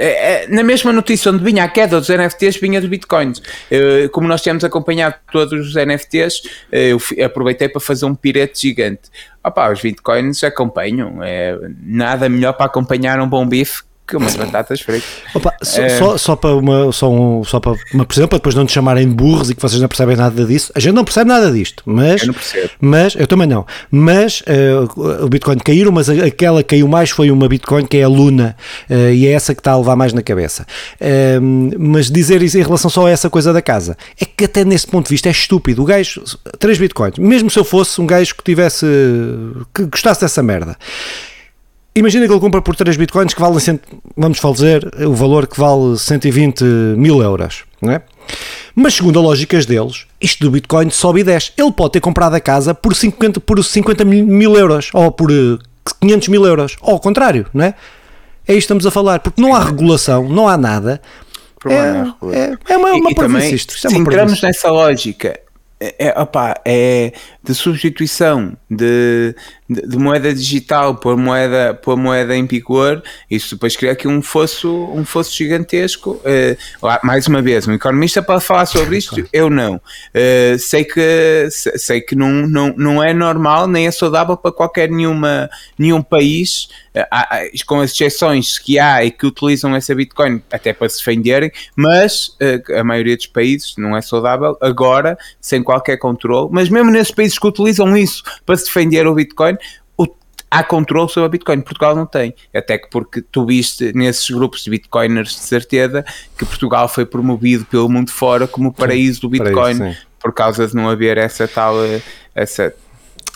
na 0.49 0.65
mesma 0.65 0.93
notícia 0.93 1.31
onde 1.31 1.45
vinha 1.45 1.63
a 1.63 1.69
queda 1.69 2.01
dos 2.01 2.09
NFTs, 2.09 2.57
vinha 2.57 2.81
dos 2.81 2.91
bitcoins. 2.91 3.39
Uh, 3.39 4.09
como 4.11 4.27
nós 4.27 4.43
temos 4.43 4.65
acompanhado 4.65 5.15
todos 5.31 5.69
os 5.69 5.75
NFTs, 5.77 6.43
eu 6.73 6.99
aproveitei 7.25 7.69
para 7.69 7.81
fazer 7.81 8.07
um 8.07 8.15
pirete 8.15 8.63
gigante. 8.63 9.03
Opa, 9.45 9.71
os 9.71 9.81
bitcoins 9.81 10.43
acompanham, 10.43 11.23
é 11.23 11.57
nada 11.81 12.29
melhor 12.29 12.55
para 12.55 12.67
acompanhar 12.67 13.21
um 13.21 13.29
bom 13.29 13.47
bife 13.47 13.85
que 14.07 14.17
umas 14.17 14.35
batatas 14.35 14.81
fritas. 14.81 15.09
Opa, 15.35 15.55
só, 15.63 15.83
é... 15.83 15.89
só, 15.99 16.19
só, 16.19 16.37
para 16.37 16.55
uma, 16.55 16.93
só, 16.93 17.11
um, 17.11 17.45
só 17.45 17.61
para 17.61 17.75
uma 17.95 18.05
por 18.05 18.15
para 18.15 18.39
depois 18.39 18.55
não 18.55 18.67
te 18.67 18.73
chamarem 18.73 19.09
de 19.09 19.15
burros 19.15 19.51
e 19.51 19.55
que 19.55 19.63
vocês 19.63 19.81
não 19.81 19.89
percebem 19.89 20.17
nada 20.17 20.45
disso. 20.45 20.73
A 20.75 20.81
gente 20.81 20.95
não 20.95 21.05
percebe 21.05 21.29
nada 21.29 21.51
disto, 21.51 21.83
mas. 21.87 22.21
Eu 22.23 22.29
não 22.29 22.35
percebo. 22.35 22.71
Mas, 22.81 23.15
eu 23.15 23.27
também 23.27 23.47
não. 23.47 23.67
Mas 23.91 24.43
uh, 24.43 25.25
o 25.25 25.29
Bitcoin 25.29 25.59
caiu, 25.59 25.91
mas 25.93 26.09
aquela 26.09 26.63
que 26.63 26.71
caiu 26.71 26.89
mais 26.89 27.11
foi 27.11 27.31
uma 27.31 27.49
Bitcoin 27.49 27.87
que 27.87 27.99
é 27.99 28.03
a 28.03 28.09
Luna 28.09 28.57
uh, 28.91 29.13
e 29.13 29.27
é 29.27 29.33
essa 29.33 29.55
que 29.55 29.61
está 29.61 29.73
a 29.73 29.79
levar 29.79 29.97
mais 29.97 30.13
na 30.13 30.23
cabeça. 30.23 30.67
Uh, 31.01 31.79
mas 31.79 32.11
dizer 32.11 32.43
isso 32.43 32.59
em 32.59 32.63
relação 32.63 32.91
só 32.91 33.07
a 33.07 33.11
essa 33.11 33.31
coisa 33.31 33.53
da 33.53 33.63
casa 33.63 33.97
é 34.21 34.25
que 34.25 34.45
até 34.45 34.65
nesse 34.65 34.87
ponto 34.87 35.07
de 35.07 35.11
vista 35.15 35.29
é 35.29 35.33
estúpido. 35.33 35.83
O 35.83 35.85
gajo, 35.85 36.23
3 36.59 36.79
Bitcoins, 36.79 37.19
mesmo 37.19 37.51
se 37.51 37.59
eu 37.59 37.65
fosse 37.65 38.01
um 38.01 38.07
gajo 38.07 38.35
que 38.35 38.43
tivesse. 38.43 38.87
que 39.75 39.85
gostasse 39.85 40.21
dessa 40.21 40.43
merda 40.43 40.77
Imagina 41.95 42.27
que 42.27 42.33
ele 42.33 42.41
compra 42.41 42.63
por 42.63 42.75
3 42.75 42.97
bitcoins 42.97 43.35
que 43.35 43.41
valem, 43.41 43.81
vamos 44.17 44.39
fazer, 44.39 44.91
o 45.07 45.13
valor 45.13 45.47
que 45.47 45.61
vale 45.61 45.99
120 45.99 46.65
mil 46.97 47.21
euros, 47.21 47.65
não 47.83 47.93
é? 47.93 48.03
Mas 48.75 48.95
segundo 48.95 49.19
a 49.19 49.23
lógicas 49.23 49.67
deles, 49.67 50.07
isto 50.21 50.43
do 50.45 50.51
Bitcoin 50.51 50.89
sobe 50.89 51.21
e 51.21 51.25
desce. 51.25 51.53
Ele 51.59 51.71
pode 51.71 51.93
ter 51.93 52.01
comprado 52.01 52.35
a 52.35 52.41
casa 52.41 52.73
por 52.73 52.95
50, 52.95 53.41
por 53.41 53.63
50 53.63 54.05
mil 54.05 54.57
euros 54.57 54.89
ou 54.95 55.13
por 55.13 55.29
500 56.01 56.29
eh, 56.29 56.31
mil 56.31 56.47
euros, 56.47 56.77
ou 56.81 56.95
ao 56.95 57.01
contrário, 57.01 57.47
não 57.53 57.67
é? 57.67 57.75
É 58.49 58.53
isto 58.53 58.55
que 58.55 58.59
estamos 58.59 58.87
a 58.87 58.91
falar, 58.91 59.21
porque 59.21 59.41
não 59.41 59.55
há 59.55 59.63
regulação, 59.63 60.29
não 60.29 60.49
há 60.49 60.57
nada. 60.57 61.01
É, 61.67 61.75
é, 62.35 62.59
é, 62.71 62.77
uma, 62.77 62.93
uma 62.93 63.11
e, 63.11 63.13
e 63.13 63.15
também, 63.15 63.55
isto. 63.55 63.75
É 63.75 63.91
se 63.91 63.97
entramos 63.97 64.41
nessa 64.43 64.71
lógica, 64.71 65.39
é, 65.83 65.95
é, 65.99 66.21
opa, 66.21 66.55
é 66.65 67.13
de 67.43 67.55
substituição 67.57 68.57
de, 68.71 69.35
de, 69.69 69.89
de, 69.89 69.99
moeda 69.99 70.33
digital 70.33 70.95
por 70.95 71.17
moeda, 71.17 71.75
por 71.75 71.97
moeda 71.97 72.37
em 72.37 72.47
picor, 72.47 73.03
isso 73.29 73.57
depois 73.57 73.77
cria 73.77 73.91
aqui 73.91 74.07
um 74.07 74.23
fosso, 74.23 74.71
um 74.95 75.05
fosso 75.05 75.35
gigantesco. 75.35 76.21
Uh, 76.23 76.57
mais 77.03 77.27
uma 77.27 77.43
vez, 77.43 77.67
um 77.67 77.73
economista 77.73 78.23
para 78.23 78.39
falar 78.39 78.67
sobre 78.67 78.97
isto, 78.99 79.29
eu 79.33 79.51
não. 79.51 79.75
Uh, 79.75 80.57
sei 80.57 80.85
que, 80.85 81.49
sei 81.51 82.01
que 82.01 82.15
não, 82.15 82.31
não, 82.47 82.73
não 82.77 83.03
é 83.03 83.13
normal, 83.13 83.67
nem 83.67 83.89
é 83.89 83.91
saudável 83.91 84.37
para 84.37 84.53
qualquer 84.53 84.89
nenhuma, 84.89 85.51
nenhum 85.77 86.01
país, 86.01 86.69
uh, 86.95 87.67
com 87.67 87.81
as 87.81 87.91
exceções 87.91 88.57
que 88.57 88.79
há 88.79 89.05
e 89.05 89.11
que 89.11 89.27
utilizam 89.27 89.75
essa 89.75 89.93
Bitcoin 89.97 90.41
até 90.53 90.73
para 90.73 90.89
se 90.89 90.99
defenderem, 90.99 91.51
mas 91.75 92.37
a 92.79 92.85
maioria 92.85 93.17
dos 93.17 93.27
países 93.27 93.75
não 93.77 93.97
é 93.97 94.01
saudável 94.01 94.57
agora, 94.61 95.19
sem 95.41 95.61
qualquer 95.63 95.72
controle, 95.81 96.49
mas 96.53 96.69
mesmo 96.69 96.91
nesses 96.91 97.15
países 97.15 97.39
que 97.39 97.47
utilizam 97.47 97.97
isso 97.97 98.23
para 98.45 98.57
se 98.57 98.65
defender 98.65 99.07
o 99.07 99.15
Bitcoin, 99.15 99.57
há 100.53 100.63
controle 100.63 101.09
sobre 101.09 101.27
a 101.27 101.29
Bitcoin. 101.31 101.63
Portugal 101.63 101.97
não 101.97 102.05
tem. 102.05 102.35
Até 102.55 102.77
que 102.77 102.91
porque 102.91 103.23
tu 103.23 103.47
viste 103.47 103.93
nesses 103.95 104.29
grupos 104.29 104.63
de 104.63 104.71
Bitcoiners 104.71 105.31
de 105.31 105.41
certeza 105.41 106.05
que 106.37 106.45
Portugal 106.45 106.89
foi 106.89 107.07
promovido 107.07 107.65
pelo 107.65 107.89
mundo 107.89 108.11
fora 108.11 108.47
como 108.47 108.69
o 108.69 108.73
paraíso 108.73 109.23
do 109.23 109.31
Bitcoin 109.31 109.79
paraíso, 109.79 109.97
por 110.21 110.35
causa 110.35 110.67
de 110.67 110.75
não 110.75 110.91
haver 110.91 111.17
essa 111.17 111.49
tal. 111.49 111.77
Essa, 112.35 112.75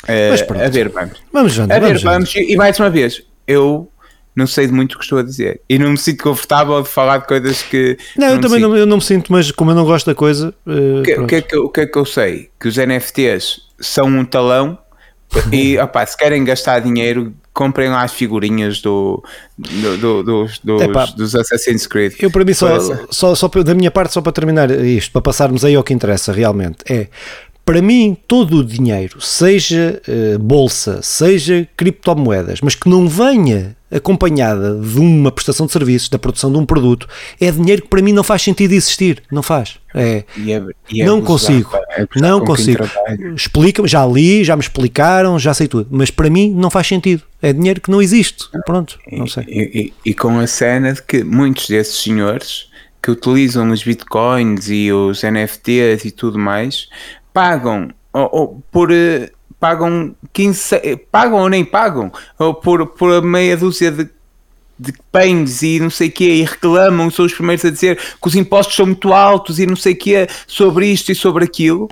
uh, 0.05 0.63
a 0.63 0.69
ver, 0.69 0.91
vamos. 0.91 1.23
Vamos, 1.33 1.57
vamos, 1.57 1.75
a 1.75 1.79
ver, 1.79 1.99
vamos. 1.99 2.35
E 2.35 2.55
mais 2.55 2.79
uma 2.79 2.91
vez, 2.91 3.23
eu 3.47 3.91
não 4.37 4.47
sei 4.47 4.67
de 4.67 4.73
muito 4.73 4.93
o 4.93 4.99
que 4.99 5.05
estou 5.05 5.19
a 5.19 5.23
dizer. 5.23 5.63
E 5.67 5.79
não 5.79 5.93
me 5.93 5.99
sinto 5.99 6.23
confortável 6.23 6.83
de 6.83 6.89
falar 6.89 7.19
de 7.19 7.27
coisas 7.27 7.63
que. 7.63 7.97
Não, 8.17 8.29
eu 8.29 8.41
também 8.41 8.61
não, 8.61 8.77
eu 8.77 8.87
não 8.87 8.99
me 8.99 9.03
sinto, 9.03 9.33
mas 9.33 9.51
como 9.51 9.71
eu 9.71 9.75
não 9.75 9.85
gosto 9.87 10.07
da 10.07 10.15
coisa. 10.15 10.55
Uh, 10.67 11.01
o, 11.01 11.03
que, 11.03 11.15
o, 11.15 11.27
que 11.27 11.35
é 11.37 11.43
que, 11.43 11.57
o 11.57 11.69
que 11.71 11.81
é 11.81 11.87
que 11.87 11.99
eu 11.99 12.05
sei? 12.05 12.51
Que 12.61 12.69
os 12.69 12.77
NFTs 12.77 13.63
são 13.81 14.07
um 14.07 14.25
talão 14.25 14.79
e 15.51 15.79
opa, 15.81 16.05
se 16.05 16.17
querem 16.17 16.45
gastar 16.45 16.81
dinheiro, 16.81 17.35
comprem 17.55 17.89
lá 17.89 18.03
as 18.03 18.13
figurinhas 18.13 18.83
do, 18.83 19.25
do, 19.57 19.97
do 19.97 20.23
dos, 20.23 20.59
dos, 20.59 21.13
dos, 21.15 21.35
Assassin's 21.35 21.87
Creed. 21.87 22.15
Eu, 22.21 22.31
para 22.31 22.45
mim, 22.45 22.53
só, 22.53 22.79
só, 23.11 23.35
só, 23.35 23.49
da 23.49 23.75
minha 23.75 23.91
parte, 23.91 24.13
só 24.13 24.21
para 24.21 24.33
terminar 24.33 24.71
isto, 24.71 25.13
para 25.13 25.23
passarmos 25.23 25.65
aí 25.65 25.75
ao 25.75 25.83
que 25.83 25.95
interessa 25.95 26.31
realmente, 26.31 26.79
é 26.91 27.09
para 27.65 27.83
mim, 27.83 28.17
todo 28.29 28.59
o 28.59 28.65
dinheiro, 28.65 29.21
seja 29.21 30.01
uh, 30.07 30.39
bolsa, 30.39 31.01
seja 31.03 31.69
criptomoedas, 31.77 32.61
mas 32.61 32.77
que 32.77 32.89
não 32.89 33.09
venha 33.09 33.76
acompanhada 33.97 34.75
de 34.75 34.99
uma 34.99 35.33
prestação 35.33 35.67
de 35.67 35.73
serviços, 35.73 36.09
da 36.09 36.19
produção 36.19 36.51
de 36.53 36.59
um 36.59 36.67
produto, 36.67 37.09
é 37.41 37.51
dinheiro 37.51 37.83
que 37.83 37.89
para 37.89 38.03
mim 38.03 38.13
não 38.13 38.23
faz 38.23 38.43
sentido 38.43 38.73
existir. 38.73 39.23
Não 39.31 39.43
faz. 39.43 39.79
É, 39.95 40.25
e 40.37 40.53
é, 40.53 40.63
e 40.91 41.03
é 41.03 41.07
não 41.07 41.23
consigo. 41.23 41.71
É 41.91 42.07
não 42.17 42.45
consigo. 42.45 42.85
Explica-me, 43.35 43.89
já 43.89 44.05
li, 44.07 44.45
já 44.45 44.55
me 44.55 44.63
explicaram, 44.63 45.39
já 45.39 45.55
sei 45.55 45.67
tudo. 45.67 45.89
Mas 45.91 46.11
para 46.11 46.29
mim 46.29 46.53
não 46.55 46.71
faz 46.71 46.87
sentido. 46.87 47.23
É 47.41 47.53
dinheiro 47.53 47.81
que 47.81 47.91
não 47.91 48.03
existe. 48.03 48.45
Pronto, 48.67 48.99
não 49.11 49.27
sei. 49.27 49.45
E, 49.49 49.93
e, 50.05 50.15
com 50.15 50.39
a 50.39 50.47
cena 50.47 50.93
de 50.93 51.03
que 51.03 51.25
muitos 51.25 51.69
desses 51.69 52.03
senhores 52.03 52.69
que 53.03 53.11
utilizam 53.11 53.71
os 53.71 53.83
bitcoins 53.83 54.69
e 54.69 54.93
os 54.93 55.23
NFTs 55.23 56.05
e 56.05 56.11
tudo 56.11 56.39
mais 56.39 56.89
pagam 57.33 57.91
ou, 58.13 58.29
ou 58.33 58.63
por 58.73 58.91
eh, 58.91 59.31
pagam 59.59 60.15
15 60.33 60.75
eh, 60.77 60.97
pagam 61.11 61.39
ou 61.39 61.49
nem 61.49 61.65
pagam 61.65 62.13
ou 62.39 62.55
por, 62.55 62.87
por 62.89 63.23
meia 63.23 63.57
dúzia 63.57 63.91
de 63.91 64.09
de 64.79 64.93
pães 65.11 65.63
e 65.63 65.81
não 65.81 65.89
sei 65.89 66.09
o 66.09 66.13
quê, 66.13 66.29
e 66.29 66.43
reclamam, 66.43 67.11
são 67.11 67.25
os 67.25 67.33
primeiros 67.33 67.65
a 67.65 67.71
dizer 67.71 67.97
que 67.97 68.29
os 68.29 68.35
impostos 68.35 68.77
são 68.77 68.87
muito 68.87 69.13
altos 69.13 69.59
e 69.59 69.67
não 69.67 69.77
sei 69.77 69.95
o 69.95 69.99
quê 69.99 70.27
sobre 70.47 70.87
isto 70.87 71.11
e 71.11 71.15
sobre 71.15 71.45
aquilo, 71.45 71.89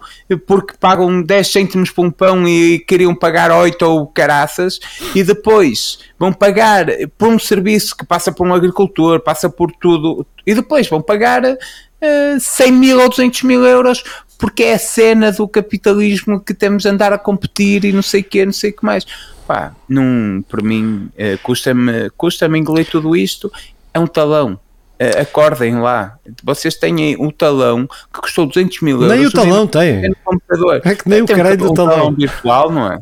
porque 0.47 0.75
pagam 0.79 1.23
10 1.23 1.49
cêntimos 1.51 1.91
por 1.91 2.05
um 2.05 2.11
pão 2.11 2.47
e 2.47 2.79
queriam 2.81 3.15
pagar 3.15 3.51
8 3.51 3.83
ou 3.83 4.07
caraças, 4.07 4.79
e 5.15 5.23
depois 5.23 5.99
vão 6.19 6.33
pagar 6.33 6.87
por 7.17 7.29
um 7.29 7.39
serviço 7.39 7.97
que 7.97 8.05
passa 8.05 8.31
por 8.31 8.47
um 8.47 8.55
agricultor, 8.55 9.21
passa 9.21 9.49
por 9.49 9.73
tudo, 9.73 10.27
e 10.47 10.55
depois 10.55 10.87
vão 10.87 11.01
pagar 11.01 11.43
uh, 11.43 11.57
eh, 12.03 12.37
100 12.39 12.73
mil 12.73 13.01
ou 13.01 13.09
200 13.09 13.43
mil 13.45 13.65
euros 13.65 14.05
porque 14.39 14.65
é 14.65 14.75
a 14.75 14.79
cena 14.79 15.33
do 15.33 15.47
capitalismo 15.47 16.41
que 16.41 16.55
temos 16.55 16.83
de 16.83 16.89
andar 16.89 17.13
a 17.13 17.19
competir 17.19 17.85
e 17.85 17.93
não 17.93 18.03
sei 18.03 18.21
o 18.21 18.25
que, 18.25 18.45
não 18.45 18.53
sei 18.53 18.71
o 18.71 18.77
que 18.77 18.85
mais. 18.85 19.05
Pá, 19.47 19.75
por 20.49 20.63
mim, 20.63 21.11
uh, 21.15 21.39
custa-me 21.43 22.11
custa 22.11 22.47
engolir 22.47 22.89
tudo 22.89 23.15
isto. 23.15 23.53
É 23.93 23.99
um 23.99 24.07
talão 24.07 24.59
acordem 25.21 25.81
lá. 25.81 26.17
Vocês 26.43 26.75
têm 26.77 27.17
o 27.19 27.33
talão 27.33 27.87
que 28.13 28.21
custou 28.21 28.47
200 28.47 28.81
mil 28.81 29.03
euros. 29.03 29.17
Nem 29.17 29.27
o 29.27 29.31
talão 29.31 29.67
tem. 29.67 30.03
É 30.85 30.95
que 30.95 31.09
nem 31.09 31.23
o 31.23 31.27
caralho 31.27 31.57
do 31.57 31.73
um 31.73 31.75
talão. 31.75 31.97
talão 31.97 32.15
virtual, 32.15 32.71
não 32.71 32.93
é? 32.93 32.99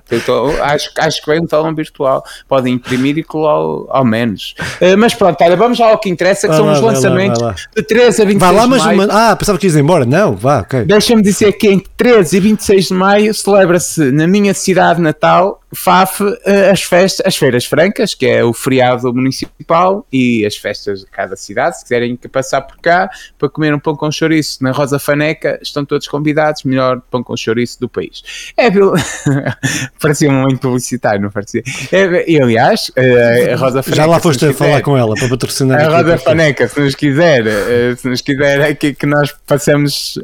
acho, 0.63 0.91
acho 0.99 1.23
que 1.23 1.31
vem 1.31 1.41
um 1.41 1.47
talão 1.47 1.75
virtual. 1.75 2.25
Podem 2.49 2.75
imprimir 2.75 3.19
e 3.19 3.23
colar 3.23 3.53
ao, 3.53 3.87
ao 3.91 4.05
menos. 4.05 4.55
Uh, 4.81 4.97
mas 4.99 5.15
pronto, 5.15 5.43
olha, 5.43 5.57
vamos 5.57 5.81
ao 5.81 5.99
que 5.99 6.09
interessa, 6.09 6.49
que 6.49 6.55
são 6.55 6.67
lá, 6.67 6.73
os 6.73 6.81
lançamentos 6.81 7.41
lá, 7.41 7.55
de 7.77 7.83
13 7.83 8.23
a 8.23 8.25
26 8.25 8.39
vai 8.39 8.53
lá, 8.53 8.67
mas, 8.67 8.83
de 8.83 8.95
maio. 8.95 9.11
Ah, 9.11 9.37
pensava 9.37 9.59
que 9.59 9.67
ias 9.67 9.77
embora. 9.77 10.05
Não, 10.05 10.35
vá, 10.35 10.61
ok. 10.61 10.85
Deixa-me 10.85 11.23
dizer 11.23 11.53
que 11.53 11.69
entre 11.69 11.91
13 11.97 12.37
e 12.37 12.41
26 12.41 12.87
de 12.87 12.95
maio 12.95 13.35
celebra-se 13.35 14.11
na 14.11 14.27
minha 14.27 14.55
cidade 14.55 15.01
natal 15.01 15.63
FAF 15.75 16.21
eh, 16.45 16.71
as 16.71 16.83
festas, 16.83 17.27
as 17.27 17.37
feiras 17.37 17.65
francas, 17.65 18.15
que 18.15 18.27
é 18.27 18.45
o 18.45 18.53
feriado 18.53 19.13
municipal 19.13 20.07
e 20.13 20.45
as 20.45 20.57
festas 20.57 21.01
de 21.01 21.07
cada 21.07 21.35
cidade, 21.35 21.79
se 21.83 21.85
quiserem 21.85 22.17
passar 22.17 22.63
por 22.63 22.79
cá 22.79 23.11
para 23.39 23.49
comer 23.49 23.75
um 23.75 23.79
pão 23.79 23.97
com 23.97 24.11
chouriço 24.11 24.63
na 24.63 24.71
Rosa 24.71 24.99
Faneca, 24.99 25.59
estão 25.63 25.85
todos 25.85 26.07
convidados, 26.09 26.65
melhor 26.65 27.01
pão 27.11 27.23
com 27.23 27.37
chouriço 27.37 27.81
do 27.81 27.89
país. 27.89 28.23
É, 28.57 28.71
parecia 30.01 30.31
muito 30.31 30.61
publicitário, 30.61 31.21
não 31.21 31.31
parecia? 31.31 31.63
É, 31.91 32.31
e 32.31 32.41
aliás, 32.41 32.91
eh, 32.97 33.53
a 33.53 33.57
Rosa 33.57 33.83
Faneca... 33.83 34.03
Já 34.03 34.07
lá 34.07 34.21
foste 34.21 34.47
a 34.47 34.55
falar 34.55 34.81
com 34.83 34.97
ela 34.97 35.15
para 35.15 35.29
patrocinar 35.29 35.81
A 35.81 35.97
Rosa 35.99 36.19
Faneca, 36.19 36.69
se 36.69 36.81
nos 36.81 36.95
quiser, 36.95 37.47
eh, 37.47 37.97
se 37.97 38.09
nos 38.09 38.21
quiser 38.21 38.63
aqui 38.63 38.95
que 38.95 39.07
nós 39.07 39.35
passemos 39.47 40.19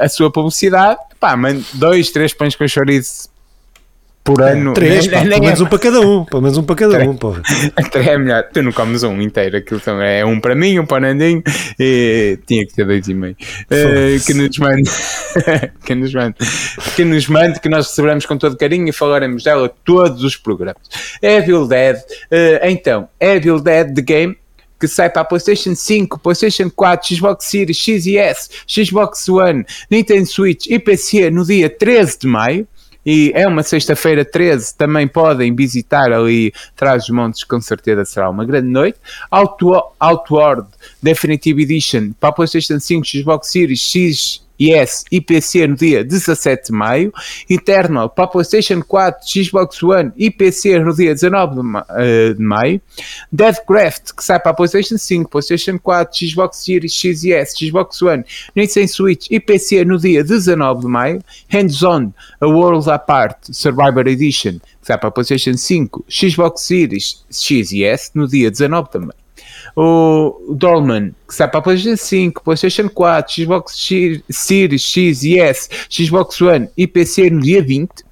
a 0.00 0.08
sua 0.08 0.30
publicidade, 0.30 1.00
pá, 1.18 1.36
dois, 1.74 2.10
três 2.10 2.32
pães 2.32 2.54
com 2.54 2.66
chouriço 2.68 3.33
por 4.24 4.40
é, 4.40 4.52
ano. 4.52 4.72
Três, 4.72 5.06
pá, 5.06 5.20
pelo 5.20 5.42
menos 5.42 5.60
um 5.60 5.66
para 5.66 5.78
cada 5.78 6.00
um. 6.00 6.24
Pelo 6.24 6.42
menos 6.42 6.56
um 6.56 6.62
para 6.62 6.76
cada 6.76 6.98
um, 7.04 7.14
porra. 7.14 7.42
Três 7.92 8.06
é 8.08 8.16
melhor. 8.16 8.48
Tu 8.50 8.62
não 8.62 8.72
comes 8.72 9.02
um 9.02 9.20
inteiro, 9.20 9.58
aquilo 9.58 9.78
também 9.80 10.20
é 10.20 10.24
um 10.24 10.40
para 10.40 10.54
mim, 10.54 10.78
um 10.78 10.86
para 10.86 10.96
o 10.96 11.00
Nandinho. 11.00 11.42
E 11.78 12.38
tinha 12.46 12.66
que 12.66 12.74
ter 12.74 12.86
dois 12.86 13.06
e 13.06 13.12
meio. 13.12 13.36
Uh, 13.70 14.24
que 14.24 14.32
nos 14.32 14.58
mande. 14.58 14.90
que 15.84 15.94
nos 15.94 16.14
mande. 16.14 16.36
Que 16.96 17.04
nos 17.04 17.28
mande, 17.28 17.60
que 17.60 17.68
nós 17.68 17.86
receberemos 17.88 18.24
com 18.24 18.38
todo 18.38 18.56
carinho 18.56 18.88
e 18.88 18.92
falaremos 18.92 19.44
dela 19.44 19.70
todos 19.84 20.24
os 20.24 20.36
programas. 20.36 20.82
Evil 21.20 21.68
Dead. 21.68 21.96
Uh, 21.96 22.64
então, 22.64 23.06
Evil 23.20 23.60
Dead 23.60 23.94
The 23.94 24.02
Game 24.02 24.38
que 24.80 24.88
sai 24.88 25.08
para 25.08 25.22
a 25.22 25.24
PlayStation 25.24 25.74
5, 25.74 26.18
PlayStation 26.18 26.68
4, 26.68 27.16
Xbox 27.16 27.46
Series 27.46 27.78
X 27.78 28.06
e 28.06 28.18
S, 28.18 28.50
Xbox 28.66 29.26
One, 29.28 29.64
Nintendo 29.90 30.26
Switch 30.26 30.66
e 30.66 30.78
PC 30.78 31.30
no 31.30 31.44
dia 31.44 31.70
13 31.70 32.18
de 32.18 32.26
maio 32.26 32.68
e 33.04 33.32
é 33.34 33.46
uma 33.46 33.62
sexta-feira 33.62 34.24
13, 34.24 34.76
também 34.76 35.06
podem 35.06 35.54
visitar 35.54 36.12
ali 36.12 36.52
Trás 36.74 37.08
Montes, 37.08 37.44
com 37.44 37.60
certeza 37.60 38.04
será 38.04 38.30
uma 38.30 38.44
grande 38.44 38.68
noite. 38.68 38.98
Outward 39.30 40.68
Definitive 41.02 41.62
Edition 41.62 42.12
para 42.18 42.30
a 42.30 42.32
PlayStation 42.32 42.80
5, 42.80 43.06
Xbox 43.06 43.50
Series 43.50 43.80
X 43.80 44.44
S 44.60 45.04
e 45.10 45.20
PC 45.20 45.66
no 45.66 45.76
dia 45.76 46.04
17 46.04 46.66
de 46.66 46.72
maio, 46.72 47.12
Eternal 47.48 48.08
para 48.08 48.26
PlayStation 48.26 48.82
4, 48.82 49.20
Xbox 49.26 49.82
One 49.82 50.12
e 50.16 50.30
PC 50.30 50.78
no 50.78 50.94
dia 50.94 51.14
19 51.14 51.54
de, 51.56 51.62
ma 51.62 51.86
uh, 51.90 52.34
de 52.34 52.42
maio, 52.42 52.80
Deadcraft 53.32 54.12
que 54.16 54.24
sai 54.24 54.38
para 54.38 54.54
PlayStation 54.54 54.96
5, 54.96 55.30
PlayStation 55.30 55.78
4, 55.78 56.28
Xbox 56.28 56.58
Series 56.58 56.92
X 56.92 57.24
e 57.24 57.32
S, 57.32 57.54
Xbox 57.56 58.00
One, 58.02 58.24
Nintendo 58.54 58.88
Switch 58.88 59.26
e 59.30 59.40
PC 59.40 59.84
no 59.84 59.98
dia 59.98 60.22
19 60.22 60.82
de 60.82 60.86
maio, 60.88 61.22
Hands 61.52 61.82
On, 61.82 62.12
A 62.40 62.46
World 62.46 62.88
Apart 62.90 63.38
Survivor 63.50 64.06
Edition 64.06 64.58
que 64.80 64.88
sai 64.88 64.98
para 64.98 65.10
PlayStation 65.10 65.56
5, 65.56 66.04
Xbox 66.08 66.62
Series 66.62 67.24
X 67.30 67.72
e 67.72 67.84
S 67.84 68.10
no 68.14 68.28
dia 68.28 68.50
19 68.50 68.90
também 68.90 69.23
o 69.76 70.54
Dolman, 70.54 71.14
que 71.26 71.34
sai 71.34 71.48
para 71.48 71.60
PlayStation 71.60 71.96
5, 71.96 72.42
PlayStation 72.44 72.88
4, 72.88 73.34
Xbox 73.34 73.76
X, 73.76 74.22
Series 74.30 74.82
X 74.82 75.24
e 75.24 75.38
S, 75.38 75.68
Xbox 75.90 76.40
One 76.40 76.68
e 76.76 76.86
PC 76.86 77.30
no 77.30 77.40
dia 77.40 77.62
20. 77.62 78.04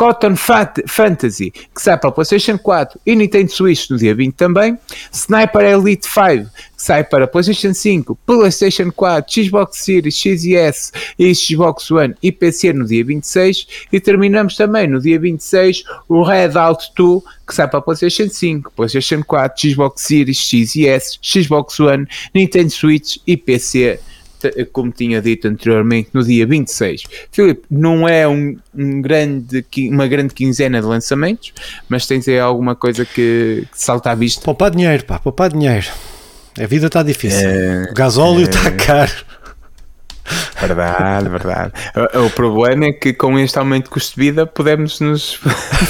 Cotton 0.00 0.34
Fantasy, 0.34 1.50
que 1.50 1.82
sai 1.82 1.98
para 1.98 2.08
a 2.08 2.12
PlayStation 2.12 2.56
4 2.56 2.98
e 3.04 3.14
Nintendo 3.14 3.52
Switch 3.52 3.90
no 3.90 3.98
dia 3.98 4.14
20 4.14 4.32
também. 4.32 4.78
Sniper 5.12 5.60
Elite 5.60 6.06
5, 6.06 6.50
que 6.50 6.82
sai 6.82 7.04
para 7.04 7.26
PlayStation 7.26 7.74
5, 7.74 8.18
PlayStation 8.24 8.90
4, 8.90 9.30
Xbox 9.30 9.84
Series 9.84 10.16
X 10.16 10.90
e 11.18 11.34
Xbox 11.34 11.90
One 11.90 12.14
e 12.22 12.32
PC 12.32 12.72
no 12.72 12.86
dia 12.86 13.04
26. 13.04 13.66
E 13.92 14.00
terminamos 14.00 14.56
também 14.56 14.86
no 14.86 15.02
dia 15.02 15.20
26 15.20 15.84
o 16.08 16.22
Red 16.22 16.56
Out 16.56 16.92
2, 16.96 17.22
que 17.46 17.54
sai 17.54 17.68
para 17.68 17.82
PlayStation 17.82 18.30
5, 18.30 18.72
PlayStation 18.74 19.22
4, 19.22 19.68
Xbox 19.68 20.00
Series 20.00 20.38
X 20.38 20.76
e 20.76 20.86
S, 20.86 21.18
Xbox 21.20 21.78
One, 21.78 22.06
Nintendo 22.34 22.70
Switch 22.70 23.18
e 23.26 23.36
PC 23.36 24.00
como 24.72 24.90
tinha 24.90 25.20
dito 25.20 25.48
anteriormente, 25.48 26.10
no 26.12 26.22
dia 26.22 26.46
26. 26.46 27.04
Filipe, 27.30 27.62
não 27.70 28.08
é 28.08 28.26
um, 28.26 28.56
um, 28.74 29.00
grande, 29.00 29.64
uma 29.90 30.06
grande 30.06 30.34
quinzena 30.34 30.80
de 30.80 30.86
lançamentos, 30.86 31.52
mas 31.88 32.06
tens 32.06 32.26
aí 32.28 32.38
alguma 32.38 32.74
coisa 32.74 33.04
que, 33.04 33.66
que 33.70 33.80
salta 33.80 34.10
à 34.10 34.14
vista? 34.14 34.42
Poupar 34.42 34.70
dinheiro, 34.70 35.04
pá, 35.04 35.18
poupar 35.18 35.50
dinheiro. 35.50 35.86
A 36.58 36.66
vida 36.66 36.86
está 36.86 37.02
difícil. 37.02 37.48
É, 37.48 37.88
o 37.90 37.94
gasóleo 37.94 38.42
está 38.42 38.68
é... 38.68 38.70
caro. 38.72 39.12
Verdade, 40.60 41.28
verdade. 41.28 41.72
O, 42.14 42.26
o, 42.26 42.30
problema 42.30 42.86
é 42.86 42.92
que 42.92 43.12
com 43.12 43.38
este 43.38 43.58
aumento 43.58 43.84
de 43.84 43.90
custo 43.90 44.14
de 44.14 44.26
vida 44.26 44.46
podemos 44.46 45.00
nos 45.00 45.40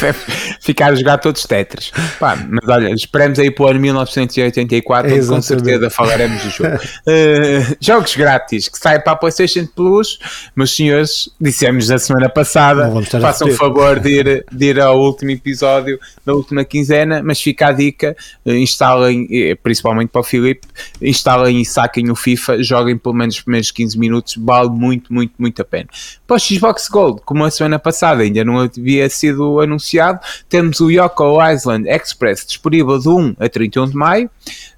ficar 0.61 0.93
a 0.93 0.95
jogar 0.95 1.19
todos 1.19 1.45
Tetris. 1.45 1.91
Pá, 2.19 2.37
mas 2.49 2.69
olha, 2.69 2.89
esperemos 2.91 3.39
aí 3.39 3.51
para 3.51 3.65
o 3.65 3.69
ano 3.69 3.81
1984, 3.81 5.13
onde 5.13 5.27
com 5.27 5.43
certeza 5.43 5.91
falaremos 5.91 6.43
do 6.43 6.51
jogo. 6.51 6.77
Uh, 6.77 7.77
jogos 7.81 8.15
grátis 8.15 8.69
que 8.69 8.79
saem 8.79 9.01
para 9.01 9.13
a 9.13 9.17
PlayStation 9.17 9.67
Plus, 9.67 10.19
meus 10.55 10.75
senhores, 10.75 11.29
dissemos 11.41 11.89
na 11.89 11.99
semana 11.99 12.29
passada, 12.29 12.91
façam 13.21 13.49
o 13.49 13.53
favor 13.53 13.99
de 13.99 14.11
ir, 14.11 14.45
de 14.51 14.67
ir 14.67 14.81
ao 14.81 14.99
último 14.99 15.31
episódio 15.31 15.99
da 16.25 16.33
última 16.33 16.65
quinzena, 16.65 17.23
mas 17.23 17.41
fica 17.41 17.69
a 17.69 17.73
dica: 17.73 18.17
uh, 18.45 18.53
instalem, 18.53 19.29
principalmente 19.63 20.11
para 20.11 20.21
o 20.21 20.25
Filipe, 20.25 20.67
instalem 21.03 21.61
e 21.61 21.65
saquem 21.65 22.11
o 22.11 22.15
FIFA, 22.15 22.63
joguem 22.63 22.97
pelo 22.97 23.15
menos 23.15 23.37
os 23.37 23.41
primeiros 23.41 23.71
15 23.71 23.99
minutos, 23.99 24.30
vale 24.39 24.71
muito, 24.71 25.13
muito, 25.13 25.33
muito 25.39 25.63
a 25.63 25.65
pena. 25.65 25.89
Para 26.27 26.37
o 26.37 26.41
Xbox 26.41 26.89
Gold, 26.89 27.23
como 27.25 27.45
a 27.45 27.51
semana 27.51 27.79
passada 27.79 28.23
ainda 28.23 28.45
não 28.45 28.59
havia 28.59 29.09
sido 29.09 29.61
anunciado, 29.61 30.21
temos 30.49 30.81
o 30.81 30.91
Yoko 30.91 31.39
Island 31.43 31.89
Express 31.89 32.47
disponível 32.47 32.99
de 32.99 33.09
1 33.09 33.37
a 33.39 33.49
31 33.49 33.89
de 33.89 33.97
maio, 33.97 34.31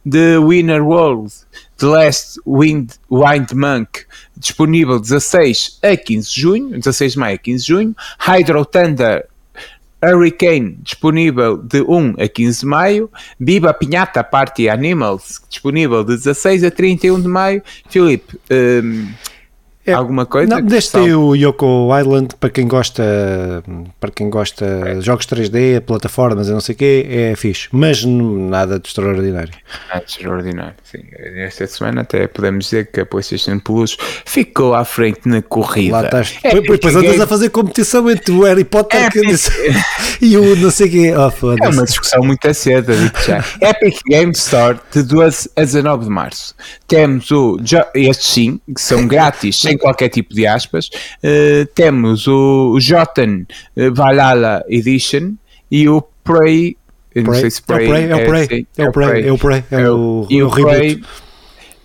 The 0.09 0.39
Winner 0.39 0.83
World 0.83 1.33
The 1.83 1.87
Last 1.87 2.39
Wind, 2.47 2.93
Wind 3.11 3.53
Monk 3.55 4.05
disponível 4.37 5.01
16 5.01 5.81
a 5.83 5.97
15 5.97 6.33
de 6.33 6.41
junho, 6.41 6.79
16 6.79 7.13
de 7.15 7.19
maio 7.19 7.35
a 7.35 7.39
15 7.39 7.65
de 7.65 7.69
junho, 7.69 7.97
Hydro 8.21 8.65
Thunder 8.65 9.27
Hurricane 10.01 10.79
disponível 10.81 11.57
de 11.57 11.81
1 11.83 12.15
a 12.19 12.29
15 12.29 12.61
de 12.61 12.67
maio, 12.67 13.11
Biba 13.39 13.75
Pinhata 13.75 14.23
Party 14.23 14.69
Animals 14.69 15.41
disponível 15.51 16.05
de 16.05 16.17
16 16.17 16.63
a 16.63 16.71
31 16.71 17.21
de 17.21 17.27
maio. 17.29 17.63
Filipe, 17.89 18.39
um, 18.49 19.13
é, 19.85 19.93
Alguma 19.93 20.27
coisa? 20.27 20.49
Não, 20.49 20.63
deste 20.63 20.97
o 20.97 21.35
Yoko 21.35 21.89
Island 21.99 22.37
para 22.39 22.51
quem 22.51 22.69
gosta 22.69 23.03
para 23.99 24.11
quem 24.11 24.31
gosta 24.31 24.65
é. 24.65 25.01
jogos 25.01 25.27
3D, 25.27 25.81
plataformas 25.81 26.49
e 26.49 26.53
não 26.53 26.61
sei 26.61 26.75
o 26.75 26.79
quê, 26.79 27.07
é 27.09 27.37
fixe, 27.37 27.69
mas 27.73 28.05
nada 28.05 28.79
de 28.79 28.87
extraordinário. 28.87 29.53
Nada 29.89 30.05
de 30.05 30.11
extraordinário, 30.13 30.75
sim. 30.85 31.01
Esta 31.37 31.67
semana 31.67 32.03
até 32.03 32.29
podemos 32.29 32.67
dizer 32.67 32.91
que 32.93 33.01
a 33.01 33.07
PlayStation 33.07 33.59
Plus 33.59 33.97
ficou 34.25 34.75
à 34.75 34.85
frente 34.85 35.23
na 35.27 35.43
corrida. 35.43 35.97
Lá 35.97 36.05
estás. 36.05 36.39
É, 36.45 36.61
depois 36.61 36.95
andas 36.95 37.21
a 37.21 37.27
fazer 37.27 37.51
competição 37.51 38.09
entre 38.09 38.33
o 38.33 38.43
Harry 38.45 38.65
Potter 38.65 39.01
é, 39.01 39.11
e 40.25 40.37
o 40.37 40.55
não 40.57 40.71
sei 40.71 40.87
o 40.87 40.91
quê. 40.91 41.13
Oh, 41.17 41.53
é 41.61 41.69
uma 41.69 41.85
discussão 41.85 42.23
muito 42.23 42.47
acesa, 42.47 42.93
já. 43.27 43.45
Epic 43.61 43.99
Game 44.09 44.33
Store 44.33 44.79
de 44.93 45.03
12 45.03 45.51
a 45.57 45.61
19 45.63 46.05
de 46.05 46.11
março. 46.11 46.55
Temos 46.87 47.31
o 47.33 47.59
estes 47.95 48.29
sim, 48.29 48.61
que 48.73 48.81
são 48.81 49.09
grátis 49.09 49.61
sem 49.73 49.79
qualquer 49.79 50.09
tipo 50.09 50.35
de 50.35 50.47
aspas. 50.47 50.91
Uh, 51.23 51.67
temos 51.75 52.27
o 52.29 52.79
Jotun 52.81 53.45
eh, 53.77 53.91
Valhalla 53.91 54.65
Edition 54.69 55.35
e 55.71 55.89
o 55.89 56.03
Prey. 56.23 56.77
Prey. 57.13 57.25
Não 57.25 57.35
sei 57.35 57.51
se 57.51 57.63
Prey 57.63 58.11
é 58.11 58.17
o 58.17 58.27
Prey. 58.27 58.67
É 58.77 58.89
o 58.89 58.93
Prey. 58.93 59.27
É 59.27 59.33
o 59.33 59.39
Prey. 59.39 59.65
É 59.71 59.91
o, 59.91 60.27
e 60.31 60.43
o, 60.43 60.51
Prey, 60.51 61.03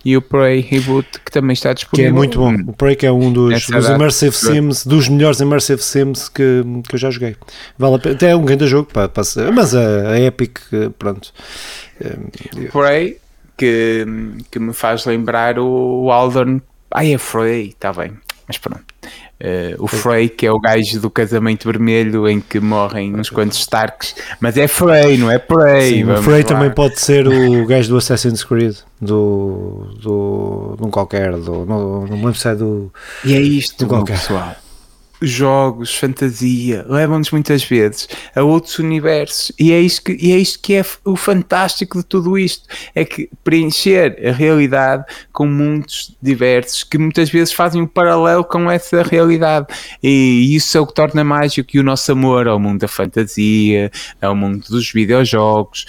e 0.04 0.16
o 0.16 0.22
Prey 0.22 0.60
Reboot 0.60 1.08
que 1.24 1.30
também 1.30 1.52
está 1.52 1.72
disponível. 1.72 2.12
Que 2.12 2.14
é 2.14 2.18
muito 2.18 2.38
bom. 2.38 2.54
O 2.70 2.72
Prey 2.74 2.96
que 2.96 3.06
é 3.06 3.12
um 3.12 3.32
dos, 3.32 3.66
dos 3.66 3.88
Immersive 3.88 4.34
Sims, 4.34 4.86
dos 4.86 5.08
melhores 5.08 5.40
Immersive 5.40 5.82
Sims 5.82 6.28
que, 6.28 6.62
que 6.88 6.94
eu 6.94 6.98
já 6.98 7.10
joguei. 7.10 7.36
Vale 7.78 7.96
a 7.96 7.98
pena. 7.98 8.14
Até 8.14 8.30
é 8.30 8.36
um 8.36 8.44
grande 8.44 8.66
jogo, 8.66 8.88
para, 8.90 9.10
mas 9.52 9.74
a, 9.74 10.12
a 10.12 10.20
Epic, 10.20 10.58
pronto. 10.98 11.32
Prey 12.72 13.18
que, 13.56 14.06
que 14.50 14.58
me 14.58 14.72
faz 14.72 15.04
lembrar 15.04 15.58
o 15.58 16.10
Aldern 16.10 16.62
ah, 16.90 17.04
é 17.04 17.18
Frey, 17.18 17.68
está 17.68 17.92
bem. 17.92 18.12
Mas 18.46 18.56
pronto. 18.56 18.82
Uh, 19.40 19.76
o 19.78 19.86
Frey, 19.86 20.28
que 20.28 20.46
é 20.46 20.50
o 20.50 20.58
gajo 20.58 20.98
do 21.00 21.10
casamento 21.10 21.70
vermelho 21.70 22.26
em 22.28 22.40
que 22.40 22.58
morrem 22.58 23.14
uns 23.14 23.30
quantos 23.30 23.58
Starks, 23.58 24.16
mas 24.40 24.56
é 24.56 24.66
Frey, 24.66 25.16
não 25.18 25.30
é 25.30 25.38
Prey. 25.38 25.98
Sim, 25.98 26.10
o 26.10 26.22
Frey 26.22 26.42
lá. 26.42 26.48
também 26.48 26.70
pode 26.70 26.98
ser 26.98 27.28
o 27.28 27.66
gajo 27.66 27.90
do 27.90 27.98
Assassin's 27.98 28.42
Creed, 28.42 28.76
do, 29.00 29.94
do, 30.00 30.76
de 30.76 30.84
um 30.84 30.90
qualquer, 30.90 31.32
do, 31.32 31.64
não, 31.66 32.06
não 32.06 32.16
me 32.16 32.24
lembro 32.24 32.34
se 32.34 32.48
é 32.48 32.54
do. 32.54 32.92
E 33.24 33.34
é 33.34 33.40
isto, 33.40 33.86
qualquer. 33.86 34.14
pessoal 34.14 34.56
jogos, 35.20 35.94
fantasia, 35.94 36.84
levam-nos 36.88 37.30
muitas 37.30 37.64
vezes 37.64 38.08
a 38.34 38.42
outros 38.42 38.78
universos 38.78 39.52
e 39.58 39.72
é 39.72 39.80
isto 39.80 40.04
que, 40.04 40.12
e 40.20 40.32
é, 40.32 40.36
isto 40.36 40.60
que 40.60 40.74
é 40.74 40.84
o 41.04 41.16
fantástico 41.16 41.98
de 41.98 42.04
tudo 42.04 42.38
isto, 42.38 42.68
é 42.94 43.04
que 43.04 43.28
preencher 43.42 44.16
a 44.26 44.32
realidade 44.32 45.04
com 45.32 45.46
mundos 45.46 46.16
diversos 46.22 46.84
que 46.84 46.98
muitas 46.98 47.30
vezes 47.30 47.52
fazem 47.52 47.82
um 47.82 47.86
paralelo 47.86 48.44
com 48.44 48.70
essa 48.70 49.02
realidade 49.02 49.66
e 50.02 50.54
isso 50.54 50.76
é 50.76 50.80
o 50.80 50.86
que 50.86 50.94
torna 50.94 51.24
mágico 51.24 51.70
e 51.74 51.80
o 51.80 51.82
nosso 51.82 52.10
amor 52.12 52.46
ao 52.46 52.58
mundo 52.58 52.80
da 52.80 52.88
fantasia, 52.88 53.90
ao 54.20 54.34
mundo 54.34 54.64
dos 54.68 54.90
videojogos, 54.92 55.86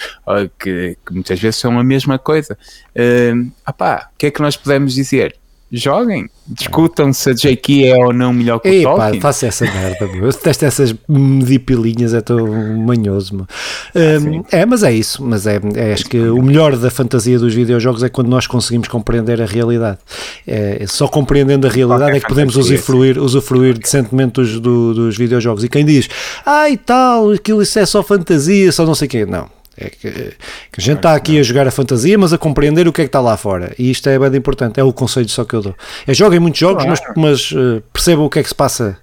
que, 0.58 0.96
que 1.06 1.12
muitas 1.12 1.38
vezes 1.40 1.56
são 1.56 1.78
a 1.78 1.84
mesma 1.84 2.18
coisa. 2.18 2.56
Uh, 2.90 3.50
opá, 3.66 4.10
o 4.12 4.18
que 4.18 4.26
é 4.26 4.30
que 4.30 4.42
nós 4.42 4.56
podemos 4.56 4.94
dizer? 4.94 5.39
Joguem, 5.72 6.28
discutam 6.48 7.12
se 7.12 7.30
a 7.30 7.32
JK 7.32 7.86
é 7.86 7.96
ou 7.96 8.12
não 8.12 8.32
melhor 8.32 8.58
que 8.58 8.68
Ei, 8.68 8.80
o 8.80 8.90
Tolkien. 8.90 9.20
Pá, 9.20 9.28
faça 9.28 9.46
essa 9.46 9.64
merda, 9.64 10.06
meu. 10.08 10.24
eu 10.26 10.32
detesto 10.32 10.64
essas 10.64 10.94
medipilinhas, 11.08 12.12
é 12.12 12.20
tão 12.20 12.46
manhoso. 12.78 13.36
Meu. 13.36 13.46
Um, 13.94 14.44
é, 14.50 14.66
mas 14.66 14.82
é 14.82 14.92
isso, 14.92 15.22
mas 15.22 15.46
é, 15.46 15.60
é, 15.76 15.92
acho 15.92 16.06
que 16.06 16.18
o 16.18 16.42
melhor 16.42 16.76
da 16.76 16.90
fantasia 16.90 17.38
dos 17.38 17.54
videojogos 17.54 18.02
é 18.02 18.08
quando 18.08 18.28
nós 18.28 18.46
conseguimos 18.46 18.88
compreender 18.88 19.40
a 19.40 19.46
realidade. 19.46 19.98
É, 20.46 20.84
só 20.88 21.06
compreendendo 21.06 21.66
a 21.66 21.70
realidade 21.70 22.16
é 22.16 22.20
que 22.20 22.26
podemos 22.26 22.56
usufruir, 22.56 23.18
usufruir 23.18 23.78
decentemente 23.78 24.32
dos, 24.32 24.58
do, 24.58 24.94
dos 24.94 25.16
videojogos. 25.16 25.62
E 25.62 25.68
quem 25.68 25.84
diz, 25.84 26.08
ai 26.44 26.74
ah, 26.74 26.78
tal, 26.84 27.30
aquilo 27.30 27.62
isso 27.62 27.78
é 27.78 27.86
só 27.86 28.02
fantasia, 28.02 28.72
só 28.72 28.84
não 28.84 28.94
sei 28.94 29.06
o 29.06 29.10
quê, 29.10 29.26
não 29.26 29.59
é 29.80 29.90
que, 29.90 30.10
que 30.10 30.78
a 30.78 30.80
gente 30.80 30.98
está 30.98 31.14
aqui 31.14 31.38
a 31.38 31.42
jogar 31.42 31.66
a 31.66 31.70
fantasia, 31.70 32.18
mas 32.18 32.32
a 32.32 32.38
compreender 32.38 32.86
o 32.86 32.92
que 32.92 33.00
é 33.00 33.04
que 33.04 33.08
está 33.08 33.20
lá 33.20 33.36
fora. 33.36 33.74
E 33.78 33.90
isto 33.90 34.08
é 34.08 34.18
bem 34.18 34.38
importante, 34.38 34.78
é 34.78 34.84
o 34.84 34.92
conselho 34.92 35.28
só 35.28 35.44
que 35.44 35.54
eu 35.54 35.62
dou. 35.62 35.74
É 36.06 36.12
joguem 36.12 36.38
muitos 36.38 36.60
jogos, 36.60 36.84
claro. 36.84 37.14
mas, 37.16 37.50
mas 37.50 37.52
uh, 37.52 37.82
percebam 37.92 38.26
o 38.26 38.30
que 38.30 38.38
é 38.38 38.42
que 38.42 38.48
se 38.48 38.54
passa, 38.54 38.98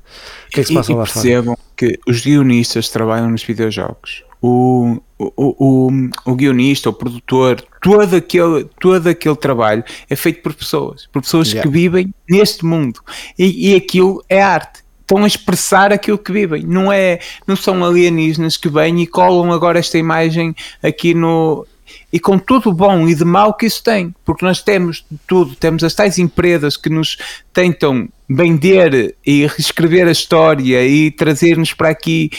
o 0.47 0.51
que 0.51 0.59
é 0.59 0.63
que 0.63 0.69
se 0.69 0.73
passa 0.73 0.91
e, 0.91 0.95
lá 0.95 1.03
e 1.03 1.05
percebam 1.05 1.55
fora. 1.55 1.67
que 1.75 1.99
os 2.07 2.21
guionistas 2.21 2.89
trabalham 2.89 3.29
nos 3.29 3.43
videojogos. 3.43 4.23
O, 4.39 4.97
o, 5.17 5.31
o, 5.35 6.09
o, 6.25 6.35
guionista, 6.35 6.91
o 6.91 6.93
produtor, 6.93 7.59
todo 7.81 8.15
aquele, 8.15 8.67
todo 8.79 9.07
aquele 9.07 9.35
trabalho 9.35 9.83
é 10.07 10.15
feito 10.15 10.43
por 10.43 10.53
pessoas, 10.53 11.07
por 11.11 11.23
pessoas 11.23 11.47
yeah. 11.47 11.67
que 11.67 11.75
vivem 11.75 12.13
neste 12.29 12.63
mundo. 12.63 12.99
E, 13.37 13.71
e 13.71 13.75
aquilo 13.75 14.23
é 14.29 14.41
arte 14.41 14.86
estão 15.07 15.23
a 15.23 15.27
expressar 15.27 15.93
aquilo 15.93 16.17
que 16.17 16.33
vivem. 16.33 16.63
Não 16.63 16.91
é, 16.91 17.19
não 17.47 17.55
são 17.55 17.83
alienígenas 17.83 18.57
que 18.57 18.67
vêm 18.67 19.01
e 19.01 19.07
colam 19.07 19.53
agora 19.53 19.79
esta 19.79 19.97
imagem 19.97 20.53
aqui 20.83 21.13
no 21.13 21.65
e 22.11 22.19
com 22.19 22.37
tudo 22.37 22.73
bom 22.73 23.07
e 23.07 23.15
de 23.15 23.23
mal 23.23 23.53
que 23.53 23.65
isso 23.65 23.81
tem, 23.81 24.13
porque 24.25 24.45
nós 24.45 24.61
temos 24.61 25.05
tudo, 25.25 25.55
temos 25.55 25.85
as 25.85 25.93
tais 25.93 26.17
empresas 26.17 26.75
que 26.75 26.89
nos 26.89 27.17
tentam 27.53 28.09
vender 28.29 29.15
e 29.25 29.47
reescrever 29.47 30.05
a 30.05 30.11
história 30.11 30.85
e 30.85 31.09
trazer-nos 31.11 31.73
para 31.73 31.89
aqui 31.89 32.29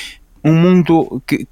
um 0.44 0.54
mundo 0.54 1.22
que, 1.26 1.46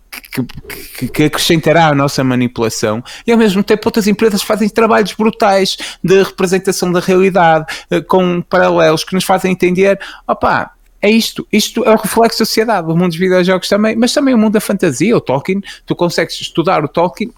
que, 0.93 1.09
que, 1.09 1.25
acrescentará 1.25 1.89
a 1.89 1.95
nossa 1.95 2.23
manipulação 2.23 3.03
e 3.27 3.33
ao 3.33 3.39
mesmo 3.39 3.63
tempo 3.63 3.89
outras 3.89 4.07
empresas 4.07 4.43
fazem 4.43 4.69
trabalhos 4.69 5.13
brutais 5.13 5.77
de 6.03 6.23
representação 6.23 6.93
da 6.93 7.01
realidade 7.01 7.67
eh, 7.91 8.01
com 8.01 8.43
paralelos 8.43 9.05
que 9.05 9.15
nos 9.15 9.25
fazem 9.25 9.53
entender 9.53 9.99
opá, 10.27 10.76
é 11.01 11.11
isto. 11.11 11.47
Isto 11.53 11.85
é 11.85 11.91
o 11.91 11.97
reflexo 11.97 12.39
da 12.41 12.45
sociedade, 12.45 12.91
o 12.91 12.97
mundo 12.97 13.09
dos 13.09 13.17
videojogos 13.17 13.69
também, 13.69 13.97
mas 13.97 14.13
também 14.13 14.35
o 14.35 14.39
mundo 14.39 14.55
da 14.55 14.61
fantasia, 14.61 15.17
o 15.17 15.21
Tolkien. 15.21 15.63
Tu 15.85 15.95
consegues 15.95 16.41
estudar 16.41 16.85
o 16.85 16.89
Tolkien, 16.89 17.33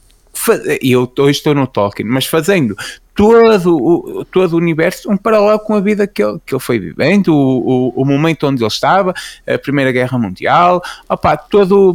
e 0.81 0.93
eu 0.93 1.11
hoje 1.19 1.39
estou 1.39 1.55
no 1.55 1.67
Tolkien, 1.67 2.09
mas 2.09 2.27
fazendo 2.27 2.77
todo 3.15 3.77
o, 3.77 4.25
todo 4.25 4.53
o 4.53 4.57
universo 4.57 5.11
um 5.11 5.17
paralelo 5.17 5.59
com 5.59 5.75
a 5.75 5.81
vida 5.81 6.07
que 6.07 6.23
ele, 6.23 6.39
que 6.47 6.55
ele 6.55 6.61
foi 6.61 6.79
vivendo, 6.79 7.35
o, 7.35 7.89
o, 7.97 8.03
o 8.03 8.05
momento 8.05 8.47
onde 8.47 8.63
ele 8.63 8.69
estava, 8.69 9.13
a 9.47 9.59
Primeira 9.59 9.91
Guerra 9.91 10.17
Mundial, 10.19 10.81
opa, 11.09 11.37
todo 11.37 11.95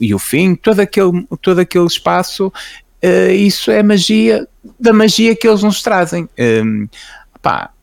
e 0.00 0.14
o 0.14 0.18
fim, 0.18 0.54
todo 0.54 0.80
aquele, 0.80 1.26
todo 1.42 1.58
aquele 1.58 1.84
espaço, 1.84 2.46
uh, 2.46 3.30
isso 3.30 3.70
é 3.70 3.82
magia 3.82 4.48
da 4.80 4.92
magia 4.92 5.36
que 5.36 5.46
eles 5.46 5.62
nos 5.62 5.82
trazem. 5.82 6.28
Um, 6.38 6.88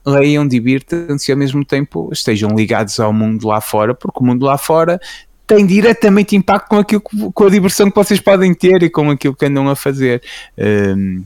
leiam, 0.05 0.47
divirtam-se 0.47 1.29
e 1.29 1.33
ao 1.33 1.37
mesmo 1.37 1.63
tempo 1.63 2.09
estejam 2.11 2.55
ligados 2.55 2.99
ao 2.99 3.13
mundo 3.13 3.47
lá 3.47 3.61
fora, 3.61 3.93
porque 3.93 4.19
o 4.19 4.25
mundo 4.25 4.45
lá 4.45 4.57
fora 4.57 4.99
tem 5.45 5.65
diretamente 5.65 6.35
impacto 6.35 6.69
com, 6.69 6.77
aquilo, 6.77 7.01
com 7.01 7.43
a 7.43 7.49
diversão 7.49 7.89
que 7.89 7.95
vocês 7.95 8.19
podem 8.19 8.53
ter 8.53 8.83
e 8.83 8.89
com 8.89 9.09
aquilo 9.09 9.35
que 9.35 9.45
andam 9.45 9.67
a 9.69 9.75
fazer. 9.75 10.21
Um, 10.57 11.23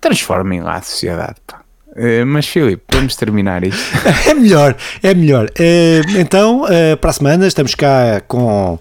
transformem 0.00 0.60
lá 0.60 0.76
a 0.76 0.82
sociedade. 0.82 1.36
Pá. 1.46 1.63
Uh, 1.96 2.26
mas 2.26 2.46
Filipe, 2.46 2.82
vamos 2.92 3.14
terminar 3.14 3.62
isto. 3.62 3.80
é 4.28 4.34
melhor, 4.34 4.76
é 5.02 5.14
melhor. 5.14 5.46
Uh, 5.46 6.18
então, 6.18 6.64
uh, 6.64 6.96
para 7.00 7.10
a 7.10 7.12
semana 7.12 7.46
estamos 7.46 7.74
cá 7.74 8.20
com 8.26 8.78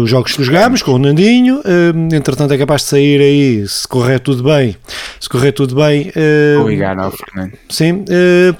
os 0.00 0.08
jogos 0.08 0.34
que 0.36 0.44
jogamos, 0.44 0.82
com 0.82 0.92
o 0.92 0.98
Nandinho. 1.00 1.60
entretanto, 2.12 2.54
é 2.54 2.58
capaz 2.58 2.82
de 2.82 2.88
sair 2.88 3.20
aí, 3.20 3.66
se 3.66 3.88
correr 3.88 4.20
tudo 4.20 4.44
bem. 4.44 4.76
Se 5.18 5.28
correr 5.28 5.50
tudo 5.50 5.74
bem. 5.74 6.12
Ao 6.60 7.10
Fernando. 7.10 7.54
Sim, 7.68 8.04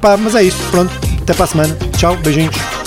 pá, 0.01 0.17
mas 0.17 0.35
é 0.35 0.43
isto. 0.43 0.61
Pronto, 0.73 0.93
até 1.23 1.33
para 1.33 1.45
a 1.45 1.47
semana. 1.47 1.77
Tchau, 1.97 2.17
beijinhos. 2.17 2.84